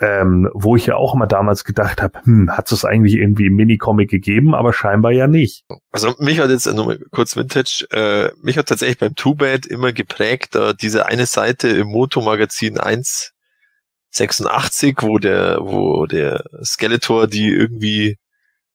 Ähm, 0.00 0.48
wo 0.54 0.76
ich 0.76 0.86
ja 0.86 0.94
auch 0.94 1.16
immer 1.16 1.26
damals 1.26 1.64
gedacht 1.64 2.00
habe, 2.00 2.22
hm, 2.22 2.56
hat 2.56 2.70
es 2.70 2.84
eigentlich 2.84 3.14
irgendwie 3.14 3.46
im 3.46 3.56
Minicomic 3.56 4.08
gegeben, 4.08 4.54
aber 4.54 4.72
scheinbar 4.72 5.10
ja 5.10 5.26
nicht. 5.26 5.64
Also 5.90 6.14
mich 6.20 6.38
hat 6.38 6.50
jetzt 6.50 6.72
nochmal 6.72 7.00
kurz 7.10 7.34
Vintage, 7.34 7.84
äh, 7.90 8.30
mich 8.40 8.56
hat 8.58 8.66
tatsächlich 8.66 8.98
beim 8.98 9.16
Too 9.16 9.34
Bad 9.34 9.66
immer 9.66 9.92
geprägt, 9.92 10.54
äh, 10.54 10.72
diese 10.80 11.06
eine 11.06 11.26
Seite 11.26 11.66
im 11.66 11.88
Moto-Magazin 11.88 12.78
186, 12.78 14.98
wo 15.00 15.18
der, 15.18 15.58
wo 15.62 16.06
der 16.06 16.44
Skeletor 16.62 17.26
die 17.26 17.48
irgendwie 17.48 18.18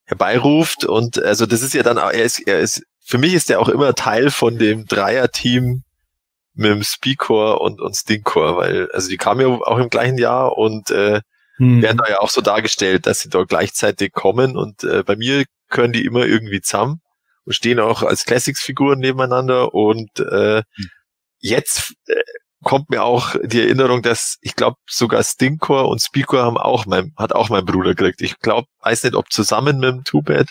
herbeiruft 0.03 0.83
und 0.83 1.23
also 1.23 1.45
das 1.45 1.61
ist 1.61 1.73
ja 1.73 1.83
dann, 1.83 1.95
er 1.95 2.11
ist, 2.11 2.45
er 2.45 2.59
ist, 2.59 2.83
für 3.05 3.17
mich 3.17 3.33
ist 3.33 3.49
er 3.49 3.61
auch 3.61 3.69
immer 3.69 3.95
Teil 3.95 4.29
von 4.29 4.57
dem 4.57 4.87
Dreier-Team 4.87 5.83
mit 6.53 6.71
dem 6.71 6.83
Speakor 6.83 7.61
und, 7.61 7.81
und 7.81 7.95
Stinkor, 7.95 8.57
weil, 8.57 8.89
also 8.91 9.09
die 9.09 9.17
kamen 9.17 9.41
ja 9.41 9.47
auch 9.47 9.77
im 9.77 9.89
gleichen 9.89 10.17
Jahr 10.17 10.57
und 10.57 10.91
äh, 10.91 11.21
hm. 11.57 11.81
werden 11.81 11.97
da 11.97 12.09
ja 12.09 12.19
auch 12.19 12.29
so 12.29 12.41
dargestellt, 12.41 13.05
dass 13.07 13.21
sie 13.21 13.29
da 13.29 13.43
gleichzeitig 13.43 14.11
kommen 14.11 14.55
und 14.57 14.83
äh, 14.83 15.03
bei 15.03 15.15
mir 15.15 15.45
können 15.69 15.93
die 15.93 16.05
immer 16.05 16.25
irgendwie 16.25 16.61
zusammen 16.61 17.01
und 17.45 17.53
stehen 17.53 17.79
auch 17.79 18.03
als 18.03 18.25
Classics-Figuren 18.25 18.99
nebeneinander 18.99 19.73
und 19.73 20.19
äh, 20.19 20.57
hm. 20.57 20.89
jetzt 21.39 21.93
äh, 22.07 22.21
kommt 22.63 22.89
mir 22.89 23.03
auch 23.03 23.35
die 23.43 23.61
Erinnerung, 23.61 24.01
dass 24.01 24.37
ich 24.41 24.55
glaube 24.55 24.77
sogar 24.87 25.23
Stinkor 25.23 25.89
und 25.89 26.01
Speakor 26.01 26.43
haben 26.43 26.57
auch 26.57 26.85
mein, 26.85 27.13
hat 27.17 27.33
auch 27.33 27.49
mein 27.49 27.65
Bruder 27.65 27.93
gekriegt. 27.93 28.21
Ich 28.21 28.39
glaube, 28.39 28.67
weiß 28.81 29.03
nicht, 29.03 29.15
ob 29.15 29.31
zusammen 29.31 29.79
mit 29.79 29.89
dem 29.89 30.03
Two-Bed 30.03 30.49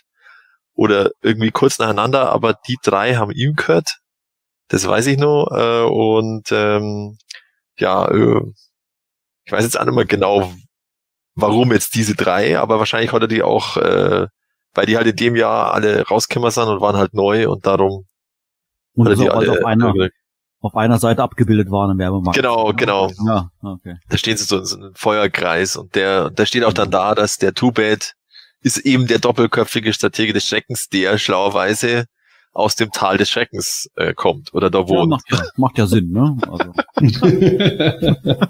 oder 0.75 1.11
irgendwie 1.23 1.51
kurz 1.51 1.79
nacheinander, 1.79 2.31
aber 2.31 2.55
die 2.69 2.77
drei 2.83 3.15
haben 3.15 3.31
ihm 3.31 3.55
gehört 3.55 4.02
das 4.73 4.87
weiß 4.87 5.07
ich 5.09 5.19
noch. 5.19 5.49
Äh, 5.53 5.85
und 5.85 6.51
ähm, 6.51 7.19
ja, 7.77 8.09
äh, 8.11 8.41
ich 9.45 9.53
weiß 9.53 9.65
jetzt 9.65 9.79
auch 9.79 9.85
nicht 9.85 9.95
mehr 9.95 10.07
genau, 10.07 10.51
warum 11.35 11.73
jetzt 11.73 11.95
diese 11.95 12.15
drei, 12.15 12.59
aber 12.59 12.79
wahrscheinlich 12.79 13.13
hat 13.13 13.21
er 13.21 13.29
die 13.29 13.43
auch, 13.43 13.77
äh, 13.77 14.27
weil 14.73 14.87
die 14.87 14.97
halt 14.97 15.07
in 15.07 15.17
dem 15.17 15.37
Jahr 15.37 15.75
alle 15.75 16.07
rausgekommen 16.07 16.51
sind 16.51 16.69
und 16.69 16.81
waren 16.81 16.97
halt 16.97 17.13
neu 17.13 17.51
und 17.51 17.67
darum 17.67 18.07
und 18.95 19.09
hat 19.09 19.19
er 19.19 19.23
die 19.23 19.31
alle 19.31 19.53
auf 19.53 19.65
einer, 19.65 19.93
auf 20.61 20.75
einer 20.75 20.99
Seite 20.99 21.23
abgebildet 21.23 21.71
waren 21.71 21.91
im 21.91 21.99
Werbemarkt. 21.99 22.37
Genau, 22.37 22.73
genau. 22.73 23.11
Ja, 23.27 23.51
okay. 23.63 23.97
Da 24.09 24.17
stehen 24.17 24.39
sie 24.39 24.45
so 24.45 24.57
in 24.57 24.65
so 24.65 24.79
einem 24.79 24.95
Feuerkreis 24.95 25.77
und 25.77 25.95
der, 25.95 26.31
da 26.31 26.47
steht 26.47 26.65
auch 26.65 26.73
dann 26.73 26.91
da, 26.91 27.15
dass 27.15 27.37
der 27.37 27.53
Two-Bad 27.53 28.15
ist 28.63 28.79
eben 28.79 29.07
der 29.07 29.19
doppelköpfige 29.19 29.93
Stratege 29.93 30.33
des 30.33 30.47
Schreckens, 30.47 30.89
der 30.89 31.19
schlauerweise 31.19 32.07
aus 32.53 32.77
dem 32.77 32.91
Tal 32.91 33.17
des 33.17 33.31
Schreckens 33.31 33.91
äh, 33.97 34.15
kommt 34.15 34.55
oder 34.55 34.71
da 34.71 34.89
wohnt. 34.89 34.91
Ja, 34.91 35.07
macht, 35.07 35.25
ja, 35.31 35.43
macht 35.57 35.79
ja 35.79 35.87
Sinn, 35.87 36.11
ne? 36.11 36.37
Also. 36.51 36.73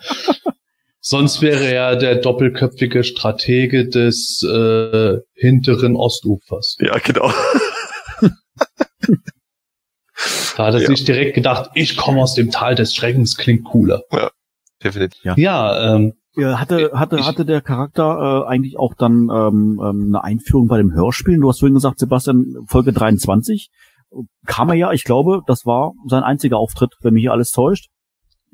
Sonst 1.05 1.43
wäre 1.43 1.65
er 1.65 1.97
der 1.97 2.17
doppelköpfige 2.17 3.03
Stratege 3.03 3.89
des 3.89 4.43
äh, 4.45 5.19
hinteren 5.35 5.97
Ostufers. 5.97 6.77
Ja, 6.79 6.97
genau. 6.99 7.33
da 10.57 10.67
hat 10.67 10.75
er 10.75 10.81
ja. 10.81 10.87
sich 10.87 11.05
direkt 11.05 11.35
gedacht, 11.35 11.71
ich 11.75 11.97
komme 11.97 12.23
aus 12.23 12.35
dem 12.35 12.53
Tal 12.53 12.77
des 12.77 12.95
Schreckens, 12.95 13.37
klingt 13.37 13.65
cooler. 13.65 14.03
Ja, 14.13 14.31
definitiv. 14.83 15.21
Ja, 15.25 15.35
ja 15.37 15.95
ähm, 15.97 16.13
hatte, 16.37 16.93
hatte, 16.95 17.27
hatte 17.27 17.45
der 17.45 17.61
Charakter 17.61 18.45
äh, 18.45 18.49
eigentlich 18.49 18.79
auch 18.79 18.95
dann 18.95 19.29
ähm, 19.31 19.81
ähm, 19.85 20.07
eine 20.09 20.23
Einführung 20.25 20.69
bei 20.69 20.79
dem 20.79 20.95
Hörspielen? 20.95 21.41
Du 21.41 21.49
hast 21.49 21.59
vorhin 21.59 21.75
gesagt, 21.75 21.99
Sebastian, 21.99 22.65
Folge 22.67 22.93
23 22.93 23.71
kam 24.47 24.69
er 24.69 24.75
ja, 24.75 24.93
ich 24.93 25.05
glaube, 25.05 25.41
das 25.47 25.65
war 25.67 25.93
sein 26.07 26.23
einziger 26.23 26.59
Auftritt, 26.59 26.95
wenn 27.01 27.15
mich 27.15 27.23
hier 27.23 27.33
alles 27.33 27.51
täuscht. 27.51 27.89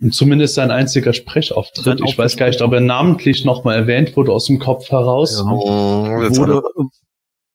Und 0.01 0.15
zumindest 0.15 0.55
sein 0.55 0.71
einziger 0.71 1.13
Sprechauftritt. 1.13 1.85
Sein 1.85 1.99
ich 2.05 2.17
weiß 2.17 2.37
gar 2.37 2.47
nicht, 2.47 2.63
ob 2.63 2.73
er 2.73 2.81
namentlich 2.81 3.45
nochmal 3.45 3.77
erwähnt 3.77 4.17
wurde 4.17 4.33
aus 4.33 4.47
dem 4.47 4.61
Kopf 4.61 4.89
heraus. 4.91 5.43
Ja. 5.45 5.51
Oh, 5.51 6.07
wurde, 6.07 6.63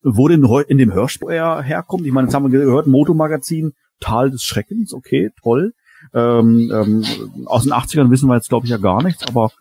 wurde 0.02 0.34
in, 0.34 0.44
in 0.68 0.78
dem 0.78 0.94
Hörspiel 0.94 1.30
er 1.30 1.62
herkommt. 1.62 2.06
Ich 2.06 2.12
meine, 2.12 2.28
jetzt 2.28 2.36
haben 2.36 2.52
wir 2.52 2.60
gehört, 2.60 2.88
Motomagazin, 2.88 3.74
Tal 4.02 4.30
des 4.30 4.44
Schreckens, 4.44 4.94
okay, 4.94 5.30
toll. 5.42 5.72
Ähm, 6.14 6.70
ähm, 6.74 7.46
aus 7.46 7.64
den 7.64 7.72
80ern 7.72 8.12
wissen 8.12 8.28
wir 8.28 8.36
jetzt, 8.36 8.50
glaube 8.50 8.66
ich, 8.66 8.72
ja 8.72 8.78
gar 8.78 9.02
nichts, 9.02 9.26
aber 9.26 9.52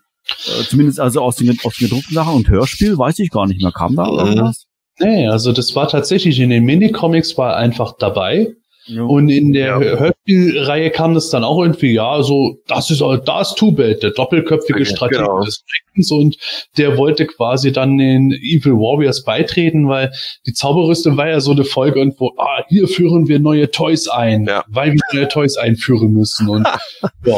äh, 0.46 0.64
zumindest 0.64 0.98
also 0.98 1.20
aus 1.20 1.36
den, 1.36 1.56
aus 1.62 1.76
den 1.76 1.88
gedruckten 1.88 2.14
Sachen 2.14 2.34
und 2.34 2.48
Hörspiel 2.48 2.98
weiß 2.98 3.20
ich 3.20 3.30
gar 3.30 3.46
nicht 3.46 3.62
mehr. 3.62 3.70
Kam 3.70 3.94
da 3.94 4.06
irgendwas? 4.08 4.61
Nee, 4.98 5.26
also 5.28 5.52
das 5.52 5.74
war 5.74 5.88
tatsächlich 5.88 6.38
in 6.38 6.50
den 6.50 6.64
Minicomics 6.64 7.36
war 7.38 7.56
einfach 7.56 7.94
dabei. 7.98 8.54
Jo. 8.86 9.06
Und 9.06 9.28
in 9.28 9.52
der 9.52 9.80
ja. 9.80 9.98
Hörspielreihe 9.98 10.90
kam 10.90 11.14
das 11.14 11.30
dann 11.30 11.44
auch 11.44 11.62
irgendwie, 11.62 11.92
ja, 11.92 12.20
so, 12.22 12.56
das 12.66 12.90
ist, 12.90 13.00
das 13.00 13.50
ist 13.50 13.58
Tubet, 13.58 14.02
der 14.02 14.10
doppelköpfige 14.10 14.80
okay, 14.80 14.84
Stratege 14.84 15.20
genau. 15.20 15.44
des 15.44 15.62
Schreckens 15.64 16.10
und 16.10 16.36
der 16.78 16.96
wollte 16.96 17.26
quasi 17.26 17.70
dann 17.70 17.96
den 17.96 18.32
Evil 18.32 18.72
Warriors 18.72 19.22
beitreten, 19.22 19.88
weil 19.88 20.12
die 20.46 20.52
Zauberrüstung 20.52 21.16
war 21.16 21.28
ja 21.28 21.38
so 21.38 21.52
eine 21.52 21.64
Folge 21.64 22.00
irgendwo, 22.00 22.32
ah, 22.38 22.64
hier 22.68 22.88
führen 22.88 23.28
wir 23.28 23.38
neue 23.38 23.70
Toys 23.70 24.08
ein, 24.08 24.46
ja. 24.46 24.64
weil 24.66 24.92
wir 24.92 25.00
neue 25.12 25.28
Toys 25.28 25.56
einführen 25.56 26.12
müssen 26.12 26.48
und, 26.48 26.66
ja, 27.24 27.36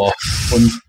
und 0.54 0.80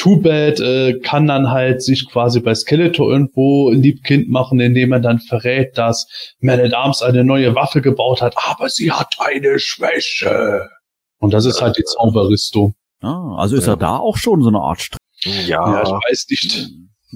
Too 0.00 0.16
Bad 0.16 0.58
äh, 0.60 0.98
kann 1.00 1.26
dann 1.26 1.50
halt 1.50 1.82
sich 1.82 2.08
quasi 2.08 2.40
bei 2.40 2.54
Skeletor 2.54 3.12
irgendwo 3.12 3.68
liebkind 3.68 4.30
machen, 4.30 4.58
indem 4.58 4.92
er 4.92 5.00
dann 5.00 5.18
verrät, 5.18 5.76
dass 5.76 6.08
Man 6.40 6.58
at 6.58 6.72
Arms 6.72 7.02
eine 7.02 7.22
neue 7.22 7.54
Waffe 7.54 7.82
gebaut 7.82 8.22
hat, 8.22 8.34
aber 8.48 8.70
sie 8.70 8.90
hat 8.90 9.14
eine 9.18 9.58
Schwäche. 9.58 10.70
Und 11.18 11.34
das 11.34 11.44
ist 11.44 11.60
halt 11.60 11.76
die 11.76 11.84
Zauberrüstung. 11.84 12.72
Ah, 13.02 13.36
also 13.36 13.56
ist 13.56 13.66
ja. 13.66 13.74
er 13.74 13.76
da 13.76 13.98
auch 13.98 14.16
schon 14.16 14.40
so 14.40 14.48
eine 14.48 14.60
Art 14.60 14.80
St 14.80 14.96
ja. 15.22 15.70
ja, 15.70 15.82
ich 15.82 15.90
weiß 15.90 16.26
nicht. 16.30 16.70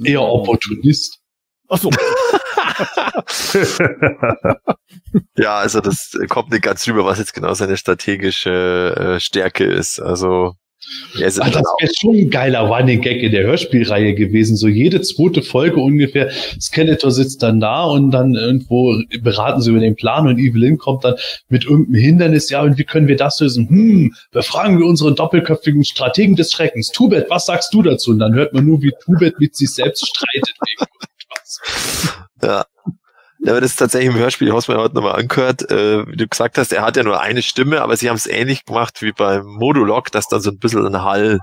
Eher 0.05 0.21
Opportunist. 0.21 1.21
Ach 1.71 1.79
so. 1.79 1.89
ja, 5.39 5.57
also 5.57 5.81
das 5.81 6.19
kommt 6.29 6.51
nicht 6.51 6.63
ganz 6.63 6.87
rüber, 6.87 7.07
was 7.07 7.19
jetzt 7.19 7.33
genau 7.33 7.55
seine 7.55 7.79
strategische 7.79 9.15
äh, 9.17 9.21
Stärke 9.21 9.65
ist. 9.65 10.01
Also 10.01 10.57
ja, 11.17 11.29
Ach, 11.41 11.51
das 11.51 11.63
wäre 11.81 11.93
schon 11.99 12.17
ein 12.17 12.31
geiler 12.31 12.61
Running 12.61 13.01
Gag 13.01 13.23
in 13.23 13.33
der 13.33 13.45
Hörspielreihe 13.45 14.15
gewesen. 14.15 14.57
So 14.57 14.69
jede 14.69 15.01
zweite 15.03 15.43
Folge 15.43 15.81
ungefähr. 15.81 16.31
Skeletor 16.61 17.11
sitzt 17.11 17.43
dann 17.43 17.61
da 17.61 17.85
und 17.85 18.11
dann 18.11 18.35
irgendwo 18.35 18.97
beraten 19.21 19.61
sie 19.61 19.71
über 19.71 19.81
den 19.81 19.97
Plan 19.97 20.27
und 20.27 20.39
Evelyn 20.39 20.79
kommt 20.79 21.05
dann 21.05 21.15
mit 21.49 21.65
irgendeinem 21.65 22.01
Hindernis. 22.01 22.51
Ja, 22.51 22.63
und 22.63 22.79
wie 22.79 22.85
können 22.85 23.09
wir 23.09 23.17
das 23.17 23.41
lösen? 23.41 23.69
Hm, 23.69 24.15
befragen 24.31 24.79
wir 24.79 24.87
unseren 24.87 25.15
doppelköpfigen 25.15 25.85
Strategen 25.85 26.37
des 26.37 26.53
Schreckens. 26.53 26.89
Tubet, 26.89 27.27
was 27.31 27.47
sagst 27.47 27.73
du 27.73 27.83
dazu? 27.83 28.11
Und 28.11 28.19
dann 28.19 28.35
hört 28.35 28.53
man 28.53 28.67
nur, 28.67 28.83
wie 28.83 28.93
Tubet 29.05 29.39
mit 29.39 29.57
sich 29.57 29.71
selbst 29.71 30.07
streitet. 30.07 30.55
ja. 32.43 32.65
Ja, 33.45 33.53
aber 33.53 33.61
das 33.61 33.73
ist 33.73 33.77
tatsächlich 33.77 34.11
im 34.11 34.19
Hörspiel, 34.19 34.49
ich 34.49 34.53
habe 34.53 34.61
es 34.61 34.69
mir 34.69 34.79
heute 34.79 34.95
nochmal 34.95 35.21
angehört, 35.21 35.71
äh, 35.71 36.07
wie 36.07 36.17
du 36.17 36.27
gesagt 36.27 36.57
hast, 36.57 36.73
er 36.73 36.81
hat 36.81 36.97
ja 36.97 37.03
nur 37.03 37.21
eine 37.21 37.43
Stimme, 37.43 37.83
aber 37.83 37.95
sie 37.95 38.09
haben 38.09 38.17
es 38.17 38.27
ähnlich 38.27 38.65
gemacht 38.65 39.03
wie 39.03 39.13
beim 39.13 39.45
Modulog, 39.45 40.11
dass 40.11 40.29
dann 40.29 40.41
so 40.41 40.51
ein 40.51 40.59
bisschen 40.59 40.87
ein 40.87 41.03
Hall 41.03 41.41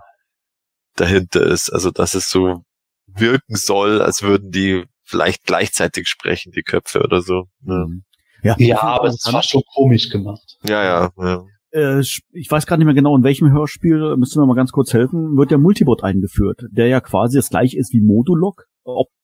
dahinter 0.95 1.43
ist. 1.43 1.69
Also 1.69 1.91
dass 1.91 2.15
es 2.15 2.27
so 2.27 2.63
wirken 3.05 3.55
soll, 3.55 4.01
als 4.01 4.23
würden 4.23 4.49
die 4.49 4.85
vielleicht 5.03 5.43
gleichzeitig 5.45 6.07
sprechen, 6.07 6.51
die 6.51 6.63
Köpfe 6.63 7.03
oder 7.03 7.21
so. 7.21 7.45
Ja, 7.63 7.85
ja, 8.41 8.55
ja 8.57 8.81
aber 8.81 9.09
es 9.09 9.31
war 9.31 9.43
schon 9.43 9.61
komisch 9.71 10.09
gemacht. 10.09 10.57
Ja, 10.63 10.83
ja, 10.83 11.11
ja. 11.17 11.43
Äh, 11.71 11.99
ich 11.99 12.49
weiß 12.49 12.65
gar 12.65 12.77
nicht 12.77 12.85
mehr 12.85 12.95
genau, 12.95 13.15
in 13.15 13.23
welchem 13.23 13.51
Hörspiel, 13.51 14.15
müssen 14.17 14.41
wir 14.41 14.47
mal 14.47 14.55
ganz 14.55 14.71
kurz 14.71 14.91
helfen, 14.91 15.37
wird 15.37 15.51
der 15.51 15.59
Multibot 15.59 16.03
eingeführt, 16.03 16.61
der 16.71 16.87
ja 16.87 16.99
quasi 16.99 17.37
das 17.37 17.49
gleiche 17.49 17.77
ist 17.77 17.93
wie 17.93 18.01
Modulog, 18.01 18.65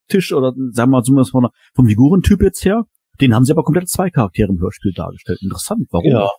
optisch 0.07 0.33
oder 0.33 0.53
sagen 0.71 0.91
wir 0.91 0.97
mal 0.97 1.03
zumindest 1.03 1.31
vom, 1.31 1.47
vom 1.75 1.87
Figurentyp 1.87 2.41
jetzt 2.41 2.63
her. 2.65 2.83
Den 3.19 3.33
haben 3.33 3.45
sie 3.45 3.51
aber 3.51 3.63
komplett 3.63 3.89
zwei 3.89 4.09
Charaktere 4.09 4.49
im 4.49 4.59
Hörspiel 4.59 4.93
dargestellt. 4.93 5.39
Interessant, 5.41 5.87
warum? 5.91 6.09
Ja. 6.09 6.29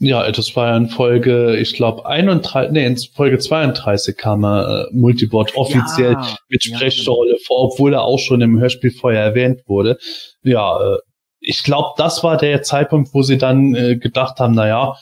Ja, 0.00 0.28
das 0.32 0.56
war 0.56 0.70
ja 0.70 0.76
in 0.76 0.88
Folge, 0.88 1.56
ich 1.56 1.74
glaube, 1.74 2.04
31, 2.04 2.72
nee, 2.72 2.84
in 2.84 2.96
Folge 2.96 3.38
32 3.38 4.16
kam 4.16 4.44
er 4.44 4.88
äh, 4.88 4.92
Multibot 4.92 5.54
offiziell 5.54 6.14
ja, 6.14 6.36
mit 6.48 6.64
Sprechrolle 6.64 7.30
ja. 7.30 7.38
vor, 7.46 7.72
obwohl 7.72 7.94
er 7.94 8.02
auch 8.02 8.18
schon 8.18 8.40
im 8.40 8.58
Hörspiel 8.58 8.90
vorher 8.90 9.22
erwähnt 9.22 9.60
wurde. 9.66 9.96
Ja, 10.42 10.94
äh, 10.94 10.98
ich 11.38 11.62
glaube, 11.62 11.90
das 11.96 12.24
war 12.24 12.36
der 12.36 12.62
Zeitpunkt, 12.62 13.14
wo 13.14 13.22
sie 13.22 13.38
dann 13.38 13.76
äh, 13.76 13.96
gedacht 13.96 14.40
haben, 14.40 14.54
na 14.54 14.66
ja, 14.66 14.90
äh, 14.90 14.94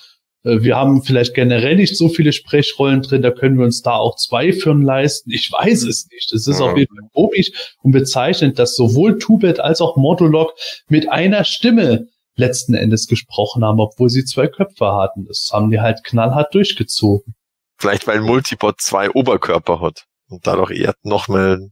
wir 0.45 0.77
haben 0.77 1.03
vielleicht 1.03 1.35
generell 1.35 1.77
nicht 1.77 1.97
so 1.97 2.09
viele 2.09 2.33
Sprechrollen 2.33 3.03
drin, 3.03 3.23
da 3.23 3.31
können 3.31 3.59
wir 3.59 3.65
uns 3.65 3.83
da 3.83 3.93
auch 3.95 4.17
zwei 4.17 4.53
Firmen 4.53 4.83
leisten. 4.83 5.31
Ich 5.31 5.51
weiß 5.53 5.85
es 5.85 6.09
nicht. 6.11 6.33
Es 6.33 6.47
ist 6.47 6.59
ja. 6.59 6.67
auf 6.67 6.77
jeden 6.77 6.95
Fall 6.95 7.09
komisch 7.15 7.51
und 7.83 7.93
bezeichnend, 7.93 8.59
dass 8.59 8.75
sowohl 8.75 9.19
Tubet 9.19 9.61
als 9.61 9.81
auch 9.81 9.97
Motolog 9.97 10.53
mit 10.89 11.11
einer 11.11 11.45
Stimme 11.45 12.09
letzten 12.35 12.75
Endes 12.75 13.07
gesprochen 13.07 13.65
haben, 13.65 13.79
obwohl 13.79 14.09
sie 14.09 14.25
zwei 14.25 14.49
Köpfe 14.49 14.87
hatten. 14.87 15.27
Das 15.27 15.51
haben 15.53 15.71
die 15.71 15.81
halt 15.81 16.03
knallhart 16.03 16.53
durchgezogen. 16.55 17.35
Vielleicht 17.79 18.07
weil 18.07 18.21
Multibot 18.21 18.81
zwei 18.81 19.11
Oberkörper 19.11 19.81
hat 19.81 20.07
und 20.29 20.47
dadurch 20.47 20.71
eher 20.73 20.95
noch 21.03 21.29
mal 21.29 21.71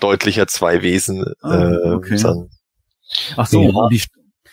deutlicher 0.00 0.46
zwei 0.46 0.82
Wesen 0.82 1.24
ah, 1.42 1.72
äh, 1.72 1.90
okay. 1.90 2.16
sind. 2.16 2.50
Ach 3.36 3.46
so, 3.46 3.62
ja. 3.62 3.88
die, 3.90 4.02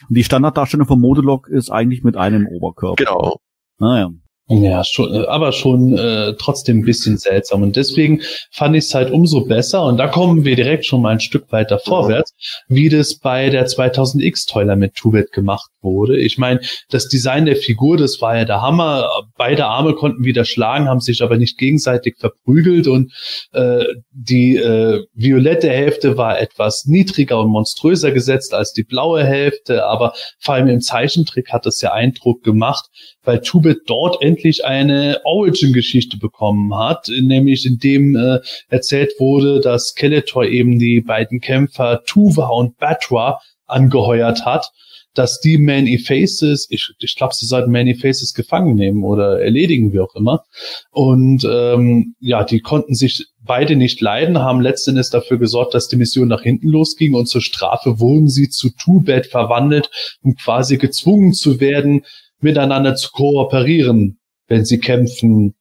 die 0.08 0.24
Standarddarstellung 0.24 0.88
vom 0.88 1.02
Modelog 1.02 1.48
ist 1.48 1.70
eigentlich 1.70 2.04
mit 2.04 2.16
einem 2.16 2.48
Oberkörper. 2.48 3.04
Genau. 3.04 3.40
Naja. 3.80 4.12
Ja, 4.52 4.84
schon, 4.84 5.26
aber 5.26 5.52
schon 5.52 5.96
äh, 5.96 6.34
trotzdem 6.34 6.80
ein 6.80 6.84
bisschen 6.84 7.20
seltsam. 7.20 7.62
Und 7.62 7.76
deswegen 7.76 8.22
fand 8.52 8.76
ich 8.76 8.86
es 8.86 8.96
halt 8.96 9.12
umso 9.12 9.46
besser. 9.46 9.86
Und 9.86 9.98
da 9.98 10.08
kommen 10.08 10.44
wir 10.44 10.56
direkt 10.56 10.88
schon 10.88 11.04
mal 11.04 11.12
ein 11.12 11.20
Stück 11.20 11.52
weiter 11.52 11.78
vorwärts, 11.78 12.34
wie 12.68 12.90
das 12.90 13.20
bei 13.20 13.52
der 13.52 13.68
2000X 13.68 14.50
Toiler 14.50 14.76
mit 14.76 14.96
Tubet 14.96 15.32
gemacht 15.34 15.70
wurde. 15.82 16.18
Ich 16.18 16.40
meine, 16.40 16.62
das 16.90 17.08
Design 17.08 17.46
der 17.46 17.58
Figur, 17.58 17.96
das 17.96 18.22
war 18.22 18.38
ja 18.38 18.46
der 18.46 18.64
Hammer. 18.64 19.08
Beide 19.38 19.68
Arme 19.68 19.94
konnten 19.94 20.24
wieder 20.24 20.46
schlagen, 20.46 20.88
haben 20.88 21.00
sich 21.00 21.22
aber 21.22 21.38
nicht 21.38 21.60
gegenseitig 21.60 22.16
verprügelt. 22.18 22.88
Und 22.88 23.14
äh, 23.54 23.86
die 24.12 24.56
äh, 24.56 25.06
violette 25.14 25.70
Hälfte 25.70 26.18
war 26.18 26.40
etwas 26.40 26.86
niedriger 26.86 27.40
und 27.40 27.50
monströser 27.50 28.12
gesetzt 28.12 28.56
als 28.56 28.74
die 28.74 28.84
blaue 28.84 29.24
Hälfte. 29.24 29.86
Aber 29.86 30.14
vor 30.40 30.56
allem 30.56 30.70
im 30.70 30.82
Zeichentrick 30.82 31.52
hat 31.52 31.68
es 31.68 31.82
ja 31.82 31.94
Eindruck 31.94 32.42
gemacht, 32.42 32.86
weil 33.24 33.42
Tubit 33.42 33.82
dort 33.86 34.24
endlich 34.24 34.39
eine 34.66 35.22
Origin-Geschichte 35.24 36.18
bekommen 36.18 36.76
hat, 36.78 37.10
nämlich 37.22 37.66
in 37.66 37.78
dem 37.78 38.16
äh, 38.16 38.40
erzählt 38.70 39.12
wurde, 39.20 39.60
dass 39.60 39.90
Skeletor 39.90 40.46
eben 40.46 40.80
die 40.80 41.02
beiden 41.02 41.40
Kämpfer 41.40 42.04
Tuva 42.06 42.48
und 42.48 42.78
Batra 42.78 43.40
angeheuert 43.66 44.46
hat, 44.46 44.72
dass 45.14 45.40
die 45.40 45.58
Many 45.58 45.98
Faces, 45.98 46.68
ich, 46.70 46.92
ich 47.00 47.16
glaube, 47.16 47.34
sie 47.34 47.46
sollten 47.46 47.72
Many 47.72 47.96
Faces 47.96 48.34
gefangen 48.34 48.76
nehmen 48.76 49.04
oder 49.04 49.42
erledigen, 49.42 49.92
wie 49.92 50.00
auch 50.00 50.16
immer. 50.16 50.44
Und 50.92 51.44
ähm, 51.50 52.16
ja, 52.20 52.44
die 52.44 52.60
konnten 52.60 52.96
sich 52.96 53.26
beide 53.42 53.76
nicht 53.76 54.02
leiden, 54.02 54.40
haben 54.40 54.62
letztendlich 54.62 55.10
dafür 55.10 55.40
gesorgt, 55.40 55.74
dass 55.74 55.88
die 55.88 55.96
Mission 55.96 56.28
nach 56.28 56.44
hinten 56.44 56.70
losging 56.70 57.16
und 57.16 57.28
zur 57.28 57.42
Strafe 57.42 58.00
wurden 58.00 58.28
sie 58.28 58.50
zu 58.50 58.70
Two-Bed 58.70 59.28
verwandelt, 59.28 59.90
um 60.22 60.36
quasi 60.36 60.78
gezwungen 60.78 61.34
zu 61.34 61.60
werden, 61.60 62.06
miteinander 62.40 62.96
zu 62.96 63.12
kooperieren, 63.12 64.19
wenn 64.50 64.66
sie 64.66 64.80
kämpfen 64.80 65.56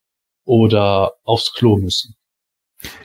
oder 0.45 1.13
aufs 1.25 1.53
Klo 1.55 1.77
müssen. 1.77 2.19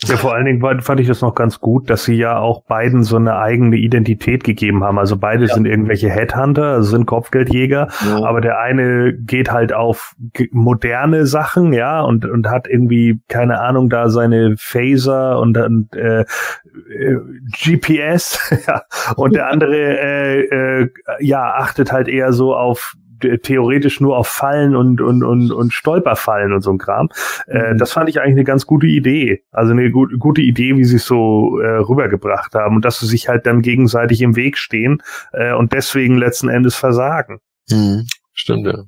Ja, 0.05 0.17
vor 0.17 0.35
allen 0.35 0.45
Dingen 0.45 0.81
fand 0.81 0.99
ich 0.99 1.07
das 1.07 1.21
noch 1.21 1.33
ganz 1.33 1.59
gut, 1.59 1.89
dass 1.89 2.03
sie 2.03 2.13
ja 2.13 2.37
auch 2.37 2.63
beiden 2.65 3.03
so 3.03 3.15
eine 3.15 3.37
eigene 3.37 3.75
Identität 3.77 4.43
gegeben 4.43 4.83
haben. 4.83 4.99
Also 4.99 5.17
beide 5.17 5.45
ja. 5.45 5.53
sind 5.53 5.65
irgendwelche 5.65 6.11
Headhunter, 6.11 6.73
also 6.73 6.91
sind 6.91 7.07
Kopfgeldjäger, 7.07 7.87
ja. 8.05 8.23
aber 8.23 8.39
der 8.39 8.59
eine 8.59 9.13
geht 9.13 9.51
halt 9.51 9.73
auf 9.73 10.13
moderne 10.51 11.25
Sachen, 11.25 11.73
ja, 11.73 12.01
und, 12.01 12.25
und 12.25 12.49
hat 12.49 12.67
irgendwie, 12.67 13.19
keine 13.29 13.61
Ahnung, 13.61 13.89
da 13.89 14.09
seine 14.09 14.55
Phaser 14.57 15.39
und 15.39 15.53
dann 15.53 15.89
äh, 15.95 16.21
äh, 16.21 17.17
GPS, 17.63 18.39
ja, 18.67 18.83
und 19.15 19.33
der 19.33 19.49
andere 19.49 19.75
äh, 19.75 20.81
äh, 20.81 20.89
ja, 21.19 21.55
achtet 21.55 21.91
halt 21.91 22.07
eher 22.07 22.31
so 22.31 22.55
auf 22.55 22.93
theoretisch 23.41 23.99
nur 23.99 24.17
auf 24.17 24.27
Fallen 24.27 24.75
und, 24.75 25.01
und, 25.01 25.23
und, 25.23 25.51
und 25.51 25.73
Stolperfallen 25.73 26.53
und 26.53 26.61
so 26.61 26.71
ein 26.71 26.77
Kram. 26.77 27.09
Äh, 27.47 27.73
mhm. 27.73 27.77
das 27.77 27.91
fand 27.91 28.09
ich 28.09 28.19
eigentlich 28.19 28.33
eine 28.33 28.43
ganz 28.43 28.65
gute 28.65 28.87
Idee. 28.87 29.43
Also 29.51 29.71
eine 29.71 29.91
gut, 29.91 30.17
gute 30.19 30.41
Idee, 30.41 30.77
wie 30.77 30.85
sie 30.85 30.97
es 30.97 31.05
so 31.05 31.59
äh, 31.59 31.77
rübergebracht 31.77 32.53
haben 32.55 32.75
und 32.75 32.85
dass 32.85 32.99
sie 32.99 33.07
sich 33.07 33.27
halt 33.27 33.45
dann 33.45 33.61
gegenseitig 33.61 34.21
im 34.21 34.35
Weg 34.35 34.57
stehen 34.57 35.01
äh, 35.31 35.53
und 35.53 35.73
deswegen 35.73 36.17
letzten 36.17 36.49
Endes 36.49 36.75
versagen. 36.75 37.39
Mhm. 37.69 38.05
Stimmt, 38.33 38.67
ja. 38.67 38.83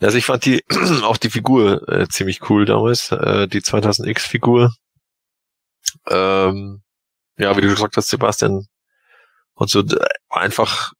Also 0.00 0.18
ich 0.18 0.26
fand 0.26 0.44
die 0.44 0.62
auch 1.02 1.16
die 1.16 1.30
Figur 1.30 1.88
äh, 1.88 2.06
ziemlich 2.08 2.50
cool 2.50 2.64
damals, 2.64 3.12
äh, 3.12 3.48
die 3.48 3.60
2000X-Figur. 3.60 4.72
Ähm, 6.08 6.82
ja, 7.38 7.56
wie 7.56 7.60
du 7.62 7.68
gesagt 7.68 7.96
hast, 7.96 8.08
Sebastian, 8.08 8.66
und 9.54 9.70
so 9.70 9.82
einfach 10.28 10.92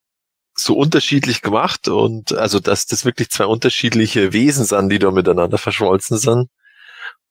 so 0.56 0.74
unterschiedlich 0.74 1.42
gemacht 1.42 1.88
und 1.88 2.32
also 2.32 2.58
dass 2.60 2.86
das 2.86 3.04
wirklich 3.04 3.30
zwei 3.30 3.44
unterschiedliche 3.44 4.32
Wesen 4.32 4.64
sind, 4.64 4.88
die 4.88 4.98
da 4.98 5.10
miteinander 5.10 5.58
verschmolzen 5.58 6.16
sind. 6.18 6.48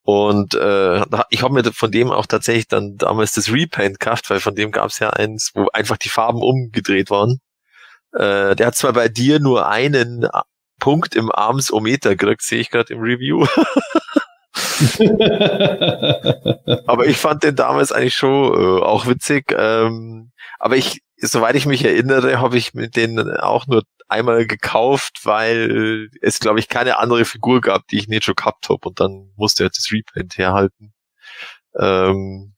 Und 0.03 0.53
äh, 0.53 1.03
ich 1.31 1.41
habe 1.41 1.55
mir 1.55 1.63
von 1.73 1.91
dem 1.91 2.11
auch 2.11 2.27
tatsächlich 2.27 2.67
dann 2.67 2.97
damals 2.97 3.33
das 3.33 3.51
Repaint 3.51 3.99
gekauft, 3.99 4.29
weil 4.29 4.39
von 4.39 4.53
dem 4.53 4.71
gab 4.71 4.91
es 4.91 4.99
ja 4.99 5.09
eins, 5.09 5.49
wo 5.55 5.67
einfach 5.73 5.97
die 5.97 6.09
Farben 6.09 6.43
umgedreht 6.43 7.09
waren. 7.09 7.39
Äh, 8.13 8.55
der 8.55 8.67
hat 8.67 8.75
zwar 8.75 8.93
bei 8.93 9.09
dir 9.09 9.39
nur 9.39 9.67
einen 9.67 10.27
Punkt 10.79 11.15
im 11.15 11.31
Armsometer 11.31 12.15
gekriegt, 12.15 12.43
sehe 12.43 12.59
ich 12.59 12.69
gerade 12.69 12.93
im 12.93 12.99
Review. 12.99 13.47
aber 16.85 17.07
ich 17.07 17.17
fand 17.17 17.41
den 17.43 17.55
damals 17.55 17.91
eigentlich 17.91 18.15
schon 18.15 18.53
äh, 18.53 18.83
auch 18.83 19.07
witzig. 19.07 19.51
Ähm, 19.57 20.31
aber 20.59 20.77
ich 20.77 21.01
soweit 21.17 21.55
ich 21.55 21.65
mich 21.65 21.83
erinnere, 21.85 22.39
habe 22.39 22.57
ich 22.57 22.73
mit 22.73 22.95
denen 22.95 23.37
auch 23.37 23.67
nur 23.67 23.83
einmal 24.07 24.45
gekauft, 24.45 25.21
weil 25.23 26.09
es, 26.21 26.39
glaube 26.39 26.59
ich, 26.59 26.69
keine 26.69 26.99
andere 26.99 27.25
Figur 27.25 27.61
gab, 27.61 27.87
die 27.87 27.97
ich 27.97 28.07
nicht 28.07 28.23
schon 28.25 28.35
gehabt 28.35 28.69
habe. 28.69 28.87
Und 28.87 28.99
dann 28.99 29.31
musste 29.35 29.63
er 29.63 29.69
das 29.69 29.89
Repaint 29.91 30.37
herhalten. 30.37 30.93
Ähm, 31.77 32.55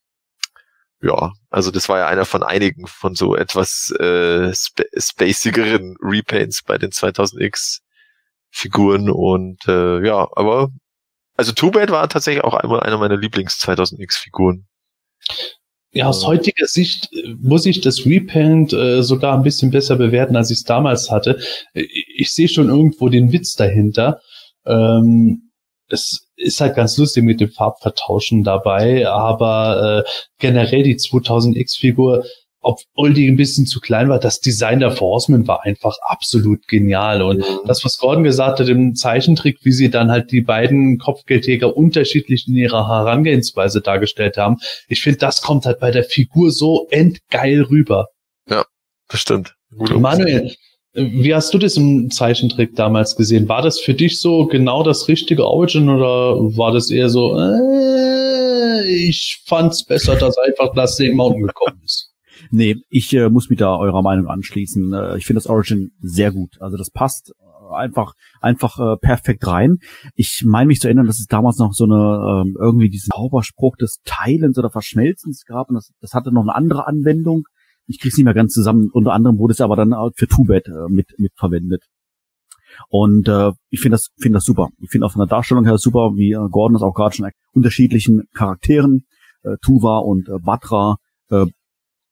ja, 1.00 1.32
also 1.50 1.70
das 1.70 1.88
war 1.88 1.98
ja 1.98 2.08
einer 2.08 2.24
von 2.24 2.42
einigen 2.42 2.86
von 2.86 3.14
so 3.14 3.36
etwas 3.36 3.94
äh, 4.00 4.50
sp 4.50 4.82
spacigeren 4.98 5.96
Repaints 6.00 6.62
bei 6.64 6.76
den 6.78 6.90
2000X 6.90 7.80
Figuren 8.50 9.10
und 9.10 9.66
äh, 9.68 10.04
ja, 10.04 10.28
aber 10.34 10.70
also 11.36 11.52
Two 11.52 11.70
Bad 11.70 11.90
war 11.90 12.08
tatsächlich 12.08 12.42
auch 12.42 12.54
einmal 12.54 12.80
einer 12.80 12.98
meiner 12.98 13.16
Lieblings 13.16 13.60
2000X 13.60 14.18
Figuren. 14.18 14.66
Ja, 15.92 16.06
aus 16.06 16.26
heutiger 16.26 16.66
Sicht 16.66 17.08
äh, 17.12 17.34
muss 17.40 17.66
ich 17.66 17.80
das 17.80 18.04
Repaint 18.04 18.72
äh, 18.72 19.02
sogar 19.02 19.34
ein 19.34 19.42
bisschen 19.42 19.70
besser 19.70 19.96
bewerten, 19.96 20.36
als 20.36 20.50
ich 20.50 20.58
es 20.58 20.64
damals 20.64 21.10
hatte. 21.10 21.38
Ich, 21.72 21.82
äh, 21.82 22.04
ich 22.16 22.32
sehe 22.32 22.48
schon 22.48 22.68
irgendwo 22.68 23.08
den 23.08 23.32
Witz 23.32 23.54
dahinter. 23.54 24.20
Ähm, 24.66 25.50
es 25.88 26.28
ist 26.36 26.60
halt 26.60 26.76
ganz 26.76 26.96
lustig 26.98 27.24
mit 27.24 27.40
dem 27.40 27.50
Farbvertauschen 27.50 28.44
dabei, 28.44 29.08
aber 29.08 30.04
äh, 30.04 30.10
generell 30.38 30.82
die 30.82 30.96
2000X-Figur 30.96 32.24
obwohl 32.60 33.14
die 33.14 33.28
ein 33.28 33.36
bisschen 33.36 33.66
zu 33.66 33.80
klein 33.80 34.08
war, 34.08 34.18
das 34.18 34.40
Design 34.40 34.80
der 34.80 34.98
Horseman 34.98 35.46
war 35.46 35.64
einfach 35.64 35.96
absolut 36.02 36.66
genial. 36.66 37.22
Und 37.22 37.38
mhm. 37.38 37.66
das, 37.66 37.84
was 37.84 37.98
Gordon 37.98 38.24
gesagt 38.24 38.60
hat 38.60 38.68
im 38.68 38.94
Zeichentrick, 38.94 39.58
wie 39.62 39.72
sie 39.72 39.90
dann 39.90 40.10
halt 40.10 40.32
die 40.32 40.40
beiden 40.40 40.98
Kopfgeldjäger 40.98 41.76
unterschiedlich 41.76 42.46
in 42.48 42.56
ihrer 42.56 42.88
Herangehensweise 42.88 43.80
dargestellt 43.80 44.36
haben, 44.36 44.56
ich 44.88 45.02
finde, 45.02 45.18
das 45.18 45.42
kommt 45.42 45.66
halt 45.66 45.78
bei 45.80 45.90
der 45.90 46.04
Figur 46.04 46.50
so 46.50 46.86
endgeil 46.90 47.62
rüber. 47.62 48.08
Ja, 48.48 48.64
das 49.08 49.20
stimmt. 49.20 49.54
Gute 49.76 49.98
Manuel, 49.98 50.54
wie 50.94 51.34
hast 51.34 51.54
du 51.54 51.58
das 51.58 51.76
im 51.76 52.10
Zeichentrick 52.10 52.74
damals 52.74 53.14
gesehen? 53.14 53.48
War 53.48 53.62
das 53.62 53.78
für 53.78 53.94
dich 53.94 54.20
so 54.20 54.46
genau 54.46 54.82
das 54.82 55.06
richtige 55.06 55.46
Origin 55.46 55.88
oder 55.88 56.56
war 56.56 56.72
das 56.72 56.90
eher 56.90 57.08
so, 57.08 57.38
äh, 57.38 58.84
ich 58.88 59.42
fand's 59.46 59.84
besser, 59.84 60.16
dass 60.16 60.36
einfach 60.38 60.74
das 60.74 60.98
Mountain 60.98 61.46
gekommen 61.46 61.80
ist? 61.84 62.07
Nee, 62.50 62.76
ich 62.88 63.12
äh, 63.14 63.28
muss 63.28 63.50
mich 63.50 63.58
da 63.58 63.76
eurer 63.76 64.02
Meinung 64.02 64.28
anschließen. 64.28 64.92
Äh, 64.92 65.18
ich 65.18 65.26
finde 65.26 65.38
das 65.38 65.46
Origin 65.46 65.90
sehr 66.00 66.32
gut. 66.32 66.60
Also 66.60 66.76
das 66.76 66.90
passt 66.90 67.30
äh, 67.30 67.74
einfach 67.74 68.14
einfach 68.40 68.78
äh, 68.78 68.96
perfekt 68.96 69.46
rein. 69.46 69.78
Ich 70.14 70.42
meine 70.46 70.68
mich 70.68 70.80
zu 70.80 70.88
erinnern, 70.88 71.06
dass 71.06 71.18
es 71.18 71.26
damals 71.26 71.58
noch 71.58 71.72
so 71.72 71.84
eine 71.84 72.42
ähm, 72.44 72.56
irgendwie 72.58 72.90
diesen 72.90 73.10
Zauberspruch 73.14 73.76
des 73.76 74.00
Teilens 74.04 74.58
oder 74.58 74.70
Verschmelzens 74.70 75.44
gab 75.44 75.68
und 75.68 75.76
das, 75.76 75.90
das 76.00 76.12
hatte 76.14 76.32
noch 76.32 76.42
eine 76.42 76.54
andere 76.54 76.86
Anwendung. 76.86 77.44
Ich 77.86 78.00
krieg's 78.00 78.16
nicht 78.16 78.24
mehr 78.24 78.34
ganz 78.34 78.52
zusammen. 78.52 78.90
Unter 78.92 79.12
anderem 79.12 79.38
wurde 79.38 79.52
es 79.52 79.60
aber 79.60 79.76
dann 79.76 79.94
für 80.14 80.28
Two-Bed 80.28 80.68
äh, 80.68 80.88
mit 80.88 81.14
mit 81.18 81.32
verwendet. 81.36 81.84
Und 82.88 83.28
äh, 83.28 83.52
ich 83.70 83.80
finde 83.80 83.94
das 83.94 84.08
finde 84.18 84.36
das 84.36 84.44
super. 84.44 84.68
Ich 84.80 84.90
finde 84.90 85.06
auch 85.06 85.12
von 85.12 85.20
der 85.20 85.28
Darstellung 85.28 85.64
her 85.64 85.78
super, 85.78 86.12
wie 86.14 86.32
äh, 86.32 86.48
Gordon 86.50 86.74
das 86.74 86.82
auch 86.82 86.94
gerade 86.94 87.14
schon 87.14 87.30
unterschiedlichen 87.52 88.24
Charakteren 88.34 89.04
äh, 89.42 89.56
Tuva 89.62 89.98
und 89.98 90.28
äh, 90.28 90.38
Batra 90.42 90.96
äh, 91.30 91.46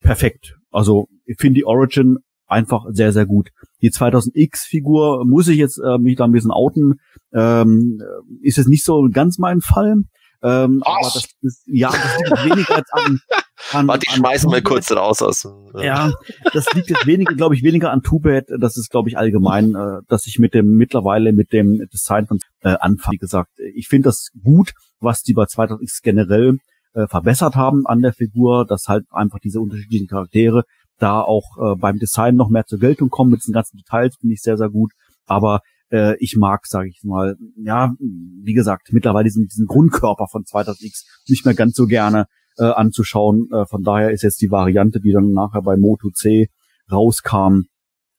perfekt. 0.06 0.54
Also 0.70 1.08
ich 1.24 1.36
finde 1.38 1.54
die 1.54 1.64
Origin 1.64 2.18
einfach 2.46 2.84
sehr, 2.90 3.12
sehr 3.12 3.26
gut. 3.26 3.50
Die 3.82 3.90
2000X-Figur 3.90 5.24
muss 5.26 5.48
ich 5.48 5.58
jetzt 5.58 5.78
äh, 5.78 5.98
mich 5.98 6.16
da 6.16 6.24
ein 6.24 6.32
bisschen 6.32 6.52
outen. 6.52 7.00
Ähm, 7.32 8.00
ist 8.40 8.58
es 8.58 8.66
nicht 8.66 8.84
so 8.84 9.08
ganz 9.12 9.38
mein 9.38 9.60
Fall. 9.60 9.96
Ähm, 10.42 10.82
aber 10.84 11.10
das 11.12 11.28
ist, 11.40 11.62
ja, 11.66 11.90
das 11.90 12.18
liegt 12.18 12.44
weniger 12.44 12.76
als 12.76 12.92
an, 12.92 13.20
an 13.72 13.88
Warte, 13.88 14.06
ich 14.06 14.14
schmeiße 14.14 14.46
mal 14.46 14.62
kurz 14.62 14.92
raus 14.92 15.22
aus 15.22 15.44
äh. 15.74 15.84
Ja, 15.84 16.12
das 16.52 16.72
liegt 16.74 16.90
jetzt 16.90 17.06
weniger, 17.06 17.34
glaube 17.34 17.54
ich, 17.54 17.62
weniger 17.62 17.90
an 17.90 18.02
Tubet. 18.02 18.46
Das 18.60 18.76
ist, 18.76 18.90
glaube 18.90 19.08
ich, 19.08 19.18
allgemein, 19.18 19.74
äh, 19.74 20.02
dass 20.08 20.26
ich 20.26 20.38
mit 20.38 20.54
dem 20.54 20.76
mittlerweile 20.76 21.32
mit 21.32 21.52
dem 21.52 21.88
Design 21.92 22.26
von 22.26 22.38
äh, 22.60 22.76
anfange. 22.78 23.14
Wie 23.14 23.18
gesagt, 23.18 23.50
ich 23.74 23.88
finde 23.88 24.08
das 24.10 24.28
gut, 24.40 24.72
was 25.00 25.22
die 25.22 25.32
bei 25.32 25.44
2000X 25.44 26.02
generell 26.02 26.58
äh, 26.96 27.06
verbessert 27.06 27.54
haben 27.54 27.86
an 27.86 28.00
der 28.00 28.12
Figur, 28.12 28.66
dass 28.66 28.88
halt 28.88 29.04
einfach 29.10 29.38
diese 29.38 29.60
unterschiedlichen 29.60 30.08
Charaktere 30.08 30.64
da 30.98 31.20
auch 31.20 31.44
äh, 31.58 31.76
beim 31.76 31.98
Design 31.98 32.36
noch 32.36 32.48
mehr 32.48 32.64
zur 32.64 32.78
Geltung 32.78 33.10
kommen 33.10 33.30
mit 33.30 33.42
diesen 33.42 33.52
ganzen 33.52 33.76
Details, 33.76 34.16
finde 34.18 34.34
ich 34.34 34.40
sehr, 34.40 34.56
sehr 34.56 34.70
gut. 34.70 34.92
Aber 35.26 35.60
äh, 35.90 36.16
ich 36.18 36.36
mag, 36.36 36.66
sage 36.66 36.88
ich 36.88 37.02
mal, 37.04 37.36
ja, 37.62 37.92
wie 37.98 38.54
gesagt, 38.54 38.88
mittlerweile 38.92 39.24
diesen, 39.24 39.46
diesen 39.46 39.66
Grundkörper 39.66 40.26
von 40.30 40.44
2000X 40.44 41.04
nicht 41.28 41.44
mehr 41.44 41.54
ganz 41.54 41.76
so 41.76 41.86
gerne 41.86 42.26
äh, 42.58 42.64
anzuschauen. 42.64 43.48
Äh, 43.52 43.66
von 43.66 43.82
daher 43.82 44.10
ist 44.10 44.22
jetzt 44.22 44.40
die 44.40 44.50
Variante, 44.50 45.00
die 45.00 45.12
dann 45.12 45.32
nachher 45.32 45.62
bei 45.62 45.76
Moto 45.76 46.10
C 46.10 46.48
rauskam, 46.90 47.64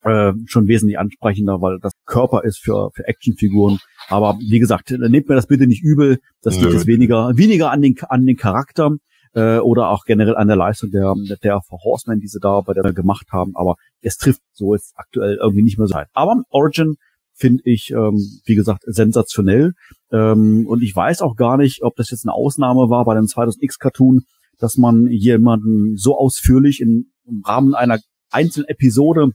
äh, 0.08 0.34
schon 0.46 0.68
wesentlich 0.68 0.98
ansprechender, 0.98 1.62
weil 1.62 1.80
das 1.82 1.94
Körper 2.06 2.44
ist 2.44 2.60
für, 2.60 2.92
für 2.94 3.08
Actionfiguren. 3.08 3.80
Aber 4.10 4.38
wie 4.40 4.60
gesagt, 4.60 4.92
nehmt 4.92 5.28
mir 5.28 5.36
das 5.36 5.48
bitte 5.48 5.68
nicht 5.68 5.84
übel. 5.84 6.20
Das 6.42 6.60
liegt 6.60 6.74
jetzt 6.74 6.88
weniger, 6.88 7.32
weniger 7.36 7.72
an 7.72 7.82
den, 7.82 7.96
an 8.08 8.26
den 8.26 8.38
Charakter 8.38 8.92
äh, 9.34 9.58
oder 9.60 9.90
auch 9.90 10.06
generell 10.06 10.36
an 10.36 10.48
der 10.48 10.58
Leistung 10.58 10.92
der, 10.92 11.14
der 11.44 11.60
Horsemen, 11.70 12.20
die 12.20 12.28
sie 12.28 12.40
da 12.40 12.62
bei 12.62 12.74
der 12.74 12.94
gemacht 12.94 13.28
haben. 13.32 13.52
Aber 13.56 13.76
es 14.02 14.18
trifft 14.18 14.42
so 14.54 14.74
jetzt 14.74 14.94
aktuell 14.96 15.38
irgendwie 15.42 15.64
nicht 15.64 15.78
mehr 15.78 15.88
so. 15.88 15.96
ein. 15.96 16.06
Aber 16.14 16.42
Origin 16.50 16.96
finde 17.34 17.62
ich, 17.66 17.92
ähm, 17.92 18.18
wie 18.46 18.56
gesagt, 18.56 18.84
sensationell. 18.86 19.74
Ähm, 20.12 20.66
und 20.68 20.82
ich 20.82 20.96
weiß 20.96 21.22
auch 21.22 21.36
gar 21.36 21.58
nicht, 21.58 21.84
ob 21.84 21.96
das 21.96 22.10
jetzt 22.12 22.26
eine 22.26 22.34
Ausnahme 22.34 22.90
war 22.90 23.06
bei 23.06 23.14
dem 23.14 23.26
2000X 23.26 23.80
Cartoon, 23.80 24.22
dass 24.58 24.78
man 24.78 25.08
jemanden 25.08 25.98
so 25.98 26.18
ausführlich 26.18 26.82
in, 26.82 27.12
im 27.26 27.44
Rahmen 27.46 27.76
einer 27.76 28.00
einzelnen 28.32 28.68
Episode 28.68 29.32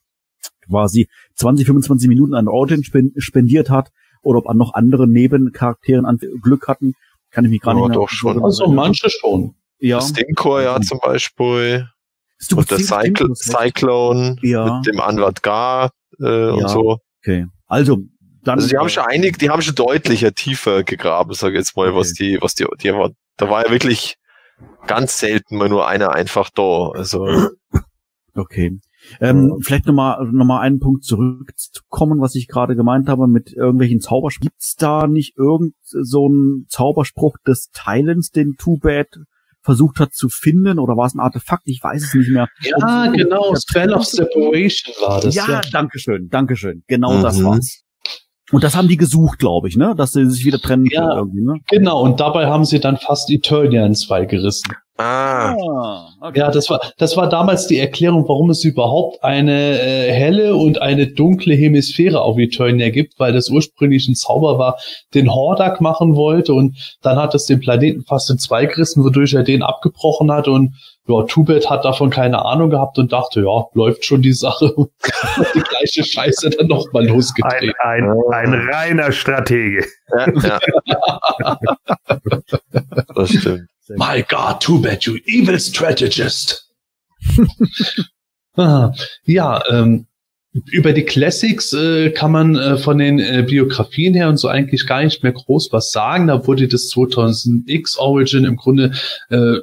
quasi 0.69 1.09
20, 1.37 1.67
25 1.67 2.09
Minuten 2.09 2.35
an 2.35 2.49
Origin 2.49 2.85
spen- 2.85 3.13
spendiert 3.17 3.71
hat 3.71 3.91
oder 4.23 4.39
ob 4.39 4.49
an 4.49 4.57
noch 4.57 4.75
andere 4.75 5.09
Nebencharakteren 5.09 6.05
an 6.07 6.19
Glück 6.43 6.69
hatten, 6.69 6.95
kann 7.31 7.45
ich 7.45 7.51
mich 7.51 7.61
gar 7.61 7.75
Ja, 7.75 7.81
nicht 7.81 7.89
mehr 7.91 7.97
doch 7.99 8.09
schon. 8.09 8.43
Also 8.45 8.67
manche 8.69 9.09
schon. 9.11 9.55
ja. 9.79 10.01
Stinkor 10.01 10.63
ja 10.63 10.81
zum 10.81 10.99
Beispiel. 11.01 11.89
Du 12.49 12.57
Und 12.59 12.71
der 12.71 12.79
Cycl. 12.79 13.35
Cyclone 13.35 14.37
Ja. 14.43 14.77
mit 14.79 14.87
dem 14.87 15.01
Anwalt 15.01 15.43
Gar 15.43 15.91
äh, 16.21 16.25
Ja. 16.25 16.51
und 16.53 16.69
so. 16.69 16.99
Okay. 17.23 17.47
Also, 17.69 17.99
dann. 18.43 18.59
Also 18.59 18.69
die 18.69 18.77
haben 18.77 18.89
schon 18.89 19.05
einig, 19.07 19.39
die 19.39 19.49
haben 19.49 19.63
schon 19.63 19.77
deutlicher 19.77 20.33
tiefer 20.35 20.83
gegraben, 20.83 21.33
sag 21.35 21.51
ich 21.51 21.59
jetzt 21.59 21.77
mal, 21.77 21.95
was 21.95 22.13
die, 22.13 22.39
was 22.41 22.55
die, 22.55 22.67
die 22.83 22.93
war, 22.93 23.11
da 23.37 23.49
war 23.49 23.65
ja 23.65 23.71
wirklich 23.71 24.17
ganz 24.89 25.19
selten 25.21 25.57
mal 25.57 25.69
nur 25.69 25.87
einer 25.87 26.11
einfach 26.13 26.51
da. 26.51 26.89
Also 26.95 27.27
Okay. 28.35 28.79
Ähm, 29.21 29.59
Vielleicht 29.63 29.87
nochmal 29.87 30.27
noch 30.33 30.45
mal 30.45 30.61
einen 30.61 30.79
Punkt 30.81 31.05
zurückzukommen, 31.05 32.21
was 32.21 32.35
ich 32.35 32.49
gerade 32.49 32.77
gemeint 32.77 33.09
habe 33.09 33.27
mit 33.29 33.53
irgendwelchen 33.53 34.01
Zauberspruch. 34.01 34.41
Gibt's 34.43 34.75
da 34.77 35.07
nicht 35.07 35.37
irgend 35.37 35.75
so 35.83 36.27
einen 36.27 36.67
Zauberspruch 36.69 37.37
des 37.47 37.71
Teilens, 37.73 38.31
den 38.31 38.55
Too 38.59 38.79
Bad 38.79 39.09
versucht 39.61 40.01
hat 40.01 40.13
zu 40.13 40.29
finden? 40.29 40.79
Oder 40.79 40.97
war 40.97 41.07
es 41.07 41.15
ein 41.15 41.21
Artefakt? 41.21 41.63
Ich 41.67 41.81
weiß 41.83 42.03
es 42.03 42.15
nicht 42.15 42.31
mehr. 42.31 42.49
Ja, 42.63 43.05
Und- 43.07 43.17
genau. 43.17 43.55
Spell 43.55 43.93
of 43.93 44.05
Separation 44.05 44.95
war 45.07 45.21
das. 45.21 45.35
ja, 45.35 45.47
Ja, 45.49 45.61
dankeschön, 45.71 46.29
dankeschön. 46.29 46.83
Genau 46.89 47.23
das 47.23 47.39
Mhm. 47.39 47.45
war's. 47.45 47.83
Und 48.51 48.65
das 48.65 48.77
haben 48.77 48.89
die 48.89 48.97
gesucht, 48.99 49.39
glaube 49.39 49.69
ich, 49.69 49.77
ne? 49.77 49.95
Dass 49.97 50.13
sie 50.13 50.29
sich 50.29 50.45
wieder 50.45 50.59
trennen 50.59 50.85
Ja. 50.87 51.01
können 51.07 51.17
irgendwie, 51.17 51.43
ne? 51.43 51.55
genau. 51.71 52.03
Und 52.03 52.21
dabei 52.21 52.47
haben 52.47 52.65
sie 52.67 52.81
dann 52.81 52.99
fast 52.99 53.31
Eternia 53.31 53.87
in 53.87 53.95
zwei 53.95 54.27
gerissen. 54.27 54.73
Ah, 54.99 56.09
okay. 56.21 56.39
Ja, 56.39 56.51
das 56.51 56.69
war, 56.71 56.81
das 56.99 57.17
war 57.17 57.29
damals 57.29 57.67
die 57.67 57.79
Erklärung, 57.79 58.29
warum 58.29 58.51
es 58.51 58.65
überhaupt 58.65 59.23
eine 59.25 59.81
äh, 59.81 60.13
helle 60.13 60.57
und 60.57 60.81
eine 60.81 61.07
dunkle 61.09 61.55
Hemisphäre 61.55 62.21
auf 62.21 62.39
Eternia 62.39 62.91
gibt, 62.91 63.19
weil 63.19 63.33
das 63.33 63.49
ursprünglich 63.49 64.09
ein 64.09 64.15
Zauber 64.15 64.59
war, 64.59 64.79
den 65.15 65.33
Hordak 65.33 65.81
machen 65.81 66.17
wollte 66.17 66.55
und 66.55 66.77
dann 67.03 67.17
hat 67.19 67.35
es 67.35 67.47
den 67.47 67.61
Planeten 67.61 68.05
fast 68.05 68.31
in 68.31 68.39
zwei 68.39 68.67
gerissen, 68.67 69.05
wodurch 69.05 69.35
er 69.35 69.43
den 69.43 69.63
abgebrochen 69.63 70.31
hat 70.31 70.49
und 70.49 70.75
ja, 71.09 71.23
Tubet 71.25 71.69
hat 71.69 71.85
davon 71.85 72.11
keine 72.11 72.45
Ahnung 72.45 72.71
gehabt 72.71 72.97
und 72.97 73.13
dachte, 73.13 73.41
ja, 73.41 73.65
läuft 73.75 74.05
schon 74.05 74.23
die 74.23 74.33
Sache. 74.33 74.73
Und 74.73 74.91
hat 75.13 75.49
die 75.55 75.61
gleiche 75.61 76.05
Scheiße 76.05 76.51
dann 76.51 76.69
nochmal 76.69 77.03
Ein, 77.03 77.09
losgedreht. 77.09 77.75
ein, 77.81 78.09
ein 78.31 78.55
reiner 78.73 79.11
Stratege. 79.11 79.85
ja, 80.17 80.61
ja. 80.85 81.59
das 83.17 83.31
stimmt. 83.31 83.72
My 83.89 84.23
God, 84.23 84.61
Tubet, 84.61 85.05
you 85.05 85.17
evil 85.27 85.59
strategist. 85.59 86.69
Ah, 88.55 88.93
ja, 89.25 89.63
ähm, 89.71 90.07
über 90.53 90.93
die 90.93 91.05
Classics 91.05 91.73
äh, 91.73 92.11
kann 92.11 92.33
man 92.33 92.55
äh, 92.57 92.77
von 92.77 92.99
den 92.99 93.19
äh, 93.19 93.45
Biografien 93.49 94.13
her 94.13 94.29
und 94.29 94.37
so 94.37 94.49
eigentlich 94.49 94.87
gar 94.87 95.03
nicht 95.03 95.23
mehr 95.23 95.33
groß 95.33 95.71
was 95.73 95.91
sagen. 95.91 96.27
Da 96.27 96.47
wurde 96.47 96.69
das 96.69 96.91
2000X 96.93 97.97
Origin 97.97 98.45
im 98.45 98.57
Grunde 98.57 98.93
äh, 99.31 99.55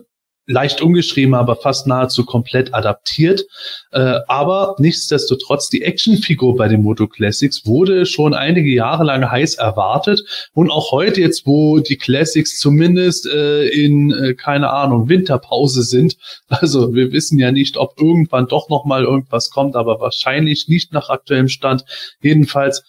leicht 0.50 0.82
umgeschrieben, 0.82 1.36
aber 1.36 1.56
fast 1.56 1.86
nahezu 1.86 2.26
komplett 2.26 2.74
adaptiert. 2.74 3.46
Äh, 3.92 4.20
aber 4.28 4.76
nichtsdestotrotz, 4.80 5.70
die 5.70 5.84
Actionfigur 5.84 6.56
bei 6.56 6.68
den 6.68 6.82
Moto 6.82 7.08
Classics 7.08 7.66
wurde 7.66 8.08
schon 8.08 8.34
einige 8.34 8.72
Jahre 8.74 9.04
lang 9.04 9.30
heiß 9.30 9.56
erwartet. 9.56 10.22
Und 10.54 10.72
auch 10.72 10.92
heute 10.92 11.22
jetzt, 11.22 11.46
wo 11.46 11.80
die 11.80 11.98
Classics 11.98 12.58
zumindest 12.60 13.28
äh, 13.28 13.68
in, 13.68 14.12
äh, 14.12 14.34
keine 14.34 14.72
Ahnung, 14.72 15.08
Winterpause 15.08 15.84
sind, 15.84 16.16
also 16.48 16.96
wir 16.96 17.12
wissen 17.12 17.38
ja 17.38 17.52
nicht, 17.52 17.78
ob 17.78 18.00
irgendwann 18.00 18.48
doch 18.48 18.70
nochmal 18.70 19.04
irgendwas 19.04 19.52
kommt, 19.52 19.76
aber 19.76 20.00
wahrscheinlich 20.00 20.68
nicht 20.68 20.94
nach 20.94 21.10
aktuellem 21.10 21.48
Stand. 21.48 21.84
Jedenfalls 22.22 22.84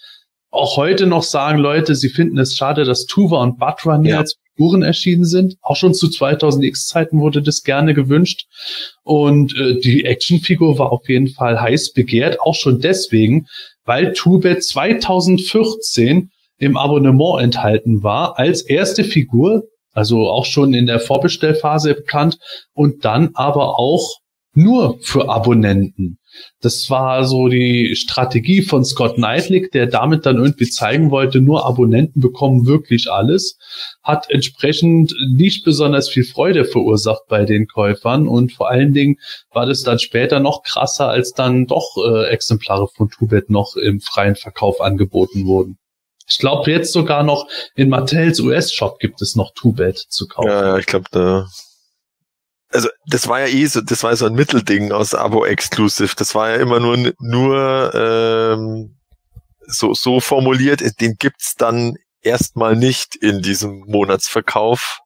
auch 0.50 0.76
heute 0.76 1.06
noch 1.06 1.22
sagen 1.22 1.58
Leute, 1.58 1.94
sie 1.94 2.08
finden 2.08 2.38
es 2.38 2.56
schade, 2.56 2.84
dass 2.84 3.04
Tuva 3.04 3.42
und 3.42 3.60
nie 4.02 4.08
Ja. 4.08 4.18
als 4.18 4.39
Figuren 4.55 4.82
erschienen 4.82 5.24
sind. 5.24 5.56
Auch 5.62 5.77
schon 5.77 5.94
zu 5.94 6.06
2000X-Zeiten 6.06 7.20
wurde 7.20 7.43
das 7.43 7.62
gerne 7.62 7.94
gewünscht. 7.94 8.47
Und 9.02 9.56
äh, 9.56 9.81
die 9.81 10.05
Actionfigur 10.05 10.78
war 10.78 10.93
auf 10.93 11.09
jeden 11.09 11.28
Fall 11.28 11.60
heiß 11.60 11.93
begehrt, 11.93 12.40
auch 12.40 12.55
schon 12.55 12.81
deswegen, 12.81 13.47
weil 13.85 14.12
Tubet 14.12 14.62
2014 14.62 16.31
im 16.59 16.77
Abonnement 16.77 17.43
enthalten 17.43 18.02
war, 18.02 18.39
als 18.39 18.62
erste 18.62 19.02
Figur, 19.02 19.64
also 19.93 20.28
auch 20.28 20.44
schon 20.44 20.74
in 20.74 20.86
der 20.86 21.01
Vorbestellphase 21.01 21.94
bekannt 21.94 22.39
und 22.74 23.05
dann 23.05 23.31
aber 23.35 23.78
auch 23.78 24.20
nur 24.52 24.98
für 25.01 25.28
Abonnenten. 25.28 26.18
Das 26.61 26.89
war 26.90 27.24
so 27.24 27.48
die 27.48 27.97
Strategie 27.97 28.62
von 28.62 28.85
Scott 28.85 29.15
Knightley, 29.15 29.69
der 29.73 29.86
damit 29.86 30.27
dann 30.27 30.36
irgendwie 30.36 30.69
zeigen 30.69 31.11
wollte, 31.11 31.40
nur 31.40 31.66
Abonnenten 31.66 32.20
bekommen 32.20 32.66
wirklich 32.66 33.11
alles, 33.11 33.59
hat 34.02 34.31
entsprechend 34.31 35.15
nicht 35.35 35.65
besonders 35.65 36.09
viel 36.09 36.24
Freude 36.24 36.65
verursacht 36.65 37.23
bei 37.28 37.44
den 37.44 37.66
Käufern 37.66 38.28
und 38.28 38.52
vor 38.52 38.70
allen 38.70 38.93
Dingen 38.93 39.16
war 39.52 39.66
das 39.66 39.82
dann 39.82 39.98
später 39.98 40.40
noch 40.40 40.62
krasser, 40.62 41.09
als 41.09 41.32
dann 41.32 41.66
doch 41.66 41.97
äh, 41.97 42.28
Exemplare 42.31 42.89
von 42.89 43.11
Tubet 43.11 43.51
noch 43.51 43.77
im 43.77 44.01
freien 44.01 44.36
Verkauf 44.36 44.81
angeboten 44.81 45.47
wurden. 45.47 45.78
Ich 46.28 46.39
glaube 46.39 46.70
jetzt 46.70 46.93
sogar 46.93 47.24
noch 47.24 47.48
in 47.74 47.89
Mattels 47.89 48.40
US-Shop 48.40 49.01
gibt 49.01 49.20
es 49.20 49.35
noch 49.35 49.52
Tubet 49.52 49.98
zu 49.98 50.28
kaufen. 50.28 50.48
Ja, 50.48 50.62
ja, 50.62 50.78
ich 50.78 50.86
glaube, 50.86 51.07
da. 51.11 51.48
Also 52.72 52.88
das 53.06 53.26
war 53.28 53.40
ja 53.40 53.47
eh 53.47 53.66
so, 53.66 53.80
das 53.80 54.02
war 54.05 54.14
so 54.16 54.26
ein 54.26 54.34
Mittelding 54.34 54.92
aus 54.92 55.14
Abo 55.14 55.44
Exclusive. 55.44 56.14
Das 56.16 56.34
war 56.34 56.51
ja 56.51 56.56
immer 56.56 56.78
nur 56.80 57.12
nur 57.18 57.92
ähm, 57.94 58.97
so 59.66 59.92
so 59.94 60.20
formuliert. 60.20 60.80
Den 61.01 61.16
gibt's 61.18 61.56
dann 61.56 61.97
erstmal 62.22 62.76
nicht 62.76 63.16
in 63.16 63.42
diesem 63.42 63.80
Monatsverkauf, 63.86 65.01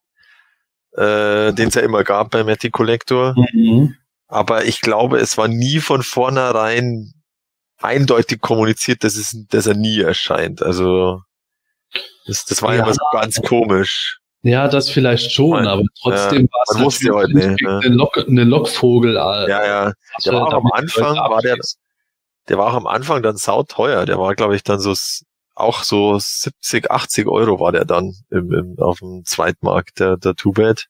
äh, 0.93 1.53
den 1.53 1.69
es 1.69 1.74
ja 1.74 1.82
immer 1.82 2.05
gab 2.05 2.31
bei 2.31 2.45
Matty 2.45 2.70
Collector. 2.70 3.35
Mhm. 3.53 3.97
Aber 4.28 4.65
ich 4.65 4.81
glaube, 4.81 5.19
es 5.19 5.39
war 5.39 5.49
nie 5.49 5.81
von 5.81 6.03
vornherein 6.03 7.12
eindeutig 7.78 8.41
kommuniziert, 8.41 9.05
dass 9.05 9.16
es, 9.16 9.36
dass 9.49 9.66
er 9.66 9.74
nie 9.74 10.01
erscheint. 10.01 10.62
Also 10.62 11.20
das, 12.27 12.45
das 12.45 12.62
war 12.62 12.74
Ja. 12.74 12.82
immer 12.82 12.95
so 12.95 13.01
ganz 13.12 13.41
komisch. 13.43 14.19
Ja, 14.45 14.69
das 14.69 14.91
vielleicht 14.91 15.33
schon, 15.33 15.66
aber 15.66 15.85
trotzdem 16.03 16.43
ja, 16.43 16.77
war 16.77 16.87
es 16.87 17.03
ja 17.03 17.15
heute 17.15 17.35
nicht, 17.35 17.62
ne? 17.62 17.81
eine, 17.83 17.95
Lock, 17.95 18.19
eine 18.19 18.45
Lockvogel. 18.45 19.15
Ja, 19.15 19.49
ja. 19.49 19.93
Der 20.23 20.33
war 20.35 20.49
auch 20.49 20.53
am 20.53 20.71
Anfang, 20.71 21.16
war 21.16 21.41
der, 21.41 21.57
der 22.49 22.59
war 22.59 22.66
auch 22.66 22.77
am 22.77 22.87
Anfang 22.87 23.23
dann 23.23 23.39
sauteuer. 23.39 24.05
Der 24.05 24.19
war, 24.19 24.35
glaube 24.35 24.55
ich, 24.55 24.62
dann 24.62 24.81
so 24.81 24.93
auch 25.55 25.83
so 25.83 26.19
70, 26.19 26.91
80 26.91 27.27
Euro 27.27 27.59
war 27.59 27.73
der 27.73 27.87
dann 27.87 28.12
im, 28.31 28.53
im, 28.53 28.75
auf 28.79 28.99
dem 28.99 29.25
Zweitmarkt, 29.25 29.99
der, 29.99 30.19
der 30.19 30.35
Two-Bed. 30.35 30.89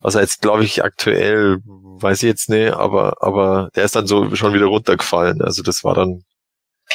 Was 0.00 0.14
er 0.14 0.22
jetzt, 0.22 0.40
glaube 0.40 0.64
ich, 0.64 0.82
aktuell, 0.82 1.58
weiß 1.66 2.22
ich 2.22 2.28
jetzt 2.28 2.48
nicht, 2.48 2.72
aber, 2.72 3.22
aber 3.22 3.68
der 3.76 3.84
ist 3.84 3.96
dann 3.96 4.06
so 4.06 4.34
schon 4.34 4.54
wieder 4.54 4.66
runtergefallen. 4.66 5.42
Also 5.42 5.62
das 5.62 5.84
war 5.84 5.94
dann 5.94 6.22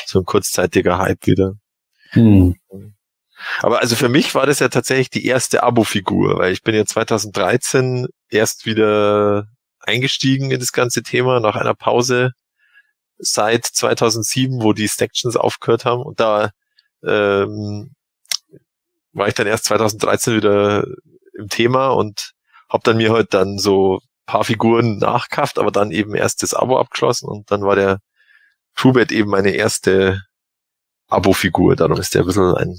so 0.07 0.19
ein 0.19 0.25
kurzzeitiger 0.25 0.97
Hype 0.97 1.27
wieder. 1.27 1.53
Hm. 2.13 2.55
Aber 3.59 3.79
also 3.81 3.95
für 3.95 4.09
mich 4.09 4.35
war 4.35 4.45
das 4.45 4.59
ja 4.59 4.69
tatsächlich 4.69 5.09
die 5.09 5.25
erste 5.25 5.63
Abo-Figur, 5.63 6.37
weil 6.37 6.53
ich 6.53 6.63
bin 6.63 6.75
ja 6.75 6.85
2013 6.85 8.07
erst 8.29 8.65
wieder 8.65 9.47
eingestiegen 9.79 10.51
in 10.51 10.59
das 10.59 10.71
ganze 10.71 11.03
Thema 11.03 11.39
nach 11.39 11.55
einer 11.55 11.73
Pause 11.73 12.31
seit 13.17 13.65
2007, 13.65 14.61
wo 14.61 14.73
die 14.73 14.87
Sections 14.87 15.35
aufgehört 15.35 15.85
haben 15.85 16.01
und 16.01 16.19
da 16.19 16.51
ähm, 17.03 17.95
war 19.13 19.27
ich 19.27 19.33
dann 19.33 19.47
erst 19.47 19.65
2013 19.65 20.35
wieder 20.35 20.85
im 21.37 21.49
Thema 21.49 21.89
und 21.89 22.31
habe 22.69 22.83
dann 22.83 22.97
mir 22.97 23.11
halt 23.11 23.33
dann 23.33 23.57
so 23.57 23.99
paar 24.25 24.43
Figuren 24.45 24.97
nachkauft, 24.97 25.59
aber 25.59 25.71
dann 25.71 25.91
eben 25.91 26.15
erst 26.15 26.43
das 26.43 26.53
Abo 26.53 26.79
abgeschlossen 26.79 27.27
und 27.27 27.51
dann 27.51 27.63
war 27.63 27.75
der 27.75 27.99
Trubet 28.75 29.11
eben 29.11 29.29
meine 29.29 29.51
erste 29.51 30.21
Abo-Figur. 31.09 31.75
Darum 31.75 31.99
ist 31.99 32.15
der 32.15 32.21
ein 32.21 32.27
bisschen 32.27 32.55
ein, 32.55 32.77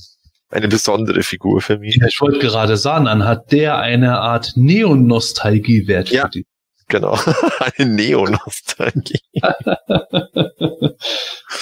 eine 0.52 0.68
besondere 0.68 1.22
Figur 1.22 1.60
für 1.60 1.78
mich. 1.78 1.98
Ich 2.06 2.20
wollte 2.20 2.38
gerade 2.38 2.76
sagen, 2.76 3.06
dann 3.06 3.24
hat 3.24 3.52
der 3.52 3.78
eine 3.78 4.18
Art 4.18 4.52
Neon-Nostalgie-Wert 4.56 6.10
Ja. 6.10 6.24
für 6.24 6.30
die. 6.30 6.46
Genau, 6.88 7.18
eine 7.78 7.88
Neo-Nostalgie. 7.90 9.20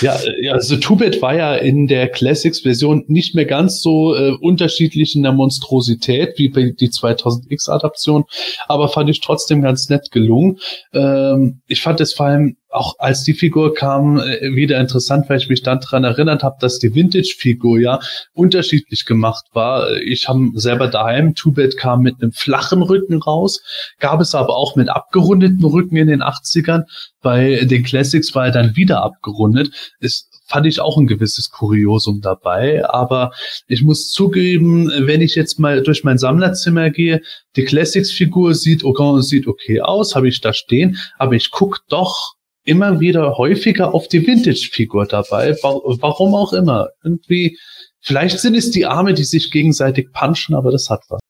ja, 0.00 0.18
ja, 0.40 0.52
also 0.52 0.76
Two-Bit 0.76 1.22
war 1.22 1.36
ja 1.36 1.54
in 1.54 1.86
der 1.86 2.08
Classics-Version 2.08 3.04
nicht 3.06 3.36
mehr 3.36 3.44
ganz 3.44 3.80
so 3.80 4.16
äh, 4.16 4.32
unterschiedlich 4.40 5.14
in 5.14 5.22
der 5.22 5.30
Monstrosität 5.30 6.36
wie 6.38 6.48
bei 6.48 6.70
die 6.70 6.88
2000X-Adaption, 6.88 8.24
aber 8.66 8.88
fand 8.88 9.08
ich 9.08 9.20
trotzdem 9.20 9.62
ganz 9.62 9.88
nett 9.88 10.10
gelungen. 10.10 10.58
Ähm, 10.92 11.60
ich 11.68 11.80
fand 11.80 12.00
es 12.00 12.12
vor 12.12 12.26
allem 12.26 12.56
auch 12.70 12.94
als 12.98 13.24
die 13.24 13.34
Figur 13.34 13.74
kam, 13.74 14.18
äh, 14.18 14.54
wieder 14.54 14.78
interessant, 14.80 15.28
weil 15.28 15.38
ich 15.38 15.48
mich 15.48 15.62
dann 15.62 15.80
daran 15.80 16.04
erinnert 16.04 16.42
habe, 16.42 16.56
dass 16.60 16.78
die 16.78 16.94
Vintage-Figur 16.94 17.80
ja 17.80 18.00
unterschiedlich 18.32 19.04
gemacht 19.04 19.44
war. 19.52 19.96
Ich 19.96 20.28
habe 20.28 20.50
selber 20.54 20.88
daheim, 20.88 21.34
Two-Bit 21.34 21.76
kam 21.76 22.02
mit 22.02 22.16
einem 22.20 22.32
flachen 22.32 22.82
Rücken 22.82 23.20
raus, 23.20 23.62
gab 23.98 24.20
es 24.20 24.34
aber 24.34 24.56
auch 24.56 24.76
mit 24.76 24.88
abgerundeten 24.88 25.64
Rücken 25.64 25.96
in 25.96 26.08
den 26.08 26.22
80ern. 26.22 26.84
Bei 27.22 27.64
den 27.64 27.82
Classics 27.82 28.34
war 28.34 28.46
er 28.46 28.52
dann 28.52 28.76
wieder 28.76 29.02
abgerundet. 29.02 29.70
Ist 29.98 30.30
fand 30.50 30.66
ich 30.66 30.80
auch 30.80 30.98
ein 30.98 31.06
gewisses 31.06 31.50
Kuriosum 31.50 32.20
dabei. 32.20 32.84
Aber 32.88 33.30
ich 33.68 33.82
muss 33.82 34.10
zugeben, 34.10 34.90
wenn 35.06 35.20
ich 35.20 35.36
jetzt 35.36 35.60
mal 35.60 35.80
durch 35.82 36.02
mein 36.02 36.18
Sammlerzimmer 36.18 36.90
gehe, 36.90 37.22
die 37.54 37.64
Classics-Figur 37.64 38.54
sieht, 38.54 38.82
okay, 38.82 39.22
sieht 39.22 39.46
okay 39.46 39.80
aus, 39.80 40.16
habe 40.16 40.28
ich 40.28 40.40
da 40.40 40.52
stehen, 40.52 40.98
aber 41.18 41.34
ich 41.34 41.52
guck 41.52 41.82
doch 41.88 42.34
immer 42.64 43.00
wieder 43.00 43.36
häufiger 43.36 43.94
auf 43.94 44.08
die 44.08 44.26
Vintage-Figur 44.26 45.06
dabei. 45.06 45.56
Warum 45.62 46.34
auch 46.34 46.52
immer. 46.52 46.88
Irgendwie, 47.02 47.58
vielleicht 48.00 48.38
sind 48.38 48.54
es 48.54 48.70
die 48.70 48.86
Arme, 48.86 49.14
die 49.14 49.24
sich 49.24 49.50
gegenseitig 49.50 50.12
punchen, 50.12 50.54
aber 50.54 50.70
das 50.70 50.90
hat 50.90 51.02
was. 51.08 51.20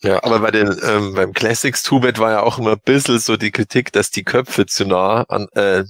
Ja, 0.00 0.22
aber 0.22 0.38
bei 0.38 0.52
den 0.52 0.76
ähm, 0.84 1.14
beim 1.14 1.32
Classics 1.32 1.82
Two-Bit 1.82 2.20
war 2.20 2.30
ja 2.30 2.42
auch 2.42 2.58
immer 2.58 2.72
ein 2.72 2.80
bisschen 2.84 3.18
so 3.18 3.36
die 3.36 3.50
Kritik, 3.50 3.92
dass 3.92 4.10
die 4.10 4.22
Köpfe 4.22 4.66
zu 4.66 4.84
nah 4.84 5.24
an 5.28 5.48
äh, 5.54 5.84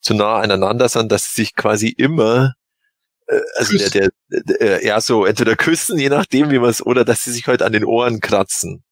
zu 0.00 0.14
nah 0.14 0.36
aneinander 0.36 0.88
sind, 0.88 1.10
dass 1.10 1.24
sie 1.24 1.42
sich 1.42 1.56
quasi 1.56 1.88
immer 1.88 2.52
äh, 3.26 3.40
also 3.56 3.76
der, 3.76 3.90
der, 3.90 4.10
der 4.28 4.84
ja 4.84 5.00
so 5.00 5.24
entweder 5.24 5.56
küssen, 5.56 5.98
je 5.98 6.10
nachdem 6.10 6.50
wie 6.50 6.60
man 6.60 6.70
es, 6.70 6.84
oder 6.84 7.04
dass 7.04 7.24
sie 7.24 7.32
sich 7.32 7.48
halt 7.48 7.62
an 7.62 7.72
den 7.72 7.84
Ohren 7.84 8.20
kratzen. 8.20 8.84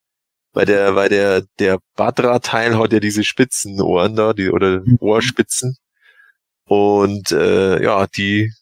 Bei 0.53 0.65
der, 0.65 0.93
bei 0.93 1.09
der, 1.09 1.45
der 1.59 1.79
Badra-Teil 1.97 2.79
hat 2.79 2.93
ja 2.93 3.01
diese 3.01 3.25
spitzen 3.25 3.81
Ohren 3.81 4.17
da, 4.17 4.33
die, 4.33 4.51
oder 4.51 4.81
mhm. 4.81 4.99
Ohrspitzen. 5.01 5.77
Und 6.65 7.33
äh, 7.33 7.83
ja, 7.83 8.07
die 8.07 8.53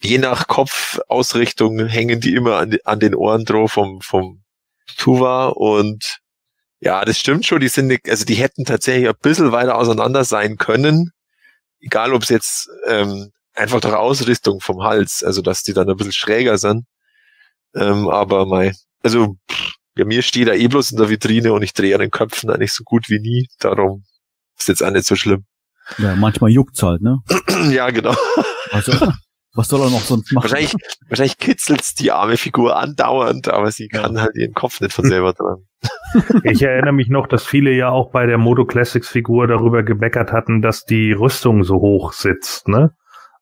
je 0.00 0.18
nach 0.18 0.46
Kopfausrichtung 0.46 1.86
hängen 1.86 2.20
die 2.20 2.34
immer 2.34 2.56
an, 2.56 2.76
an 2.84 3.00
den 3.00 3.14
Ohren 3.14 3.44
drauf 3.44 3.72
vom, 3.72 4.00
vom 4.00 4.42
Tuva 4.96 5.48
und 5.48 6.20
ja, 6.80 7.04
das 7.04 7.18
stimmt 7.18 7.44
schon, 7.44 7.60
die 7.60 7.68
sind, 7.68 7.98
also 8.08 8.24
die 8.24 8.36
hätten 8.36 8.64
tatsächlich 8.64 9.08
ein 9.08 9.14
bisschen 9.20 9.50
weiter 9.50 9.76
auseinander 9.76 10.24
sein 10.24 10.58
können, 10.58 11.10
egal 11.80 12.14
ob 12.14 12.22
es 12.22 12.28
jetzt 12.28 12.68
ähm, 12.86 13.32
einfach 13.54 13.80
durch 13.80 13.94
Ausrüstung 13.94 14.60
vom 14.60 14.82
Hals, 14.84 15.24
also 15.24 15.42
dass 15.42 15.62
die 15.62 15.72
dann 15.72 15.90
ein 15.90 15.96
bisschen 15.96 16.12
schräger 16.12 16.56
sind. 16.58 16.84
Ähm, 17.74 18.08
aber 18.08 18.46
mein, 18.46 18.76
also 19.02 19.36
pff, 19.50 19.67
ja, 19.98 20.04
mir 20.04 20.22
steht 20.22 20.46
er 20.46 20.54
eh 20.54 20.68
bloß 20.68 20.92
in 20.92 20.98
der 20.98 21.10
Vitrine 21.10 21.52
und 21.52 21.62
ich 21.62 21.74
drehe 21.74 21.94
an 21.94 22.00
den 22.00 22.10
Köpfen 22.10 22.50
eigentlich 22.50 22.72
so 22.72 22.84
gut 22.84 23.08
wie 23.08 23.18
nie. 23.18 23.48
Darum 23.58 24.04
ist 24.56 24.68
jetzt 24.68 24.82
auch 24.82 24.90
nicht 24.92 25.06
so 25.06 25.16
schlimm. 25.16 25.44
Ja, 25.98 26.14
manchmal 26.14 26.50
juckt's 26.50 26.82
halt, 26.82 27.02
ne? 27.02 27.18
ja, 27.70 27.90
genau. 27.90 28.14
Also, 28.70 28.92
was 29.54 29.68
soll 29.68 29.80
er 29.80 29.90
noch 29.90 30.02
sonst 30.02 30.32
machen? 30.32 30.44
Wahrscheinlich, 30.44 30.74
wahrscheinlich 31.08 31.38
kitzelt's 31.38 31.94
die 31.94 32.12
arme 32.12 32.36
Figur 32.36 32.76
andauernd, 32.76 33.48
aber 33.48 33.72
sie 33.72 33.88
kann 33.88 34.14
ja. 34.14 34.22
halt 34.22 34.36
ihren 34.36 34.54
Kopf 34.54 34.80
nicht 34.80 34.92
von 34.92 35.04
selber 35.04 35.32
dran. 35.32 35.64
Ich 36.42 36.62
erinnere 36.62 36.92
mich 36.92 37.08
noch, 37.08 37.26
dass 37.26 37.44
viele 37.44 37.70
ja 37.70 37.90
auch 37.90 38.10
bei 38.10 38.26
der 38.26 38.38
Moto 38.38 38.64
Classics 38.64 39.08
Figur 39.08 39.46
darüber 39.46 39.82
gemeckert 39.82 40.32
hatten, 40.32 40.62
dass 40.62 40.84
die 40.84 41.12
Rüstung 41.12 41.64
so 41.64 41.76
hoch 41.76 42.12
sitzt, 42.12 42.66
ne? 42.66 42.94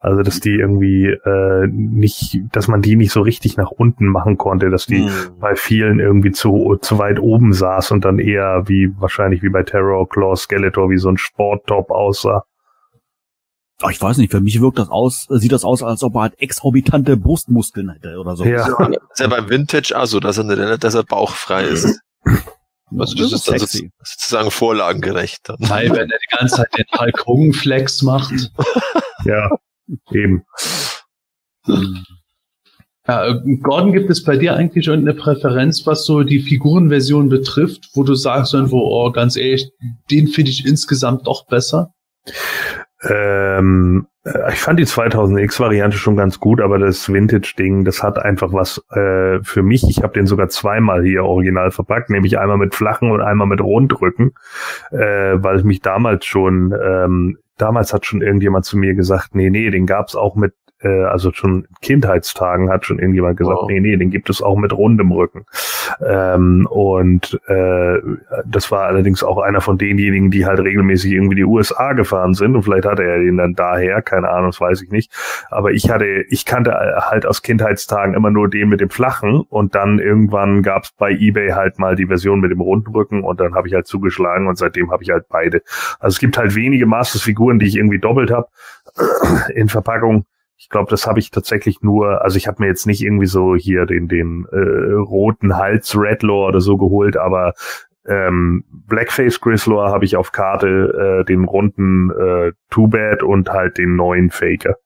Also 0.07 0.23
dass 0.23 0.39
die 0.39 0.55
irgendwie 0.55 1.07
äh, 1.07 1.67
nicht, 1.67 2.39
dass 2.53 2.69
man 2.69 2.81
die 2.81 2.95
nicht 2.95 3.11
so 3.11 3.23
richtig 3.23 3.57
nach 3.57 3.73
unten 3.73 4.07
machen 4.07 4.39
konnte, 4.39 4.71
dass 4.71 4.87
die 4.87 5.01
mhm. 5.01 5.41
bei 5.41 5.57
vielen 5.57 5.99
irgendwie 5.99 6.31
zu, 6.31 6.77
zu 6.81 6.99
weit 6.99 7.19
oben 7.19 7.53
saß 7.53 7.91
und 7.91 8.05
dann 8.05 8.21
eher 8.21 8.63
wie 8.67 8.93
wahrscheinlich 9.01 9.43
wie 9.43 9.49
bei 9.49 9.65
Terror 9.65 10.09
Claw 10.09 10.37
Skeletor 10.37 10.91
wie 10.91 10.99
so 10.99 11.09
ein 11.09 11.19
Sporttop 11.19 11.91
aussah. 11.91 12.45
Oh, 13.83 13.89
ich 13.89 14.01
weiß 14.01 14.19
nicht, 14.19 14.31
für 14.31 14.41
mich 14.41 14.61
wirkt 14.61 14.79
das 14.79 14.91
aus, 14.91 15.27
sieht 15.29 15.51
das 15.51 15.65
aus, 15.65 15.83
als 15.83 16.05
ob 16.05 16.15
er 16.15 16.21
halt 16.21 16.39
exorbitante 16.39 17.17
Brustmuskeln 17.17 17.91
hätte 17.91 18.21
oder 18.21 18.37
so. 18.37 18.45
Ja. 18.45 18.59
Das 18.59 18.91
ist 19.13 19.19
ja 19.19 19.27
beim 19.27 19.51
Vintage 19.51 19.93
also, 19.97 20.21
dass 20.21 20.39
er, 20.39 20.79
dass 20.79 20.95
er 20.95 21.03
bauchfrei 21.03 21.65
ist. 21.65 22.01
Also 22.97 23.17
das, 23.17 23.31
das 23.33 23.41
ist 23.41 23.51
also 23.51 23.67
sozusagen 24.05 24.51
vorlagengerecht. 24.53 25.49
Dann. 25.49 25.57
Nein, 25.59 25.91
wenn 25.91 26.09
er 26.09 26.19
die 26.19 26.37
ganze 26.37 26.55
Zeit 26.55 26.69
den 26.79 26.85
Hulk 26.97 27.27
Hogan 27.27 27.53
Flex 27.53 28.03
macht. 28.03 28.53
ja. 29.25 29.51
Eben. 30.13 30.45
Ja, 33.09 33.41
Gordon, 33.63 33.93
gibt 33.93 34.11
es 34.11 34.25
bei 34.25 34.37
dir 34.37 34.57
eigentlich 34.57 34.89
irgendeine 34.89 35.17
Präferenz, 35.17 35.87
was 35.87 36.05
so 36.05 36.25
die 36.25 36.41
Figurenversion 36.41 37.29
betrifft, 37.29 37.91
wo 37.95 38.03
du 38.03 38.15
sagst 38.15 38.53
irgendwo, 38.53 38.81
oh, 38.81 39.13
ganz 39.13 39.37
ehrlich, 39.37 39.71
den 40.11 40.27
finde 40.27 40.51
ich 40.51 40.67
insgesamt 40.67 41.27
doch 41.27 41.47
besser? 41.47 41.95
Ähm, 43.03 44.07
äh, 44.11 44.16
ich 44.53 44.61
fand 44.61 44.81
die 44.81 44.87
2000X-Variante 44.87 45.97
schon 45.97 46.17
ganz 46.17 46.41
gut, 46.41 46.61
aber 46.61 46.79
das 46.79 47.13
Vintage-Ding, 47.13 47.85
das 47.85 48.03
hat 48.03 48.19
einfach 48.19 48.53
was 48.53 48.85
äh, 48.91 49.39
für 49.43 49.63
mich. 49.63 49.85
Ich 49.89 50.03
habe 50.03 50.15
den 50.15 50.27
sogar 50.27 50.49
zweimal 50.49 51.05
hier 51.05 51.25
original 51.25 51.71
verpackt, 51.71 52.11
nämlich 52.11 52.39
einmal 52.39 52.59
mit 52.59 52.75
flachen 52.75 53.11
und 53.11 53.21
einmal 53.21 53.47
mit 53.47 53.61
Rundrücken, 53.61 54.33
äh, 54.91 55.35
weil 55.37 55.59
ich 55.59 55.65
mich 55.65 55.81
damals 55.81 56.25
schon 56.25 56.75
ähm, 56.83 57.39
damals 57.57 57.93
hat 57.93 58.05
schon 58.05 58.23
irgendjemand 58.23 58.65
zu 58.65 58.77
mir 58.77 58.95
gesagt, 58.95 59.35
nee, 59.35 59.51
nee, 59.51 59.71
den 59.71 59.87
gab's 59.87 60.15
auch 60.15 60.35
mit 60.35 60.55
äh, 60.81 61.05
also 61.05 61.33
schon 61.33 61.67
Kindheitstagen 61.81 62.71
hat 62.71 62.85
schon 62.85 62.99
irgendjemand 62.99 63.37
gesagt, 63.37 63.59
wow. 63.61 63.69
nee, 63.69 63.81
nee, 63.81 63.97
den 63.97 64.11
gibt 64.11 64.31
es 64.31 64.43
auch 64.43 64.57
mit 64.57 64.73
rundem 64.73 65.13
Rücken. 65.13 65.47
Ähm, 66.05 66.67
und 66.71 67.41
äh, 67.47 67.99
das 68.45 68.71
war 68.71 68.87
allerdings 68.87 69.23
auch 69.23 69.39
einer 69.39 69.61
von 69.61 69.79
denjenigen, 69.79 70.31
die 70.31 70.47
halt 70.47 70.61
regelmäßig 70.61 71.13
irgendwie 71.13 71.37
die 71.37 71.45
USA 71.45 71.93
gefahren 71.93 72.35
sind 72.35 72.55
und 72.55 72.63
vielleicht 72.63 72.87
hatte 72.87 73.05
er 73.05 73.19
den 73.19 73.37
dann 73.37 73.55
daher, 73.55 74.03
keine 74.03 74.29
Ahnung, 74.29 74.51
das 74.51 74.61
weiß 74.61 74.83
ich 74.83 74.91
nicht. 74.91 75.13
Aber 75.51 75.73
ich 75.73 75.91
hatte, 75.91 76.25
ich 76.29 76.45
kannte 76.45 76.73
halt 76.73 77.27
aus 77.27 77.43
Kindheitstagen 77.43 78.15
immer 78.15 78.31
nur 78.31 78.49
den 78.49 78.69
mit 78.69 78.81
dem 78.81 78.91
flachen 78.91 79.41
und 79.49 79.75
dann 79.75 79.99
irgendwann 79.99 80.63
gab's 80.63 80.93
bei 80.93 81.13
eBay 81.13 81.51
halt 81.51 81.79
mal 81.79 81.97
die 81.97 82.07
Version 82.07 82.41
mit 82.41 82.51
dem 82.51 82.61
runden 82.61 82.91
Rücken 82.91 83.25
und 83.25 83.41
dann 83.41 83.55
habe 83.55 83.69
ich 83.69 83.75
halt 83.75 83.87
zugeschlagen 83.87 84.47
und 84.49 84.57
seitdem 84.59 84.91
habe 84.91 85.03
ich 85.03 85.11
halt 85.11 85.27
beide. 85.29 85.63
Also 85.99 86.15
es 86.15 86.19
gibt 86.19 86.39
halt 86.39 86.55
wenige 86.55 86.87
Masters-Figuren, 86.87 87.59
die 87.59 87.67
ich 87.67 87.77
irgendwie 87.77 87.99
doppelt 87.99 88.31
habe 88.31 88.49
in 89.55 89.69
Verpackung. 89.69 90.27
Ich 90.59 90.69
glaube, 90.69 90.91
das 90.91 91.07
habe 91.07 91.19
ich 91.19 91.31
tatsächlich 91.31 91.83
nur, 91.83 92.23
also 92.23 92.37
ich 92.37 92.47
habe 92.47 92.63
mir 92.63 92.69
jetzt 92.69 92.87
nicht 92.87 93.03
irgendwie 93.03 93.27
so 93.27 93.55
hier 93.55 93.87
den, 93.87 94.09
den 94.09 94.47
äh, 94.51 94.93
roten 94.95 95.57
Hals 95.57 95.95
Redlaw 95.97 96.49
oder 96.49 96.61
so 96.61 96.77
geholt, 96.77 97.17
aber 97.17 97.53
ähm, 98.07 98.65
Blackface 98.71 99.41
Grizzlor 99.41 99.91
habe 99.91 100.05
ich 100.05 100.17
auf 100.17 100.33
Karte 100.33 101.21
äh, 101.21 101.25
den 101.25 101.45
runden 101.45 102.11
äh, 102.11 102.53
Too 102.71 102.89
Bad 102.89 103.23
und 103.23 103.51
halt 103.51 103.79
den 103.79 103.97
neuen 103.97 104.31
Faker. 104.31 104.77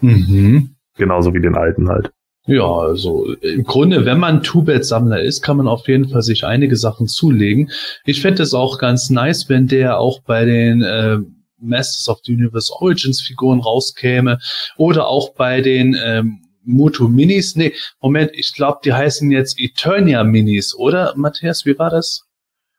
Mhm. 0.00 0.76
Genauso 0.96 1.34
wie 1.34 1.40
den 1.40 1.56
alten 1.56 1.88
halt. 1.88 2.12
Ja, 2.46 2.64
also 2.64 3.32
im 3.42 3.64
Grunde, 3.64 4.06
wenn 4.06 4.18
man 4.18 4.42
Two-Bed-Sammler 4.42 5.20
ist, 5.22 5.42
kann 5.42 5.58
man 5.58 5.68
auf 5.68 5.86
jeden 5.88 6.08
Fall 6.08 6.22
sich 6.22 6.44
einige 6.44 6.74
Sachen 6.74 7.06
zulegen. 7.06 7.70
Ich 8.04 8.22
fände 8.22 8.42
es 8.42 8.54
auch 8.54 8.78
ganz 8.78 9.10
nice, 9.10 9.48
wenn 9.48 9.66
der 9.66 9.98
auch 9.98 10.20
bei 10.22 10.44
den 10.46 10.82
äh, 10.82 11.18
Masters 11.60 12.08
of 12.08 12.20
the 12.24 12.32
Universe 12.32 12.72
Origins 12.72 13.20
Figuren 13.20 13.60
rauskäme 13.60 14.38
oder 14.76 15.06
auch 15.08 15.34
bei 15.34 15.60
den 15.60 15.96
ähm, 16.04 16.42
Moto 16.64 17.08
Minis. 17.08 17.56
Nee, 17.56 17.74
Moment, 18.00 18.30
ich 18.34 18.54
glaube, 18.54 18.80
die 18.84 18.92
heißen 18.92 19.30
jetzt 19.30 19.58
Eternia 19.58 20.24
Minis, 20.24 20.74
oder 20.74 21.14
Matthias, 21.16 21.64
wie 21.66 21.78
war 21.78 21.90
das? 21.90 22.22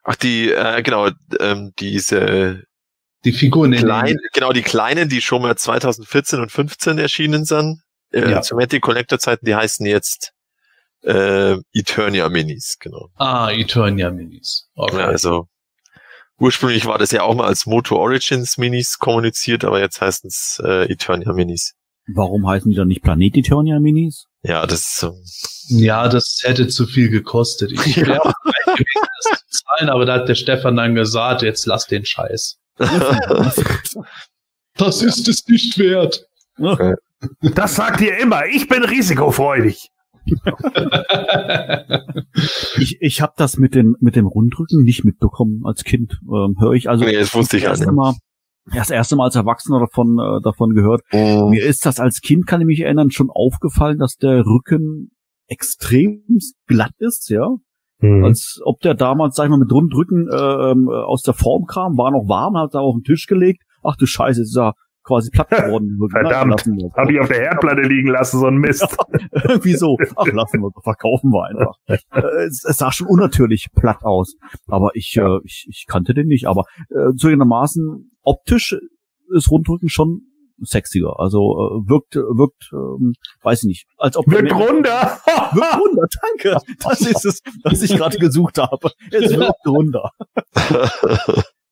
Ach, 0.03 0.16
die, 0.16 0.52
äh, 0.52 0.82
genau, 0.82 1.10
ähm, 1.40 1.74
diese 1.80 2.64
die 3.24 3.34
Figuren 3.34 3.72
klein, 3.74 4.18
genau 4.34 4.52
die 4.52 4.64
kleinen, 4.64 5.08
die 5.08 5.22
schon 5.22 5.44
mal 5.44 5.56
2014 5.56 6.40
und 6.40 6.52
15 6.52 6.98
erschienen 6.98 7.45
sind, 7.45 7.82
äh, 8.12 8.32
ja. 8.32 8.41
Matic 8.52 8.82
Collector 8.82 9.20
Zeiten, 9.20 9.45
die 9.45 9.56
heißen 9.56 9.86
jetzt 9.86 10.34
äh, 11.03 11.56
Eternia 11.74 12.30
Minis, 12.30 12.78
genau. 12.80 13.10
Ah, 13.16 13.52
Eternia 13.52 14.10
Minis. 14.10 14.70
Okay. 14.76 14.98
Ja, 14.98 15.06
also 15.06 15.48
Ursprünglich 16.41 16.88
war 16.88 16.97
das 16.97 17.11
ja 17.11 17.22
auch 17.22 17.35
mal 17.35 17.45
als 17.45 17.68
Moto 17.68 17.97
Origins 17.97 18.57
Minis 18.57 18.97
kommuniziert, 18.97 19.63
aber 19.63 19.80
jetzt 19.80 20.01
heißen 20.01 20.27
es 20.27 20.59
äh, 20.65 20.91
Eternia 20.91 21.34
Minis. 21.34 21.76
Warum 22.07 22.47
heißen 22.47 22.72
die 22.72 22.76
dann 22.76 22.88
nicht 22.88 23.03
Planet 23.03 23.38
Eternia 23.38 23.80
Minis? 23.80 24.26
Ja, 24.41 24.65
das 24.65 24.80
ist 24.80 24.97
so. 24.97 25.13
Ja, 25.68 26.09
das 26.09 26.39
hätte 26.41 26.68
zu 26.68 26.88
viel 26.88 27.09
gekostet. 27.09 27.72
Ich 27.72 27.95
ja. 27.95 28.07
wäre 28.07 28.34
gewesen, 28.65 29.07
das 29.23 29.39
zu 29.49 29.63
zahlen, 29.63 29.91
aber 29.91 30.05
da 30.07 30.15
hat 30.15 30.30
der 30.30 30.34
Stefan 30.34 30.76
dann 30.77 30.95
gesagt, 30.95 31.43
jetzt 31.43 31.68
lass 31.68 31.85
den 31.85 32.05
Scheiß. 32.05 32.57
das 34.77 35.03
ist 35.03 35.27
es 35.27 35.47
nicht 35.47 35.77
wert. 35.77 36.26
Okay. 36.57 36.95
Das 37.53 37.76
sagt 37.76 38.01
ihr 38.01 38.18
immer. 38.18 38.47
Ich 38.47 38.68
bin 38.68 38.84
risikofreudig. 38.84 39.89
ich 42.77 43.02
ich 43.02 43.22
habe 43.22 43.34
das 43.38 43.57
mit 43.57 43.76
dem 43.76 43.95
mit 43.99 44.15
dem 44.15 44.27
Rundrücken 44.27 44.84
nicht 44.84 45.03
mitbekommen 45.03 45.61
als 45.65 45.84
Kind. 45.84 46.19
Ähm, 46.23 46.56
Höre 46.60 46.73
ich 46.73 46.89
also 46.89 47.06
Nee, 47.06 47.14
das 47.14 47.34
wusste 47.34 47.57
ich 47.57 47.64
das 47.64 47.80
ja 47.80 47.85
erste 47.85 47.88
nicht. 47.88 47.95
Mal 47.95 48.14
das 48.73 48.89
erste 48.89 49.15
Mal 49.15 49.26
als 49.26 49.35
Erwachsener 49.35 49.80
davon 49.80 50.19
äh, 50.19 50.41
davon 50.43 50.73
gehört. 50.73 51.02
Mhm. 51.11 51.49
Mir 51.49 51.65
ist 51.65 51.85
das 51.85 51.99
als 51.99 52.22
Kind, 52.22 52.48
kann 52.48 52.61
ich 52.61 52.68
mich 52.68 52.81
erinnern, 52.81 53.11
schon 53.11 53.30
aufgefallen, 53.30 53.98
dass 53.98 54.18
der 54.18 54.45
Rücken 54.45 55.11
extrem 55.48 56.23
glatt 56.68 56.93
ist, 56.99 57.30
ja. 57.30 57.48
Mhm. 57.99 58.23
Als 58.23 58.60
ob 58.64 58.80
der 58.81 58.93
damals, 58.93 59.35
sag 59.35 59.45
ich 59.45 59.49
mal, 59.49 59.60
mit 59.60 59.72
Rundrücken 59.72 60.27
äh, 60.27 60.72
ähm, 60.72 60.89
aus 60.89 61.23
der 61.23 61.34
Form 61.34 61.65
kam, 61.65 61.98
war 61.98 62.11
noch 62.11 62.27
warm, 62.27 62.57
hat 62.57 62.73
da 62.73 62.80
auf 62.80 62.95
den 62.95 63.03
Tisch 63.03 63.27
gelegt. 63.27 63.64
Ach 63.84 63.95
du 63.95 64.06
Scheiße, 64.06 64.41
jetzt 64.41 64.49
ist 64.49 64.57
er 64.57 64.73
quasi 65.03 65.30
platt 65.32 65.49
geworden. 65.49 65.99
Verdammt. 66.10 66.52
Lassen 66.52 66.78
wir 66.78 66.88
es. 66.88 66.94
Habe 66.94 67.14
ich 67.14 67.19
auf 67.19 67.28
der 67.28 67.40
Herdplatte 67.40 67.82
liegen 67.82 68.10
lassen, 68.10 68.40
so 68.40 68.48
ein 68.48 68.57
Mist. 68.57 68.98
Irgendwie 69.44 69.73
so. 69.73 69.98
Ach, 70.15 70.28
lassen 70.28 70.61
wir, 70.61 70.72
verkaufen 70.84 71.32
wir 71.32 71.45
einfach. 71.45 71.76
Äh, 71.88 72.45
es, 72.45 72.64
es 72.64 72.78
sah 72.78 72.91
schon 72.91 73.07
unnatürlich 73.07 73.68
platt 73.76 74.03
aus. 74.03 74.36
Aber 74.68 74.91
ich, 74.94 75.15
äh, 75.18 75.40
ich, 75.44 75.68
ich 75.69 75.86
kannte 75.88 76.14
den 76.14 76.28
nicht. 76.28 76.48
Aber 76.48 76.64
äh, 76.90 77.15
zugegebenermaßen 77.15 78.11
optisch 78.23 78.78
ist 79.34 79.49
Rundrücken 79.49 79.90
schon 79.90 80.22
sexier. 80.61 81.14
Also 81.18 81.40
äh, 81.40 81.90
wirkt, 81.90 82.15
wirkt, 82.15 82.69
ähm, 82.73 83.14
weiß 83.41 83.64
ich 83.64 83.68
nicht, 83.68 83.86
als 83.98 84.18
ob 84.18 84.30
Wirkt 84.30 84.53
runter. 84.53 85.19
wirkt 85.53 85.80
runter. 85.80 86.07
Danke. 86.22 86.57
Das 86.84 87.02
ist 87.02 87.26
es, 87.26 87.41
was 87.64 87.82
ich 87.82 87.95
gerade 87.95 88.18
gesucht 88.18 88.57
habe. 88.57 88.91
Es 89.11 89.36
wirkt 89.36 89.68
runter. 89.68 90.11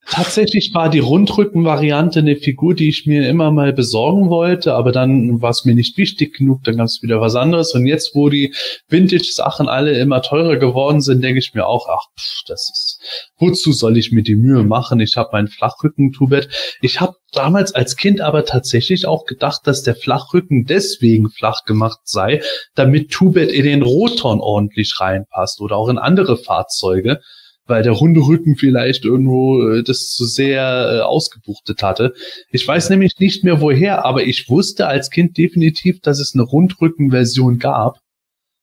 Tatsächlich 0.05 0.71
war 0.73 0.89
die 0.89 0.99
Rundrücken-Variante 0.99 2.19
eine 2.19 2.35
Figur, 2.35 2.73
die 2.73 2.89
ich 2.89 3.05
mir 3.05 3.29
immer 3.29 3.51
mal 3.51 3.73
besorgen 3.73 4.29
wollte, 4.29 4.73
aber 4.73 4.91
dann 4.91 5.39
war 5.41 5.51
es 5.51 5.65
mir 5.65 5.75
nicht 5.75 5.97
wichtig 5.97 6.35
genug, 6.35 6.63
dann 6.63 6.77
gab 6.77 6.85
es 6.85 7.03
wieder 7.03 7.21
was 7.21 7.35
anderes. 7.35 7.75
Und 7.75 7.85
jetzt, 7.85 8.15
wo 8.15 8.29
die 8.29 8.53
Vintage-Sachen 8.87 9.67
alle 9.69 9.99
immer 9.99 10.23
teurer 10.23 10.57
geworden 10.57 11.01
sind, 11.01 11.23
denke 11.23 11.39
ich 11.39 11.53
mir 11.53 11.67
auch, 11.67 11.87
ach, 11.89 12.07
pff, 12.17 12.43
das 12.47 12.69
ist, 12.73 12.99
wozu 13.37 13.71
soll 13.71 13.97
ich 13.97 14.11
mir 14.11 14.23
die 14.23 14.35
Mühe 14.35 14.63
machen? 14.63 14.99
Ich 14.99 15.15
habe 15.15 15.29
mein 15.31 15.47
Flachrücken-Tubett. 15.47 16.49
Ich 16.81 16.99
habe 16.99 17.15
damals 17.31 17.75
als 17.75 17.95
Kind 17.95 18.19
aber 18.19 18.45
tatsächlich 18.45 19.05
auch 19.05 19.25
gedacht, 19.25 19.61
dass 19.65 19.83
der 19.83 19.95
Flachrücken 19.95 20.65
deswegen 20.65 21.29
flach 21.29 21.65
gemacht 21.65 21.99
sei, 22.05 22.41
damit 22.73 23.11
Tubett 23.11 23.51
in 23.51 23.65
den 23.65 23.83
Roton 23.83 24.39
ordentlich 24.39 24.99
reinpasst 24.99 25.61
oder 25.61 25.77
auch 25.77 25.89
in 25.89 25.99
andere 25.99 26.37
Fahrzeuge 26.37 27.19
weil 27.69 27.83
der 27.83 27.93
runde 27.93 28.21
Rücken 28.21 28.55
vielleicht 28.55 29.05
irgendwo 29.05 29.69
äh, 29.69 29.83
das 29.83 30.11
zu 30.11 30.25
sehr 30.25 30.63
äh, 30.63 30.99
ausgebuchtet 31.01 31.83
hatte. 31.83 32.13
Ich 32.49 32.67
weiß 32.67 32.89
nämlich 32.89 33.19
nicht 33.19 33.43
mehr 33.43 33.61
woher, 33.61 34.05
aber 34.05 34.23
ich 34.23 34.49
wusste 34.49 34.87
als 34.87 35.09
Kind 35.09 35.37
definitiv, 35.37 36.01
dass 36.01 36.19
es 36.19 36.33
eine 36.33 36.43
Rundrücken-Version 36.43 37.59
gab. 37.59 37.99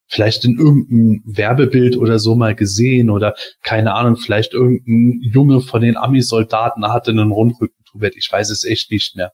Vielleicht 0.08 0.44
in 0.44 0.58
irgendeinem 0.58 1.22
Werbebild 1.24 1.96
oder 1.96 2.18
so 2.18 2.36
mal 2.36 2.54
gesehen 2.54 3.10
oder 3.10 3.34
keine 3.62 3.94
Ahnung, 3.94 4.16
vielleicht 4.16 4.52
irgendein 4.52 5.20
Junge 5.20 5.60
von 5.60 5.82
den 5.82 5.96
Ami-Soldaten 5.96 6.86
hatte 6.86 7.10
einen 7.10 7.32
Rundrücken-Tubett. 7.32 8.16
Ich 8.16 8.30
weiß 8.30 8.50
es 8.50 8.64
echt 8.64 8.90
nicht 8.92 9.16
mehr. 9.16 9.32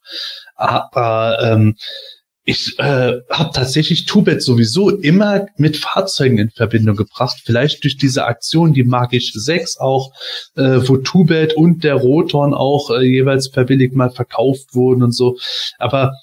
Aber 0.55 1.39
ähm, 1.43 1.77
ich 2.44 2.78
äh, 2.78 3.20
habe 3.31 3.51
tatsächlich 3.55 4.06
Tubet 4.06 4.43
sowieso 4.43 4.90
immer 4.90 5.47
mit 5.56 5.77
Fahrzeugen 5.77 6.39
in 6.39 6.51
Verbindung 6.51 6.97
gebracht. 6.97 7.40
Vielleicht 7.44 7.85
durch 7.85 7.97
diese 7.97 8.24
Aktion, 8.24 8.73
die 8.73 8.82
Magisch 8.82 9.32
6 9.32 9.77
auch, 9.78 10.12
äh, 10.56 10.81
wo 10.89 10.97
Tubet 10.97 11.55
und 11.55 11.85
der 11.85 11.94
Roton 11.94 12.52
auch 12.52 12.90
äh, 12.90 13.05
jeweils 13.05 13.48
verbilligt 13.48 13.94
mal 13.94 14.10
verkauft 14.10 14.74
wurden 14.74 15.05
und 15.05 15.12
so. 15.12 15.39
Aber 15.78 16.14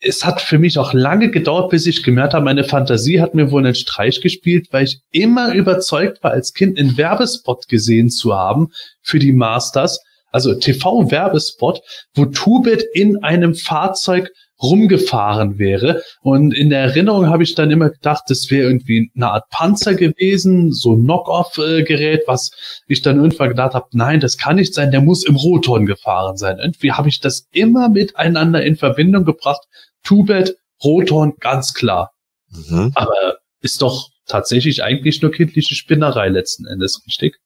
es 0.00 0.24
hat 0.24 0.40
für 0.40 0.60
mich 0.60 0.78
auch 0.78 0.92
lange 0.92 1.30
gedauert, 1.30 1.70
bis 1.70 1.86
ich 1.86 2.04
gemerkt 2.04 2.34
habe, 2.34 2.44
meine 2.44 2.62
Fantasie 2.62 3.20
hat 3.20 3.34
mir 3.34 3.50
wohl 3.50 3.64
einen 3.64 3.74
Streich 3.74 4.20
gespielt, 4.20 4.68
weil 4.70 4.84
ich 4.84 5.00
immer 5.10 5.54
überzeugt 5.54 6.22
war, 6.22 6.30
als 6.30 6.52
Kind 6.52 6.78
einen 6.78 6.96
Werbespot 6.96 7.66
gesehen 7.66 8.10
zu 8.10 8.32
haben 8.32 8.68
für 9.02 9.18
die 9.18 9.32
Masters. 9.32 9.98
Also 10.30 10.54
TV-Werbespot, 10.54 11.80
wo 12.14 12.26
Tubet 12.26 12.84
in 12.94 13.24
einem 13.24 13.54
Fahrzeug 13.54 14.30
rumgefahren 14.60 15.58
wäre. 15.58 16.02
Und 16.20 16.52
in 16.52 16.70
der 16.70 16.80
Erinnerung 16.80 17.28
habe 17.28 17.42
ich 17.42 17.54
dann 17.54 17.70
immer 17.70 17.90
gedacht, 17.90 18.24
das 18.28 18.50
wäre 18.50 18.68
irgendwie 18.68 19.10
eine 19.14 19.30
Art 19.30 19.48
Panzer 19.50 19.94
gewesen, 19.94 20.72
so 20.72 20.94
ein 20.94 21.04
Knock-off-Gerät, 21.04 22.22
was 22.26 22.50
ich 22.86 23.02
dann 23.02 23.16
irgendwann 23.16 23.50
gedacht 23.50 23.74
habe, 23.74 23.86
nein, 23.92 24.20
das 24.20 24.36
kann 24.36 24.56
nicht 24.56 24.74
sein, 24.74 24.90
der 24.90 25.00
muss 25.00 25.24
im 25.24 25.36
Roton 25.36 25.86
gefahren 25.86 26.36
sein. 26.36 26.58
Irgendwie 26.58 26.92
habe 26.92 27.08
ich 27.08 27.20
das 27.20 27.46
immer 27.52 27.88
miteinander 27.88 28.62
in 28.62 28.76
Verbindung 28.76 29.24
gebracht. 29.24 29.62
Tubet, 30.02 30.56
Roton, 30.82 31.34
ganz 31.40 31.74
klar. 31.74 32.12
Mhm. 32.50 32.92
Aber 32.94 33.38
ist 33.60 33.82
doch 33.82 34.10
tatsächlich 34.26 34.82
eigentlich 34.82 35.22
nur 35.22 35.32
kindliche 35.32 35.74
Spinnerei 35.74 36.28
letzten 36.28 36.66
Endes, 36.66 37.02
richtig? 37.06 37.36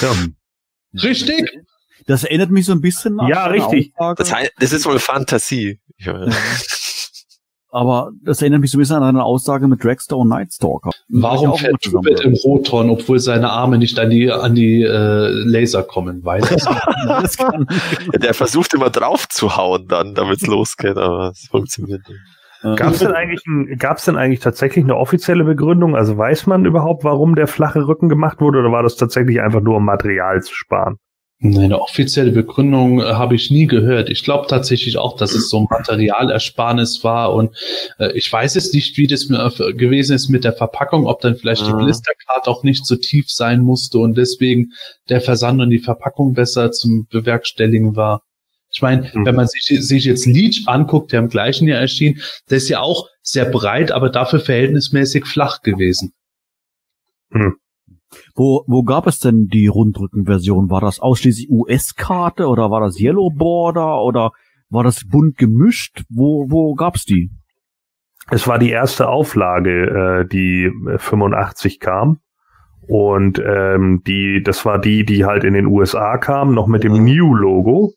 Ja. 0.00 0.14
Richtig? 1.02 1.50
Das 2.06 2.24
erinnert 2.24 2.50
mich 2.50 2.66
so 2.66 2.72
ein 2.72 2.80
bisschen 2.80 3.18
an 3.20 3.28
Ja, 3.28 3.44
eine 3.44 3.54
richtig. 3.54 3.92
Aussage, 3.96 4.16
Das, 4.18 4.32
heißt, 4.34 4.52
das 4.58 4.72
ist 4.72 4.86
wohl 4.86 4.98
Fantasie. 4.98 5.80
Meine, 6.04 6.30
aber 7.76 8.12
das 8.22 8.40
erinnert 8.40 8.60
mich 8.60 8.70
so 8.70 8.78
ein 8.78 8.80
bisschen 8.80 8.96
an 8.96 9.02
eine 9.02 9.22
Aussage 9.22 9.68
mit 9.68 9.84
Dragster 9.84 10.16
und 10.16 10.28
Nightstalker. 10.28 10.90
Warum 11.08 11.58
fährt 11.58 11.82
Tubet 11.82 12.20
im 12.20 12.32
Roton, 12.32 12.88
obwohl 12.88 13.18
seine 13.18 13.50
Arme 13.50 13.76
nicht 13.76 13.98
an 13.98 14.08
die, 14.08 14.30
an 14.30 14.54
die 14.54 14.82
äh, 14.82 15.28
Laser 15.28 15.82
kommen? 15.82 16.24
Weil 16.24 16.40
Das 17.06 17.36
kann, 17.36 17.66
der 18.14 18.32
versucht 18.32 18.72
immer 18.72 18.88
drauf 18.88 19.28
zu 19.28 19.56
hauen 19.56 19.88
dann, 19.88 20.14
damit 20.14 20.40
es 20.40 20.46
losgeht, 20.46 20.96
aber 20.96 21.32
es 21.32 21.48
funktioniert 21.50 22.00
nicht. 22.08 22.20
Gab 22.76 22.94
es 22.94 23.00
denn 23.00 23.12
eigentlich, 23.12 23.42
gab's 23.78 24.06
denn 24.06 24.16
eigentlich 24.16 24.40
tatsächlich 24.40 24.84
eine 24.84 24.96
offizielle 24.96 25.44
Begründung? 25.44 25.94
Also 25.94 26.16
weiß 26.16 26.46
man 26.46 26.64
überhaupt, 26.64 27.04
warum 27.04 27.34
der 27.34 27.46
flache 27.46 27.86
Rücken 27.86 28.08
gemacht 28.08 28.40
wurde, 28.40 28.60
oder 28.60 28.72
war 28.72 28.82
das 28.82 28.96
tatsächlich 28.96 29.40
einfach 29.40 29.60
nur 29.60 29.76
um 29.76 29.84
Material 29.84 30.42
zu 30.42 30.54
sparen? 30.54 30.96
Eine 31.42 31.80
offizielle 31.80 32.32
Begründung 32.32 33.00
äh, 33.00 33.04
habe 33.04 33.34
ich 33.34 33.50
nie 33.50 33.66
gehört. 33.66 34.08
Ich 34.08 34.24
glaube 34.24 34.46
tatsächlich 34.48 34.96
auch, 34.96 35.16
dass 35.18 35.34
es 35.34 35.50
so 35.50 35.58
ein 35.58 35.66
Materialersparnis 35.68 37.04
war 37.04 37.34
und 37.34 37.54
äh, 37.98 38.12
ich 38.12 38.32
weiß 38.32 38.56
es 38.56 38.72
nicht, 38.72 38.96
wie 38.96 39.06
das 39.06 39.28
äh, 39.30 39.72
gewesen 39.74 40.14
ist 40.16 40.28
mit 40.30 40.44
der 40.44 40.54
Verpackung, 40.54 41.06
ob 41.06 41.20
dann 41.20 41.36
vielleicht 41.36 41.66
die 41.66 41.72
Mhm. 41.72 41.84
Blistercard 41.84 42.48
auch 42.48 42.62
nicht 42.62 42.86
so 42.86 42.96
tief 42.96 43.30
sein 43.30 43.60
musste 43.62 43.98
und 43.98 44.16
deswegen 44.16 44.72
der 45.10 45.20
Versand 45.20 45.60
und 45.60 45.68
die 45.68 45.78
Verpackung 45.78 46.32
besser 46.32 46.72
zum 46.72 47.06
Bewerkstelligen 47.10 47.96
war. 47.96 48.22
Ich 48.72 48.80
meine, 48.80 49.10
Mhm. 49.12 49.26
wenn 49.26 49.34
man 49.34 49.46
sich, 49.46 49.64
sich 49.64 50.04
jetzt 50.06 50.24
Leech 50.24 50.62
anguckt, 50.66 51.12
der 51.12 51.20
im 51.20 51.28
gleichen 51.28 51.68
Jahr 51.68 51.80
erschien, 51.80 52.20
der 52.48 52.56
ist 52.56 52.68
ja 52.70 52.80
auch 52.80 53.08
sehr 53.22 53.44
breit, 53.44 53.92
aber 53.92 54.08
dafür 54.08 54.40
verhältnismäßig 54.40 55.26
flach 55.26 55.60
gewesen. 55.60 56.12
Wo, 58.36 58.64
wo 58.66 58.82
gab 58.82 59.06
es 59.06 59.18
denn 59.18 59.48
die 59.48 59.66
Rundrückenversion? 59.66 60.70
War 60.70 60.80
das 60.80 61.00
ausschließlich 61.00 61.50
US-Karte 61.50 62.46
oder 62.46 62.70
war 62.70 62.80
das 62.80 63.00
Yellow 63.00 63.30
Border 63.30 64.02
oder 64.02 64.32
war 64.68 64.84
das 64.84 65.06
bunt 65.08 65.38
gemischt? 65.38 66.04
Wo, 66.10 66.46
wo 66.50 66.74
gab's 66.74 67.04
die? 67.04 67.30
Es 68.30 68.46
war 68.46 68.58
die 68.58 68.70
erste 68.70 69.08
Auflage, 69.08 70.24
äh, 70.24 70.28
die 70.28 70.64
äh, 70.64 70.98
85 70.98 71.80
kam. 71.80 72.18
Und 72.88 73.42
ähm, 73.44 74.02
die, 74.06 74.42
das 74.44 74.64
war 74.64 74.78
die, 74.78 75.04
die 75.04 75.24
halt 75.24 75.42
in 75.42 75.54
den 75.54 75.66
USA 75.66 76.18
kam, 76.18 76.54
noch 76.54 76.66
mit 76.66 76.84
dem 76.84 76.92
Mhm. 76.92 77.04
New-Logo. 77.04 77.92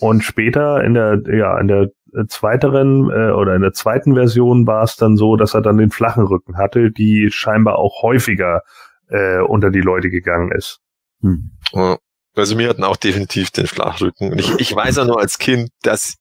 Und 0.00 0.22
später 0.22 0.82
in 0.84 0.94
der, 0.94 1.22
ja, 1.28 1.58
in 1.58 1.68
der 1.68 1.88
äh, 2.14 2.24
zweiteren 2.28 3.10
äh, 3.10 3.30
oder 3.32 3.54
in 3.54 3.62
der 3.62 3.72
zweiten 3.72 4.14
Version 4.14 4.66
war 4.66 4.84
es 4.84 4.96
dann 4.96 5.16
so, 5.16 5.36
dass 5.36 5.54
er 5.54 5.60
dann 5.60 5.76
den 5.76 5.90
flachen 5.90 6.24
Rücken 6.24 6.56
hatte, 6.56 6.90
die 6.90 7.30
scheinbar 7.30 7.78
auch 7.78 8.02
häufiger 8.02 8.62
äh, 9.12 9.40
unter 9.40 9.70
die 9.70 9.80
Leute 9.80 10.10
gegangen 10.10 10.50
ist. 10.52 10.80
Hm. 11.20 11.50
Ja. 11.72 11.98
Also 12.34 12.56
mir 12.56 12.68
hatten 12.68 12.84
auch 12.84 12.96
definitiv 12.96 13.50
den 13.50 13.66
Flachrücken. 13.66 14.32
Und 14.32 14.38
ich, 14.38 14.50
ich 14.58 14.74
weiß 14.74 14.96
ja 14.96 15.04
nur 15.04 15.20
als 15.20 15.38
Kind, 15.38 15.70
dass, 15.82 16.14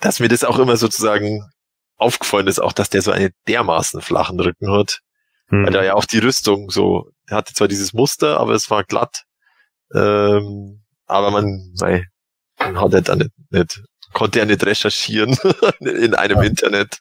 dass 0.00 0.18
mir 0.18 0.28
das 0.28 0.42
auch 0.42 0.58
immer 0.58 0.76
sozusagen 0.76 1.48
aufgefallen 1.96 2.48
ist, 2.48 2.58
auch 2.58 2.72
dass 2.72 2.90
der 2.90 3.02
so 3.02 3.12
einen 3.12 3.30
dermaßen 3.46 4.00
flachen 4.00 4.40
Rücken 4.40 4.72
hat. 4.72 5.00
Hm. 5.48 5.64
Weil 5.64 5.72
da 5.72 5.84
ja 5.84 5.94
auch 5.94 6.04
die 6.04 6.18
Rüstung 6.18 6.70
so, 6.70 7.10
er 7.26 7.38
hatte 7.38 7.54
zwar 7.54 7.68
dieses 7.68 7.92
Muster, 7.92 8.40
aber 8.40 8.52
es 8.52 8.70
war 8.70 8.82
glatt. 8.84 9.24
Ähm, 9.94 10.82
aber 11.06 11.30
man, 11.30 11.72
mei, 11.80 12.04
man 12.58 12.80
hat 12.80 12.92
er 12.92 13.02
dann 13.02 13.18
nicht, 13.18 13.30
nicht, 13.50 13.82
konnte 14.12 14.40
er 14.40 14.46
nicht 14.46 14.66
recherchieren 14.66 15.36
in 15.80 16.14
einem 16.14 16.42
Internet, 16.42 16.98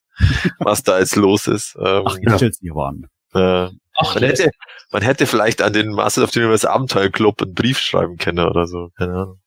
was 0.60 0.84
da 0.84 1.00
jetzt 1.00 1.16
los 1.16 1.48
ist. 1.48 1.76
Ähm, 1.80 2.04
Ach, 2.06 2.18
dir 2.18 2.72
aber 2.72 2.88
an. 2.88 3.08
äh, 3.34 3.72
Ach, 3.98 4.16
man 4.16 4.24
hätte, 4.24 4.52
man 4.92 5.02
hätte 5.02 5.26
vielleicht 5.26 5.62
an 5.62 5.74
den 5.74 5.90
Masters 5.90 6.26
of 6.26 6.32
the 6.32 6.40
Universe 6.40 6.70
Abenteuer 6.70 7.10
Club 7.10 7.42
einen 7.42 7.54
Brief 7.54 7.80
schreiben 7.80 8.18
können 8.18 8.46
oder 8.46 8.68
so. 8.68 8.90
Keine 8.98 9.14
Ahnung. 9.14 9.40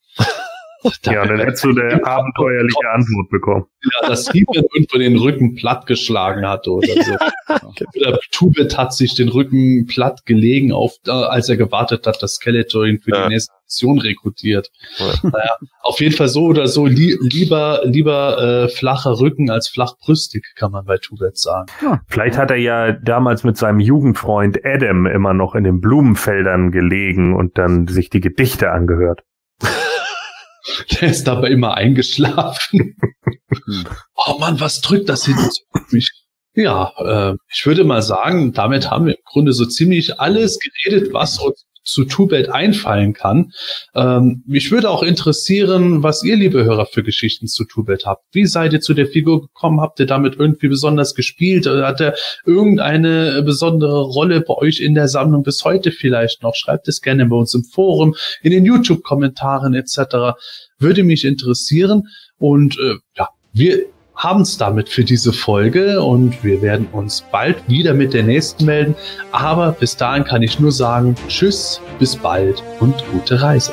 Ja, 1.04 1.26
dann 1.26 1.38
hättest 1.40 1.64
du 1.64 1.70
eine 1.70 2.04
abenteuerliche 2.06 2.88
Antwort 2.92 3.28
bekommen. 3.30 3.66
Ja, 4.02 4.08
dass 4.08 4.30
He-Man 4.30 4.64
irgendwo 4.74 4.98
den 4.98 5.16
Rücken 5.16 5.54
platt 5.54 5.86
geschlagen 5.86 6.46
hat 6.46 6.68
oder 6.68 6.86
so. 6.86 7.12
Oder 7.96 8.18
Tubit 8.30 8.76
hat 8.78 8.92
sich 8.94 9.14
den 9.14 9.28
Rücken 9.28 9.86
platt 9.86 10.24
gelegen, 10.26 10.72
auf, 10.72 10.92
äh, 11.06 11.10
als 11.10 11.48
er 11.48 11.56
gewartet 11.56 12.06
hat, 12.06 12.22
dass 12.22 12.34
Skeletor 12.34 12.86
ihn 12.86 13.00
für 13.00 13.10
Ja. 13.10 13.22
die 13.26 13.34
nächste 13.34 13.52
Mission 13.64 13.98
rekrutiert. 13.98 14.70
Ja. 14.98 15.06
Naja, 15.22 15.56
auf 15.82 16.00
jeden 16.00 16.14
Fall 16.14 16.28
so 16.28 16.44
oder 16.44 16.66
so 16.68 16.86
li 16.86 17.16
lieber 17.20 17.80
lieber 17.84 18.38
äh, 18.64 18.68
flacher 18.68 19.18
Rücken 19.18 19.50
als 19.50 19.68
flachbrüstig, 19.68 20.44
kann 20.56 20.72
man 20.72 20.84
bei 20.84 20.98
Tubit 20.98 21.38
sagen. 21.38 21.66
Vielleicht 22.08 22.36
hat 22.38 22.50
er 22.50 22.56
ja 22.58 22.92
damals 22.92 23.44
mit 23.44 23.56
seinem 23.56 23.80
Jugendfreund 23.80 24.60
Adam 24.64 25.06
immer 25.06 25.32
noch 25.34 25.54
in 25.54 25.64
den 25.64 25.80
Blumenfeldern 25.80 26.70
gelegen 26.70 27.34
und 27.34 27.58
dann 27.58 27.86
sich 27.88 28.10
die 28.10 28.20
Gedichte 28.20 28.70
angehört. 28.70 29.22
Der 31.00 31.10
ist 31.10 31.24
dabei 31.24 31.48
immer 31.48 31.74
eingeschlafen. 31.74 32.96
oh 34.26 34.38
Mann, 34.38 34.60
was 34.60 34.80
drückt 34.80 35.08
das 35.08 35.24
hin? 35.24 35.36
mich? 35.90 36.10
Ja, 36.54 36.92
äh, 36.98 37.36
ich 37.52 37.64
würde 37.64 37.84
mal 37.84 38.02
sagen, 38.02 38.52
damit 38.52 38.90
haben 38.90 39.06
wir 39.06 39.14
im 39.14 39.24
Grunde 39.24 39.52
so 39.52 39.66
ziemlich 39.66 40.18
alles 40.20 40.58
geredet, 40.58 41.12
was 41.12 41.38
uns 41.38 41.64
zu 41.82 42.04
Tubet 42.04 42.50
einfallen 42.50 43.12
kann. 43.12 43.52
Ähm, 43.94 44.42
mich 44.46 44.70
würde 44.70 44.90
auch 44.90 45.02
interessieren, 45.02 46.02
was 46.02 46.22
ihr, 46.22 46.36
liebe 46.36 46.64
Hörer, 46.64 46.86
für 46.86 47.02
Geschichten 47.02 47.46
zu 47.46 47.64
Tubet 47.64 48.06
habt. 48.06 48.24
Wie 48.32 48.46
seid 48.46 48.72
ihr 48.72 48.80
zu 48.80 48.94
der 48.94 49.06
Figur 49.06 49.42
gekommen? 49.42 49.80
Habt 49.80 50.00
ihr 50.00 50.06
damit 50.06 50.36
irgendwie 50.36 50.68
besonders 50.68 51.14
gespielt? 51.14 51.66
Oder 51.66 51.86
hat 51.86 52.00
er 52.00 52.14
irgendeine 52.44 53.42
besondere 53.42 54.02
Rolle 54.02 54.40
bei 54.40 54.54
euch 54.54 54.80
in 54.80 54.94
der 54.94 55.08
Sammlung 55.08 55.42
bis 55.42 55.64
heute 55.64 55.92
vielleicht 55.92 56.42
noch? 56.42 56.54
Schreibt 56.54 56.88
es 56.88 57.00
gerne 57.00 57.26
bei 57.26 57.36
uns 57.36 57.54
im 57.54 57.64
Forum, 57.64 58.14
in 58.42 58.52
den 58.52 58.64
YouTube-Kommentaren 58.64 59.74
etc. 59.74 60.36
Würde 60.78 61.02
mich 61.02 61.24
interessieren. 61.24 62.08
Und 62.38 62.78
äh, 62.78 62.96
ja, 63.16 63.28
wir 63.52 63.86
haben 64.20 64.42
es 64.42 64.58
damit 64.58 64.90
für 64.90 65.02
diese 65.02 65.32
Folge 65.32 66.02
und 66.02 66.44
wir 66.44 66.60
werden 66.60 66.86
uns 66.92 67.24
bald 67.32 67.56
wieder 67.68 67.94
mit 67.94 68.12
der 68.12 68.22
nächsten 68.22 68.66
melden. 68.66 68.94
Aber 69.32 69.72
bis 69.72 69.96
dahin 69.96 70.24
kann 70.24 70.42
ich 70.42 70.60
nur 70.60 70.72
sagen, 70.72 71.14
tschüss, 71.26 71.80
bis 71.98 72.16
bald 72.16 72.62
und 72.80 73.02
gute 73.10 73.40
Reise. 73.40 73.72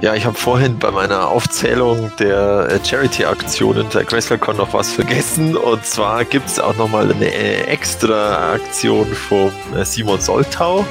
Ja, 0.00 0.14
ich 0.14 0.24
habe 0.24 0.36
vorhin 0.36 0.78
bei 0.78 0.90
meiner 0.90 1.28
Aufzählung 1.28 2.10
der 2.18 2.68
äh, 2.70 2.84
Charity-Aktionen 2.84 3.86
der 3.90 4.04
GrayscaleCon 4.04 4.56
noch 4.56 4.72
was 4.72 4.92
vergessen. 4.92 5.54
Und 5.54 5.84
zwar 5.84 6.24
gibt 6.24 6.48
es 6.48 6.58
auch 6.58 6.76
nochmal 6.76 7.12
eine 7.12 7.26
äh, 7.26 7.64
extra 7.64 8.54
Aktion 8.54 9.06
vom 9.06 9.50
äh, 9.76 9.84
Simon 9.84 10.20
Soltau. 10.20 10.84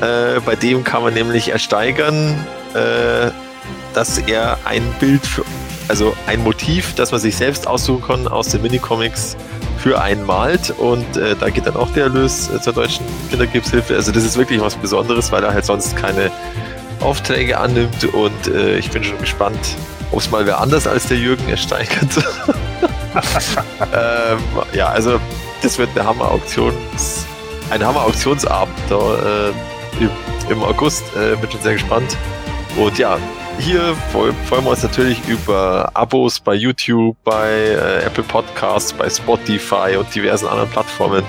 Äh, 0.00 0.40
bei 0.46 0.54
dem 0.54 0.84
kann 0.84 1.02
man 1.02 1.14
nämlich 1.14 1.48
ersteigern, 1.50 2.34
äh, 2.74 3.30
dass 3.92 4.18
er 4.18 4.58
ein 4.64 4.82
Bild, 5.00 5.26
für, 5.26 5.44
also 5.90 6.16
ein 6.26 6.42
Motiv, 6.44 6.94
das 6.94 7.10
man 7.10 7.20
sich 7.20 7.36
selbst 7.36 7.66
aussuchen 7.66 8.02
kann 8.06 8.28
aus 8.28 8.48
den 8.48 8.62
Minicomics 8.62 9.36
für 9.76 10.00
einen 10.00 10.24
malt. 10.24 10.70
Und 10.78 11.16
äh, 11.16 11.34
da 11.34 11.50
geht 11.50 11.66
dann 11.66 11.74
auch 11.74 11.90
der 11.90 12.04
Erlös 12.04 12.48
äh, 12.48 12.60
zur 12.60 12.72
deutschen 12.72 13.04
Kinderkrebshilfe. 13.28 13.96
Also 13.96 14.12
das 14.12 14.24
ist 14.24 14.38
wirklich 14.38 14.60
was 14.60 14.76
Besonderes, 14.76 15.32
weil 15.32 15.42
er 15.42 15.52
halt 15.52 15.66
sonst 15.66 15.96
keine 15.96 16.30
Aufträge 17.00 17.58
annimmt 17.58 18.04
und 18.14 18.46
äh, 18.46 18.78
ich 18.78 18.90
bin 18.90 19.02
schon 19.02 19.18
gespannt, 19.18 19.58
ob 20.12 20.20
es 20.20 20.30
mal 20.30 20.46
wer 20.46 20.60
anders 20.60 20.86
als 20.86 21.08
der 21.08 21.16
Jürgen 21.16 21.48
ersteigert. 21.48 22.08
ähm, 23.92 24.38
ja, 24.72 24.90
also 24.90 25.18
das 25.62 25.76
wird 25.78 25.90
eine 25.96 26.06
Hammer-Auktions, 26.06 27.26
ein 27.70 27.84
Hammer-Auktionsabend 27.84 28.78
da 28.88 29.48
äh, 29.48 29.52
im, 29.98 30.10
im 30.50 30.62
August. 30.62 31.02
Äh, 31.16 31.36
bin 31.36 31.50
schon 31.50 31.62
sehr 31.62 31.72
gespannt. 31.72 32.16
Und 32.76 32.96
ja, 32.98 33.18
hier 33.60 33.94
freu- 34.12 34.32
freuen 34.48 34.64
wir 34.64 34.70
uns 34.70 34.82
natürlich 34.82 35.20
über 35.28 35.90
Abos 35.94 36.40
bei 36.40 36.54
YouTube, 36.54 37.16
bei 37.24 37.50
äh, 37.50 38.04
Apple 38.04 38.24
Podcasts, 38.24 38.92
bei 38.92 39.08
Spotify 39.08 39.96
und 39.98 40.12
diversen 40.14 40.48
anderen 40.48 40.70
Plattformen, 40.70 41.22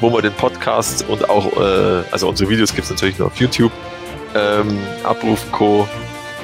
wo 0.00 0.10
man 0.10 0.22
den 0.22 0.32
Podcast 0.32 1.04
und 1.08 1.28
auch, 1.28 1.46
äh, 1.60 2.02
also 2.10 2.28
unsere 2.28 2.48
Videos 2.48 2.72
gibt 2.74 2.84
es 2.84 2.90
natürlich 2.90 3.18
nur 3.18 3.26
auf 3.28 3.36
YouTube, 3.36 3.72
ähm, 4.34 4.78
abrufen, 5.04 5.50
Co. 5.52 5.88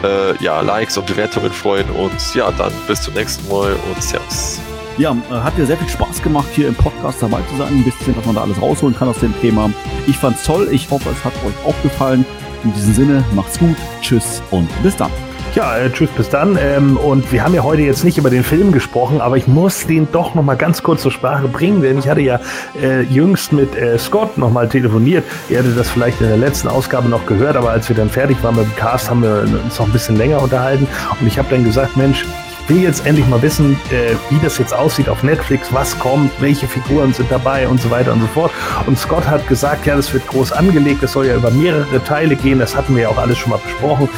Äh, 0.03 0.37
ja, 0.43 0.61
Likes 0.61 0.99
und 0.99 1.07
Bewertungen 1.07 1.51
freuen 1.53 1.89
und 1.91 2.35
ja, 2.35 2.51
dann 2.51 2.73
bis 2.87 3.01
zum 3.03 3.15
nächsten 3.15 3.49
Mal 3.49 3.75
und 3.89 4.03
Servus. 4.03 4.61
Ja, 4.99 5.17
äh, 5.31 5.35
hat 5.35 5.57
mir 5.57 5.65
sehr 5.65 5.79
viel 5.79 5.89
Spaß 5.89 6.23
gemacht, 6.23 6.49
hier 6.55 6.69
im 6.69 6.75
Podcast 6.75 7.23
dabei 7.23 7.41
zu 7.49 7.57
sein, 7.57 7.69
ein 7.69 7.85
bisschen, 7.85 8.15
was 8.17 8.27
man 8.27 8.35
da 8.35 8.43
alles 8.43 8.61
rausholen 8.61 8.95
kann 8.95 9.09
aus 9.09 9.21
dem 9.21 9.33
Thema. 9.41 9.71
Ich 10.07 10.19
fand's 10.19 10.45
toll, 10.45 10.69
ich 10.73 10.91
hoffe, 10.91 11.09
es 11.11 11.25
hat 11.25 11.33
euch 11.47 11.55
auch 11.67 11.83
gefallen. 11.83 12.27
In 12.65 12.73
diesem 12.73 12.95
Sinne, 12.95 13.25
macht's 13.35 13.59
gut, 13.59 13.77
tschüss 14.01 14.43
und 14.51 14.69
bis 14.83 14.97
dann. 14.97 15.11
Ja, 15.55 15.77
äh, 15.77 15.89
tschüss, 15.89 16.11
bis 16.11 16.29
dann. 16.31 16.59
Ähm, 16.61 16.97
und 16.97 17.31
wir 17.31 17.45
haben 17.45 17.55
ja 17.55 17.63
heute 17.63 17.83
jetzt 17.83 18.03
nicht 18.03 18.19
über 18.19 18.29
den 18.29 18.43
Film 18.43 18.73
gesprochen, 18.73 19.21
aber 19.21 19.37
ich 19.37 19.47
muss 19.47 19.87
den 19.87 20.09
doch 20.11 20.35
noch 20.35 20.43
mal 20.43 20.57
ganz 20.57 20.83
kurz 20.83 21.03
zur 21.03 21.13
Sprache 21.13 21.47
bringen, 21.47 21.81
denn 21.81 21.97
ich 21.97 22.09
hatte 22.09 22.23
ja 22.23 22.41
äh, 22.83 23.03
jüngst 23.03 23.53
mit 23.53 23.77
äh, 23.77 23.97
Scott 23.97 24.37
noch 24.37 24.51
mal 24.51 24.69
telefoniert. 24.69 25.25
Ihr 25.49 25.61
hattet 25.61 25.79
das 25.79 25.91
vielleicht 25.91 26.21
in 26.21 26.27
der 26.27 26.39
letzten 26.39 26.67
Ausgabe 26.67 27.09
noch 27.09 27.25
gehört, 27.27 27.57
aber 27.57 27.71
als 27.71 27.89
wir 27.89 27.95
dann 27.95 28.11
fertig 28.11 28.43
waren 28.43 28.57
mit 28.57 28.65
dem 28.65 28.75
Cast, 28.75 29.11
haben 29.11 29.23
wir 29.23 29.45
uns 29.65 29.79
noch 29.79 29.87
ein 29.87 29.93
bisschen 29.93 30.17
länger 30.17 30.43
unterhalten. 30.43 30.89
Und 31.21 31.27
ich 31.27 31.39
habe 31.39 31.49
dann 31.51 31.63
gesagt, 31.63 31.97
Mensch, 31.97 32.25
will 32.69 32.83
jetzt 32.83 33.07
endlich 33.07 33.27
mal 33.27 33.43
wissen, 33.43 33.79
äh, 33.91 34.15
wie 34.31 34.39
das 34.43 34.59
jetzt 34.59 34.75
aussieht 34.75 35.09
auf 35.09 35.23
Netflix, 35.23 35.73
was 35.73 35.99
kommt, 35.99 36.31
welche 36.41 36.67
Figuren 36.67 37.13
sind 37.13 37.31
dabei 37.31 37.69
und 37.69 37.81
so 37.81 37.91
weiter 37.91 38.13
und 38.13 38.21
so 38.21 38.27
fort. 38.29 38.53
Und 38.87 38.99
Scott 38.99 39.27
hat 39.27 39.47
gesagt, 39.49 39.87
ja, 39.87 39.97
das 39.97 40.13
wird 40.13 40.27
groß 40.27 40.53
angelegt, 40.53 41.03
das 41.03 41.13
soll 41.13 41.27
ja 41.27 41.37
über 41.37 41.51
mehrere 41.51 42.03
Teile 42.05 42.37
gehen, 42.37 42.59
das 42.59 42.75
hatten 42.77 42.95
wir 42.95 43.05
ja 43.05 43.09
auch 43.09 43.19
alles 43.19 43.39
schon 43.39 43.51
mal 43.51 43.59
besprochen. 43.59 44.09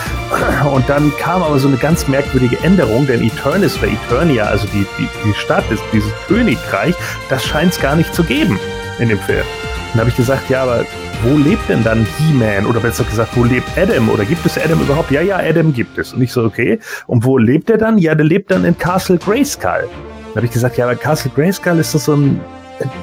Und 0.73 0.89
dann 0.89 1.13
kam 1.19 1.43
aber 1.43 1.59
so 1.59 1.69
eine 1.69 1.77
ganz 1.77 2.09
merkwürdige 2.09 2.59
Änderung, 2.61 3.07
denn 3.07 3.23
Eternis 3.23 3.79
oder 3.79 3.89
Eternia, 3.89 4.45
also 4.45 4.67
die, 4.69 4.87
die, 4.99 5.09
die 5.25 5.35
Stadt, 5.35 5.65
dieses 5.93 6.13
Königreich, 6.29 6.95
das 7.29 7.45
scheint 7.45 7.73
es 7.73 7.81
gar 7.81 7.97
nicht 7.97 8.15
zu 8.15 8.25
geben 8.25 8.59
in 8.99 9.09
dem 9.09 9.19
Film. 9.19 9.45
Und 9.93 9.95
da 9.95 10.01
habe 10.01 10.11
ich 10.11 10.17
gesagt, 10.17 10.51
ja, 10.51 10.63
aber 10.63 10.85
wo 11.23 11.37
lebt 11.37 11.69
denn 11.69 11.83
dann 11.83 12.07
He-Man? 12.19 12.67
Oder 12.67 12.81
besser 12.81 13.05
gesagt, 13.05 13.37
wo 13.37 13.45
lebt 13.45 13.67
Adam? 13.77 14.09
Oder 14.09 14.25
gibt 14.25 14.45
es 14.45 14.59
Adam 14.59 14.81
überhaupt? 14.81 15.11
Ja, 15.11 15.21
ja, 15.21 15.37
Adam 15.39 15.73
gibt 15.73 15.99
es. 15.99 16.13
Und 16.13 16.23
ich 16.23 16.33
so, 16.33 16.45
okay. 16.45 16.79
Und 17.07 17.25
wo 17.25 17.39
lebt 17.39 17.71
er 17.71 17.79
dann? 17.79 17.99
Ja, 17.99 18.15
der 18.15 18.27
lebt 18.27 18.51
dann 18.51 18.65
in 18.65 18.77
Castle 18.77 19.19
Grayskull. 19.19 19.89
Da 20.33 20.37
habe 20.37 20.47
ich 20.47 20.53
gesagt, 20.53 20.77
ja, 20.77 20.85
aber 20.85 20.97
Castle 20.97 21.31
Grayskull 21.35 21.79
ist 21.79 21.95
doch 21.95 22.01
so 22.01 22.15
ein 22.15 22.41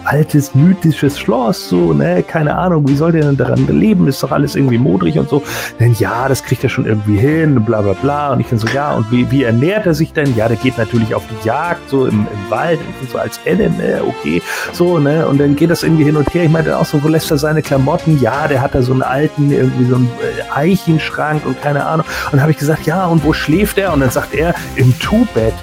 altes, 0.03 0.53
mythisches 0.53 1.19
Schloss, 1.19 1.69
so, 1.69 1.93
ne, 1.93 2.23
keine 2.23 2.55
Ahnung, 2.55 2.87
wie 2.87 2.95
soll 2.95 3.11
der 3.11 3.23
denn 3.23 3.37
daran 3.37 3.67
leben? 3.67 4.07
Ist 4.07 4.21
doch 4.21 4.31
alles 4.31 4.55
irgendwie 4.55 4.77
modrig 4.77 5.17
und 5.17 5.29
so. 5.29 5.43
Denn 5.79 5.93
ja, 5.99 6.27
das 6.27 6.43
kriegt 6.43 6.63
er 6.63 6.69
schon 6.69 6.85
irgendwie 6.85 7.17
hin, 7.17 7.63
bla 7.63 7.81
bla 7.81 7.93
bla. 7.93 8.33
Und 8.33 8.39
ich 8.39 8.47
dann 8.47 8.59
so, 8.59 8.67
ja, 8.67 8.93
und 8.93 9.11
wie, 9.11 9.29
wie 9.31 9.43
ernährt 9.43 9.85
er 9.85 9.93
sich 9.93 10.13
denn? 10.13 10.35
Ja, 10.35 10.47
der 10.47 10.57
geht 10.57 10.77
natürlich 10.77 11.15
auf 11.15 11.23
die 11.27 11.47
Jagd, 11.47 11.89
so 11.89 12.05
im, 12.05 12.27
im 12.31 12.49
Wald, 12.51 12.79
und 12.79 12.89
ich 12.89 12.95
bin 12.99 13.09
so 13.09 13.17
als 13.17 13.39
Adam, 13.45 13.77
ne, 13.77 14.01
okay, 14.07 14.41
so, 14.71 14.99
ne, 14.99 15.27
und 15.27 15.39
dann 15.39 15.55
geht 15.55 15.69
das 15.69 15.83
irgendwie 15.83 16.03
hin 16.03 16.15
und 16.15 16.33
her. 16.33 16.43
Ich 16.43 16.51
meinte 16.51 16.77
auch 16.77 16.85
so, 16.85 17.03
wo 17.03 17.07
lässt 17.07 17.31
er 17.31 17.37
seine 17.37 17.61
Klamotten? 17.61 18.19
Ja, 18.21 18.47
der 18.47 18.61
hat 18.61 18.75
da 18.75 18.81
so 18.81 18.93
einen 18.93 19.03
alten, 19.03 19.51
irgendwie 19.51 19.85
so 19.85 19.95
einen 19.95 20.09
äh, 20.21 20.51
Eichenschrank 20.53 21.45
und 21.45 21.61
keine 21.61 21.85
Ahnung. 21.85 22.05
Und 22.31 22.41
habe 22.41 22.51
ich 22.51 22.57
gesagt, 22.57 22.85
ja, 22.85 23.05
und 23.05 23.23
wo 23.23 23.33
schläft 23.33 23.77
er? 23.77 23.93
Und 23.93 24.01
dann 24.01 24.11
sagt 24.11 24.33
er, 24.33 24.53
im 24.75 24.97
Two-Bett. 24.99 25.53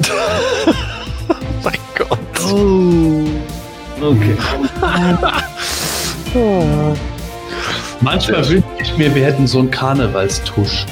mein 1.64 1.78
Gott. 1.96 2.18
Oh. 2.52 3.24
Okay. 4.00 4.36
Manchmal 8.00 8.48
wünsche 8.48 8.64
ich 8.80 8.96
mir, 8.96 9.14
wir 9.14 9.24
hätten 9.24 9.46
so 9.46 9.58
einen 9.58 9.70
Karnevalstusch. 9.70 10.86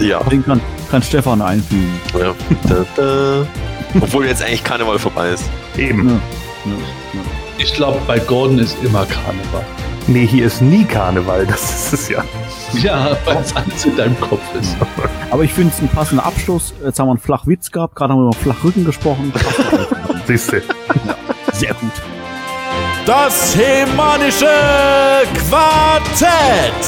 Ja. 0.00 0.22
Den 0.24 0.44
kann, 0.44 0.60
kann 0.90 1.02
Stefan 1.02 1.40
einfügen. 1.40 2.00
ja. 2.18 2.34
Da, 2.68 2.84
da. 2.96 3.46
Obwohl 4.00 4.26
jetzt 4.26 4.42
eigentlich 4.42 4.64
Karneval 4.64 4.98
vorbei 4.98 5.30
ist. 5.30 5.44
Eben. 5.76 6.08
Ja. 6.08 6.14
Ja. 6.66 6.72
Ja. 7.14 7.20
Ich 7.58 7.72
glaube, 7.74 8.00
bei 8.06 8.18
Gordon 8.18 8.58
ist 8.58 8.76
immer 8.82 9.06
Karneval. 9.06 9.64
Nee, 10.06 10.26
hier 10.26 10.46
ist 10.46 10.60
nie 10.60 10.84
Karneval, 10.84 11.46
das 11.50 11.62
ist 11.62 11.92
es 11.94 12.08
ja. 12.10 12.24
Ja, 12.74 13.16
weil 13.24 13.38
es 13.38 13.54
alles 13.56 13.84
in 13.86 13.96
deinem 13.96 14.20
Kopf 14.20 14.42
ist. 14.60 14.76
Aber 15.30 15.44
ich 15.44 15.52
finde 15.52 15.72
es 15.74 15.80
ein 15.80 15.88
passender 15.88 16.26
Abschluss. 16.26 16.74
Jetzt 16.84 16.98
haben 16.98 17.06
wir 17.06 17.12
einen 17.12 17.20
Flachwitz 17.20 17.70
gehabt, 17.70 17.94
gerade 17.94 18.12
haben 18.12 18.20
wir 18.20 18.26
über 18.26 18.36
Flachrücken 18.36 18.84
gesprochen. 18.84 19.32
Siehste. 20.26 20.62
Sehr 21.54 21.72
gut. 21.74 21.92
Das 23.06 23.56
Hemanische 23.56 24.46
Quartett. 25.48 26.82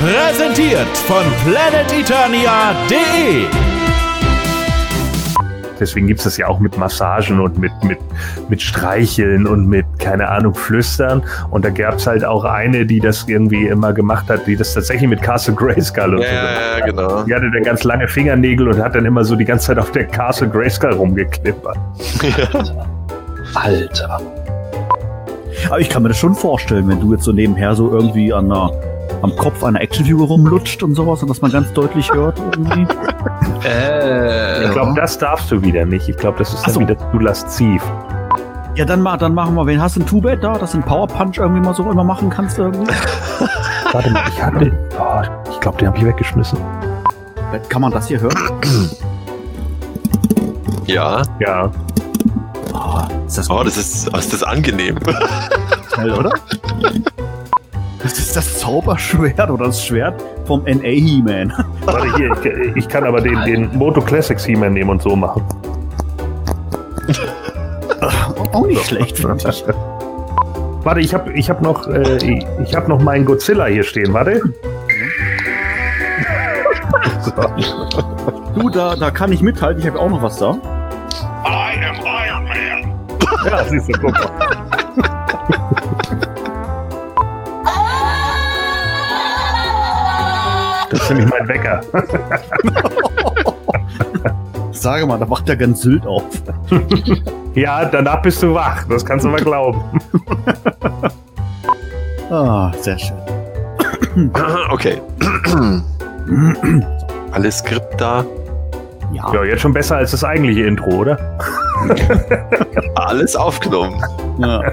Präsentiert 0.00 0.96
von 1.06 1.24
planeteternia.de. 1.44 3.46
Deswegen 5.80 6.06
gibt 6.06 6.20
es 6.20 6.24
das 6.24 6.36
ja 6.36 6.46
auch 6.46 6.60
mit 6.60 6.78
Massagen 6.78 7.40
und 7.40 7.58
mit, 7.58 7.72
mit, 7.82 7.98
mit 8.48 8.62
Streicheln 8.62 9.48
und 9.48 9.66
mit, 9.66 9.84
keine 9.98 10.28
Ahnung, 10.28 10.54
Flüstern. 10.54 11.24
Und 11.50 11.64
da 11.64 11.70
gab 11.70 11.96
es 11.96 12.06
halt 12.06 12.24
auch 12.24 12.44
eine, 12.44 12.86
die 12.86 13.00
das 13.00 13.24
irgendwie 13.26 13.66
immer 13.66 13.92
gemacht 13.92 14.30
hat, 14.30 14.46
die 14.46 14.54
das 14.54 14.74
tatsächlich 14.74 15.10
mit 15.10 15.20
Castle 15.22 15.54
Grayskull 15.54 16.14
und 16.14 16.22
so 16.22 16.28
gemacht 16.28 16.54
Ja, 16.54 16.76
hat. 16.76 16.84
genau. 16.84 17.22
Die 17.24 17.34
hatte 17.34 17.50
dann 17.50 17.64
ganz 17.64 17.82
lange 17.82 18.06
Fingernägel 18.06 18.68
und 18.68 18.80
hat 18.80 18.94
dann 18.94 19.06
immer 19.06 19.24
so 19.24 19.34
die 19.34 19.44
ganze 19.44 19.66
Zeit 19.68 19.78
auf 19.78 19.90
der 19.90 20.06
Castle 20.06 20.48
Grayskull 20.48 20.92
rumgeklippert. 20.92 21.76
Alter. 23.54 24.20
Aber 25.66 25.80
ich 25.80 25.88
kann 25.88 26.02
mir 26.02 26.08
das 26.08 26.18
schon 26.18 26.34
vorstellen, 26.34 26.88
wenn 26.88 27.00
du 27.00 27.12
jetzt 27.12 27.24
so 27.24 27.32
nebenher 27.32 27.74
so 27.74 27.90
irgendwie 27.90 28.32
an 28.32 28.46
einer 28.50 28.70
am 29.22 29.36
Kopf 29.36 29.62
einer 29.62 29.80
Actionfigur 29.80 30.26
rumlutscht 30.26 30.82
und 30.82 30.94
sowas 30.94 31.22
und 31.22 31.28
dass 31.28 31.40
man 31.42 31.52
ganz 31.52 31.72
deutlich 31.72 32.12
hört 32.12 32.38
irgendwie. 32.38 32.86
Äh, 33.64 34.64
Ich 34.64 34.72
glaube, 34.72 34.94
das 34.96 35.16
darfst 35.16 35.48
du 35.52 35.62
wieder 35.62 35.84
nicht. 35.84 36.08
Ich 36.08 36.16
glaube, 36.16 36.38
das 36.38 36.52
ist 36.52 36.66
dann 36.66 36.74
so. 36.74 36.80
wieder 36.80 36.96
zu 37.12 37.18
lasziv. 37.20 37.80
Ja, 38.74 38.84
dann, 38.84 39.00
ma- 39.00 39.16
dann 39.16 39.34
machen 39.34 39.54
wir, 39.54 39.64
wen 39.66 39.80
hast 39.80 39.94
du 39.94 40.00
ein 40.00 40.06
Two-Bed 40.06 40.42
da, 40.42 40.54
dass 40.58 40.72
du 40.72 40.78
einen 40.78 40.84
Power 40.86 41.06
Punch 41.06 41.38
irgendwie 41.38 41.60
mal 41.60 41.72
so 41.72 41.88
immer 41.88 42.02
machen 42.02 42.28
kannst 42.28 42.58
irgendwie? 42.58 42.90
Warte 43.92 44.10
mal, 44.10 44.22
ich 44.28 44.42
hatte. 44.42 44.72
Oh, 44.98 45.22
ich 45.52 45.60
glaube, 45.60 45.78
den 45.78 45.86
habe 45.88 45.98
ich 45.98 46.04
weggeschmissen. 46.04 46.58
Kann 47.68 47.82
man 47.82 47.92
das 47.92 48.08
hier 48.08 48.20
hören? 48.20 48.34
Ja. 50.86 51.22
Ja. 51.38 51.70
Oh, 53.32 53.38
ist 53.38 53.38
das 53.38 53.50
Oh, 53.50 53.62
das 53.64 53.76
ist, 53.78 54.10
oh, 54.12 54.18
ist 54.18 54.32
das 54.32 54.42
angenehm. 54.42 54.98
schnell, 55.94 56.12
oder? 56.12 56.32
Das 58.02 58.18
ist 58.18 58.36
das 58.36 58.58
Zauberschwert 58.58 59.48
oder 59.48 59.66
das 59.66 59.82
Schwert 59.82 60.22
vom 60.44 60.62
NA 60.64 60.82
He-Man. 60.82 61.50
Warte 61.86 62.14
hier, 62.16 62.30
ich, 62.42 62.76
ich 62.76 62.88
kann 62.88 63.04
aber 63.04 63.22
den, 63.22 63.42
den 63.44 63.74
Moto 63.74 64.02
Classics 64.02 64.44
He-Man 64.44 64.74
nehmen 64.74 64.90
und 64.90 65.00
so 65.02 65.16
machen. 65.16 65.42
Auch 68.52 68.66
nicht 68.66 68.84
schlecht, 68.84 69.16
finde 69.16 69.36
ich. 69.48 69.64
Warte, 70.82 71.00
ich 71.00 71.14
habe 71.14 71.32
ich 71.32 71.48
hab 71.48 71.62
noch, 71.62 71.86
äh, 71.86 72.44
ich 72.62 72.74
hab 72.74 72.88
noch 72.88 73.00
meinen 73.00 73.24
Godzilla 73.24 73.64
hier 73.66 73.84
stehen. 73.84 74.12
Warte. 74.12 74.42
so. 77.22 77.32
Du, 78.60 78.68
da, 78.68 78.94
da 78.94 79.10
kann 79.10 79.32
ich 79.32 79.40
mithalten, 79.40 79.80
ich 79.80 79.88
habe 79.88 79.98
auch 79.98 80.10
noch 80.10 80.22
was 80.22 80.36
da. 80.36 80.81
Ja, 83.44 83.64
siehst 83.64 83.88
du, 83.88 83.92
guck 84.00 84.12
mal. 84.12 84.30
Das 90.90 91.00
ist 91.00 91.10
nämlich 91.10 91.28
mein 91.30 91.48
Wecker. 91.48 91.80
Sage 94.72 95.06
mal, 95.06 95.18
da 95.18 95.28
wacht 95.30 95.48
der 95.48 95.56
ganz 95.56 95.80
Sylt 95.82 96.06
auf. 96.06 96.24
Ja, 97.54 97.84
danach 97.84 98.22
bist 98.22 98.42
du 98.42 98.54
wach. 98.54 98.84
Das 98.88 99.04
kannst 99.04 99.24
du 99.24 99.30
mal 99.30 99.40
glauben. 99.40 99.82
Ah, 102.30 102.72
sehr 102.80 102.98
schön. 102.98 104.30
okay. 104.70 105.00
Alles 107.32 107.58
Skript 107.58 108.00
da. 108.00 108.24
Ja, 109.12 109.32
Ja, 109.34 109.44
jetzt 109.44 109.60
schon 109.60 109.72
besser 109.74 109.96
als 109.96 110.10
das 110.12 110.24
eigentliche 110.24 110.64
Intro, 110.66 110.90
oder? 110.90 111.18
Alles 112.94 113.36
aufgenommen. 113.36 114.02
ja. 114.38 114.62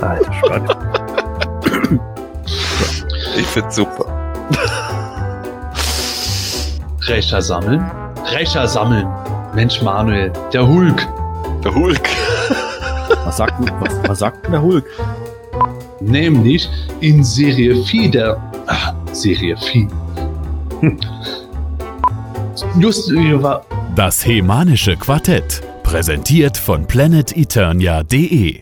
Alter 0.00 0.32
Schwede. 0.32 0.76
Ich 3.36 3.46
find's 3.46 3.76
super. 3.76 4.04
Rächer 7.08 7.40
sammeln? 7.42 7.90
Rächer 8.32 8.66
sammeln. 8.68 9.06
Mensch, 9.54 9.80
Manuel, 9.82 10.32
der 10.52 10.66
Hulk. 10.66 11.06
Der 11.64 11.74
Hulk. 11.74 12.08
Was 13.24 13.36
sagt, 13.36 13.54
was, 13.80 14.08
was 14.08 14.18
sagt 14.18 14.44
denn 14.44 14.52
der 14.52 14.62
Hulk? 14.62 14.84
Nämlich 16.04 16.68
in 17.00 17.24
Serie 17.24 17.82
4 17.84 18.10
der. 18.10 18.52
Ach, 18.66 18.94
Serie 19.12 19.56
4. 19.56 19.88
Just 22.78 23.10
äh, 23.10 23.42
war. 23.42 23.64
Das 23.96 24.24
Hemanische 24.26 24.96
Quartett. 24.96 25.62
Präsentiert 25.82 26.56
von 26.56 26.86
planeteternia.de 26.86 28.60